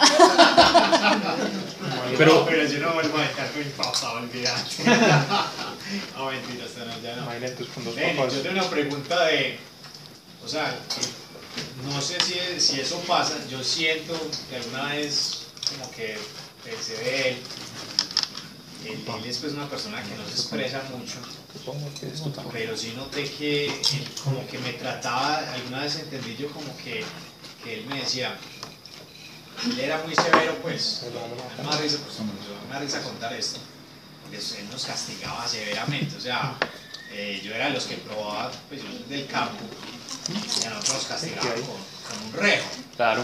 Pero- 2.17 2.45
pero 2.45 2.65
yo 2.67 2.79
no 2.79 2.93
vuelvo 2.93 3.17
a 3.17 3.21
dejar 3.21 3.49
mi 3.57 3.63
papá, 3.71 4.11
olvídate. 4.11 4.83
no, 6.15 6.25
mentira, 6.27 6.65
esta 6.65 6.85
no, 6.85 6.99
ya 7.01 7.15
no. 7.15 7.27
Ven, 7.95 8.15
papás. 8.17 8.33
yo 8.33 8.41
tengo 8.41 8.59
una 8.59 8.69
pregunta 8.69 9.25
de, 9.25 9.57
o 10.43 10.47
sea, 10.47 10.75
no 11.83 12.01
sé 12.01 12.17
si, 12.19 12.59
si 12.59 12.81
eso 12.81 12.99
pasa, 13.07 13.35
yo 13.49 13.63
siento 13.63 14.13
que 14.49 14.57
alguna 14.57 14.93
vez 14.93 15.47
como 15.69 15.89
que 15.91 16.17
pensé 16.63 16.95
de 16.97 17.29
él, 17.29 17.37
él, 18.85 19.03
él 19.07 19.25
es 19.25 19.37
pues 19.37 19.53
una 19.53 19.69
persona 19.69 20.01
que 20.03 20.15
no 20.15 20.25
se 20.25 20.31
expresa 20.31 20.81
mucho, 20.95 21.17
pero 22.51 22.75
sí 22.77 22.93
noté 22.95 23.29
que 23.29 23.67
él 23.67 24.07
como 24.23 24.45
que 24.47 24.57
me 24.59 24.73
trataba, 24.73 25.37
alguna 25.53 25.81
vez 25.81 25.95
entendí 25.97 26.35
yo 26.37 26.49
como 26.51 26.75
que, 26.77 27.03
que 27.63 27.79
él 27.79 27.85
me 27.87 27.99
decía, 27.99 28.35
él 29.65 29.79
era 29.79 30.01
muy 30.03 30.15
severo 30.15 30.55
pues, 30.61 31.01
me 31.57 31.63
da 31.69 31.77
risa, 31.77 31.97
pues, 32.05 32.17
me 32.67 32.73
da 32.73 32.79
risa 32.79 33.01
contar 33.01 33.33
esto, 33.33 33.59
porque 34.23 34.37
él 34.37 34.69
nos 34.71 34.85
castigaba 34.85 35.47
severamente, 35.47 36.15
o 36.15 36.21
sea, 36.21 36.55
eh, 37.11 37.41
yo 37.43 37.53
era 37.53 37.65
de 37.65 37.71
los 37.73 37.83
que 37.85 37.95
probaba, 37.97 38.51
pues 38.69 38.81
yo 38.81 38.89
del 39.09 39.27
campo, 39.27 39.63
y 40.29 40.65
a 40.65 40.69
nosotros 40.69 40.95
nos 40.95 41.05
castigaban 41.05 41.61
con, 41.61 41.65
con 41.67 42.27
un 42.27 42.33
rejo. 42.33 42.67
Claro. 42.95 43.23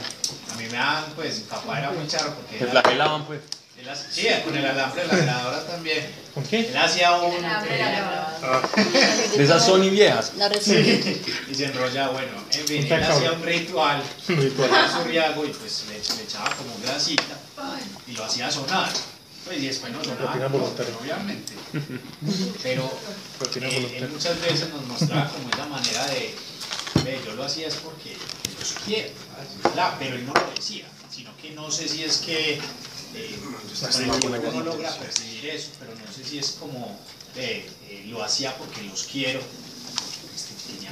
A 0.52 0.56
mí 0.56 0.64
me 0.66 0.78
daban, 0.78 1.06
pues 1.16 1.38
mi 1.40 1.44
papá 1.46 1.80
era 1.80 1.92
muy 1.92 2.08
charro 2.08 2.34
porque 2.36 2.60
él- 2.64 2.70
flagelaban, 2.70 3.26
pues. 3.26 3.42
Él 3.80 3.90
hace- 3.90 4.12
sí, 4.12 4.28
con 4.44 4.56
el 4.56 4.66
alambre 4.66 5.02
de 5.04 5.08
la 5.08 5.16
grabadora 5.18 5.68
también. 5.68 6.06
¿Con 6.34 6.44
qué? 6.44 6.68
Él 6.70 6.78
hacía 6.78 7.12
un... 7.18 7.32
De 9.38 9.44
esas 9.44 9.66
Sony 9.66 9.90
viejas. 9.90 10.34
La 10.38 10.52
Sí. 10.54 11.24
Y 11.50 11.56
se 11.56 11.66
enrolla, 11.66 12.10
bueno, 12.10 12.32
en 12.52 12.68
fin, 12.68 12.92
él 12.92 13.04
hacía 13.04 13.32
un 13.34 13.44
ritual, 13.44 14.04
Un 14.30 14.38
ritual. 14.38 14.70
con 14.70 14.92
su 15.04 15.08
riago 15.08 15.46
y 15.46 15.50
pues 15.50 15.86
le, 15.90 16.16
le 16.16 16.24
echaba 16.24 16.50
como 16.56 16.76
grasita 16.84 17.38
y 18.08 18.12
lo 18.14 18.24
hacía 18.24 18.50
sonar. 18.52 18.90
Pues 19.46 19.60
y 19.60 19.68
después 19.68 19.92
no 19.94 20.04
sonaba, 20.04 20.36
obviamente. 21.02 21.54
Pero 22.64 22.92
Propina 23.40 23.68
él, 23.70 24.10
muchas 24.12 24.40
veces 24.42 24.70
nos 24.70 24.86
mostraba 24.86 25.30
como 25.30 25.50
esa 25.50 25.66
manera 25.68 26.06
de, 26.08 26.36
ve, 27.04 27.20
yo 27.26 27.34
lo 27.36 27.44
hacía 27.46 27.68
es 27.68 27.76
porque 27.76 28.14
yo 28.14 28.66
quiero, 28.86 29.10
pero 30.00 30.16
él 30.16 30.26
no 30.26 30.34
lo 30.34 30.52
decía, 30.56 30.86
sino 31.10 31.30
que 31.42 31.52
no 31.52 31.72
sé 31.72 31.88
si 31.88 32.04
es 32.04 32.18
que 32.18 32.60
eh, 33.18 33.40
el 34.04 34.46
uno 34.56 34.64
logra 34.64 34.92
percibir 34.96 35.50
eso, 35.50 35.70
pero 35.80 35.92
no 35.94 36.12
sé 36.14 36.24
si 36.28 36.40
es 36.40 36.52
como 36.60 36.98
eh, 37.36 37.70
eh, 37.90 38.06
lo 38.10 38.24
hacía 38.24 38.56
porque 38.58 38.82
los 38.84 39.04
quiero. 39.04 39.40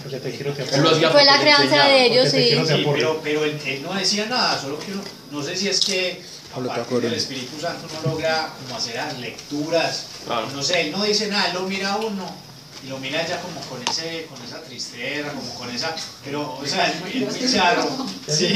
Porque 0.03 0.19
te 0.19 0.31
quiero, 0.35 0.53
te 0.53 0.63
Él 0.63 0.81
lo 0.83 0.89
hacía 0.91 1.09
Fue 1.09 1.25
la 1.25 1.39
crianza 1.39 1.85
de 1.85 2.05
ellos, 2.05 2.29
sí. 2.29 2.55
pero, 2.93 3.19
pero 3.23 3.43
él, 3.45 3.59
él 3.65 3.81
no 3.83 3.93
decía 3.93 4.27
nada, 4.27 4.59
solo 4.61 4.79
que 4.79 4.91
uno, 4.91 5.01
no 5.31 5.41
sé 5.41 5.55
si 5.55 5.67
es 5.67 5.79
que 5.79 6.21
acuerdas. 6.71 7.13
Espíritu 7.13 7.59
Santo 7.59 7.87
uno 7.91 8.11
logra 8.13 8.53
como 8.63 8.77
hacer 8.77 8.95
las 8.95 9.17
lecturas, 9.19 10.05
Claro. 10.25 10.47
no 10.51 10.61
sé, 10.63 10.81
él 10.81 10.91
no 10.91 11.03
dice 11.03 11.27
nada, 11.27 11.47
él 11.49 11.53
lo 11.55 11.61
mira 11.63 11.93
a 11.93 11.97
uno 11.97 12.35
y 12.85 12.89
lo 12.89 12.99
mira 12.99 13.25
ya 13.27 13.41
como 13.41 13.59
con 13.61 13.81
ese, 13.89 14.27
con 14.29 14.41
esa 14.45 14.61
tristeza, 14.61 15.31
como 15.31 15.53
con 15.55 15.69
esa, 15.73 15.95
pero 16.23 16.53
o 16.55 16.65
sea, 16.65 16.91
es 16.91 16.99
muy, 17.01 17.23
es 17.23 17.41
muy 17.41 17.51
charro, 17.53 18.05
Ya 18.27 18.33
sí. 18.35 18.47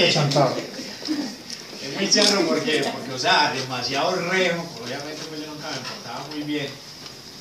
Es 1.89 1.95
muy 1.95 2.09
charro 2.09 2.47
porque, 2.47 2.83
porque, 2.91 3.11
o 3.13 3.19
sea, 3.19 3.53
demasiado 3.53 4.15
rejo, 4.15 4.65
obviamente 4.83 5.21
pues 5.29 5.41
yo 5.41 5.47
nunca 5.47 5.69
me 5.69 5.77
portaba 5.77 6.27
muy 6.27 6.43
bien, 6.43 6.67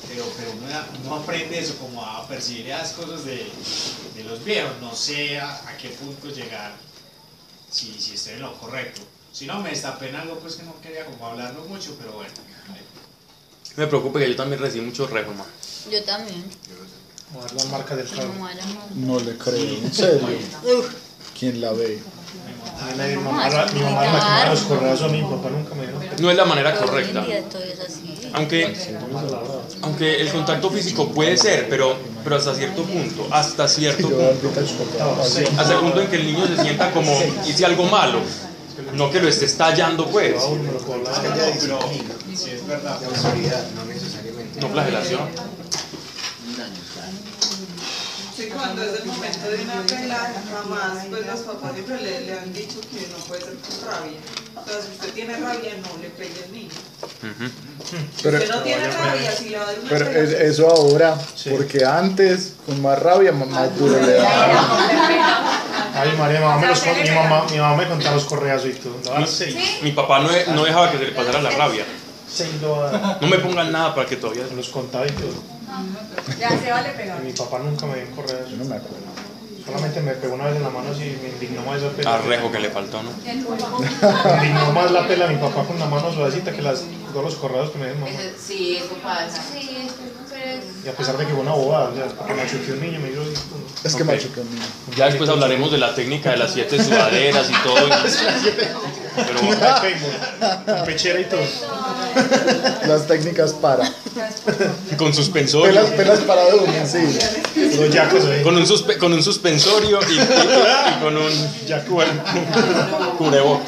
pero, 0.07 0.25
pero 0.37 0.51
uno, 0.51 0.67
uno 1.03 1.15
aprende 1.15 1.59
eso, 1.59 1.75
como 1.77 2.03
a 2.05 2.27
percibir 2.27 2.67
esas 2.67 2.93
cosas 2.93 3.25
de, 3.25 3.49
de 4.15 4.23
los 4.23 4.43
viejos, 4.43 4.73
no 4.81 4.95
sé 4.95 5.39
a, 5.39 5.51
a 5.67 5.77
qué 5.77 5.89
punto 5.89 6.29
llegar, 6.29 6.73
si, 7.71 7.93
si 7.99 8.15
estoy 8.15 8.33
en 8.33 8.41
lo 8.41 8.57
correcto. 8.57 9.01
Si 9.31 9.45
no, 9.45 9.61
me 9.61 9.69
destapé 9.69 10.09
en 10.09 10.15
algo 10.15 10.39
pues 10.39 10.55
que 10.55 10.63
no 10.63 10.73
quería 10.81 11.05
como 11.05 11.25
hablarlo 11.27 11.63
mucho, 11.65 11.95
pero 11.99 12.13
bueno. 12.13 12.33
Me 13.77 13.87
preocupa 13.87 14.19
que 14.19 14.27
yo 14.29 14.35
también 14.35 14.59
recibí 14.59 14.83
muchos 14.83 15.09
rejos, 15.09 15.35
man. 15.35 15.45
Yo 15.89 16.03
también. 16.03 16.43
Vamos 17.31 17.45
a 17.45 17.47
ver 17.47 17.61
las 17.61 17.71
marcas 17.71 17.97
del 17.97 18.09
carro. 18.09 18.33
No 18.95 19.19
le 19.19 19.37
creo, 19.37 19.55
en 19.55 19.93
serio. 19.93 20.27
¿Quién 21.37 21.61
la 21.61 21.71
ve? 21.71 22.01
Mi 22.97 23.15
mamá, 23.23 23.49
la- 23.49 23.65
mi 23.67 23.79
mamá 23.81 24.45
los 24.49 24.61
correazos 24.61 25.09
a 25.09 25.13
mi 25.13 25.21
papá 25.21 25.49
nunca 25.49 25.75
me 25.75 25.87
dijo. 25.87 25.99
No 26.21 26.31
es 26.31 26.37
la 26.37 26.45
manera 26.45 26.75
correcta. 26.75 27.25
Aunque, 28.33 28.75
aunque 29.81 30.21
el 30.21 30.29
contacto 30.31 30.69
físico 30.69 31.09
puede 31.11 31.37
ser, 31.37 31.67
pero, 31.69 31.95
pero 32.23 32.35
hasta 32.35 32.53
cierto 32.55 32.83
punto, 32.83 33.27
hasta 33.31 33.67
cierto 33.67 34.09
punto. 34.09 34.51
Hasta 35.57 35.73
el 35.73 35.79
punto 35.79 36.01
en 36.01 36.07
que 36.07 36.15
el 36.17 36.25
niño 36.25 36.45
se 36.47 36.61
sienta 36.61 36.91
como 36.91 37.11
hice 37.47 37.65
algo 37.65 37.85
malo, 37.85 38.19
no 38.93 39.09
que 39.09 39.19
lo 39.19 39.27
esté 39.27 39.45
estallando, 39.45 40.07
pues. 40.07 40.35
Es 40.35 41.19
que 41.19 41.27
haya 41.27 41.45
disciplina, 41.51 42.13
Sí, 42.35 42.51
es 42.51 42.65
verdad. 42.67 42.99
de 42.99 43.05
autoridad, 43.07 43.63
no 43.75 43.85
necesariamente. 43.85 44.61
No 44.61 44.69
flagelación. 44.69 45.19
Sí, 48.49 48.55
cuando 48.55 48.81
es 48.83 48.99
el 48.99 49.05
momento 49.05 49.47
de 49.49 49.63
una 49.63 49.81
pelea, 49.85 50.33
jamás, 50.51 51.05
pues 51.09 51.25
los 51.27 51.39
papás 51.41 51.73
siempre 51.73 52.01
le, 52.01 52.21
le 52.21 52.39
han 52.39 52.51
dicho 52.51 52.79
que 52.81 53.07
no 53.11 53.17
puede 53.27 53.41
ser 53.41 53.53
con 53.53 53.91
rabia. 53.93 54.17
Entonces, 54.57 54.85
si 54.85 54.91
usted 54.95 55.13
tiene 55.13 55.33
rabia, 55.37 55.71
no 55.83 56.01
le 56.01 56.09
pegue 56.09 56.43
al 56.45 56.51
niño. 56.51 56.69
Si 56.71 58.23
Pero, 58.23 58.37
usted 58.37 58.49
no 58.49 58.61
tiene 58.61 58.89
rabia, 58.89 59.31
si 59.31 59.49
le 59.49 59.57
va 59.57 59.63
a 59.63 59.67
dar 59.67 59.79
una 59.79 59.89
pero 59.89 60.05
es- 60.11 60.31
eso 60.33 60.67
ahora, 60.67 61.15
Sí. 61.35 61.49
porque 61.51 61.85
antes, 61.85 62.53
con 62.65 62.81
más 62.81 62.97
rabia, 62.97 63.31
más 63.33 63.47
más 63.49 63.77
duro 63.77 64.01
le 64.01 64.13
daba. 64.13 64.79
Ay, 65.95 66.11
María, 66.17 66.39
mi 66.39 66.45
mamá 66.45 66.57
me, 66.61 66.67
los, 66.67 66.83
mi, 66.85 67.09
mamá, 67.11 67.45
mi 67.51 67.57
mamá 67.57 67.75
me 67.75 67.87
contaba 67.87 68.15
los 68.15 68.25
correazos 68.25 68.69
y 68.69 68.73
todo. 68.73 69.19
No, 69.19 69.27
seis. 69.27 69.55
Mi 69.83 69.91
papá 69.91 70.19
no, 70.21 70.29
no 70.55 70.63
dejaba 70.65 70.91
que 70.91 70.97
se 70.97 71.05
le 71.05 71.11
pasara 71.11 71.39
la 71.41 71.51
rabia. 71.51 71.85
No 73.21 73.27
me 73.27 73.37
pongan 73.39 73.71
nada 73.71 73.93
para 73.93 74.07
que 74.07 74.15
todavía... 74.15 74.43
Los 74.55 74.69
contaba 74.69 75.05
y 75.05 75.11
todo. 75.11 75.58
Ya 76.39 76.49
se 76.49 76.71
vale 76.71 76.89
pegar. 76.89 77.19
Y 77.21 77.27
mi 77.27 77.33
papá 77.33 77.59
nunca 77.59 77.85
me 77.85 77.95
dio 77.95 78.07
un 78.07 78.15
correazo. 78.15 78.49
Yo 78.49 78.57
no 78.57 78.65
me 78.65 78.75
acuerdo. 78.75 79.05
Solamente 79.65 80.01
me 80.01 80.13
pegó 80.13 80.33
una 80.33 80.45
vez 80.45 80.55
en 80.55 80.63
la 80.63 80.69
mano 80.69 80.93
y 80.95 81.17
me 81.21 81.29
indignó 81.29 81.61
más 81.61 81.77
esa 81.77 81.89
pela. 81.89 82.15
Arrejo 82.15 82.51
que 82.51 82.59
le 82.59 82.69
faltó, 82.69 83.03
¿no? 83.03 83.11
Me 83.23 83.33
indignó 83.33 84.71
más 84.73 84.91
la 84.91 85.07
pela 85.07 85.27
de 85.27 85.35
mi 85.35 85.41
papá 85.41 85.63
con 85.63 85.77
la 85.77 85.85
mano 85.85 86.11
suavecita 86.11 86.51
que 86.51 86.61
las, 86.61 86.85
todos 87.11 87.25
los 87.25 87.35
correados 87.35 87.71
que 87.71 87.77
me 87.79 87.93
mi 87.93 87.99
mamá. 87.99 88.11
Sí, 88.45 88.77
eso 88.77 88.95
pasa. 89.03 89.41
Sí, 89.51 89.87
Y 90.85 90.87
a 90.87 90.93
pesar 90.93 91.17
de 91.17 91.25
que 91.25 91.31
fue 91.33 91.41
una 91.41 91.51
bobada, 91.53 91.89
o 91.89 91.95
sea, 91.95 92.05
porque 92.07 92.33
machuqué 92.33 92.71
a 92.71 92.73
un 92.75 92.81
niño, 92.81 92.99
me 92.99 93.09
dijo. 93.09 93.21
Es 93.83 93.95
que 93.95 94.03
Ok. 94.03 94.09
machuca 94.09 94.41
un 94.41 94.49
niño. 94.53 94.65
Ya 94.95 95.05
después 95.07 95.29
hablaremos 95.29 95.71
de 95.71 95.77
la 95.77 95.93
técnica 95.95 96.31
de 96.31 96.37
las 96.37 96.53
siete 96.53 96.81
sudaderas 96.83 97.49
y 97.49 97.53
todo. 97.63 97.75
Pero 99.15 99.39
Con 100.65 100.85
pechera 100.85 101.19
y 101.19 101.25
todo. 101.25 101.41
Las 102.87 103.05
técnicas 103.07 103.53
para. 103.53 103.91
con 104.97 105.13
suspensorio. 105.13 105.73
Pelas, 105.73 105.91
pelas 105.91 106.19
para 106.21 106.45
uno, 106.55 106.71
sí. 106.85 107.19
Los 107.77 107.89
yacos 107.93 108.23
ahí. 108.25 108.41
Con 108.43 108.55
un, 108.55 108.65
suspe- 108.65 108.97
con 108.97 109.11
un 109.13 109.21
suspensorio 109.23 109.99
y, 110.09 110.13
y- 110.13 110.19
y 110.19 111.01
con 111.01 111.17
un 111.17 111.31
Ya, 111.67 111.83
bueno. 111.89 112.11
cubreboc. 113.17 113.61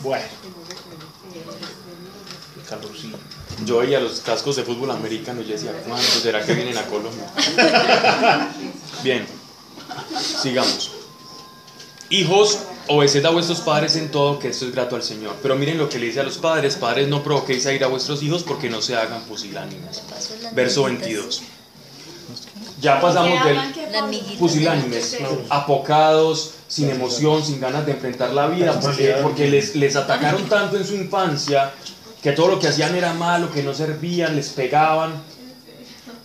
Bueno. 0.00 0.24
El 2.56 2.68
calorcillo. 2.68 3.16
Yo 3.64 3.78
veía 3.78 4.00
los 4.00 4.20
cascos 4.20 4.56
de 4.56 4.64
fútbol 4.64 4.90
americano 4.90 5.40
y 5.40 5.44
yo 5.44 5.52
decía, 5.52 5.72
¿cuándo 5.86 6.02
será 6.02 6.44
que 6.44 6.54
vienen 6.54 6.76
a 6.76 6.82
Colombia? 6.86 7.26
Bien, 9.02 9.26
sigamos. 10.42 10.90
Hijos, 12.10 12.58
obedeced 12.88 13.24
a 13.24 13.30
vuestros 13.30 13.60
padres 13.60 13.96
en 13.96 14.10
todo, 14.10 14.38
que 14.38 14.48
esto 14.48 14.66
es 14.66 14.72
grato 14.72 14.96
al 14.96 15.02
Señor. 15.02 15.36
Pero 15.42 15.56
miren 15.56 15.78
lo 15.78 15.88
que 15.88 15.98
le 15.98 16.06
dice 16.06 16.20
a 16.20 16.24
los 16.24 16.38
padres, 16.38 16.76
padres 16.76 17.08
no 17.08 17.22
provoquéis 17.22 17.66
a 17.66 17.72
ir 17.72 17.84
a 17.84 17.86
vuestros 17.86 18.22
hijos 18.22 18.42
porque 18.42 18.68
no 18.68 18.82
se 18.82 18.96
hagan 18.96 19.22
pusilánimes. 19.22 20.02
Verso 20.52 20.84
22. 20.84 21.42
Ya 22.80 23.00
pasamos 23.00 23.42
del 23.44 24.36
pusilánimes, 24.38 25.16
apocados, 25.48 26.54
sin 26.68 26.90
emoción, 26.90 27.42
sin 27.42 27.60
ganas 27.60 27.86
de 27.86 27.92
enfrentar 27.92 28.32
la 28.32 28.48
vida, 28.48 28.78
porque, 28.78 29.16
porque 29.22 29.48
les, 29.48 29.74
les 29.74 29.96
atacaron 29.96 30.46
tanto 30.48 30.76
en 30.76 30.84
su 30.84 30.94
infancia 30.94 31.72
que 32.24 32.32
todo 32.32 32.48
lo 32.48 32.58
que 32.58 32.68
hacían 32.68 32.94
era 32.96 33.12
malo, 33.12 33.52
que 33.52 33.62
no 33.62 33.74
servían, 33.74 34.34
les 34.34 34.48
pegaban, 34.48 35.22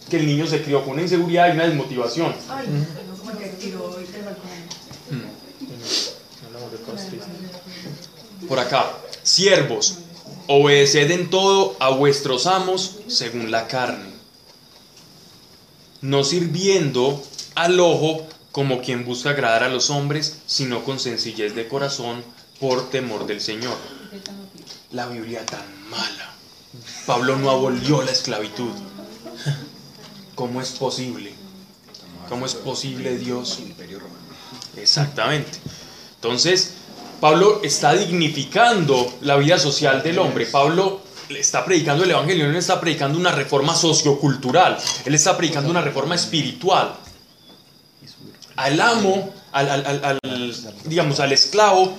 que 0.10 0.16
el 0.16 0.28
niño 0.28 0.48
se 0.48 0.64
crió 0.64 0.82
con 0.82 0.94
una 0.94 1.02
inseguridad 1.02 1.50
y 1.50 1.52
una 1.52 1.66
desmotivación. 1.66 2.34
Por 8.48 8.60
acá, 8.60 8.94
siervos, 9.24 9.98
obedeced 10.48 11.12
en 11.12 11.30
todo 11.30 11.76
a 11.82 11.90
vuestros 11.90 12.48
amos 12.48 13.00
según 13.10 13.52
la 13.52 13.68
carne, 13.68 14.14
no 16.00 16.24
sirviendo 16.24 17.22
al 17.56 17.78
ojo 17.82 18.26
como 18.54 18.80
quien 18.82 19.04
busca 19.04 19.32
agradar 19.32 19.64
a 19.64 19.70
los 19.70 19.90
hombres, 19.90 20.38
sino 20.46 20.86
con 20.86 20.98
sencillez 20.98 21.56
de 21.56 21.68
corazón 21.68 22.24
por 22.62 22.90
temor 22.90 23.28
del 23.28 23.42
Señor. 23.42 23.76
La 24.92 25.06
Biblia 25.06 25.46
tan 25.46 25.79
mala. 25.90 26.30
Pablo 27.06 27.36
no 27.38 27.50
abolió 27.50 28.02
la 28.04 28.12
esclavitud. 28.12 28.72
¿Cómo 30.36 30.62
es 30.62 30.70
posible? 30.72 31.34
¿Cómo 32.30 32.46
es 32.46 32.54
posible 32.56 33.18
Dios? 33.18 33.60
Exactamente. 34.78 35.58
Entonces, 36.16 36.74
Pablo 37.20 37.62
está 37.64 37.94
dignificando 37.94 39.12
la 39.22 39.36
vida 39.38 39.58
social 39.58 40.04
del 40.04 40.20
hombre. 40.20 40.46
Pablo 40.46 41.02
está 41.30 41.66
predicando 41.66 42.04
el 42.04 42.12
Evangelio, 42.12 42.46
él 42.46 42.56
está 42.56 42.80
predicando 42.80 43.18
una 43.18 43.32
reforma 43.32 43.76
sociocultural, 43.76 44.78
él 45.06 45.16
está 45.16 45.36
predicando 45.38 45.70
una 45.70 45.82
reforma 45.82 46.16
espiritual. 46.16 46.96
Al 48.56 48.80
amo, 48.82 49.34
al- 49.52 50.20
digamos, 50.86 51.20
al 51.20 51.32
esclavo, 51.32 51.94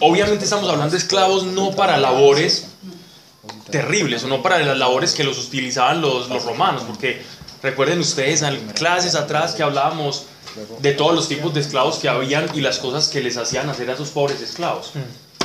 obviamente 0.00 0.44
estamos 0.44 0.68
hablando 0.68 0.92
de 0.92 0.98
esclavos 0.98 1.44
no 1.44 1.70
para 1.72 1.96
labores 1.98 2.66
terribles 3.70 4.24
o 4.24 4.28
no 4.28 4.42
para 4.42 4.58
las 4.60 4.76
labores 4.76 5.12
que 5.14 5.24
los 5.24 5.38
utilizaban 5.38 6.00
los, 6.00 6.28
los 6.28 6.44
romanos, 6.44 6.82
porque 6.86 7.22
recuerden 7.62 8.00
ustedes 8.00 8.42
en 8.42 8.56
clases 8.70 9.14
atrás 9.14 9.52
que 9.54 9.62
hablábamos 9.62 10.24
de 10.80 10.92
todos 10.92 11.14
los 11.14 11.28
tipos 11.28 11.54
de 11.54 11.60
esclavos 11.60 11.96
que 11.98 12.08
habían 12.08 12.46
y 12.54 12.60
las 12.60 12.78
cosas 12.78 13.08
que 13.08 13.20
les 13.22 13.36
hacían 13.36 13.70
hacer 13.70 13.88
a 13.90 13.94
esos 13.94 14.10
pobres 14.10 14.40
esclavos. 14.40 14.90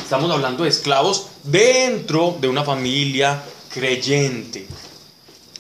Estamos 0.02 0.30
hablando 0.31 0.64
de 0.64 0.69
esclavos 0.69 1.27
dentro 1.44 2.38
de 2.41 2.48
una 2.48 2.64
familia 2.64 3.41
creyente. 3.73 4.68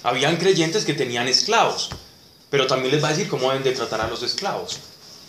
Habían 0.03 0.37
creyentes 0.37 0.85
que 0.85 0.93
tenían 0.93 1.27
esclavos, 1.27 1.89
pero 2.49 2.65
también 2.67 2.93
les 2.93 3.03
va 3.03 3.09
a 3.09 3.11
decir 3.11 3.27
cómo 3.27 3.49
deben 3.49 3.63
de 3.63 3.71
tratar 3.71 4.01
a 4.01 4.07
los 4.07 4.23
esclavos. 4.23 4.79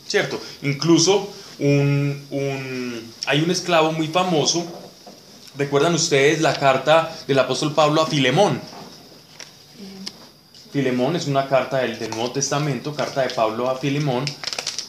¿Cierto? 0.07 0.41
Incluso 0.63 1.29
un, 1.59 2.27
un- 2.31 3.13
hay 3.27 3.41
un 3.43 3.51
esclavo 3.51 3.93
muy 3.93 4.07
famoso. 4.09 4.65
¿Recuerdan 5.59 5.93
ustedes 5.93 6.41
la 6.41 6.55
carta 6.55 7.13
del 7.27 7.37
apóstol 7.41 7.75
Pablo 7.75 8.01
a 8.01 8.07
Filemón? 8.07 8.61
Filemón 10.71 11.17
es 11.17 11.27
una 11.27 11.49
carta 11.49 11.79
del, 11.79 11.99
del 11.99 12.11
Nuevo 12.11 12.31
Testamento, 12.31 12.95
carta 12.95 13.23
de 13.23 13.31
Pablo 13.31 13.69
a 13.69 13.77
Filemón. 13.77 14.25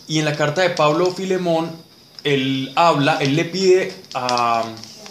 Y 0.07 0.19
en 0.19 0.25
la 0.25 0.35
carta 0.35 0.61
de 0.61 0.69
Pablo 0.69 1.07
a 1.07 1.15
Filemón, 1.15 1.71
él 2.23 2.71
habla, 2.75 3.17
él 3.19 3.35
le 3.35 3.45
pide 3.45 3.91
a, 4.13 4.63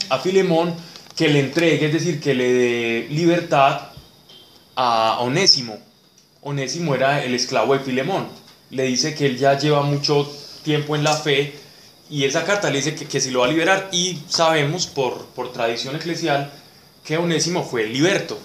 a 0.08 0.18
Filemón 0.20 0.76
que 1.16 1.28
le 1.28 1.40
entregue, 1.40 1.86
es 1.86 1.92
decir, 1.92 2.20
que 2.20 2.34
le 2.34 2.52
dé 2.52 3.08
libertad 3.10 3.88
a 4.76 5.18
Onésimo. 5.22 5.76
Onésimo 6.42 6.94
era 6.94 7.24
el 7.24 7.34
esclavo 7.34 7.72
de 7.72 7.80
Filemón. 7.80 8.28
Le 8.70 8.84
dice 8.84 9.12
que 9.12 9.26
él 9.26 9.36
ya 9.36 9.58
lleva 9.58 9.82
mucho 9.82 10.32
tiempo 10.62 10.94
en 10.94 11.02
la 11.02 11.16
fe 11.16 11.58
y 12.10 12.24
esa 12.24 12.44
carta 12.44 12.70
le 12.70 12.78
dice 12.78 12.94
que, 12.94 13.06
que 13.06 13.20
si 13.20 13.30
lo 13.30 13.40
va 13.40 13.46
a 13.46 13.50
liberar 13.50 13.88
y 13.92 14.22
sabemos 14.28 14.86
por, 14.86 15.26
por 15.26 15.52
tradición 15.52 15.96
eclesial 15.96 16.50
que 17.04 17.16
Onésimo 17.16 17.64
fue 17.64 17.86
liberto. 17.86 18.38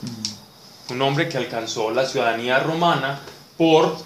Un 0.89 1.01
hombre 1.01 1.29
que 1.29 1.37
alcanzó 1.37 1.91
la 1.91 2.05
ciudadanía 2.05 2.59
romana 2.59 3.21
por, 3.57 3.97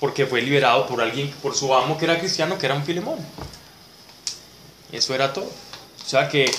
porque 0.00 0.26
fue 0.26 0.42
liberado 0.42 0.86
por 0.86 1.00
alguien, 1.00 1.30
por 1.42 1.54
su 1.54 1.74
amo 1.74 1.96
que 1.96 2.04
era 2.04 2.18
cristiano, 2.18 2.58
que 2.58 2.66
era 2.66 2.74
un 2.74 2.84
Filemón. 2.84 3.18
Eso 4.92 5.14
era 5.14 5.32
todo. 5.32 5.44
O 5.44 6.08
sea 6.08 6.28
que, 6.28 6.50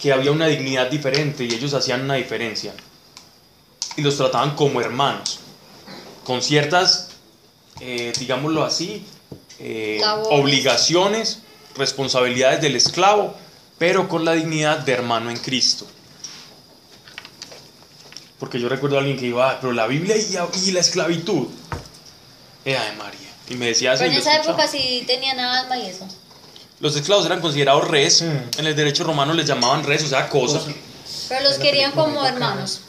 que 0.00 0.12
había 0.12 0.32
una 0.32 0.46
dignidad 0.46 0.90
diferente 0.90 1.44
y 1.44 1.54
ellos 1.54 1.74
hacían 1.74 2.02
una 2.02 2.14
diferencia. 2.14 2.74
Y 3.96 4.02
los 4.02 4.16
trataban 4.16 4.54
como 4.54 4.80
hermanos, 4.80 5.40
con 6.24 6.42
ciertas, 6.42 7.10
eh, 7.80 8.12
digámoslo 8.18 8.64
así, 8.64 9.04
eh, 9.58 10.00
obligaciones, 10.30 11.42
responsabilidades 11.76 12.60
del 12.60 12.76
esclavo, 12.76 13.34
pero 13.78 14.08
con 14.08 14.24
la 14.24 14.32
dignidad 14.32 14.78
de 14.78 14.92
hermano 14.92 15.30
en 15.30 15.36
Cristo. 15.38 15.86
Porque 18.38 18.58
yo 18.60 18.68
recuerdo 18.68 18.96
a 18.96 19.00
alguien 19.00 19.18
que 19.18 19.26
iba, 19.26 19.50
"Ah, 19.50 19.58
pero 19.60 19.72
la 19.72 19.86
Biblia 19.86 20.16
y, 20.16 20.36
y 20.68 20.72
la 20.72 20.80
esclavitud. 20.80 21.48
Era 22.64 22.84
de 22.84 22.92
María. 22.92 23.18
Y 23.48 23.54
me 23.54 23.66
decía 23.66 23.92
así. 23.92 24.00
Pero 24.04 24.12
en 24.14 24.18
esa 24.20 24.32
escuchaba. 24.32 24.62
época 24.64 24.68
sí 24.78 25.04
tenían 25.06 25.38
alma 25.38 25.76
y 25.78 25.86
eso. 25.86 26.06
Los 26.80 26.96
esclavos 26.96 27.24
eran 27.26 27.40
considerados 27.40 27.86
res. 27.88 28.22
Mm. 28.22 28.60
En 28.60 28.66
el 28.66 28.74
derecho 28.76 29.04
romano 29.04 29.32
les 29.34 29.46
llamaban 29.46 29.84
res, 29.84 30.02
o 30.04 30.08
sea, 30.08 30.28
cosa. 30.28 30.60
Pero 31.28 31.42
los 31.48 31.58
querían 31.58 31.92
como 31.92 32.24
hermanos. 32.24 32.80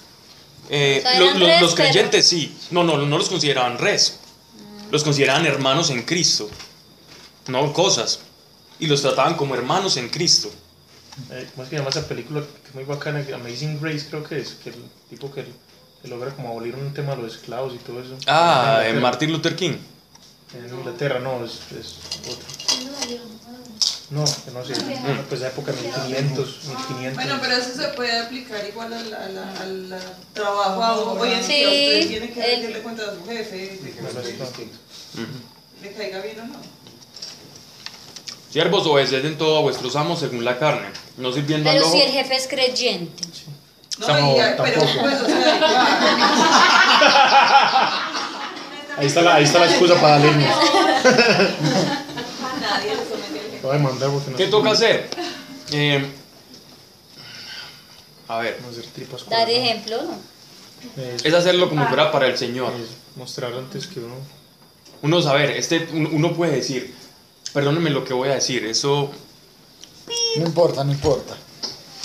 Eh, 0.69 1.03
O 1.05 1.09
sea, 1.09 1.19
los 1.19 1.73
pero- 1.73 1.75
creyentes 1.75 2.27
sí. 2.27 2.55
No, 2.71 2.83
no, 2.83 2.97
no 2.97 3.17
los 3.17 3.29
consideraban 3.29 3.77
res. 3.77 4.17
Los 4.91 5.03
consideraban 5.03 5.45
hermanos 5.45 5.89
en 5.91 6.03
Cristo. 6.03 6.49
No 7.47 7.73
cosas. 7.73 8.19
Y 8.79 8.87
los 8.87 9.01
trataban 9.01 9.35
como 9.35 9.55
hermanos 9.55 9.97
en 9.97 10.09
Cristo. 10.09 10.51
Eh, 11.31 11.47
¿Cómo 11.51 11.63
es 11.63 11.69
que 11.69 11.75
se 11.75 11.79
llama 11.79 11.89
esa 11.91 12.07
película 12.07 12.41
que 12.41 12.69
es 12.69 12.75
muy 12.75 12.83
bacana? 12.85 13.23
Amazing 13.35 13.79
Grace 13.79 14.07
creo 14.09 14.23
que 14.23 14.39
es, 14.39 14.49
que 14.63 14.69
el 14.71 14.75
tipo 15.09 15.31
que, 15.31 15.45
que 16.01 16.07
logra 16.07 16.31
como 16.35 16.49
abolir 16.49 16.75
un 16.75 16.93
tema 16.93 17.15
de 17.15 17.21
los 17.21 17.35
esclavos 17.35 17.73
y 17.75 17.77
todo 17.77 18.01
eso. 18.01 18.17
Ah, 18.27 18.81
en. 18.85 18.99
Martin 18.99 19.31
Luther 19.31 19.55
King. 19.55 19.73
En 20.57 20.73
Inglaterra, 20.75 21.19
no, 21.19 21.43
es, 21.45 21.59
es 21.79 21.95
otro. 22.29 22.47
No, 24.09 24.23
que 24.25 24.51
no 24.51 24.63
sé, 24.63 24.73
pues 25.27 25.41
esa 25.41 25.47
época 25.47 25.71
1500, 25.71 26.59
1500. 26.67 27.13
Bueno, 27.15 27.39
pero 27.41 27.55
eso 27.55 27.73
se 27.81 27.87
puede 27.89 28.19
aplicar 28.19 28.63
igual 28.67 28.93
al, 28.93 29.11
al, 29.13 29.37
al- 29.37 29.93
al 29.93 30.15
trabajo 30.33 30.83
ahora. 30.83 31.21
Hoy 31.21 31.31
en 31.31 31.43
Sí, 31.43 31.63
usted 31.65 32.07
tiene 32.09 32.31
que 32.31 32.39
el- 32.41 32.51
rendirle 32.61 32.81
cuenta 32.83 33.03
a 33.09 33.15
su 33.15 33.25
jefe 33.25 33.57
de 33.57 33.91
que 33.91 34.67
le 35.81 35.91
caiga 35.93 36.19
bien 36.21 36.39
o 36.41 36.45
no. 36.45 36.59
Siervos, 38.53 38.85
obedeced 38.85 39.25
en 39.25 39.35
todo 39.35 39.57
a 39.57 39.61
vuestros 39.61 39.95
amos 39.95 40.19
según 40.19 40.45
la 40.45 40.59
carne, 40.59 40.89
no 41.17 41.33
sirviendo 41.33 41.67
al 41.71 41.77
Pero 41.77 41.87
ojo. 41.87 41.95
si 41.95 42.01
el 42.03 42.11
jefe 42.11 42.35
es 42.35 42.47
creyente. 42.47 43.23
No, 43.97 44.07
No, 44.07 44.35
pero 44.63 44.79
pues, 44.81 45.21
o 45.21 45.25
sea, 45.25 45.59
Ahí 48.97 49.07
está 49.07 49.21
la, 49.23 49.35
ahí 49.35 49.43
está 49.43 49.57
la 49.59 49.65
excusa 49.65 49.95
para 49.99 50.19
darle 50.19 50.31
nadie 50.33 50.45
le 52.89 52.95
somete 52.95 53.39
al 53.39 53.45
jefe. 53.51 53.59
Voy 53.63 53.71
a 53.71 53.73
demandar 53.73 54.09
porque 54.11 54.29
no 54.31 54.37
¿Qué 54.37 54.47
toca 54.47 54.69
hacer? 54.71 55.09
Eh, 55.71 56.05
a 58.27 58.37
ver, 58.37 58.59
no 58.61 58.69
hacer 58.69 58.85
tripas 58.85 59.23
con 59.23 59.31
Dar 59.31 59.49
ejemplo, 59.49 59.97
¿no? 60.03 60.15
Es- 61.01 61.25
es 61.25 61.33
hacerlo 61.33 61.69
como 61.69 61.87
fuera 61.87 62.11
para 62.11 62.27
el 62.27 62.37
Señor. 62.37 62.71
es 62.73 62.89
mostrar 63.15 63.51
antes 63.53 63.87
que 63.87 63.99
uno. 63.99 64.13
Uno 65.01 65.21
saber, 65.23 65.49
este, 65.51 65.87
un- 65.91 66.09
uno 66.13 66.33
puede 66.33 66.55
decir, 66.57 66.93
perdónenme 67.53 67.89
lo 67.89 68.03
que 68.03 68.13
voy 68.13 68.29
a 68.29 68.35
decir, 68.35 68.65
eso 68.65 69.11
No 70.37 70.45
importa, 70.45 70.83
no 70.83 70.91
importa. 70.91 71.37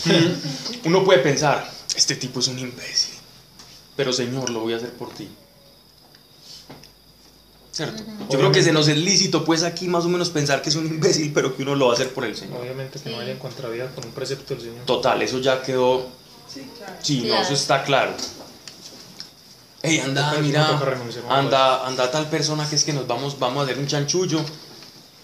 uno 0.84 1.04
puede 1.04 1.20
pensar, 1.20 1.68
este 1.96 2.14
tipo 2.16 2.40
es 2.40 2.48
un 2.48 2.58
imbécil. 2.58 3.14
pero 3.96 4.12
Señor, 4.12 4.50
lo 4.50 4.60
voy 4.60 4.74
a 4.74 4.76
hacer 4.76 4.92
por 4.92 5.12
ti. 5.12 5.28
¿Cierto? 7.72 8.02
Yo 8.30 8.38
creo 8.38 8.50
que 8.50 8.62
se 8.62 8.72
nos 8.72 8.88
es 8.88 8.98
lícito, 8.98 9.44
pues 9.44 9.62
aquí 9.62 9.86
más 9.86 10.04
o 10.04 10.08
menos 10.08 10.30
pensar 10.30 10.62
que 10.62 10.68
es 10.68 10.74
un 10.74 10.86
imbécil, 10.86 11.32
pero 11.32 11.56
que 11.56 11.62
uno 11.62 11.74
lo 11.76 11.86
va 11.86 11.92
a 11.92 11.94
hacer 11.94 12.12
por 12.12 12.24
el 12.24 12.36
Señor. 12.36 12.60
Obviamente 12.60 12.98
que 13.00 13.10
no 13.10 13.20
haya 13.20 13.32
en 13.32 13.38
contravía 13.38 13.86
con 13.94 14.04
un 14.04 14.12
precepto 14.12 14.54
del 14.54 14.64
Señor. 14.64 14.84
Total, 14.84 15.22
eso 15.22 15.38
ya 15.38 15.62
quedó. 15.62 16.08
Sí, 16.52 16.68
claro. 16.76 16.94
Sí, 17.02 17.22
no, 17.28 17.40
eso 17.40 17.54
está 17.54 17.84
claro. 17.84 18.12
Ey, 19.80 20.00
anda, 20.00 20.34
mira, 20.40 20.80
anda, 21.28 21.86
anda 21.86 22.10
tal 22.10 22.28
persona 22.28 22.68
que 22.68 22.74
es 22.74 22.82
que 22.82 22.92
nos 22.92 23.06
vamos, 23.06 23.38
vamos 23.38 23.60
a 23.60 23.64
hacer 23.64 23.78
un 23.78 23.86
chanchullo 23.86 24.44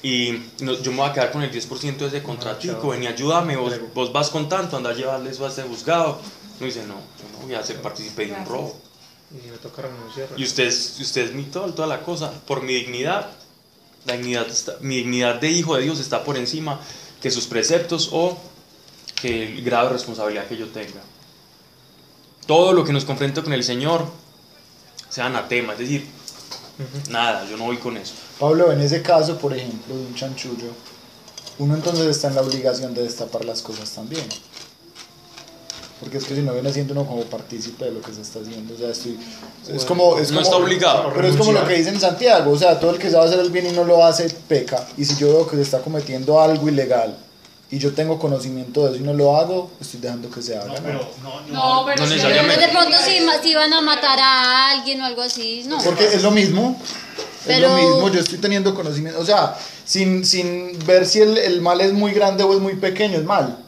y 0.04 0.38
no- 0.60 0.74
yo 0.80 0.90
me 0.92 0.98
voy 0.98 1.08
a 1.08 1.12
quedar 1.14 1.32
con 1.32 1.42
el 1.42 1.50
10% 1.50 2.04
de 2.04 2.06
ese 2.18 2.22
contratico, 2.22 2.88
ven 2.88 3.02
y 3.02 3.06
ayúdame, 3.06 3.56
vos, 3.56 3.72
vos 3.94 4.12
vas 4.12 4.28
con 4.28 4.48
tanto, 4.48 4.76
anda 4.76 4.90
a 4.90 4.94
llevarle 4.94 5.30
eso 5.30 5.44
a 5.46 5.48
este 5.48 5.62
juzgado. 5.62 6.20
No 6.60 6.66
dice, 6.66 6.82
no, 6.86 6.94
yo 6.94 7.24
no 7.32 7.46
voy 7.46 7.54
a 7.54 7.62
ser 7.64 7.80
partícipe 7.82 8.26
de 8.26 8.32
un 8.34 8.44
robo. 8.46 8.76
Y 9.32 9.50
me 9.50 9.56
toca 9.56 9.82
renunciar. 9.82 10.28
Y 10.36 10.44
usted 10.44 10.64
es, 10.66 11.00
usted 11.00 11.22
es 11.22 11.32
mi 11.32 11.44
todo, 11.44 11.72
toda 11.72 11.88
la 11.88 12.02
cosa. 12.02 12.30
Por 12.46 12.62
mi 12.62 12.74
dignidad, 12.74 13.30
la 14.04 14.12
dignidad 14.16 14.46
está- 14.46 14.76
mi 14.80 14.96
dignidad 14.98 15.36
de 15.40 15.50
hijo 15.50 15.74
de 15.74 15.82
Dios 15.82 15.98
está 15.98 16.22
por 16.22 16.36
encima 16.36 16.78
que 17.22 17.30
sus 17.30 17.46
preceptos 17.46 18.10
o 18.12 18.36
que 19.20 19.44
el 19.54 19.64
grado 19.64 19.86
de 19.86 19.92
responsabilidad 19.94 20.46
que 20.46 20.56
yo 20.58 20.68
tenga. 20.68 21.00
Todo 22.46 22.74
lo 22.74 22.84
que 22.84 22.92
nos 22.92 23.06
confronta 23.06 23.42
con 23.42 23.54
el 23.54 23.64
Señor 23.64 24.06
sea 25.08 25.26
anatema, 25.26 25.72
es 25.72 25.78
decir, 25.78 26.06
nada, 27.08 27.48
yo 27.48 27.56
no 27.56 27.64
voy 27.64 27.78
con 27.78 27.96
eso. 27.96 28.12
Pablo, 28.38 28.72
en 28.72 28.80
ese 28.80 29.02
caso, 29.02 29.38
por 29.38 29.54
ejemplo, 29.54 29.94
de 29.96 30.02
un 30.06 30.14
chanchullo, 30.14 30.72
uno 31.58 31.74
entonces 31.74 32.06
está 32.06 32.28
en 32.28 32.34
la 32.34 32.42
obligación 32.42 32.94
de 32.94 33.02
destapar 33.02 33.44
las 33.44 33.62
cosas 33.62 33.90
también. 33.90 34.24
Porque 36.00 36.18
es 36.18 36.24
que 36.24 36.34
si 36.34 36.42
no 36.42 36.52
viene 36.52 36.72
siendo 36.72 36.92
uno 36.92 37.06
como 37.06 37.22
partícipe 37.24 37.84
de 37.86 37.92
lo 37.92 38.02
que 38.02 38.12
se 38.12 38.20
está 38.20 38.40
haciendo, 38.40 38.74
o 38.74 38.76
sea, 38.76 38.90
estoy, 38.90 39.18
es 39.72 39.84
como, 39.84 40.18
es 40.18 40.30
No 40.30 40.36
como- 40.38 40.40
está 40.44 40.56
obligado. 40.56 41.12
Pero 41.14 41.28
es 41.28 41.36
como 41.36 41.52
lo 41.52 41.66
que 41.66 41.74
dice 41.74 41.90
en 41.90 42.00
Santiago, 42.00 42.50
o 42.52 42.58
sea, 42.58 42.78
todo 42.80 42.90
el 42.90 42.98
que 42.98 43.10
sabe 43.10 43.26
hacer 43.26 43.38
el 43.38 43.50
bien 43.50 43.66
y 43.68 43.70
no 43.72 43.84
lo 43.84 44.04
hace, 44.04 44.28
peca. 44.28 44.84
Y 44.98 45.04
si 45.04 45.16
yo 45.16 45.28
veo 45.28 45.46
que 45.46 45.56
se 45.56 45.62
está 45.62 45.80
cometiendo 45.80 46.40
algo 46.42 46.68
ilegal 46.68 47.16
y 47.70 47.78
yo 47.78 47.94
tengo 47.94 48.18
conocimiento 48.18 48.84
de 48.84 48.90
eso 48.94 49.00
y 49.00 49.06
no 49.06 49.14
lo 49.14 49.36
hago, 49.36 49.70
estoy 49.80 50.00
dejando 50.00 50.28
que 50.28 50.42
se 50.42 50.56
haga. 50.58 50.66
No, 50.66 50.74
¿no? 50.74 50.82
pero 50.82 51.08
no, 51.22 51.40
no. 51.46 51.52
No, 51.80 51.86
pero 51.86 52.02
No 52.02 52.06
sí, 52.08 52.14
necesariamente. 52.14 52.66
Pero 52.66 52.66
de 52.66 52.86
pronto 52.90 52.96
si, 53.42 53.48
si 53.48 53.54
van 53.54 53.72
a 53.72 53.80
matar 53.80 54.18
a 54.20 54.70
alguien 54.72 55.00
o 55.00 55.06
algo 55.06 55.22
así, 55.22 55.62
no. 55.66 55.78
Porque 55.78 56.06
es 56.06 56.22
lo 56.22 56.32
mismo. 56.32 56.76
Pero- 57.46 57.66
Es 57.76 57.82
lo 57.84 57.90
mismo, 57.94 58.08
yo 58.10 58.20
estoy 58.20 58.38
teniendo 58.38 58.74
conocimiento. 58.74 59.20
O 59.20 59.24
sea, 59.24 59.56
sin, 59.84 60.24
sin 60.24 60.78
ver 60.86 61.06
si 61.06 61.20
el, 61.20 61.36
el 61.38 61.60
mal 61.60 61.80
es 61.80 61.92
muy 61.92 62.12
grande 62.12 62.42
o 62.44 62.54
es 62.54 62.60
muy 62.60 62.74
pequeño, 62.76 63.18
es 63.18 63.24
mal. 63.24 63.60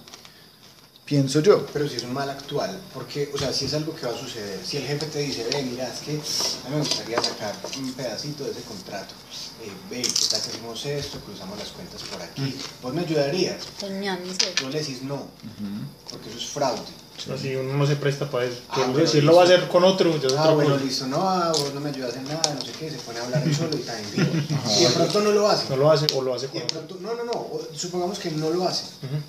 Pienso 1.05 1.39
yo. 1.39 1.65
Pero 1.73 1.89
si 1.89 1.95
es 1.97 2.03
un 2.03 2.13
mal 2.13 2.29
actual, 2.29 2.81
porque, 2.93 3.31
o 3.33 3.39
sea, 3.39 3.53
si 3.53 3.67
es 3.67 3.75
algo 3.75 3.95
que 3.95 4.07
va 4.07 4.13
a 4.13 4.19
suceder, 4.19 4.59
si 4.67 4.79
el 4.79 4.87
jefe 4.87 5.07
te 5.07 5.21
dice, 5.21 5.47
ve, 5.53 5.63
mira, 5.63 5.87
es 5.87 6.01
que 6.01 6.11
a 6.11 6.69
mí 6.69 6.75
me 6.75 6.79
gustaría 6.79 7.23
sacar 7.23 7.55
un 7.79 7.93
pedacito 7.93 8.43
de 8.43 8.51
ese 8.51 8.63
contrato, 8.63 9.15
eh, 9.63 9.71
ve, 9.89 10.03
¿qué 10.03 10.27
tal 10.29 10.41
que 10.43 10.49
hacemos 10.51 10.85
esto? 10.85 11.21
Cruzamos 11.21 11.57
las 11.61 11.69
cuentas 11.69 12.03
por 12.03 12.21
aquí, 12.21 12.57
vos 12.83 12.93
me 12.93 13.03
ayudarías. 13.03 13.57
Pues, 13.79 13.93
mi 13.93 14.09
amigo. 14.09 14.35
Tú 14.57 14.69
le 14.69 14.81
decís 14.81 15.03
no, 15.03 15.29
porque 16.11 16.29
eso 16.29 16.39
es 16.39 16.47
fraude. 16.47 16.81
Así 17.35 17.57
uno 17.57 17.73
no 17.75 17.87
se 17.87 17.97
presta 17.97 18.31
para 18.31 18.45
eso. 18.45 18.59
Ah, 18.69 18.73
Pero 18.77 18.93
bueno, 18.93 19.07
si 19.09 19.19
él 19.19 19.27
lo 19.27 19.35
va 19.37 19.43
a 19.43 19.45
hacer 19.47 19.69
con 19.69 19.83
otro, 19.85 20.17
ya 20.19 20.29
es 20.29 20.35
Ah, 20.37 20.51
bueno, 20.53 20.73
cosa. 20.75 20.85
listo, 20.85 21.07
no, 21.07 21.29
ah, 21.29 21.49
vos 21.53 21.73
no 21.75 21.81
me 21.81 21.89
ayudas 21.91 22.15
en 22.17 22.25
nada, 22.25 22.43
no 22.55 22.61
sé 22.61 22.73
qué, 22.79 22.91
se 22.91 22.97
pone 22.99 23.19
a 23.19 23.25
hablar 23.25 23.43
él 23.43 23.55
solo 23.57 23.77
y 23.77 23.81
también 23.81 24.11
bien. 24.15 24.47
Y 24.79 24.85
de 24.85 24.91
pronto 24.91 25.21
no 25.23 25.31
lo 25.33 25.49
hace. 25.49 25.69
No 25.71 25.77
lo 25.77 25.91
hace 25.91 26.07
o 26.15 26.23
lo 26.23 26.35
hace 26.35 26.47
con 26.49 26.63
otro. 26.63 26.79
pronto, 26.87 26.99
no, 27.01 27.15
no, 27.15 27.25
no, 27.25 27.33
o- 27.33 27.67
supongamos 27.75 28.19
que 28.19 28.31
no 28.33 28.51
lo 28.51 28.69
hace. 28.69 28.85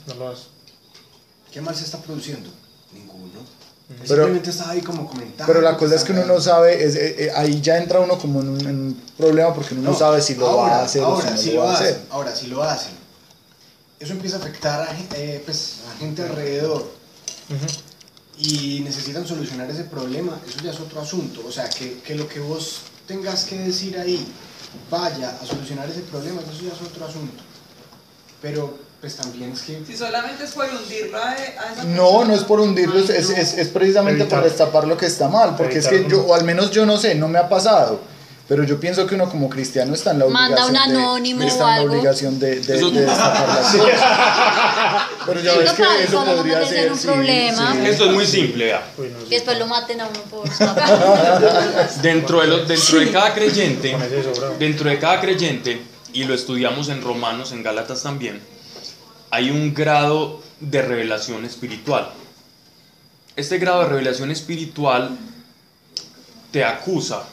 No 0.08 0.14
lo 0.16 0.30
hace. 0.30 0.44
¿Qué 1.52 1.62
mal 1.62 1.76
se 1.76 1.86
está 1.86 1.98
produciendo? 2.00 2.50
Ninguno. 2.94 3.40
Pero- 3.88 4.06
Simplemente 4.08 4.50
está 4.50 4.70
ahí 4.70 4.82
como 4.82 5.08
comentando. 5.08 5.46
Pero 5.52 5.62
la 5.62 5.78
cosa 5.78 5.96
es 5.96 6.04
que 6.04 6.12
uno 6.12 6.26
no 6.26 6.38
está 6.38 6.52
sabe, 6.56 6.84
es, 6.84 6.96
eh, 6.96 7.16
eh, 7.28 7.32
ahí 7.36 7.62
ya 7.62 7.78
entra 7.78 8.02
uno 8.02 8.18
como 8.20 8.42
en 8.42 8.50
un, 8.50 8.62
en 8.62 8.80
un 8.80 9.02
problema 9.18 9.54
porque 9.54 9.74
uno 9.76 9.92
no, 9.92 9.98
sabe 9.98 10.22
si 10.22 10.36
lo 10.36 10.46
ahora, 10.48 10.74
va 10.74 10.80
a 10.80 10.84
hacer 10.84 11.04
ahora, 11.04 11.18
o 11.20 11.22
si 11.22 11.30
no 11.32 11.38
si 11.38 11.52
lo 11.54 11.60
va 11.62 11.72
a 11.72 11.74
hacen, 11.74 11.88
hacer. 11.88 12.02
Ahora, 12.10 12.36
si 12.36 12.48
lo 12.48 12.64
hacen, 12.64 12.92
eso 14.00 14.12
empieza 14.14 14.36
a 14.36 14.40
afectar 14.40 14.82
a, 14.82 14.96
eh, 15.16 15.42
pues, 15.46 15.76
a 15.90 15.98
gente 16.00 16.22
alrededor 16.22 16.97
Y 18.40 18.82
necesitan 18.82 19.26
solucionar 19.28 19.70
ese 19.70 19.86
problema, 19.86 20.40
eso 20.48 20.60
ya 20.64 20.72
es 20.72 20.80
otro 20.80 21.02
asunto. 21.02 21.42
O 21.48 21.52
sea, 21.52 21.68
que, 21.70 22.00
que 22.02 22.14
lo 22.16 22.28
que 22.28 22.40
vos 22.40 22.82
tengas 23.08 23.46
que 23.46 23.58
decir 23.58 23.98
ahí 23.98 24.28
vaya 24.92 25.36
a 25.42 25.46
solucionar 25.46 25.90
ese 25.90 26.02
problema, 26.02 26.42
eso 26.42 26.62
ya 26.64 26.74
es 26.74 26.82
otro 26.82 27.06
asunto. 27.06 27.42
Pero, 28.42 28.78
pues 29.02 29.16
también 29.16 29.54
es 29.54 29.62
que... 29.62 29.82
Si 29.88 29.98
solamente 29.98 30.44
es 30.44 30.52
por 30.52 30.66
hundirlo 30.70 31.18
a, 31.18 31.30
a 31.32 31.36
esa 31.74 31.84
No, 31.86 32.04
persona. 32.04 32.26
no 32.28 32.34
es 32.36 32.44
por 32.44 32.60
hundirlo, 32.60 33.00
es, 33.00 33.10
es, 33.10 33.54
es- 33.58 33.68
precisamente 33.70 34.22
Evitar. 34.22 34.42
por 34.42 34.50
destapar 34.50 34.88
lo 34.88 34.96
que 34.98 35.08
está 35.08 35.28
mal, 35.28 35.56
porque 35.56 35.80
es 35.80 35.88
que 35.88 36.06
yo, 36.08 36.24
o 36.26 36.36
al 36.36 36.44
menos 36.44 36.70
yo 36.70 36.86
no 36.86 36.98
sé, 36.98 37.16
no 37.16 37.28
me 37.28 37.40
ha 37.40 37.50
pasado, 37.50 38.00
pero 38.48 38.64
yo 38.64 38.80
pienso 38.80 39.06
que 39.06 39.16
uno 39.16 39.30
como 39.30 39.50
cristiano 39.50 39.94
está 39.94 40.12
en 40.12 40.20
la 40.20 40.26
Manda 40.28 40.66
obligación 40.66 40.88
un 40.88 40.94
de- 40.94 41.00
anónimo 41.04 41.44
está 41.44 41.66
o 41.66 41.68
en 41.68 41.74
la 41.76 41.82
algo. 41.82 41.94
obligación 41.94 42.40
de, 42.40 42.60
de- 42.62 42.78
de 42.92 43.02
destapar 43.02 43.48
las 43.50 43.76
cosas. 43.76 44.02
Pero 45.26 45.42
ya 45.42 45.52
Sí, 45.54 45.58
ves 45.60 45.74
que 45.74 46.04
eso 46.06 46.26
podría 46.26 46.66
ser, 46.66 46.92
un 46.92 46.98
sí, 46.98 47.08
problema. 47.08 47.74
sí. 47.74 47.86
Esto 47.88 48.06
es 48.06 48.12
muy 48.14 48.26
simple, 48.26 48.74
sí. 48.96 49.04
Que 49.30 49.36
después 49.36 49.60
lo 49.60 49.68
maten 49.68 50.00
a 50.02 50.08
uno 50.08 50.20
por 50.30 50.48
Dentro 52.02 52.42
de, 52.42 52.48
lo- 52.48 52.66
dentro 52.66 53.00
de 53.00 53.12
cada 53.12 53.34
creyente, 53.34 53.96
dentro 54.60 54.90
de 54.90 55.00
cada 55.00 55.20
creyente, 55.20 55.82
y 56.14 56.24
lo 56.24 56.34
estudiamos 56.34 56.88
en 56.90 57.02
Romanos, 57.02 57.52
en 57.52 57.64
Gálatas 57.64 58.02
también, 58.04 58.42
hay 59.30 59.50
un 59.50 59.74
grado 59.74 60.42
de 60.62 60.82
revelación 60.82 61.44
espiritual. 61.46 62.10
Este 63.36 63.58
grado 63.60 63.82
de 63.82 63.90
revelación 63.90 64.32
espiritual 64.32 65.18
te 66.52 66.64
acusa 66.64 67.24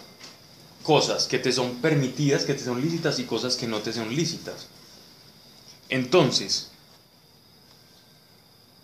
cosas 0.84 1.26
que 1.26 1.38
te 1.38 1.50
son 1.50 1.76
permitidas, 1.76 2.44
que 2.44 2.54
te 2.54 2.62
son 2.62 2.80
lícitas 2.80 3.18
y 3.18 3.24
cosas 3.24 3.56
que 3.56 3.66
no 3.66 3.80
te 3.80 3.92
son 3.92 4.14
lícitas. 4.14 4.68
Entonces, 5.88 6.70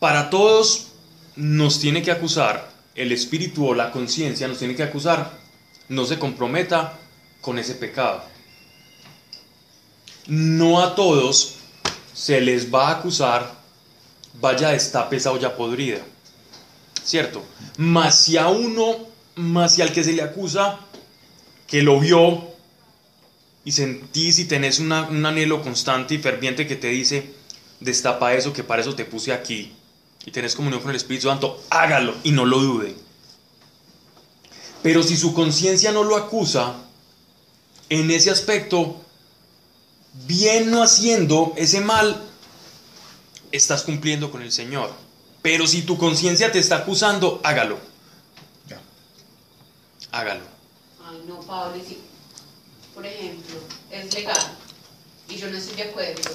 para 0.01 0.31
todos 0.31 0.89
nos 1.37 1.79
tiene 1.79 2.03
que 2.03 2.11
acusar 2.11 2.73
el 2.95 3.13
espíritu 3.13 3.69
o 3.69 3.75
la 3.75 3.93
conciencia, 3.93 4.49
nos 4.49 4.59
tiene 4.59 4.75
que 4.75 4.83
acusar, 4.83 5.39
no 5.89 6.07
se 6.07 6.19
comprometa 6.19 6.99
con 7.41 7.59
ese 7.59 7.75
pecado. 7.75 8.25
No 10.27 10.81
a 10.81 10.95
todos 10.95 11.57
se 12.15 12.41
les 12.41 12.73
va 12.73 12.89
a 12.89 12.99
acusar, 12.99 13.55
vaya 14.41 14.71
destape 14.71 15.17
esa 15.17 15.33
olla 15.33 15.57
podrida, 15.57 15.99
¿cierto? 17.05 17.45
Más 17.77 18.19
si 18.21 18.37
a 18.37 18.49
uno, 18.49 19.07
más 19.37 19.75
si 19.75 19.83
al 19.83 19.93
que 19.93 20.05
se 20.05 20.13
le 20.13 20.23
acusa, 20.23 20.81
que 21.71 21.83
lo 21.83 21.99
vio 22.01 22.51
y 23.65 23.73
sentís 23.73 24.39
y 24.39 24.47
tenés 24.47 24.79
una- 24.81 25.09
un 25.09 25.25
anhelo 25.25 25.63
constante 25.63 26.15
y 26.15 26.19
ferviente 26.19 26.67
que 26.67 26.77
te 26.77 26.89
dice, 26.89 27.33
destapa 27.79 28.35
eso, 28.35 28.53
que 28.53 28.65
para 28.65 28.83
eso 28.83 28.95
te 28.95 29.05
puse 29.05 29.33
aquí, 29.33 29.73
y 30.27 30.31
tenés 30.33 30.57
comunión 30.57 30.81
con 30.83 30.91
el 30.91 30.97
Espíritu 30.97 31.29
Santo, 31.29 31.63
hágalo 31.71 32.15
y 32.25 32.33
no 32.33 32.45
lo 32.45 32.59
dude. 32.59 32.95
Pero 34.83 35.03
si 35.03 35.17
su 35.17 35.33
conciencia 35.35 35.93
no 35.93 36.05
lo 36.05 36.17
acusa, 36.17 36.75
en 37.89 38.11
ese 38.11 38.31
aspecto, 38.31 39.01
bien 40.27 40.71
no 40.71 40.83
haciendo 40.83 41.53
ese 41.57 41.81
mal, 41.81 42.23
estás 43.53 43.83
cumpliendo 43.83 44.31
con 44.31 44.43
el 44.43 44.53
Señor. 44.53 44.93
Pero 45.43 45.67
si 45.67 45.83
tu 45.83 45.99
conciencia 45.99 46.53
te 46.53 46.59
está 46.59 46.77
acusando, 46.77 47.41
hágalo. 47.45 47.79
Hágalo. 50.13 50.45
Ay, 51.11 51.23
no, 51.27 51.41
Pablo, 51.41 51.77
y 51.77 51.81
si, 51.87 51.99
por 52.95 53.05
ejemplo, 53.05 53.57
es 53.91 54.15
legal 54.15 54.37
y 55.29 55.37
yo 55.37 55.49
no 55.49 55.57
estoy 55.57 55.77
de 55.77 55.83
acuerdo, 55.85 56.31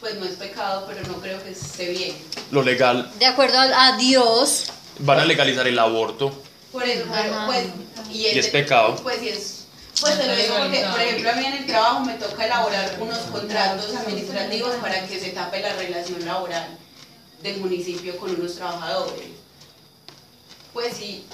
pues 0.00 0.14
no 0.16 0.24
es 0.24 0.34
pecado, 0.34 0.84
pero 0.88 1.06
no 1.08 1.20
creo 1.20 1.42
que 1.42 1.50
esté 1.50 1.90
bien. 1.90 2.16
Lo 2.50 2.62
legal, 2.62 3.10
De 3.18 3.26
acuerdo 3.26 3.58
a, 3.58 3.86
a 3.88 3.96
Dios. 3.96 4.66
van 4.98 5.20
a 5.20 5.24
legalizar 5.24 5.66
el 5.66 5.78
aborto. 5.78 6.32
Por 6.72 6.82
eso, 6.84 7.04
pero 7.12 7.46
pues. 7.46 7.66
Y 8.10 8.26
es 8.26 8.48
pecado. 8.48 8.96
Pues 9.02 9.20
sí 9.20 9.28
es. 9.28 9.60
Pues 10.00 10.18
te 10.18 10.26
lo 10.26 10.34
digo 10.34 10.56
porque, 10.58 10.84
por 10.90 11.00
ejemplo, 11.00 11.30
a 11.30 11.34
mí 11.34 11.46
en 11.46 11.52
el 11.54 11.66
trabajo 11.66 12.00
me 12.00 12.14
toca 12.14 12.44
elaborar 12.46 12.96
unos 13.00 13.18
contratos 13.18 13.94
administrativos 13.94 14.74
para 14.76 15.06
que 15.06 15.20
se 15.20 15.30
tape 15.30 15.60
la 15.60 15.72
relación 15.74 16.24
laboral 16.26 16.66
del 17.42 17.58
municipio 17.58 18.16
con 18.18 18.30
unos 18.34 18.56
trabajadores. 18.56 19.28
Pues 20.72 20.96
sí, 20.96 21.24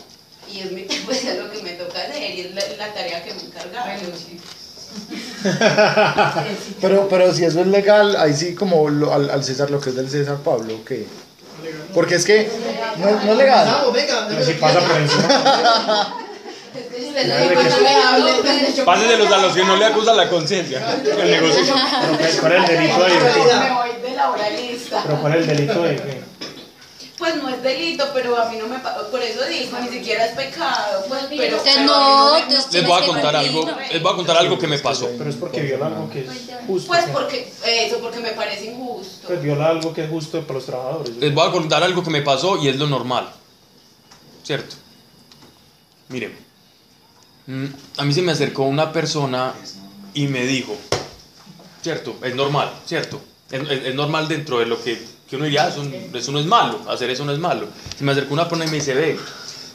y 0.52 0.60
es, 0.60 0.72
mi, 0.72 0.82
pues 1.06 1.24
es 1.24 1.38
lo 1.38 1.50
que 1.50 1.62
me 1.62 1.70
toca 1.72 2.00
hacer 2.02 2.34
y 2.34 2.40
es 2.42 2.54
la, 2.54 2.62
la 2.86 2.92
tarea 2.94 3.22
que 3.24 3.34
me 3.34 3.42
encargaron. 3.42 4.00
Pero, 6.80 7.08
pero 7.08 7.32
si 7.32 7.44
eso 7.44 7.60
es 7.60 7.66
legal, 7.68 8.16
ahí 8.16 8.34
sí 8.34 8.54
como 8.56 8.88
lo- 8.90 9.12
al, 9.14 9.30
al 9.30 9.44
César 9.44 9.70
lo 9.70 9.80
que 9.80 9.90
es 9.90 9.96
del 9.96 10.10
César 10.10 10.38
Pablo, 10.38 10.74
¿o 10.74 10.84
¿qué? 10.84 11.06
Porque 11.94 12.16
es 12.16 12.24
que 12.24 12.50
no, 12.98 13.10
no 13.24 13.32
es 13.32 13.38
legal. 13.38 13.68
Pero 14.28 14.44
si 14.44 14.52
pasa 14.54 14.80
por 14.80 14.96
encima. 14.96 16.14
Páseselos 18.84 19.32
a 19.32 19.38
los 19.38 19.52
que 19.54 19.64
no 19.64 19.76
le 19.76 19.84
acusan 19.86 20.16
la 20.16 20.28
conciencia. 20.28 20.82
El 21.04 21.30
negocio. 21.30 21.74
Pero 21.74 22.18
¿cuál- 22.18 22.40
¿Cuál 22.40 22.52
es 22.52 22.70
el 22.70 22.76
delito 22.78 23.04
ahí? 23.04 23.12
Me 23.60 23.74
voy 23.74 23.90
de 24.10 24.16
laboralista. 24.16 25.02
Pero 25.04 25.20
¿cuál 25.20 25.34
es 25.34 25.40
el 25.40 25.46
delito 25.56 25.82
de 25.82 25.96
qué? 25.96 26.29
Pues 27.20 27.36
no 27.36 27.48
es 27.50 27.62
delito, 27.62 28.04
pero 28.12 28.36
a 28.36 28.50
mí 28.50 28.56
no 28.56 28.66
me 28.66 28.78
por 28.78 29.22
eso 29.22 29.44
digo, 29.46 29.78
ni 29.78 29.88
siquiera 29.90 30.26
es 30.26 30.34
pecado, 30.34 31.04
pues, 31.06 31.26
pero, 31.28 31.42
Entonces, 31.44 31.74
pero 31.76 31.86
no, 31.86 32.24
mí 32.24 32.32
me- 32.32 32.40
entonces 32.48 32.72
Les 32.72 32.86
voy 32.86 33.02
a 33.02 33.06
contar 33.06 33.36
algo, 33.36 33.64
¿no? 33.66 33.76
les 33.78 34.02
voy 34.02 34.12
a 34.12 34.16
contar 34.16 34.36
algo 34.38 34.58
que 34.58 34.66
me 34.66 34.78
pasó. 34.80 35.08
Pero 35.16 35.30
es 35.30 35.36
porque 35.36 35.60
viola 35.60 35.86
algo 35.86 36.10
que 36.10 36.20
es 36.22 36.30
justo. 36.66 36.88
Pues 36.88 37.04
porque, 37.12 37.52
eso, 37.64 37.98
porque 38.00 38.18
me 38.20 38.30
parece 38.32 38.64
injusto. 38.72 39.28
Pues 39.28 39.40
viola 39.42 39.68
algo 39.68 39.92
que 39.94 40.02
es 40.04 40.10
justo 40.10 40.40
para 40.42 40.54
los 40.54 40.66
trabajadores. 40.66 41.16
Les 41.18 41.32
voy 41.32 41.46
a 41.48 41.52
contar 41.52 41.82
algo 41.84 42.02
que 42.02 42.10
me 42.10 42.22
pasó 42.22 42.56
y 42.56 42.66
es 42.68 42.76
lo 42.76 42.88
normal. 42.88 43.30
¿Cierto? 44.42 44.74
Miren, 46.08 46.34
mm, 47.46 47.66
a 47.98 48.04
mí 48.04 48.12
se 48.12 48.22
me 48.22 48.32
acercó 48.32 48.64
una 48.64 48.92
persona 48.92 49.54
y 50.14 50.26
me 50.26 50.44
dijo, 50.46 50.74
¿cierto? 51.82 52.16
Es 52.22 52.34
normal, 52.34 52.72
¿cierto? 52.86 53.20
Es, 53.50 53.60
es- 53.62 53.84
es 53.86 53.94
normal 53.94 54.26
dentro 54.28 54.58
de 54.58 54.66
lo 54.66 54.82
que, 54.82 55.00
que 55.30 55.36
uno 55.36 55.44
diría, 55.44 55.64
"Ah, 55.64 55.68
eso, 55.68 55.82
eso 56.12 56.32
no 56.32 56.40
es 56.40 56.46
malo, 56.46 56.80
hacer 56.90 57.08
eso 57.08 57.24
no 57.24 57.32
es 57.32 57.38
malo. 57.38 57.68
Se 57.96 58.02
me 58.04 58.12
acercó 58.12 58.34
una 58.34 58.44
persona 58.48 58.64
y 58.66 58.68
me 58.68 58.74
dice, 58.76 58.94
ve, 58.94 59.18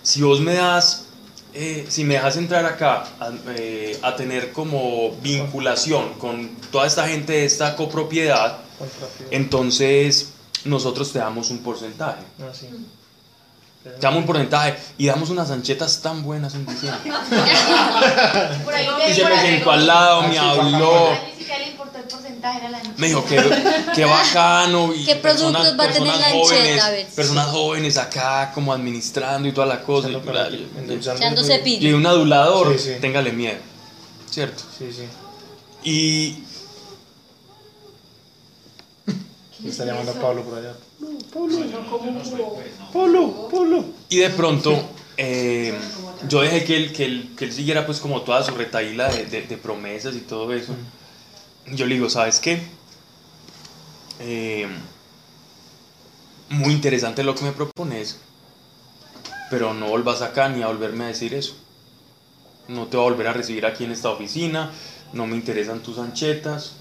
si 0.04 0.22
vos 0.22 0.42
me 0.42 0.54
das, 0.54 1.06
eh, 1.54 1.86
si 1.88 2.04
me 2.04 2.16
dejas 2.16 2.36
entrar 2.36 2.66
acá 2.66 3.06
a, 3.20 3.32
eh, 3.56 3.98
a 4.02 4.16
tener 4.18 4.52
como 4.52 5.12
vinculación 5.22 6.16
con 6.16 6.50
toda 6.72 6.86
esta 6.86 7.08
gente 7.08 7.32
de 7.34 7.46
esta 7.46 7.76
copropiedad, 7.78 8.58
entonces 9.32 10.34
nosotros 10.66 11.12
te 11.14 11.20
damos 11.20 11.50
un 11.52 11.60
porcentaje. 11.60 12.22
Ah, 12.42 12.52
sí. 12.54 12.68
Te 13.84 13.92
damos 14.00 14.20
un 14.22 14.26
porcentaje 14.26 14.76
y 14.98 15.06
damos 15.06 15.30
unas 15.30 15.52
anchetas 15.52 16.02
tan 16.02 16.24
buenas 16.24 16.56
en 16.56 16.66
diciembre. 16.66 17.12
Y 19.10 19.14
se 19.14 19.24
me 19.24 19.40
sentó 19.42 19.72
al 19.72 19.86
lado, 19.86 20.24
me 20.24 20.38
habló, 20.40 21.10
Ni 21.28 21.38
siquiera 21.38 21.60
le 21.60 21.68
importó 21.70 21.84
el 21.84 21.92
porcentaje, 22.08 22.60
era 22.60 22.70
la 22.70 22.78
ancheta. 22.78 22.96
me 22.98 23.08
dijo 23.08 23.26
que 23.26 23.38
qué 23.96 24.06
bacano 24.06 24.94
y 24.94 25.06
¿Qué 25.06 25.16
productos 25.16 25.80
va 25.80 25.84
a 25.84 25.92
tener 25.92 26.08
la 26.16 26.30
jóvenes, 26.32 26.52
ancheta? 26.62 26.86
A 26.88 26.92
ver. 26.92 27.08
personas 27.08 27.48
jóvenes 27.48 27.98
acá 27.98 28.52
como 28.54 28.74
administrando 28.74 29.48
y 29.48 29.52
toda 29.52 29.68
la 29.68 29.82
cosa. 29.84 30.10
Y, 30.10 30.14
la- 30.14 30.50
y- 30.50 30.94
Echando 30.94 31.44
cepillo. 31.44 31.90
y 31.90 31.94
un 31.94 32.06
adulador, 32.06 32.78
Sí, 32.78 32.94
sí. 32.94 33.00
téngale 33.02 33.32
miedo, 33.32 33.60
¿cierto? 34.30 34.64
Sí, 34.78 34.90
sí. 34.92 35.04
Y 35.84 36.44
Me 39.60 39.70
está 39.70 39.86
llamando 39.86 40.12
a 40.12 40.16
Pablo 40.16 40.44
por 40.44 40.58
allá. 40.60 40.74
Polo, 42.94 43.48
Polo. 43.50 43.86
Y 44.10 44.18
de 44.18 44.30
pronto, 44.30 44.82
eh, 45.18 45.74
yo 46.28 46.42
dejé 46.42 46.64
que 46.64 46.78
él, 46.78 46.94
que, 46.94 47.06
él, 47.06 47.30
que 47.38 47.46
él 47.46 47.52
siguiera 47.54 47.86
pues 47.86 48.00
como 48.00 48.22
toda 48.22 48.44
su 48.44 48.52
retaíla 48.52 49.10
de, 49.10 49.26
de- 49.26 49.42
de 49.44 49.58
promesas 49.58 50.16
y 50.16 50.20
todo 50.20 50.54
eso. 50.54 50.74
Yo 51.68 51.88
le 51.88 51.96
digo, 51.96 52.10
¿sabes 52.10 52.40
qué? 52.40 52.62
Eh, 54.20 54.68
muy 56.50 56.74
interesante 56.74 57.24
lo 57.24 57.34
que 57.34 57.44
me 57.44 57.52
propones, 57.54 58.20
pero 59.50 59.74
no 59.74 59.90
volvas 59.90 60.22
acá 60.22 60.48
ni 60.48 60.62
a 60.62 60.68
volverme 60.68 61.06
a 61.06 61.08
decir 61.08 61.34
eso. 61.34 61.56
No 62.68 62.86
te 62.86 62.98
voy 62.98 63.08
a 63.08 63.10
volver 63.10 63.28
a 63.28 63.34
recibir 63.34 63.66
aquí 63.66 63.84
en 63.84 63.92
esta 63.92 64.10
oficina, 64.10 64.72
no 65.14 65.26
me 65.26 65.36
interesan 65.36 65.82
tus 65.82 65.98
anchetas, 65.98 66.74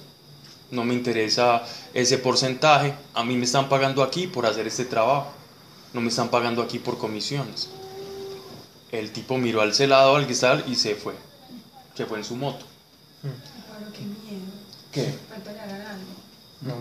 no 0.70 0.85
me 0.85 0.93
interesa 0.93 1.62
ese 1.94 2.19
porcentaje. 2.19 2.94
A 3.15 3.24
mí 3.24 3.36
me 3.36 3.47
están 3.47 3.70
pagando 3.70 4.02
aquí 4.02 4.27
por 4.27 4.44
hacer 4.44 4.66
este 4.66 4.85
trabajo, 4.85 5.32
no 5.94 6.02
me 6.02 6.09
están 6.09 6.28
pagando 6.28 6.61
aquí 6.61 6.78
por 6.78 6.98
comisiones. 6.98 7.70
El 8.93 9.12
tipo 9.12 9.39
miró 9.39 9.62
al 9.62 9.74
celado, 9.74 10.15
al 10.15 10.27
cristal 10.27 10.62
y 10.69 10.74
se 10.74 10.94
fue. 10.94 11.15
Se 11.94 12.05
fue 12.05 12.19
en 12.19 12.24
su 12.24 12.36
moto. 12.36 12.66
Miedo. 13.23 13.53
¿Qué? 14.94 15.12
No. 16.62 16.80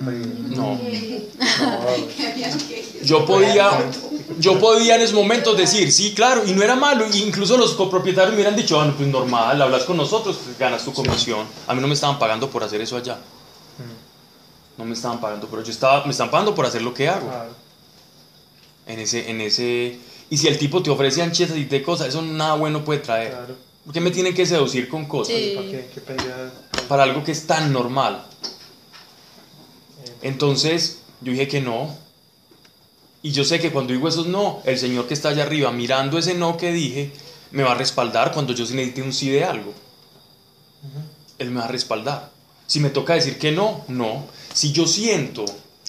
No. 0.55 0.79
Yo 3.03 3.25
podía, 3.25 3.69
yo 4.39 4.57
podía 4.57 4.95
en 4.95 5.01
esos 5.01 5.13
momentos 5.13 5.57
decir, 5.57 5.91
sí, 5.91 6.13
claro, 6.13 6.43
y 6.45 6.53
no 6.53 6.63
era 6.63 6.77
malo. 6.77 7.05
y 7.11 7.21
Incluso 7.21 7.57
los 7.57 7.73
copropietarios 7.73 8.31
me 8.31 8.37
hubieran 8.37 8.55
dicho, 8.55 8.79
ah, 8.79 8.85
no, 8.85 8.95
pues 8.95 9.09
normal, 9.09 9.61
hablas 9.61 9.83
con 9.83 9.97
nosotros, 9.97 10.39
pues, 10.41 10.57
ganas 10.57 10.85
tu 10.85 10.93
comisión. 10.93 11.45
A 11.67 11.73
mí 11.73 11.81
no 11.81 11.87
me 11.87 11.95
estaban 11.95 12.17
pagando 12.17 12.49
por 12.49 12.63
hacer 12.63 12.79
eso 12.79 12.95
allá. 12.95 13.17
No 14.77 14.85
me 14.85 14.93
estaban 14.93 15.19
pagando, 15.19 15.49
pero 15.49 15.63
yo 15.63 15.71
estaba, 15.71 16.05
me 16.05 16.11
están 16.11 16.31
pagando 16.31 16.55
por 16.55 16.65
hacer 16.65 16.81
lo 16.81 16.93
que 16.93 17.09
hago. 17.09 17.27
Claro. 17.27 17.51
En 18.87 18.99
ese, 18.99 19.29
en 19.29 19.41
ese. 19.41 19.99
Y 20.29 20.37
si 20.37 20.47
el 20.47 20.57
tipo 20.57 20.81
te 20.81 20.89
ofrece 20.89 21.21
anchetas 21.21 21.57
y 21.57 21.65
te 21.65 21.83
cosas, 21.83 22.07
eso 22.07 22.21
nada 22.21 22.55
bueno 22.55 22.85
puede 22.85 23.01
traer. 23.01 23.31
Claro. 23.31 23.55
¿Por 23.83 23.93
qué 23.93 23.99
me 23.99 24.11
tienen 24.11 24.33
que 24.33 24.45
seducir 24.45 24.87
con 24.87 25.05
cosas? 25.05 25.35
Sí. 25.35 25.53
¿Para 25.55 25.67
qué? 25.67 25.89
¿Qué? 25.93 26.01
Para 26.87 27.03
algo 27.03 27.23
que 27.23 27.31
es 27.31 27.47
tan 27.47 27.71
normal. 27.73 28.25
Entonces, 30.21 30.99
yo 31.21 31.31
dije 31.31 31.47
que 31.47 31.61
no. 31.61 31.95
Y 33.21 33.31
yo 33.31 33.45
sé 33.45 33.59
que 33.59 33.71
cuando 33.71 33.93
digo 33.93 34.07
esos 34.07 34.27
no, 34.27 34.61
el 34.65 34.77
señor 34.77 35.07
que 35.07 35.13
está 35.13 35.29
allá 35.29 35.43
arriba 35.43 35.71
mirando 35.71 36.17
ese 36.17 36.33
no 36.33 36.57
que 36.57 36.71
dije, 36.73 37.13
me 37.51 37.63
va 37.63 37.71
a 37.71 37.75
respaldar 37.75 38.31
cuando 38.33 38.53
yo 38.53 38.65
sí 38.65 38.73
necesite 38.73 39.01
un 39.01 39.13
sí 39.13 39.29
de 39.29 39.43
algo. 39.43 39.73
Él 41.39 41.51
me 41.51 41.59
va 41.59 41.65
a 41.65 41.69
respaldar. 41.69 42.31
Si 42.67 42.79
me 42.79 42.89
toca 42.89 43.13
decir 43.13 43.37
que 43.37 43.51
no, 43.51 43.85
no. 43.87 44.25
Si 44.53 44.71
yo 44.71 44.87
siento, 44.87 45.45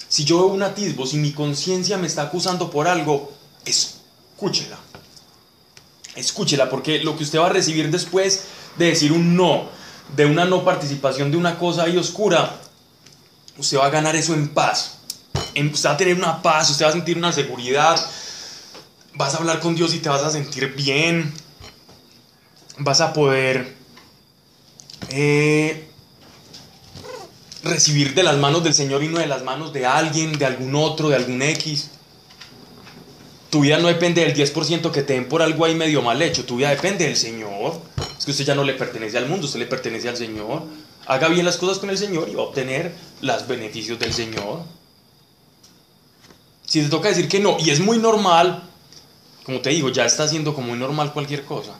si 0.07 0.23
yo 0.23 0.37
veo 0.37 0.47
un 0.47 0.63
atisbo, 0.63 1.05
si 1.05 1.17
mi 1.17 1.31
conciencia 1.31 1.97
me 1.97 2.07
está 2.07 2.23
acusando 2.23 2.69
por 2.69 2.87
algo, 2.87 3.31
escúchela. 3.65 4.77
Escúchela, 6.15 6.69
porque 6.69 6.99
lo 7.03 7.17
que 7.17 7.23
usted 7.23 7.39
va 7.39 7.47
a 7.47 7.49
recibir 7.49 7.89
después 7.91 8.45
de 8.77 8.85
decir 8.85 9.11
un 9.11 9.35
no, 9.35 9.69
de 10.15 10.25
una 10.25 10.45
no 10.45 10.63
participación 10.63 11.31
de 11.31 11.37
una 11.37 11.57
cosa 11.57 11.83
ahí 11.83 11.97
oscura, 11.97 12.59
usted 13.57 13.77
va 13.77 13.87
a 13.87 13.89
ganar 13.89 14.15
eso 14.15 14.33
en 14.33 14.49
paz. 14.49 14.99
Usted 15.55 15.89
va 15.89 15.93
a 15.93 15.97
tener 15.97 16.15
una 16.15 16.41
paz, 16.41 16.69
usted 16.69 16.85
va 16.85 16.89
a 16.89 16.93
sentir 16.93 17.17
una 17.17 17.31
seguridad. 17.31 17.99
Vas 19.13 19.33
a 19.33 19.37
hablar 19.37 19.59
con 19.59 19.75
Dios 19.75 19.93
y 19.93 19.99
te 19.99 20.09
vas 20.09 20.23
a 20.23 20.31
sentir 20.31 20.75
bien. 20.75 21.33
Vas 22.77 22.99
a 22.99 23.13
poder 23.13 23.75
eh, 25.09 25.89
recibir 27.63 28.13
de 28.13 28.23
las 28.23 28.37
manos 28.37 28.63
del 28.63 28.73
Señor 28.73 29.03
y 29.03 29.07
no 29.07 29.19
de 29.19 29.27
las 29.27 29.43
manos 29.43 29.71
de 29.71 29.85
alguien, 29.85 30.37
de 30.37 30.45
algún 30.45 30.75
otro, 30.75 31.09
de 31.09 31.15
algún 31.15 31.41
X. 31.41 31.91
Tu 33.49 33.61
vida 33.61 33.77
no 33.77 33.87
depende 33.87 34.21
del 34.21 34.35
10% 34.35 34.91
que 34.91 35.03
te 35.03 35.13
den 35.13 35.29
por 35.29 35.41
algo 35.41 35.65
ahí 35.65 35.75
medio 35.75 36.01
mal 36.01 36.21
hecho. 36.21 36.45
Tu 36.45 36.57
vida 36.57 36.69
depende 36.69 37.05
del 37.05 37.15
Señor. 37.15 37.79
Es 38.17 38.25
que 38.25 38.31
usted 38.31 38.45
ya 38.45 38.55
no 38.55 38.63
le 38.63 38.73
pertenece 38.73 39.17
al 39.17 39.27
mundo, 39.27 39.45
usted 39.45 39.59
le 39.59 39.65
pertenece 39.65 40.09
al 40.09 40.17
Señor. 40.17 40.63
Haga 41.05 41.27
bien 41.27 41.45
las 41.45 41.57
cosas 41.57 41.77
con 41.77 41.89
el 41.89 41.97
Señor 41.97 42.27
y 42.29 42.35
va 42.35 42.41
a 42.41 42.45
obtener 42.45 42.93
los 43.21 43.47
beneficios 43.47 43.99
del 43.99 44.13
Señor. 44.13 44.63
Si 46.65 46.81
te 46.81 46.89
toca 46.89 47.09
decir 47.09 47.29
que 47.29 47.39
no, 47.39 47.57
y 47.59 47.69
es 47.69 47.79
muy 47.79 47.99
normal, 47.99 48.63
como 49.45 49.61
te 49.61 49.69
digo, 49.69 49.89
ya 49.89 50.05
está 50.05 50.27
siendo 50.27 50.53
como 50.53 50.69
muy 50.69 50.79
normal 50.79 51.13
cualquier 51.13 51.45
cosa. 51.45 51.75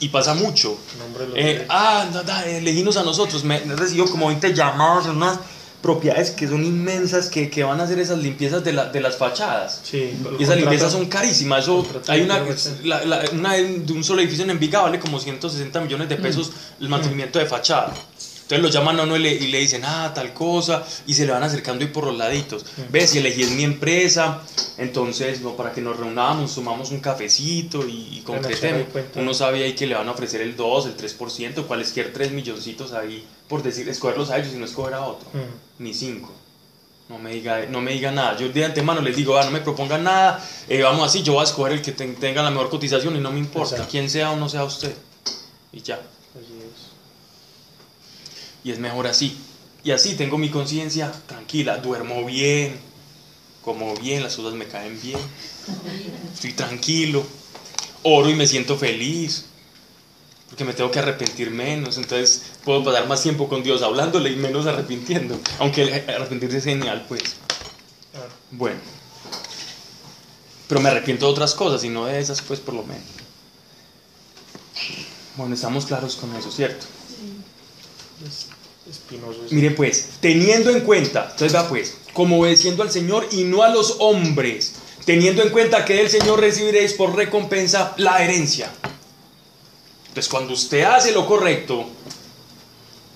Y 0.00 0.08
pasa 0.08 0.34
mucho. 0.34 0.76
Eh, 1.36 1.66
ah, 1.68 2.06
no, 2.12 2.22
da, 2.22 2.44
elegimos 2.46 2.96
a 2.96 3.04
nosotros. 3.04 3.44
Me 3.44 3.56
he 3.56 3.76
recibido 3.76 4.06
como 4.06 4.26
20 4.26 4.54
llamados 4.54 5.06
en 5.06 5.12
unas 5.12 5.38
propiedades 5.84 6.30
que 6.30 6.48
son 6.48 6.64
inmensas 6.64 7.28
que, 7.28 7.50
que 7.50 7.62
van 7.62 7.78
a 7.78 7.82
hacer 7.84 7.98
esas 7.98 8.16
limpiezas 8.18 8.64
de, 8.64 8.72
la- 8.72 8.86
de 8.86 9.00
las 9.02 9.18
fachadas. 9.18 9.80
Sí, 9.82 10.16
Y 10.38 10.42
esas 10.42 10.56
limpiezas 10.56 10.90
son 10.92 11.04
carísimas. 11.10 11.62
Eso, 11.64 11.86
hay 12.08 12.22
una, 12.22 12.36
kilómetros. 12.36 12.70
la- 12.84 13.04
la- 13.04 13.24
una 13.32 13.52
de 13.52 13.92
un 13.92 14.02
solo 14.02 14.22
edificio 14.22 14.44
en 14.44 14.50
Envigado 14.50 14.86
vale 14.86 14.98
como 14.98 15.20
160 15.20 15.80
millones 15.82 16.08
de 16.08 16.16
pesos 16.16 16.52
el 16.80 16.88
mantenimiento 16.88 17.38
de 17.38 17.44
fachada. 17.44 17.92
Entonces 18.44 18.60
lo 18.62 18.68
llaman 18.68 19.00
a 19.00 19.04
uno 19.04 19.16
y 19.16 19.20
le, 19.20 19.32
y 19.32 19.46
le 19.48 19.58
dicen, 19.58 19.82
ah, 19.86 20.12
tal 20.14 20.34
cosa, 20.34 20.84
y 21.06 21.14
se 21.14 21.24
le 21.24 21.32
van 21.32 21.42
acercando 21.42 21.82
y 21.82 21.88
por 21.88 22.04
los 22.04 22.16
laditos. 22.16 22.66
Ves, 22.90 23.10
si 23.10 23.18
elegí 23.18 23.42
es 23.42 23.50
mi 23.52 23.64
empresa, 23.64 24.42
entonces, 24.76 25.40
no, 25.40 25.56
para 25.56 25.72
que 25.72 25.80
nos 25.80 25.96
reunamos, 25.96 26.54
tomamos 26.54 26.90
un 26.90 27.00
cafecito 27.00 27.88
y, 27.88 28.18
y 28.18 28.20
concretemos. 28.20 28.86
Uno 29.16 29.32
sabe 29.32 29.64
ahí 29.64 29.74
que 29.74 29.86
le 29.86 29.94
van 29.94 30.06
a 30.08 30.12
ofrecer 30.12 30.42
el 30.42 30.56
2, 30.56 30.86
el 30.86 30.96
3%, 30.96 31.64
cualquier 31.66 32.12
3 32.12 32.32
milloncitos 32.32 32.92
ahí, 32.92 33.26
por 33.48 33.62
decir, 33.62 33.88
escogerlos 33.88 34.30
a 34.30 34.36
ellos 34.38 34.52
y 34.54 34.56
no 34.58 34.66
escoger 34.66 34.92
a 34.94 35.06
otro, 35.06 35.26
Mm. 35.32 35.82
ni 35.82 35.94
5. 35.94 36.30
No 37.08 37.18
me, 37.18 37.32
diga, 37.32 37.64
no 37.70 37.80
me 37.80 37.92
diga 37.92 38.10
nada. 38.10 38.36
Yo 38.36 38.48
de 38.50 38.64
antemano 38.64 39.00
les 39.00 39.16
digo, 39.16 39.38
ah, 39.38 39.44
no 39.44 39.50
me 39.52 39.60
propongan 39.60 40.04
nada, 40.04 40.42
eh, 40.68 40.82
vamos 40.82 41.06
así, 41.06 41.22
yo 41.22 41.32
voy 41.34 41.40
a 41.42 41.44
escoger 41.44 41.72
el 41.72 41.82
que 41.82 41.92
ten- 41.92 42.14
tenga 42.16 42.42
la 42.42 42.50
mejor 42.50 42.68
cotización 42.70 43.16
y 43.16 43.20
no 43.20 43.30
me 43.30 43.38
importa 43.38 43.76
Exacto. 43.76 43.90
quién 43.90 44.08
sea 44.10 44.30
o 44.32 44.36
no 44.36 44.48
sea 44.50 44.64
usted. 44.64 44.94
Y 45.72 45.80
ya. 45.80 46.00
Y 48.64 48.72
es 48.72 48.78
mejor 48.78 49.06
así. 49.06 49.36
Y 49.84 49.90
así 49.90 50.14
tengo 50.14 50.38
mi 50.38 50.48
conciencia 50.48 51.12
tranquila, 51.26 51.76
duermo 51.76 52.24
bien, 52.24 52.80
como 53.62 53.94
bien, 53.96 54.22
las 54.22 54.36
cosas 54.36 54.54
me 54.54 54.66
caen 54.66 55.00
bien, 55.00 55.18
estoy 56.32 56.52
tranquilo, 56.52 57.24
oro 58.02 58.28
y 58.30 58.34
me 58.34 58.46
siento 58.46 58.76
feliz, 58.76 59.46
porque 60.48 60.64
me 60.64 60.72
tengo 60.72 60.90
que 60.90 60.98
arrepentir 60.98 61.50
menos, 61.50 61.96
entonces 61.96 62.42
puedo 62.64 62.84
pasar 62.84 63.08
más 63.08 63.22
tiempo 63.22 63.48
con 63.48 63.62
Dios 63.62 63.82
hablándole 63.82 64.30
y 64.30 64.36
menos 64.36 64.66
arrepintiendo, 64.66 65.38
aunque 65.58 66.04
arrepentirse 66.08 66.58
es 66.58 66.64
genial, 66.64 67.04
pues. 67.08 67.22
Bueno, 68.50 68.78
pero 70.68 70.80
me 70.80 70.88
arrepiento 70.88 71.26
de 71.26 71.32
otras 71.32 71.54
cosas 71.54 71.82
y 71.84 71.88
no 71.88 72.06
de 72.06 72.20
esas, 72.20 72.40
pues 72.42 72.60
por 72.60 72.74
lo 72.74 72.84
menos. 72.84 73.04
Bueno, 75.36 75.54
estamos 75.54 75.86
claros 75.86 76.16
con 76.16 76.34
eso, 76.36 76.50
¿cierto? 76.52 76.86
Espinoso. 78.88 79.44
es- 79.44 79.52
Mire 79.52 79.70
pues, 79.72 80.10
teniendo 80.20 80.70
en 80.70 80.80
cuenta, 80.80 81.28
entonces 81.30 81.54
va 81.54 81.68
pues, 81.68 81.96
como 82.12 82.40
obedeciendo 82.40 82.82
al 82.82 82.90
Señor 82.90 83.26
y 83.32 83.44
no 83.44 83.62
a 83.62 83.68
los 83.68 83.96
hombres, 83.98 84.74
teniendo 85.04 85.42
en 85.42 85.50
cuenta 85.50 85.84
que 85.84 85.94
del 85.94 86.08
Señor 86.10 86.40
recibiréis 86.40 86.92
por 86.94 87.14
recompensa 87.14 87.94
la 87.98 88.22
herencia. 88.22 88.70
Entonces 90.08 90.30
cuando 90.30 90.52
usted 90.54 90.82
hace 90.84 91.12
lo 91.12 91.26
correcto, 91.26 91.86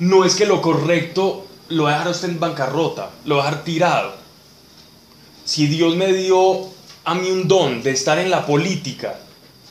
no 0.01 0.25
es 0.25 0.35
que 0.35 0.47
lo 0.47 0.61
correcto 0.61 1.47
lo 1.69 1.85
va 1.85 1.91
a 1.91 1.93
dejar 1.99 2.11
usted 2.11 2.29
en 2.31 2.41
bancarrota, 2.41 3.11
lo 3.25 3.37
va 3.37 3.43
a 3.43 3.47
dejar 3.51 3.65
tirado. 3.65 4.15
Si 5.45 5.67
Dios 5.67 5.97
me 5.97 6.13
dio 6.13 6.69
a 7.05 7.15
mí 7.15 7.31
un 7.31 7.47
don 7.49 7.83
de 7.83 7.91
estar 7.93 8.19
en 8.19 8.31
la 8.31 8.45
política 8.47 9.19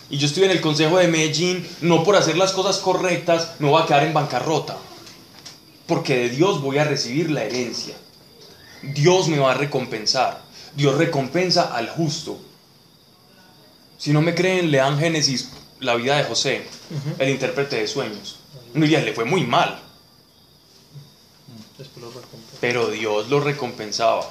y 0.10 0.18
yo 0.18 0.26
estoy 0.26 0.45
en 0.45 0.52
el 0.52 0.61
Consejo 0.61 0.98
de 0.98 1.07
Medellín, 1.07 1.68
no 1.82 2.03
por 2.03 2.15
hacer 2.15 2.38
las 2.38 2.52
cosas 2.53 2.78
correctas, 2.78 3.52
me 3.60 3.69
voy 3.69 3.82
a 3.82 3.86
quedar 3.86 4.03
en 4.03 4.14
bancarrota 4.14 4.78
porque 5.88 6.18
de 6.18 6.30
Dios 6.30 6.62
voy 6.62 6.78
a 6.78 6.84
recibir 6.84 7.32
la 7.32 7.44
herencia. 7.44 7.96
Dios 8.82 9.28
me 9.28 9.40
va 9.40 9.52
a 9.52 9.56
recompensar. 9.56 10.42
Dios 10.76 10.96
recompensa 10.96 11.74
al 11.76 11.90
justo. 11.90 12.38
Si 13.98 14.12
no 14.12 14.22
me 14.22 14.36
creen, 14.36 14.70
lean 14.70 15.00
Génesis, 15.00 15.50
la 15.80 15.96
vida 15.96 16.18
de 16.18 16.26
José, 16.26 16.68
el 17.18 17.30
intérprete 17.30 17.78
de 17.78 17.88
sueños. 17.88 18.38
Un 18.76 18.82
día 18.82 19.02
le 19.02 19.14
fue 19.14 19.26
muy 19.26 19.44
mal, 19.44 19.82
pero 22.60 22.90
Dios 22.90 23.30
lo 23.30 23.40
recompensaba. 23.40 24.30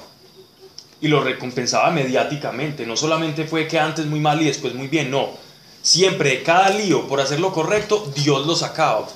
Y 1.00 1.08
lo 1.08 1.22
recompensaba 1.22 1.90
mediáticamente. 1.90 2.86
No 2.86 2.96
solamente 2.96 3.44
fue 3.44 3.68
que 3.68 3.78
antes 3.78 4.06
muy 4.06 4.20
mal 4.20 4.40
y 4.40 4.46
después 4.46 4.74
muy 4.74 4.88
bien, 4.88 5.10
no. 5.10 5.30
Siempre, 5.82 6.42
cada 6.42 6.70
lío 6.70 7.06
por 7.06 7.20
hacer 7.20 7.38
lo 7.38 7.52
correcto, 7.52 8.10
Dios 8.14 8.46
lo 8.46 8.56
sacaba. 8.56 9.06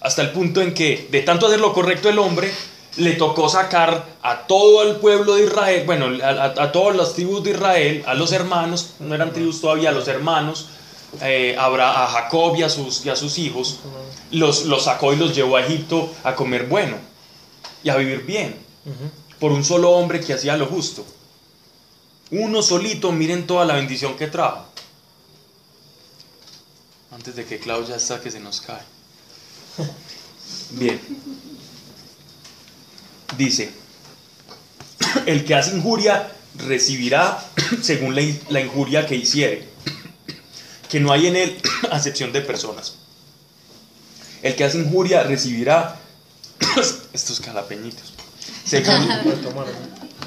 Hasta 0.00 0.22
el 0.22 0.30
punto 0.32 0.60
en 0.62 0.72
que, 0.74 1.08
de 1.10 1.20
tanto 1.22 1.46
hacer 1.46 1.60
lo 1.60 1.72
correcto 1.74 2.08
el 2.08 2.18
hombre, 2.18 2.52
le 2.96 3.12
tocó 3.12 3.48
sacar 3.48 4.06
a 4.22 4.46
todo 4.46 4.82
el 4.82 4.96
pueblo 4.96 5.34
de 5.34 5.44
Israel, 5.44 5.84
bueno, 5.86 6.06
a, 6.24 6.44
a- 6.44 6.72
todas 6.72 6.96
las 6.96 7.12
tribus 7.14 7.42
de 7.44 7.50
Israel, 7.52 8.02
a 8.06 8.14
los 8.14 8.32
hermanos, 8.32 8.94
no 8.98 9.14
eran 9.14 9.32
tribus 9.32 9.60
todavía, 9.60 9.90
a 9.90 9.92
los 9.92 10.08
hermanos, 10.08 10.66
eh, 11.20 11.54
a 11.58 12.06
Jacob 12.08 12.56
y 12.56 12.62
a 12.62 12.68
sus, 12.68 13.04
y 13.04 13.10
a 13.10 13.16
sus 13.16 13.38
hijos, 13.38 13.78
los, 14.30 14.64
los 14.64 14.84
sacó 14.84 15.12
y 15.12 15.16
los 15.16 15.34
llevó 15.34 15.56
a 15.56 15.62
Egipto 15.64 16.10
a 16.24 16.34
comer 16.34 16.66
bueno 16.66 16.96
y 17.84 17.90
a 17.90 17.96
vivir 17.96 18.24
bien, 18.24 18.56
por 19.38 19.52
un 19.52 19.64
solo 19.64 19.90
hombre 19.90 20.20
que 20.20 20.32
hacía 20.34 20.56
lo 20.56 20.66
justo. 20.66 21.04
Uno 22.30 22.62
solito, 22.62 23.12
miren 23.12 23.46
toda 23.46 23.64
la 23.64 23.74
bendición 23.74 24.16
que 24.16 24.28
trajo. 24.28 24.64
Antes 27.12 27.34
de 27.36 27.44
que 27.44 27.58
Claudia 27.58 27.96
está 27.96 28.20
que 28.20 28.30
se 28.30 28.38
nos 28.40 28.60
cae. 28.60 28.82
Bien. 30.70 31.00
Dice, 33.36 33.70
el 35.26 35.44
que 35.44 35.54
hace 35.54 35.76
injuria 35.76 36.30
recibirá 36.56 37.42
según 37.82 38.14
la, 38.14 38.22
in- 38.22 38.40
la 38.50 38.60
injuria 38.60 39.06
que 39.06 39.16
hiciere, 39.16 39.68
que 40.88 41.00
no 41.00 41.12
hay 41.12 41.26
en 41.28 41.36
él 41.36 41.60
acepción 41.90 42.32
de 42.32 42.40
personas. 42.42 42.94
El 44.42 44.56
que 44.56 44.64
hace 44.64 44.78
injuria 44.78 45.22
recibirá 45.22 45.98
estos 47.12 47.40
calapeñitos. 47.40 48.14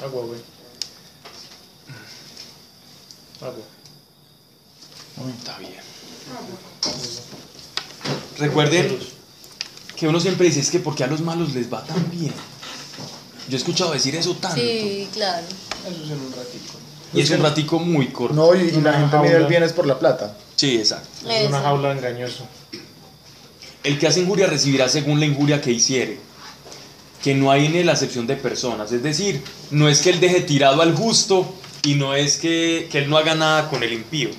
Agua, 0.02 0.24
güey. 0.26 0.40
Agua. 3.40 3.64
Está 5.38 5.58
bien. 5.58 5.72
Recuerden 8.38 8.98
que 9.96 10.08
uno 10.08 10.20
siempre 10.20 10.46
dice 10.46 10.60
es 10.60 10.70
que 10.70 10.80
porque 10.80 11.04
a 11.04 11.06
los 11.06 11.20
malos 11.20 11.54
les 11.54 11.72
va 11.72 11.84
tan 11.84 12.10
bien. 12.10 12.32
Yo 13.48 13.56
he 13.56 13.58
escuchado 13.58 13.92
decir 13.92 14.14
eso 14.16 14.34
tanto. 14.36 14.60
Sí, 14.60 15.08
claro. 15.12 15.46
Eso 15.86 16.04
es 16.04 16.10
en 16.10 16.18
un 16.18 16.32
ratico. 16.32 16.78
Y 17.12 17.20
es 17.20 17.30
un 17.30 17.42
ratico 17.42 17.78
muy 17.78 18.08
corto. 18.08 18.34
No, 18.34 18.54
y, 18.54 18.68
y 18.68 18.80
la 18.80 18.94
gente 18.94 19.18
mide 19.18 19.36
el 19.36 19.46
bien 19.46 19.62
es 19.62 19.72
por 19.72 19.86
la 19.86 19.98
plata. 19.98 20.36
Sí, 20.56 20.76
exacto. 20.78 21.28
Es 21.28 21.48
una 21.48 21.60
jaula 21.60 21.92
engañosa. 21.92 22.44
El 23.82 23.98
que 23.98 24.06
hace 24.06 24.20
injuria 24.20 24.46
recibirá 24.46 24.88
según 24.88 25.20
la 25.20 25.26
injuria 25.26 25.60
que 25.60 25.70
hiciere. 25.70 26.18
Que 27.22 27.34
no 27.34 27.50
hay 27.50 27.66
en 27.66 27.76
él 27.76 27.88
acepción 27.88 28.26
de 28.26 28.36
personas. 28.36 28.90
Es 28.92 29.02
decir, 29.02 29.42
no 29.70 29.88
es 29.88 30.00
que 30.00 30.10
él 30.10 30.20
deje 30.20 30.40
tirado 30.40 30.82
al 30.82 30.94
justo 30.94 31.54
y 31.82 31.94
no 31.94 32.14
es 32.14 32.38
que, 32.38 32.88
que 32.90 32.98
él 32.98 33.10
no 33.10 33.18
haga 33.18 33.34
nada 33.34 33.68
con 33.68 33.82
el 33.82 33.92
impío. 33.92 34.30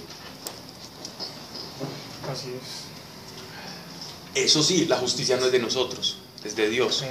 Así 2.31 2.49
es. 2.49 2.74
Eso 4.35 4.61
sí, 4.61 4.85
la 4.85 4.97
justicia 4.97 5.37
no 5.37 5.45
es 5.45 5.51
de 5.51 5.59
nosotros, 5.59 6.17
es 6.43 6.55
de 6.55 6.69
Dios. 6.69 7.01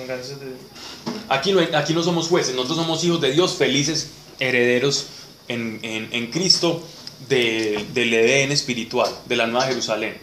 Aquí 1.29 1.53
no, 1.53 1.61
hay- 1.61 1.71
aquí 1.75 1.95
no 1.95 2.03
somos 2.03 2.29
jueces, 2.29 2.55
nosotros 2.55 2.79
somos 2.79 3.03
hijos 3.05 3.21
de 3.21 3.33
Dios, 3.33 3.55
felices 3.55 4.09
herederos 4.39 5.07
en, 5.49 5.81
en- 5.83 6.09
en 6.13 6.31
Cristo 6.31 6.83
de- 7.29 7.87
del 7.95 8.13
Edén 8.13 8.53
espiritual, 8.53 9.11
de 9.27 9.37
la 9.37 9.47
Nueva 9.47 9.67
Jerusalén. 9.67 10.19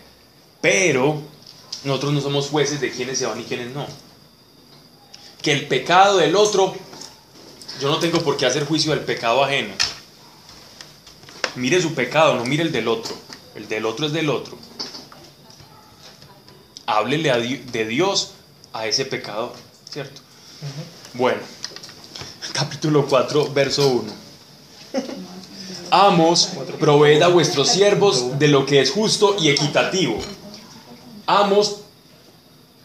Pero 0.62 1.22
nosotros 1.84 2.14
no 2.14 2.22
somos 2.22 2.48
jueces 2.50 2.80
de 2.80 2.92
quiénes 2.92 3.18
se 3.18 3.26
van 3.26 3.40
y 3.42 3.44
quiénes 3.46 3.74
no. 3.74 3.88
Que 5.42 5.52
el 5.54 5.68
pecado 5.68 6.18
del 6.18 6.36
otro, 6.36 6.76
yo 7.82 7.90
no 7.90 7.98
tengo 7.98 8.22
por 8.22 8.38
qué 8.38 8.46
hacer 8.46 8.66
juicio 8.66 8.92
del 8.92 9.00
pecado 9.04 9.44
ajeno. 9.44 9.74
Mire 11.56 11.82
su 11.82 11.94
pecado, 11.96 12.36
no 12.36 12.46
mire 12.46 12.62
el 12.64 12.72
del 12.72 12.88
otro. 12.88 13.14
El 13.56 13.68
del 13.68 13.86
otro 13.86 14.06
es 14.06 14.14
del 14.14 14.30
otro. 14.30 14.58
Háblele 16.92 17.32
a 17.32 17.38
Di- 17.38 17.64
de 17.72 17.86
Dios 17.86 18.32
a 18.74 18.86
ese 18.86 19.06
pecador, 19.06 19.54
¿cierto? 19.90 20.22
Bueno, 21.14 21.40
capítulo 22.54 23.06
4, 23.08 23.52
verso 23.54 23.88
1. 23.88 24.12
Amos, 25.90 26.50
proveed 26.80 27.22
a 27.22 27.28
vuestros 27.30 27.70
siervos 27.70 28.38
de 28.40 28.48
lo 28.50 28.66
que 28.66 28.82
es 28.82 28.92
justo 28.92 29.36
y 29.40 29.50
equitativo. 29.50 30.20
Amos, 31.28 31.78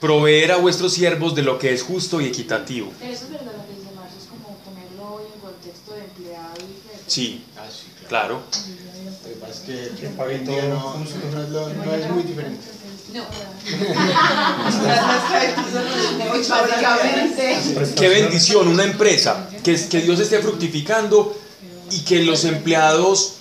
proveer 0.01 0.53
a 0.53 0.57
vuestros 0.59 0.93
siervos 0.93 1.35
de 1.35 1.43
lo 1.43 1.59
que 1.59 1.73
es 1.73 1.83
justo 1.83 2.21
y 2.21 2.27
equitativo. 2.27 2.93
Pero 3.01 3.13
eso 3.13 3.25
es 3.25 3.31
verdad 3.31 3.53
lo 3.57 3.67
que 3.67 3.73
dice 3.81 3.91
Marcio, 3.97 4.19
es 4.21 4.27
como 4.27 4.57
ponerlo 4.59 5.15
hoy 5.17 5.25
en 5.35 5.41
contexto 5.41 5.95
de 5.95 6.01
empleado 6.05 6.55
y. 6.61 7.11
Sí, 7.11 7.45
claro. 8.09 8.43
Lo 8.43 9.29
que 9.31 9.37
pasa 9.37 9.53
es 9.53 9.61
que 9.61 9.91
día 9.99 10.15
todo 10.45 10.69
no, 10.69 11.85
no 11.85 11.95
es 11.95 12.11
muy 12.11 12.23
diferente. 12.23 12.76
No. 13.13 13.25
Qué 17.97 18.09
bendición, 18.09 18.69
una 18.69 18.85
empresa, 18.85 19.49
que, 19.63 19.77
Dios 19.77 20.21
esté 20.21 20.41
fructificando 20.41 21.37
y 21.91 22.01
que 22.01 22.23
los 22.23 22.45
empleados 22.45 23.35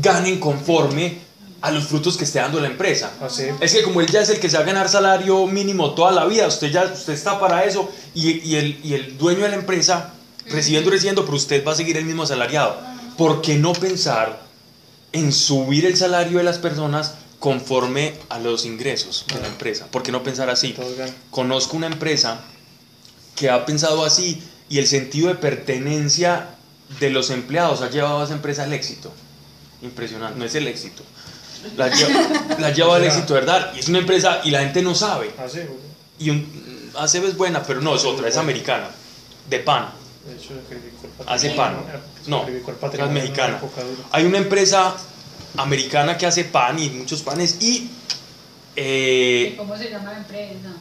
ganen 0.00 0.40
conforme 0.40 1.18
a 1.60 1.70
los 1.70 1.84
frutos 1.84 2.16
que 2.16 2.24
esté 2.24 2.40
dando 2.40 2.60
la 2.60 2.68
empresa. 2.68 3.12
Así. 3.20 3.44
Es 3.60 3.72
que 3.72 3.82
como 3.82 4.00
él 4.00 4.08
ya 4.08 4.20
es 4.20 4.30
el 4.30 4.40
que 4.40 4.50
se 4.50 4.56
va 4.56 4.62
a 4.62 4.66
ganar 4.66 4.88
salario 4.88 5.46
mínimo 5.46 5.94
toda 5.94 6.10
la 6.10 6.24
vida, 6.24 6.46
usted 6.46 6.70
ya 6.70 6.84
usted 6.84 7.12
está 7.12 7.38
para 7.38 7.64
eso 7.64 7.90
y, 8.14 8.48
y 8.48 8.56
el, 8.56 8.80
y 8.82 8.94
el 8.94 9.18
dueño 9.18 9.42
de 9.42 9.50
la 9.50 9.56
empresa 9.56 10.14
recibiendo 10.46 10.90
y 10.90 10.92
recibiendo, 10.92 11.24
pero 11.24 11.36
usted 11.36 11.64
va 11.66 11.72
a 11.72 11.76
seguir 11.76 11.96
el 11.96 12.04
mismo 12.04 12.24
asalariado. 12.24 12.76
¿Por 13.16 13.42
qué 13.42 13.56
no 13.56 13.72
pensar 13.72 14.40
en 15.12 15.32
subir 15.32 15.86
el 15.86 15.96
salario 15.96 16.38
de 16.38 16.44
las 16.44 16.58
personas 16.58 17.14
conforme 17.42 18.14
a 18.28 18.38
los 18.38 18.64
ingresos 18.64 19.24
de 19.26 19.40
la 19.40 19.48
empresa? 19.48 19.88
¿Por 19.90 20.04
qué 20.04 20.12
no 20.12 20.22
pensar 20.22 20.48
así? 20.48 20.76
Conozco 21.28 21.76
una 21.76 21.88
empresa 21.88 22.40
que 23.34 23.50
ha 23.50 23.66
pensado 23.66 24.04
así 24.04 24.40
y 24.68 24.78
el 24.78 24.86
sentido 24.86 25.26
de 25.26 25.34
pertenencia 25.34 26.50
de 27.00 27.10
los 27.10 27.30
empleados 27.30 27.82
ha 27.82 27.90
llevado 27.90 28.20
a 28.20 28.24
esa 28.26 28.34
empresa 28.34 28.62
al 28.62 28.72
éxito. 28.72 29.12
Impresionante, 29.82 30.38
no 30.38 30.44
es 30.44 30.54
el 30.54 30.68
éxito. 30.68 31.02
La 31.76 31.88
lleva, 31.88 32.56
la 32.60 32.70
lleva 32.70 32.94
al 32.94 33.02
éxito, 33.02 33.34
¿verdad? 33.34 33.72
Y 33.74 33.80
es 33.80 33.88
una 33.88 33.98
empresa 33.98 34.40
y 34.44 34.52
la 34.52 34.60
gente 34.60 34.80
no 34.80 34.94
sabe. 34.94 35.32
Güey. 35.36 35.66
Y 36.20 36.30
un, 36.30 36.92
ACB 36.96 37.24
es 37.24 37.36
buena, 37.36 37.64
pero 37.64 37.80
no, 37.80 37.96
es 37.96 38.04
otra, 38.04 38.28
es 38.28 38.36
americana. 38.36 38.88
De 39.50 39.58
pan. 39.58 39.90
De 40.24 40.36
hecho, 40.36 40.54
Hace 41.26 41.50
pan. 41.50 41.74
No, 42.28 42.46
es 42.46 43.10
mexicana. 43.10 43.60
Hay 44.12 44.26
una 44.26 44.38
empresa 44.38 44.94
americana 45.56 46.16
que 46.16 46.26
hace 46.26 46.44
pan 46.44 46.78
y 46.78 46.90
muchos 46.90 47.22
panes 47.22 47.58
y... 47.60 47.66
¿Y 47.74 47.90
eh, 48.76 49.54
cómo 49.58 49.76
se 49.76 49.90
llama 49.90 50.12
la 50.12 50.18
empresa? 50.18 50.72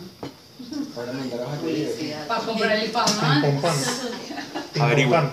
Para 0.95 1.11
mandar 1.11 1.41
a 1.41 1.55
Javier. 1.57 2.27
Para 2.27 2.41
comprar 2.41 2.77
el 2.77 2.91
pan. 2.91 3.05
Pan. 5.09 5.31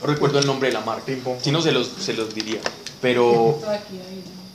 No 0.00 0.06
recuerdo 0.06 0.38
el 0.38 0.46
nombre 0.46 0.68
de 0.68 0.74
la 0.74 0.80
marca. 0.80 1.12
Si 1.40 1.50
no, 1.50 1.62
se 1.62 1.72
los, 1.72 1.88
se 1.98 2.12
los 2.12 2.34
diría. 2.34 2.60
Pero... 3.00 3.60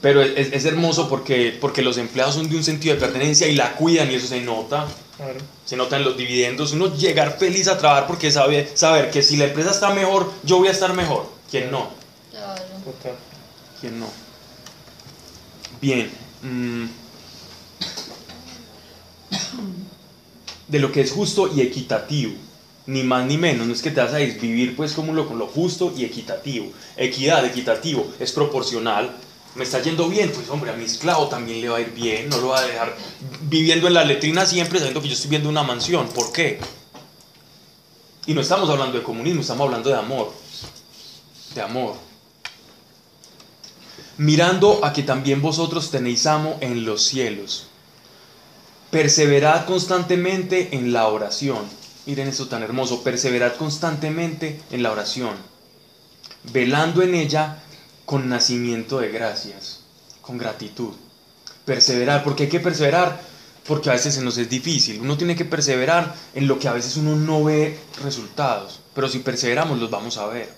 Pero 0.00 0.22
es, 0.22 0.52
es 0.52 0.64
hermoso 0.64 1.08
porque, 1.08 1.58
porque 1.60 1.82
los 1.82 1.98
empleados 1.98 2.36
son 2.36 2.48
de 2.48 2.56
un 2.56 2.62
sentido 2.62 2.94
de 2.94 3.00
pertenencia 3.00 3.48
y 3.48 3.56
la 3.56 3.74
cuidan 3.74 4.12
y 4.12 4.14
eso 4.14 4.28
se 4.28 4.40
nota. 4.40 4.86
Claro. 5.16 5.40
Se 5.64 5.76
nota 5.76 5.96
en 5.96 6.04
los 6.04 6.16
dividendos. 6.16 6.72
Uno 6.72 6.94
llegar 6.94 7.36
feliz 7.36 7.66
a 7.66 7.78
trabajar 7.78 8.06
porque 8.06 8.30
sabe 8.30 8.70
saber 8.74 9.10
que 9.10 9.24
si 9.24 9.36
la 9.36 9.46
empresa 9.46 9.72
está 9.72 9.90
mejor, 9.90 10.32
yo 10.44 10.58
voy 10.58 10.68
a 10.68 10.70
estar 10.70 10.92
mejor. 10.94 11.28
¿Quién 11.50 11.72
no? 11.72 11.88
Total. 12.88 13.16
¿Quién 13.80 14.00
no? 14.00 14.06
Bien. 15.78 16.10
mm. 16.42 16.86
de 20.68 20.78
lo 20.78 20.90
que 20.90 21.02
es 21.02 21.12
justo 21.12 21.54
y 21.54 21.60
equitativo. 21.60 22.32
Ni 22.86 23.02
más 23.02 23.26
ni 23.26 23.36
menos, 23.36 23.66
no 23.66 23.74
es 23.74 23.82
que 23.82 23.90
te 23.90 24.00
vas 24.00 24.14
a 24.14 24.16
desvivir 24.16 24.74
pues 24.74 24.94
como 24.94 25.12
lo, 25.12 25.24
lo 25.34 25.46
justo 25.46 25.92
y 25.94 26.04
equitativo. 26.04 26.72
Equidad, 26.96 27.44
equitativo, 27.44 28.10
es 28.18 28.32
proporcional. 28.32 29.14
Me 29.54 29.64
está 29.64 29.82
yendo 29.82 30.08
bien, 30.08 30.32
pues 30.32 30.48
hombre, 30.48 30.70
a 30.70 30.74
mi 30.74 30.84
esclavo 30.84 31.28
también 31.28 31.60
le 31.60 31.68
va 31.68 31.76
a 31.76 31.80
ir 31.82 31.92
bien, 31.92 32.30
no 32.30 32.38
lo 32.38 32.48
va 32.48 32.60
a 32.60 32.66
dejar 32.66 32.96
viviendo 33.42 33.88
en 33.88 33.94
la 33.94 34.04
letrina 34.04 34.46
siempre 34.46 34.78
sabiendo 34.78 35.02
que 35.02 35.08
yo 35.08 35.14
estoy 35.14 35.28
viendo 35.28 35.50
una 35.50 35.62
mansión. 35.62 36.08
¿Por 36.08 36.32
qué? 36.32 36.58
Y 38.24 38.32
no 38.32 38.40
estamos 38.40 38.70
hablando 38.70 38.96
de 38.96 39.04
comunismo, 39.04 39.42
estamos 39.42 39.66
hablando 39.66 39.90
de 39.90 39.96
amor. 39.96 40.32
De 41.54 41.60
amor. 41.60 42.07
Mirando 44.18 44.84
a 44.84 44.92
que 44.92 45.04
también 45.04 45.40
vosotros 45.40 45.92
tenéis 45.92 46.26
amo 46.26 46.58
en 46.60 46.84
los 46.84 47.04
cielos. 47.04 47.68
Perseverad 48.90 49.64
constantemente 49.64 50.70
en 50.72 50.92
la 50.92 51.06
oración. 51.06 51.64
Miren 52.04 52.26
esto 52.26 52.48
tan 52.48 52.64
hermoso. 52.64 53.04
Perseverad 53.04 53.54
constantemente 53.54 54.60
en 54.72 54.82
la 54.82 54.90
oración. 54.90 55.36
Velando 56.52 57.02
en 57.02 57.14
ella 57.14 57.62
con 58.06 58.28
nacimiento 58.28 58.98
de 58.98 59.10
gracias. 59.10 59.82
Con 60.20 60.36
gratitud. 60.36 60.94
Perseverar. 61.64 62.24
porque 62.24 62.44
hay 62.44 62.48
que 62.48 62.58
perseverar? 62.58 63.20
Porque 63.68 63.90
a 63.90 63.92
veces 63.92 64.14
se 64.14 64.22
nos 64.22 64.36
es 64.36 64.50
difícil. 64.50 65.00
Uno 65.00 65.16
tiene 65.16 65.36
que 65.36 65.44
perseverar 65.44 66.12
en 66.34 66.48
lo 66.48 66.58
que 66.58 66.66
a 66.66 66.72
veces 66.72 66.96
uno 66.96 67.14
no 67.14 67.44
ve 67.44 67.78
resultados. 68.02 68.80
Pero 68.96 69.08
si 69.08 69.20
perseveramos 69.20 69.78
los 69.78 69.90
vamos 69.90 70.16
a 70.16 70.26
ver. 70.26 70.52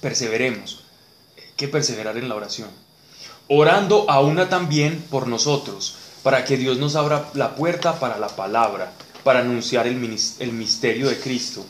Perseveremos. 0.00 0.87
Que 1.58 1.68
perseverar 1.68 2.16
en 2.16 2.30
la 2.30 2.36
oración. 2.36 2.70
Orando 3.48 4.08
a 4.08 4.20
una 4.20 4.48
también 4.48 5.04
por 5.10 5.26
nosotros 5.28 5.96
para 6.22 6.44
que 6.44 6.56
Dios 6.56 6.78
nos 6.78 6.96
abra 6.96 7.30
la 7.34 7.54
puerta 7.54 7.98
para 7.98 8.18
la 8.18 8.28
palabra, 8.28 8.92
para 9.24 9.40
anunciar 9.40 9.86
el, 9.86 9.96
misterio 9.96 11.08
de 11.08 11.18
Cristo, 11.18 11.64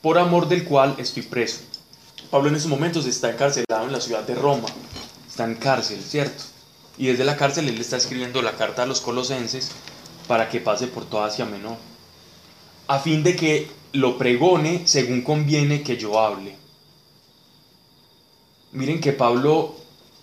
por 0.00 0.18
amor 0.18 0.48
del 0.48 0.64
cual 0.64 0.94
estoy 0.98 1.22
preso. 1.22 1.60
Pablo 2.30 2.48
en 2.48 2.56
esos 2.56 2.70
momentos 2.70 3.06
está 3.06 3.30
encarcelado 3.30 3.86
en 3.86 3.92
la 3.92 4.00
ciudad 4.00 4.22
de 4.22 4.34
Roma, 4.34 4.68
está 5.28 5.44
en 5.44 5.54
cárcel, 5.54 6.02
¿cierto? 6.02 6.44
Y 6.96 7.06
desde 7.06 7.24
la 7.24 7.36
cárcel 7.36 7.68
él 7.68 7.80
está 7.80 7.96
escribiendo 7.96 8.42
la 8.42 8.52
carta 8.52 8.82
a 8.82 8.86
los 8.86 9.00
colosenses 9.00 9.70
para 10.26 10.48
que 10.48 10.60
pase 10.60 10.86
por 10.86 11.04
toda 11.04 11.26
Asia 11.26 11.44
Menor, 11.44 11.76
a 12.88 12.98
fin 12.98 13.22
de 13.22 13.36
que 13.36 13.70
lo 13.92 14.18
pregone 14.18 14.86
según 14.86 15.22
conviene 15.22 15.82
que 15.82 15.96
yo 15.96 16.18
hable. 16.18 16.63
Miren 18.74 19.00
que 19.00 19.12
Pablo, 19.12 19.76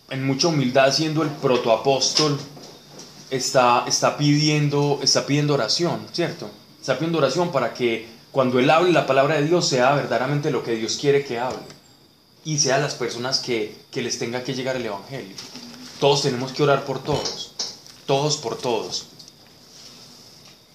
en 0.09 0.25
mucha 0.25 0.49
humildad, 0.49 0.93
siendo 0.93 1.23
el 1.23 1.29
protoapóstol, 1.29 2.37
está, 3.29 3.85
está, 3.87 4.17
pidiendo, 4.17 4.99
está 5.01 5.25
pidiendo 5.25 5.53
oración, 5.53 6.05
¿cierto? 6.11 6.49
Está 6.79 6.95
pidiendo 6.95 7.19
oración 7.19 7.51
para 7.53 7.73
que 7.73 8.07
cuando 8.31 8.59
él 8.59 8.69
hable 8.69 8.91
la 8.91 9.07
palabra 9.07 9.35
de 9.35 9.47
Dios 9.47 9.67
sea 9.69 9.95
verdaderamente 9.95 10.51
lo 10.51 10.63
que 10.63 10.75
Dios 10.75 10.97
quiere 10.99 11.23
que 11.23 11.39
hable 11.39 11.63
y 12.43 12.59
sea 12.59 12.77
las 12.77 12.93
personas 12.93 13.39
que, 13.39 13.73
que 13.89 14.01
les 14.01 14.19
tenga 14.19 14.43
que 14.43 14.53
llegar 14.53 14.75
el 14.75 14.85
Evangelio. 14.85 15.35
Todos 16.01 16.23
tenemos 16.23 16.51
que 16.51 16.63
orar 16.63 16.83
por 16.83 17.01
todos, 17.01 17.53
todos 18.05 18.35
por 18.35 18.57
todos. 18.57 19.05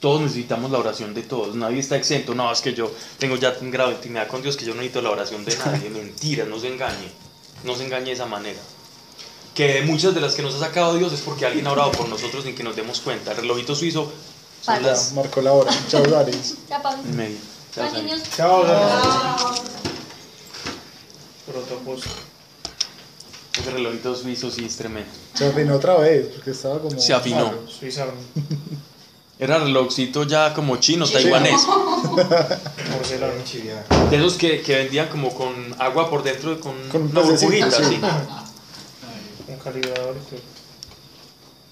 Todos 0.00 0.22
necesitamos 0.22 0.70
la 0.70 0.78
oración 0.78 1.12
de 1.12 1.22
todos, 1.22 1.56
nadie 1.56 1.80
está 1.80 1.96
exento. 1.96 2.34
No, 2.34 2.50
es 2.50 2.62
que 2.62 2.72
yo 2.72 2.90
tengo 3.18 3.36
ya 3.36 3.54
un 3.60 3.70
grado 3.70 3.90
de 3.90 3.96
intimidad 3.96 4.28
con 4.28 4.40
Dios 4.40 4.56
que 4.56 4.64
yo 4.64 4.72
no 4.72 4.80
necesito 4.80 5.02
la 5.02 5.10
oración 5.10 5.44
de 5.44 5.56
nadie. 5.58 5.90
Mentira, 5.90 6.46
no 6.46 6.58
se 6.58 6.68
engañe, 6.68 7.10
no 7.64 7.74
se 7.74 7.84
engañe 7.84 8.06
de 8.06 8.12
esa 8.12 8.26
manera 8.26 8.60
que 9.56 9.80
muchas 9.82 10.14
de 10.14 10.20
las 10.20 10.34
que 10.34 10.42
nos 10.42 10.54
ha 10.54 10.60
sacado 10.60 10.94
Dios 10.96 11.12
es 11.14 11.22
porque 11.22 11.46
alguien 11.46 11.66
ha 11.66 11.72
orado 11.72 11.90
por 11.90 12.08
nosotros 12.08 12.44
sin 12.44 12.54
que 12.54 12.62
nos 12.62 12.76
demos 12.76 13.00
cuenta. 13.00 13.30
El 13.32 13.38
relojito 13.38 13.74
suizo 13.74 14.12
son 14.60 14.82
las... 14.82 15.14
Marcó 15.14 15.40
la 15.40 15.52
hora. 15.52 15.72
Chao, 15.88 16.02
Daris. 16.02 16.56
Chao. 16.68 16.82
Chao. 17.74 17.88
Chao, 18.36 18.64
Daris. 18.64 19.62
Protoposto. 21.46 22.10
Ese 23.58 23.70
relojito 23.70 24.14
suizo 24.14 24.50
sí 24.50 24.66
es 24.66 24.76
tremendo. 24.76 25.10
Se 25.32 25.46
afinó 25.46 25.76
otra 25.76 25.96
vez, 25.96 26.26
porque 26.34 26.50
estaba 26.50 26.78
como... 26.78 27.00
Se 27.00 27.14
afinó. 27.14 27.54
Suiza. 27.66 28.08
Era 29.38 29.58
relojcito 29.58 30.24
ya 30.24 30.54
como 30.54 30.78
chino, 30.78 31.06
taiwanés. 31.06 31.66
Porcelana. 32.96 33.34
De 34.10 34.16
esos 34.16 34.34
que, 34.34 34.62
que 34.62 34.76
vendían 34.76 35.08
como 35.08 35.34
con 35.34 35.52
agua 35.78 36.08
por 36.08 36.22
dentro, 36.22 36.58
con, 36.58 36.74
Con 36.88 37.02
un 37.02 37.10
una 37.10 37.20
burbujita, 37.20 37.70
sí. 37.70 38.00
Un 39.48 39.56
calibrador 39.58 40.16
todo. 40.30 40.40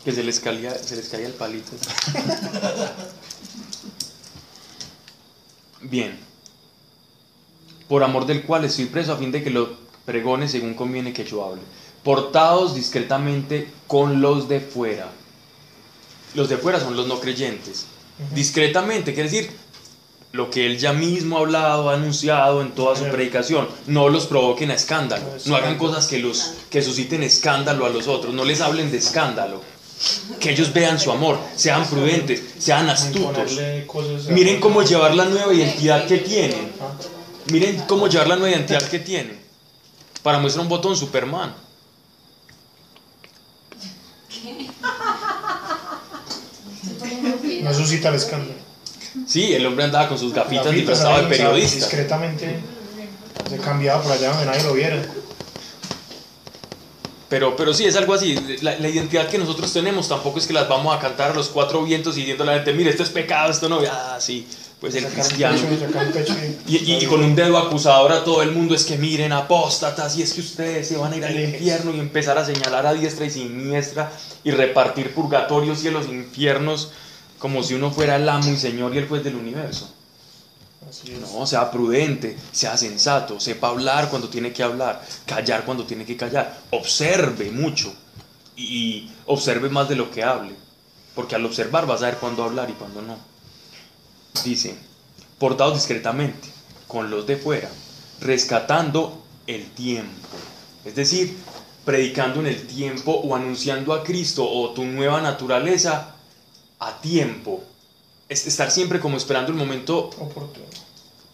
Que 0.04 0.12
se 0.12 0.22
les 0.22 0.38
caía, 0.40 0.74
se 0.76 0.96
les 0.96 1.08
caía 1.08 1.26
el 1.26 1.32
palito. 1.32 1.72
Bien. 5.80 6.18
Por 7.88 8.04
amor 8.04 8.26
del 8.26 8.42
cual 8.42 8.66
estoy 8.66 8.84
preso 8.86 9.14
a 9.14 9.16
fin 9.16 9.32
de 9.32 9.42
que 9.42 9.48
lo 9.48 9.76
pregone 10.04 10.48
según 10.48 10.74
conviene 10.74 11.14
que 11.14 11.24
yo 11.24 11.42
hable. 11.42 11.62
Portados 12.02 12.74
discretamente 12.74 13.72
con 13.86 14.20
los 14.20 14.48
de 14.48 14.60
fuera. 14.60 15.10
Los 16.34 16.48
de 16.48 16.56
fuera 16.56 16.80
son 16.80 16.96
los 16.96 17.06
no 17.06 17.20
creyentes. 17.20 17.86
Discretamente, 18.34 19.14
quiere 19.14 19.28
decir 19.28 19.50
lo 20.32 20.50
que 20.50 20.66
él 20.66 20.78
ya 20.78 20.92
mismo 20.92 21.36
ha 21.36 21.40
hablado, 21.40 21.90
ha 21.90 21.94
anunciado 21.94 22.60
en 22.60 22.72
toda 22.72 22.96
su 22.96 23.04
predicación. 23.04 23.68
No 23.86 24.08
los 24.08 24.26
provoquen 24.26 24.72
a 24.72 24.74
escándalo. 24.74 25.24
No 25.46 25.54
hagan 25.54 25.78
cosas 25.78 26.08
que, 26.08 26.18
los, 26.18 26.54
que 26.70 26.82
susciten 26.82 27.22
escándalo 27.22 27.86
a 27.86 27.88
los 27.88 28.08
otros. 28.08 28.34
No 28.34 28.44
les 28.44 28.60
hablen 28.60 28.90
de 28.90 28.98
escándalo. 28.98 29.62
Que 30.40 30.50
ellos 30.50 30.72
vean 30.72 30.98
su 30.98 31.12
amor, 31.12 31.38
sean 31.54 31.88
prudentes, 31.88 32.42
sean 32.58 32.90
astutos. 32.90 33.60
Miren 34.28 34.58
cómo 34.60 34.82
llevar 34.82 35.14
la 35.14 35.24
nueva 35.26 35.54
identidad 35.54 36.04
que 36.06 36.18
tienen. 36.18 36.72
Miren 37.52 37.84
cómo 37.86 38.08
llevar 38.08 38.26
la 38.26 38.36
nueva 38.36 38.56
identidad 38.56 38.82
que 38.82 38.98
tienen. 38.98 39.38
Para 40.24 40.40
muestra 40.40 40.62
un 40.62 40.68
botón 40.68 40.96
Superman. 40.96 41.54
No 47.64 47.74
suscita 47.74 48.08
el 48.10 48.14
escándalo. 48.16 48.52
Sí, 49.26 49.54
el 49.54 49.64
hombre 49.66 49.84
andaba 49.84 50.08
con 50.08 50.18
sus 50.18 50.32
gafitas 50.34 50.66
Gafitas 50.66 50.86
disfrazado 50.88 51.22
de 51.22 51.28
periodista. 51.28 51.76
Discretamente 51.76 52.56
se 53.48 53.58
cambiaba 53.58 54.02
por 54.02 54.12
allá 54.12 54.30
donde 54.30 54.46
nadie 54.46 54.62
lo 54.64 54.72
viera. 54.74 55.02
Pero, 57.28 57.56
pero 57.56 57.72
sí, 57.74 57.84
es 57.84 57.96
algo 57.96 58.14
así. 58.14 58.36
La, 58.60 58.78
la 58.78 58.88
identidad 58.88 59.28
que 59.28 59.38
nosotros 59.38 59.72
tenemos 59.72 60.08
tampoco 60.08 60.38
es 60.38 60.46
que 60.46 60.52
las 60.52 60.68
vamos 60.68 60.94
a 60.96 61.00
cantar 61.00 61.32
a 61.32 61.34
los 61.34 61.48
cuatro 61.48 61.82
vientos 61.82 62.16
y 62.16 62.20
diciendo 62.20 62.44
a 62.44 62.46
la 62.46 62.54
gente, 62.54 62.72
mire, 62.74 62.90
esto 62.90 63.02
es 63.02 63.08
pecado, 63.10 63.50
esto 63.50 63.68
no. 63.68 63.80
Ah, 63.90 64.18
sí, 64.20 64.46
pues 64.80 64.94
el 64.94 65.06
cristiano. 65.06 65.56
el 65.56 66.08
pecho 66.12 66.34
y- 66.68 66.74
Y, 66.76 66.92
y- 66.92 66.96
y 67.04 67.06
con 67.06 67.24
un 67.24 67.34
dedo 67.34 67.56
acusador 67.58 68.12
a 68.12 68.22
todo 68.24 68.42
el 68.42 68.52
mundo 68.52 68.74
es 68.74 68.84
que 68.84 68.98
miren, 68.98 69.32
apóstatas, 69.32 70.16
y 70.16 70.22
es 70.22 70.32
que 70.32 70.42
ustedes 70.42 70.86
se 70.86 70.96
van 70.96 71.12
a 71.12 71.16
ir 71.16 71.24
al 71.24 71.40
infierno 71.40 71.92
y 71.94 71.98
empezar 71.98 72.36
a 72.38 72.44
señalar 72.44 72.86
a 72.86 72.94
diestra 72.94 73.24
y 73.26 73.30
siniestra 73.30 74.12
y 74.44 74.50
repartir 74.52 75.12
purgatorios 75.14 75.82
y 75.84 75.90
los 75.90 76.06
infiernos 76.06 76.90
como 77.44 77.62
si 77.62 77.74
uno 77.74 77.90
fuera 77.90 78.16
el 78.16 78.26
amo 78.26 78.50
y 78.50 78.56
señor 78.56 78.94
y 78.94 78.96
el 78.96 79.06
juez 79.06 79.22
del 79.22 79.34
universo. 79.34 79.92
Así 80.88 81.12
es. 81.12 81.20
No, 81.20 81.46
sea 81.46 81.70
prudente, 81.70 82.38
sea 82.52 82.74
sensato, 82.78 83.38
sepa 83.38 83.68
hablar 83.68 84.08
cuando 84.08 84.30
tiene 84.30 84.50
que 84.50 84.62
hablar, 84.62 85.04
callar 85.26 85.66
cuando 85.66 85.84
tiene 85.84 86.06
que 86.06 86.16
callar, 86.16 86.58
observe 86.70 87.50
mucho 87.50 87.92
y 88.56 89.10
observe 89.26 89.68
más 89.68 89.90
de 89.90 89.96
lo 89.96 90.10
que 90.10 90.22
hable, 90.24 90.54
porque 91.14 91.34
al 91.34 91.44
observar 91.44 91.84
vas 91.84 92.00
a 92.00 92.06
ver 92.06 92.16
cuándo 92.16 92.44
hablar 92.44 92.70
y 92.70 92.72
cuándo 92.72 93.02
no. 93.02 93.18
Dice, 94.42 94.74
portados 95.38 95.74
discretamente 95.74 96.48
con 96.88 97.10
los 97.10 97.26
de 97.26 97.36
fuera, 97.36 97.68
rescatando 98.22 99.22
el 99.46 99.68
tiempo, 99.72 100.28
es 100.86 100.94
decir, 100.94 101.36
predicando 101.84 102.40
en 102.40 102.46
el 102.46 102.66
tiempo 102.66 103.12
o 103.12 103.36
anunciando 103.36 103.92
a 103.92 104.02
Cristo 104.02 104.50
o 104.50 104.70
tu 104.70 104.86
nueva 104.86 105.20
naturaleza 105.20 106.13
a 106.78 107.00
tiempo. 107.00 107.62
Es 108.28 108.46
estar 108.46 108.70
siempre 108.70 109.00
como 109.00 109.16
esperando 109.16 109.52
el 109.52 109.58
momento 109.58 110.10
Oportuno. 110.18 110.66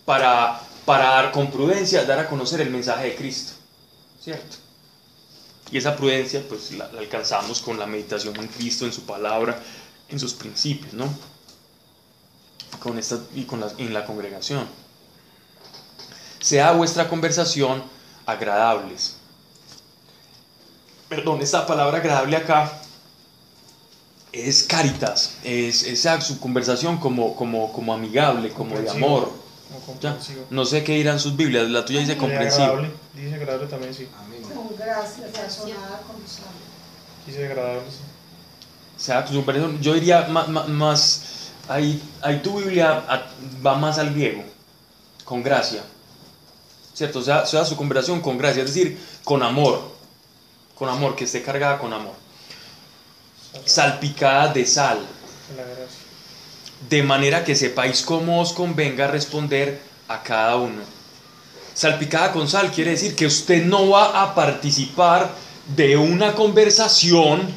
para, 0.04 0.60
para 0.84 1.10
dar 1.10 1.32
con 1.32 1.50
prudencia, 1.50 2.04
dar 2.04 2.18
a 2.18 2.28
conocer 2.28 2.60
el 2.60 2.70
mensaje 2.70 3.04
de 3.04 3.16
Cristo. 3.16 3.52
¿Cierto? 4.22 4.56
Y 5.70 5.78
esa 5.78 5.96
prudencia 5.96 6.42
pues 6.48 6.72
la, 6.72 6.90
la 6.92 7.00
alcanzamos 7.00 7.60
con 7.60 7.78
la 7.78 7.86
meditación 7.86 8.36
en 8.36 8.48
Cristo, 8.48 8.84
en 8.86 8.92
su 8.92 9.02
palabra, 9.02 9.62
en 10.08 10.18
sus 10.18 10.34
principios, 10.34 10.92
¿no? 10.92 11.06
Con 12.80 12.98
esta, 12.98 13.20
y 13.34 13.44
con 13.44 13.60
la, 13.60 13.70
en 13.78 13.94
la 13.94 14.04
congregación. 14.04 14.66
Sea 16.40 16.72
vuestra 16.72 17.08
conversación 17.08 17.82
agradables. 18.26 19.16
Perdón, 21.08 21.40
esta 21.40 21.66
palabra 21.66 21.98
agradable 21.98 22.36
acá 22.36 22.80
es 24.32 24.62
caritas, 24.65 25.35
es, 25.44 25.82
es 25.85 26.24
su 26.24 26.39
conversación 26.39 26.98
como, 26.98 27.35
como, 27.35 27.73
como 27.73 27.93
amigable, 27.94 28.51
como 28.51 28.78
de 28.78 28.89
amor. 28.90 29.32
Como 29.70 30.01
Ya, 30.01 30.11
comprensivo. 30.11 30.44
No 30.51 30.65
sé 30.65 30.85
qué 30.85 30.94
dirán 30.94 31.19
sus 31.20 31.36
Biblias, 31.36 31.69
la 31.69 31.85
tuya 31.85 32.01
dice 32.01 32.16
comprensivo. 32.16 32.65
agradable. 32.65 32.90
Dice 33.15 33.35
agradable 33.35 33.66
también, 33.69 33.94
sí. 33.94 34.09
Con 34.55 34.77
gracia, 34.77 35.24
sazonada 35.32 36.02
con 36.07 36.27
sal. 36.27 36.44
Dice 37.27 37.47
agradable, 37.47 37.82
sí. 37.90 37.98
sea 38.97 39.27
su 39.27 39.35
conversión, 39.35 39.81
yo 39.81 39.94
diría 39.94 40.27
más, 40.28 40.48
más 40.69 41.23
ahí, 41.69 42.02
ahí 42.23 42.40
tu 42.43 42.59
Biblia 42.59 43.05
va 43.65 43.74
más 43.77 43.98
al 43.98 44.12
griego, 44.12 44.43
con 45.24 45.43
gracia, 45.43 45.82
¿cierto? 46.94 47.20
O 47.20 47.23
sea, 47.23 47.47
sea 47.47 47.65
su 47.65 47.77
conversión 47.77 48.20
con 48.20 48.39
gracia, 48.39 48.62
es 48.65 48.74
decir, 48.74 48.98
con 49.24 49.43
amor, 49.43 49.81
con 50.77 50.89
amor, 50.89 51.15
que 51.15 51.24
esté 51.24 51.43
cargada 51.43 51.78
con 51.78 51.93
amor, 51.93 52.15
salpicada 53.64 54.52
de 54.52 54.66
sal, 54.66 54.98
de 56.89 57.02
manera 57.02 57.44
que 57.44 57.55
sepáis 57.55 58.02
cómo 58.02 58.40
os 58.40 58.52
convenga 58.52 59.06
responder 59.06 59.81
a 60.09 60.22
cada 60.22 60.56
uno. 60.56 60.82
Salpicada 61.74 62.32
con 62.32 62.48
sal 62.48 62.70
quiere 62.72 62.93
decir 62.93 63.14
que 63.14 63.27
usted 63.27 63.64
no 63.64 63.90
va 63.90 64.22
a 64.22 64.35
participar 64.35 65.31
de 65.77 65.97
una 65.97 66.35
conversación 66.35 67.48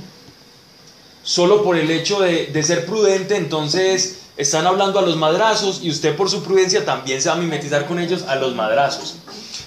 solo 1.24 1.64
por 1.64 1.78
el 1.78 1.90
hecho 1.90 2.20
de, 2.20 2.48
de 2.48 2.64
ser 2.64 2.86
prudente, 2.86 3.36
entonces 3.38 4.20
están 4.36 4.68
hablando 4.68 5.00
a 5.00 5.04
los 5.04 5.16
madrazos 5.16 5.80
y 5.82 5.90
usted 5.90 6.16
por 6.16 6.30
su 6.30 6.44
prudencia 6.44 6.86
también 6.86 7.22
se 7.22 7.30
va 7.30 7.36
a 7.36 7.38
mimetizar 7.38 7.86
con 7.86 8.00
ellos 8.00 8.24
a 8.28 8.36
los 8.36 8.56
madrazos. 8.56 9.16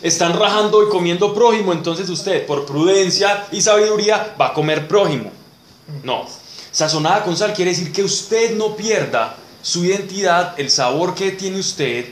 Están 0.03 0.39
rajando 0.39 0.83
y 0.87 0.91
comiendo 0.91 1.35
prójimo, 1.35 1.73
entonces 1.73 2.09
usted 2.11 2.47
por 2.47 2.67
prudencia 2.67 3.47
y 3.51 3.63
sabiduría 3.63 4.35
va 4.39 4.49
a 4.49 4.55
comer 4.55 4.87
prójimo. 4.87 5.33
No, 6.03 6.27
sazonada 6.73 7.25
con 7.25 7.37
sal 7.37 7.55
quiere 7.55 7.71
decir 7.71 7.93
que 7.93 8.03
usted 8.03 8.57
no 8.57 8.77
pierda 8.77 9.37
su 9.63 9.85
identidad, 9.85 10.59
el 10.59 10.71
sabor 10.71 11.15
que 11.15 11.33
tiene 11.33 11.59
usted, 11.59 12.07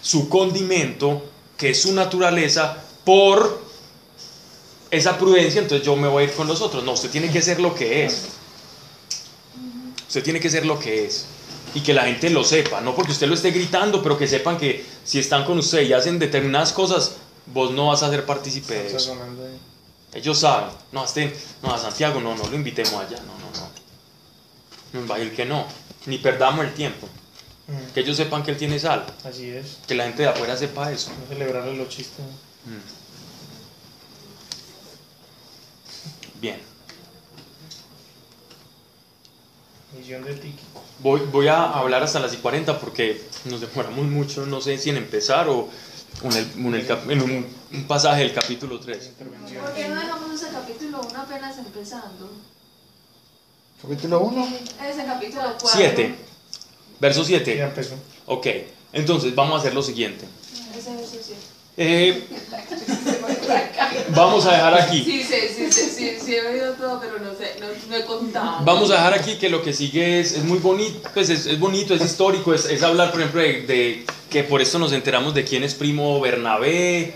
su 0.00 0.28
condimento, 0.28 1.22
que 1.56 1.70
es 1.70 1.82
su 1.82 1.92
naturaleza, 1.92 2.82
por 3.04 3.62
esa 4.90 5.18
prudencia, 5.18 5.60
entonces 5.60 5.84
yo 5.84 5.96
me 5.96 6.08
voy 6.08 6.24
a 6.24 6.26
ir 6.26 6.32
con 6.32 6.46
los 6.46 6.60
otros. 6.60 6.84
No, 6.84 6.92
usted 6.92 7.10
tiene 7.10 7.30
que 7.30 7.40
ser 7.42 7.60
lo 7.60 7.74
que 7.74 8.04
es. 8.04 8.26
Usted 10.06 10.22
tiene 10.22 10.38
que 10.38 10.50
ser 10.50 10.66
lo 10.66 10.78
que 10.78 11.06
es. 11.06 11.24
Y 11.74 11.80
que 11.80 11.94
la 11.94 12.02
gente 12.02 12.28
lo 12.28 12.44
sepa, 12.44 12.82
no 12.82 12.94
porque 12.94 13.12
usted 13.12 13.26
lo 13.26 13.34
esté 13.34 13.50
gritando, 13.50 14.02
pero 14.02 14.18
que 14.18 14.28
sepan 14.28 14.58
que 14.58 14.84
si 15.04 15.18
están 15.18 15.44
con 15.46 15.58
usted 15.58 15.80
y 15.82 15.94
hacen 15.94 16.18
determinadas 16.18 16.72
cosas, 16.72 17.12
vos 17.46 17.70
no 17.70 17.86
vas 17.86 18.02
a 18.02 18.10
ser 18.10 18.26
partícipe 18.26 18.74
de 18.74 18.94
eso. 18.94 19.16
Ellos 20.14 20.38
saben. 20.38 20.70
No, 20.92 21.04
este, 21.04 21.34
no, 21.62 21.72
a 21.74 21.78
Santiago 21.78 22.20
no, 22.20 22.34
no 22.34 22.46
lo 22.46 22.54
invitemos 22.54 22.94
allá. 22.94 23.18
No, 23.18 23.32
no, 23.38 23.50
no. 23.60 25.00
No 25.00 25.08
va 25.08 25.16
a 25.16 25.18
ir 25.20 25.34
que 25.34 25.44
no. 25.44 25.66
Ni 26.06 26.18
perdamos 26.18 26.64
el 26.64 26.74
tiempo. 26.74 27.08
Mm, 27.68 27.92
Que 27.94 28.00
ellos 28.00 28.16
sepan 28.16 28.42
que 28.42 28.50
él 28.50 28.56
tiene 28.58 28.78
sal. 28.78 29.06
Así 29.24 29.48
es. 29.50 29.78
Que 29.86 29.94
la 29.94 30.04
gente 30.04 30.22
de 30.22 30.28
afuera 30.28 30.56
sepa 30.56 30.92
eso. 30.92 31.10
No 31.18 31.26
celebrarle 31.28 31.76
los 31.76 31.88
chistes. 31.88 32.24
Mm. 32.66 32.80
Bien. 36.40 36.60
Misión 39.96 40.24
de 40.24 40.34
Tiki. 40.34 40.58
Voy, 41.00 41.20
voy 41.30 41.48
a 41.48 41.64
hablar 41.70 42.02
hasta 42.02 42.18
las 42.18 42.32
y 42.34 42.38
40 42.38 42.78
porque 42.80 43.22
nos 43.44 43.60
demoramos 43.60 44.04
mucho, 44.06 44.46
no 44.46 44.60
sé 44.60 44.78
si 44.78 44.90
en 44.90 44.96
empezar 44.96 45.48
o 45.48 45.68
en, 46.22 46.32
el- 46.32 46.52
en 46.66 46.74
el 46.74 46.90
en 47.10 47.22
un, 47.22 47.46
un 47.72 47.84
pasaje 47.84 48.22
del 48.22 48.32
capítulo 48.32 48.78
3. 48.80 49.10
¿Por 49.18 49.74
qué 49.74 49.88
no 49.88 49.94
dejamos 50.00 50.34
ese 50.40 50.52
capítulo 50.52 51.00
1 51.00 51.20
apenas 51.20 51.58
empezando? 51.58 52.30
Capítulo 53.80 54.20
1. 54.20 54.48
Ese 54.88 55.04
capítulo 55.04 55.42
4. 55.60 55.68
7. 55.72 56.14
Verso 57.00 57.20
Ya 57.22 57.26
7. 57.26 57.60
empezó. 57.62 57.94
Ok. 58.26 58.46
Entonces 58.92 59.34
vamos 59.34 59.54
a 59.56 59.58
hacer 59.58 59.74
lo 59.74 59.82
siguiente. 59.82 60.24
Ese 60.76 60.94
verso 60.94 61.16
7. 61.20 61.40
Eh, 61.76 62.28
vamos 64.14 64.46
a 64.46 64.52
dejar 64.52 64.74
aquí. 64.74 65.02
Sí, 65.04 65.22
sí, 65.22 65.34
sí, 65.54 65.72
sí, 65.72 65.90
sí, 65.90 66.16
sí, 66.24 66.34
he 66.34 66.46
oído 66.46 66.72
todo, 66.74 67.00
pero 67.00 67.18
no 67.18 67.32
sé, 67.34 67.56
no, 67.60 67.66
no 67.88 67.96
he 67.96 68.04
contado. 68.04 68.64
Vamos 68.64 68.90
a 68.90 68.94
dejar 68.94 69.14
aquí 69.14 69.36
que 69.36 69.48
lo 69.48 69.62
que 69.62 69.72
sigue 69.72 70.20
es, 70.20 70.32
es 70.32 70.44
muy 70.44 70.58
bonito, 70.58 71.08
pues 71.14 71.30
es, 71.30 71.46
es 71.46 71.58
bonito, 71.58 71.94
es 71.94 72.02
histórico, 72.02 72.54
es, 72.54 72.64
es 72.66 72.82
hablar, 72.82 73.10
por 73.10 73.20
ejemplo, 73.20 73.40
de, 73.40 73.62
de 73.62 74.06
que 74.30 74.44
por 74.44 74.60
esto 74.60 74.78
nos 74.78 74.92
enteramos 74.92 75.34
de 75.34 75.44
quién 75.44 75.62
es 75.62 75.74
primo 75.74 76.20
Bernabé, 76.20 77.14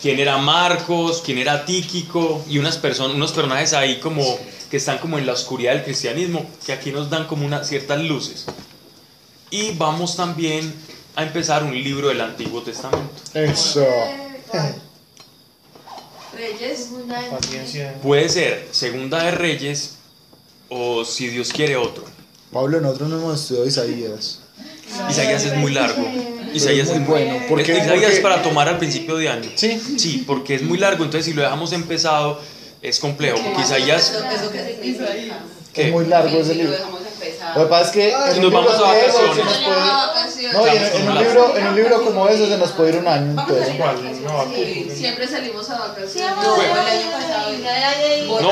quién 0.00 0.18
era 0.18 0.38
Marcos, 0.38 1.22
quién 1.24 1.38
era 1.38 1.64
Tíquico 1.64 2.44
y 2.48 2.58
unas 2.58 2.76
personas, 2.76 3.14
unos 3.14 3.32
personajes 3.32 3.72
ahí 3.72 3.98
como 4.00 4.22
que 4.70 4.76
están 4.76 4.98
como 4.98 5.18
en 5.18 5.26
la 5.26 5.32
oscuridad 5.32 5.72
del 5.72 5.84
cristianismo, 5.84 6.46
que 6.66 6.72
aquí 6.72 6.92
nos 6.92 7.08
dan 7.10 7.26
como 7.26 7.46
unas 7.46 7.66
ciertas 7.68 8.02
luces. 8.02 8.46
Y 9.50 9.72
vamos 9.72 10.16
también 10.16 10.74
a 11.16 11.22
empezar 11.22 11.64
un 11.64 11.74
libro 11.74 12.08
del 12.08 12.20
Antiguo 12.20 12.62
Testamento. 12.62 13.10
Eso. 13.34 13.86
Reyes. 16.38 16.88
Paciencia. 17.30 17.94
Puede 18.02 18.28
ser 18.28 18.68
Segunda 18.70 19.22
de 19.24 19.32
Reyes 19.32 19.96
o 20.68 21.04
si 21.04 21.28
Dios 21.28 21.52
quiere 21.52 21.76
otro. 21.76 22.04
Pablo, 22.52 22.80
nosotros 22.80 23.10
no 23.10 23.16
hemos 23.18 23.40
estudiado 23.42 23.66
Isaías. 23.66 24.40
Isaías 25.10 25.44
es 25.44 25.56
muy 25.56 25.72
largo. 25.74 26.06
Isaías 26.54 26.88
es 26.88 26.94
muy 26.96 27.04
bueno. 27.04 27.46
¿Por 27.48 27.62
qué? 27.62 27.72
Isaías 27.72 27.88
Porque- 27.92 28.06
es 28.14 28.20
para 28.20 28.42
tomar 28.42 28.68
al 28.68 28.78
principio 28.78 29.16
de 29.16 29.28
año. 29.28 29.50
Sí. 29.54 29.78
Sí, 29.98 30.24
porque 30.26 30.54
es 30.54 30.62
muy 30.62 30.78
largo, 30.78 31.04
entonces 31.04 31.26
si 31.26 31.34
lo 31.34 31.42
dejamos 31.42 31.72
empezado 31.72 32.40
es 32.80 32.98
complejo. 32.98 33.38
Porque 33.44 33.62
Isaías. 33.62 34.14
Es 35.74 35.92
muy 35.92 36.06
largo 36.06 36.38
ese 36.38 36.54
libro. 36.54 36.74
Empezar. 37.22 37.56
Lo 37.56 37.64
que 37.64 37.68
pasa 37.70 37.84
es 37.86 37.90
que 37.90 38.08
en 38.12 38.16
Y 38.34 38.36
un 38.38 38.42
nos 38.42 38.52
vamos 38.52 38.72
libro 38.72 38.86
a 38.86 38.92
de 38.94 39.06
esos 39.06 39.20
vacaciones. 39.20 39.36
se 39.36 39.44
nos 39.44 39.56
puede- 39.58 39.90
vacaciones. 39.90 40.52
No, 40.52 40.66
y 40.66 40.70
en, 40.70 40.82
en 41.02 41.08
un 41.08 41.18
libro, 41.18 41.56
en 41.56 41.66
un 41.66 41.76
libro 41.76 42.04
como 42.04 42.28
ese 42.28 42.46
se 42.48 42.58
nos 42.58 42.70
puede 42.72 42.90
ir 42.90 42.96
un 42.98 43.08
año 43.08 43.46
siempre 44.94 45.26
salimos 45.28 45.68
a 45.70 45.78
vacaciones. 45.78 46.36
No, 48.40 48.50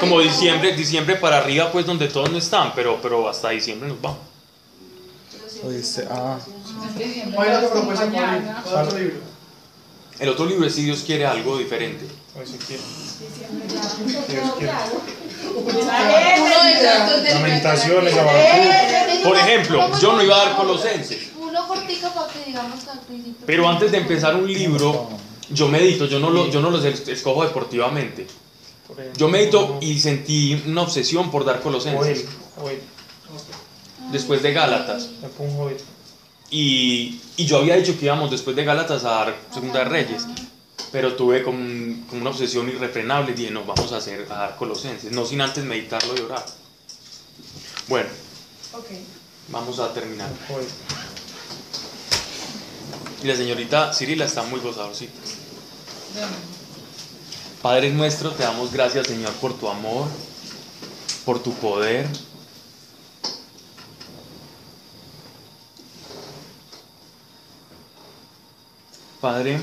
como 0.00 0.20
diciembre, 0.20 0.72
diciembre 0.74 1.16
para 1.16 1.38
arriba, 1.38 1.70
pues 1.72 1.86
donde 1.86 2.08
todos 2.08 2.30
no 2.30 2.38
están, 2.38 2.74
pero, 2.74 2.98
pero 3.00 3.28
hasta 3.28 3.50
diciembre 3.50 3.88
nos 3.88 4.00
vamos. 4.00 4.18
Oíste, 5.64 6.06
ah. 6.10 6.38
¿Cuál 7.34 7.48
es 7.48 7.62
la 7.62 7.68
propuesta 7.70 8.06
para 8.10 8.36
el 8.36 8.86
otro 8.86 8.98
libro? 8.98 9.16
El 10.18 10.28
otro 10.30 10.46
libro 10.46 10.66
es 10.66 10.74
si 10.74 10.82
Dios 10.84 11.02
quiere 11.04 11.26
algo 11.26 11.56
diferente. 11.58 12.06
O 12.34 12.46
si 12.46 12.56
quiere. 12.58 12.82
Dios 14.28 14.52
quiere. 14.58 14.72
Lamentaciones. 17.32 18.14
Por 19.24 19.36
ejemplo, 19.36 19.98
yo 20.00 20.12
no 20.12 20.22
iba 20.22 20.40
a 20.40 20.44
dar 20.46 20.56
Colosenses, 20.56 21.30
Uno 21.38 21.66
cortico 21.68 22.08
para 22.14 22.32
que 22.32 22.44
digamos 22.46 22.84
que 22.84 22.90
al 22.90 23.00
principio. 23.00 23.46
pero 23.46 23.68
antes 23.68 23.90
de 23.92 23.98
empezar 23.98 24.34
un 24.36 24.46
libro, 24.50 25.08
yo 25.50 25.68
medito, 25.68 26.06
yo 26.06 26.18
no, 26.18 26.30
lo, 26.30 26.48
yo 26.50 26.60
no 26.60 26.70
los 26.70 26.84
es- 26.84 27.06
escojo 27.08 27.42
deportivamente. 27.44 28.26
Yo 29.16 29.28
medito 29.28 29.78
y 29.80 29.98
sentí 30.00 30.60
una 30.66 30.82
obsesión 30.82 31.30
por 31.30 31.44
dar 31.44 31.60
Colosenses, 31.60 32.24
después 34.10 34.42
de 34.42 34.52
Gálatas. 34.52 35.08
Y, 36.50 37.20
y 37.36 37.46
yo 37.46 37.58
había 37.58 37.76
dicho 37.76 37.96
que 37.98 38.06
íbamos 38.06 38.30
después 38.30 38.56
de 38.56 38.64
Gálatas 38.64 39.04
a 39.04 39.10
dar 39.10 39.36
Segunda 39.54 39.80
de 39.80 39.84
Reyes, 39.84 40.26
pero 40.92 41.14
tuve 41.14 41.42
como, 41.42 41.58
un- 41.58 42.06
como 42.08 42.22
una 42.22 42.30
obsesión 42.30 42.68
irrefrenable 42.68 43.32
y 43.32 43.34
dije, 43.34 43.50
no, 43.50 43.64
vamos 43.64 43.92
a, 43.92 43.98
hacer, 43.98 44.26
a 44.30 44.34
dar 44.34 44.56
Colosenses, 44.56 45.12
no 45.12 45.24
sin 45.24 45.40
antes 45.40 45.64
meditarlo 45.64 46.14
y 46.16 46.20
orar. 46.20 46.44
Bueno, 47.88 48.08
vamos 49.48 49.78
a 49.78 49.92
terminar. 49.92 50.30
Y 53.22 53.26
la 53.26 53.36
señorita 53.36 53.92
Cirila 53.92 54.24
está 54.24 54.42
muy 54.44 54.60
gozadorcita. 54.60 55.12
Padre 57.62 57.90
nuestro, 57.90 58.30
te 58.32 58.42
damos 58.42 58.72
gracias, 58.72 59.06
Señor, 59.06 59.32
por 59.34 59.52
tu 59.58 59.68
amor, 59.68 60.08
por 61.26 61.42
tu 61.42 61.52
poder. 61.54 62.08
Padre, 69.20 69.60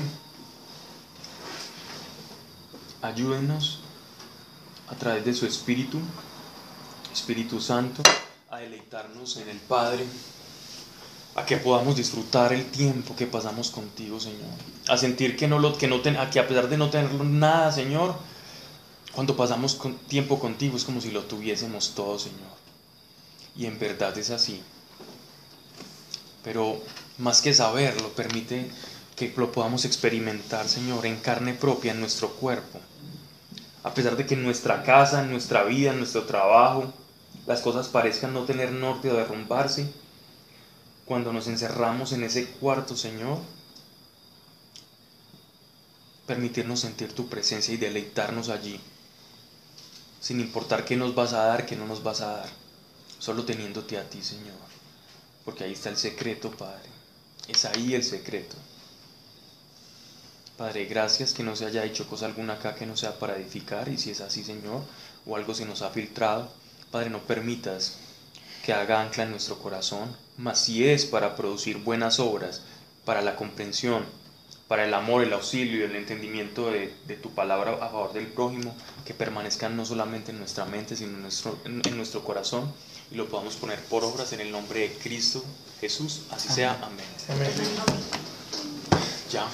ayúdenos 3.02 3.80
a 4.88 4.94
través 4.94 5.24
de 5.24 5.34
su 5.34 5.46
Espíritu, 5.46 5.98
Espíritu 7.12 7.60
Santo, 7.60 8.02
a 8.50 8.58
deleitarnos 8.58 9.36
en 9.36 9.48
el 9.48 9.58
Padre, 9.58 10.04
a 11.34 11.44
que 11.44 11.58
podamos 11.58 11.96
disfrutar 11.96 12.52
el 12.52 12.64
tiempo 12.70 13.14
que 13.14 13.26
pasamos 13.26 13.70
contigo, 13.70 14.18
Señor. 14.18 14.50
A 14.88 14.96
sentir 14.96 15.36
que, 15.36 15.46
no 15.46 15.58
lo, 15.58 15.76
que, 15.76 15.86
no 15.86 16.00
ten- 16.00 16.16
a 16.16 16.30
que 16.30 16.40
a 16.40 16.48
pesar 16.48 16.68
de 16.68 16.76
no 16.78 16.90
tener 16.90 17.12
nada, 17.24 17.70
Señor, 17.70 18.16
cuando 19.12 19.36
pasamos 19.36 19.74
con, 19.74 19.94
tiempo 19.98 20.38
contigo 20.38 20.76
es 20.76 20.84
como 20.84 21.00
si 21.00 21.10
lo 21.10 21.24
tuviésemos 21.24 21.94
todo, 21.94 22.18
Señor. 22.18 22.56
Y 23.56 23.66
en 23.66 23.78
verdad 23.78 24.16
es 24.16 24.30
así. 24.30 24.62
Pero 26.42 26.80
más 27.18 27.42
que 27.42 27.52
saberlo, 27.52 28.08
permite 28.10 28.70
que 29.18 29.32
lo 29.36 29.50
podamos 29.50 29.84
experimentar, 29.84 30.68
Señor, 30.68 31.04
en 31.04 31.16
carne 31.16 31.52
propia, 31.52 31.92
en 31.92 32.00
nuestro 32.00 32.30
cuerpo. 32.34 32.78
A 33.82 33.92
pesar 33.92 34.16
de 34.16 34.24
que 34.26 34.34
en 34.34 34.44
nuestra 34.44 34.84
casa, 34.84 35.22
en 35.22 35.30
nuestra 35.30 35.64
vida, 35.64 35.90
en 35.90 35.98
nuestro 35.98 36.24
trabajo, 36.24 36.92
las 37.46 37.60
cosas 37.60 37.88
parezcan 37.88 38.32
no 38.32 38.44
tener 38.44 38.70
norte 38.70 39.10
o 39.10 39.16
derrumbarse, 39.16 39.90
cuando 41.04 41.32
nos 41.32 41.48
encerramos 41.48 42.12
en 42.12 42.22
ese 42.22 42.46
cuarto, 42.46 42.96
Señor, 42.96 43.38
permitirnos 46.26 46.80
sentir 46.80 47.12
tu 47.12 47.28
presencia 47.28 47.74
y 47.74 47.78
deleitarnos 47.78 48.50
allí. 48.50 48.78
sin 50.20 50.40
importar 50.40 50.84
qué 50.84 50.96
nos 50.96 51.14
vas 51.14 51.32
a 51.32 51.44
dar, 51.44 51.64
qué 51.64 51.76
no 51.76 51.86
nos 51.86 52.02
vas 52.02 52.20
a 52.20 52.38
dar, 52.38 52.48
solo 53.18 53.44
teniéndote 53.44 53.96
a 53.98 54.10
ti, 54.10 54.22
Señor. 54.22 54.56
Porque 55.44 55.64
ahí 55.64 55.72
está 55.72 55.88
el 55.90 55.96
secreto, 55.96 56.50
Padre. 56.50 56.88
Es 57.46 57.64
ahí 57.64 57.94
el 57.94 58.02
secreto. 58.02 58.56
Padre, 60.58 60.86
gracias 60.86 61.32
que 61.32 61.44
no 61.44 61.54
se 61.54 61.66
haya 61.66 61.84
hecho 61.84 62.08
cosa 62.08 62.26
alguna 62.26 62.54
acá 62.54 62.74
que 62.74 62.84
no 62.84 62.96
sea 62.96 63.16
para 63.16 63.36
edificar, 63.36 63.88
y 63.88 63.96
si 63.96 64.10
es 64.10 64.20
así, 64.20 64.42
Señor, 64.42 64.82
o 65.24 65.36
algo 65.36 65.54
se 65.54 65.64
nos 65.64 65.82
ha 65.82 65.90
filtrado, 65.90 66.50
Padre, 66.90 67.10
no 67.10 67.20
permitas 67.20 67.98
que 68.64 68.72
haga 68.72 69.00
ancla 69.00 69.22
en 69.22 69.30
nuestro 69.30 69.60
corazón, 69.60 70.16
mas 70.36 70.58
si 70.58 70.84
es 70.84 71.04
para 71.04 71.36
producir 71.36 71.76
buenas 71.76 72.18
obras, 72.18 72.62
para 73.04 73.22
la 73.22 73.36
comprensión, 73.36 74.04
para 74.66 74.84
el 74.84 74.92
amor, 74.94 75.22
el 75.22 75.32
auxilio 75.32 75.78
y 75.78 75.82
el 75.82 75.94
entendimiento 75.94 76.72
de, 76.72 76.92
de 77.06 77.14
tu 77.14 77.30
palabra 77.30 77.74
a 77.74 77.90
favor 77.90 78.12
del 78.12 78.26
prójimo, 78.26 78.74
que 79.04 79.14
permanezcan 79.14 79.76
no 79.76 79.86
solamente 79.86 80.32
en 80.32 80.40
nuestra 80.40 80.64
mente, 80.64 80.96
sino 80.96 81.10
en 81.10 81.22
nuestro, 81.22 81.56
en, 81.64 81.82
en 81.86 81.96
nuestro 81.96 82.24
corazón, 82.24 82.72
y 83.12 83.14
lo 83.14 83.28
podamos 83.28 83.54
poner 83.54 83.78
por 83.84 84.02
obras 84.02 84.32
en 84.32 84.40
el 84.40 84.50
nombre 84.50 84.80
de 84.80 84.92
Cristo 84.94 85.44
Jesús. 85.80 86.22
Así 86.32 86.48
sea. 86.48 86.72
Amén. 86.82 87.06
Amén. 87.28 87.52
Ya. 89.30 89.48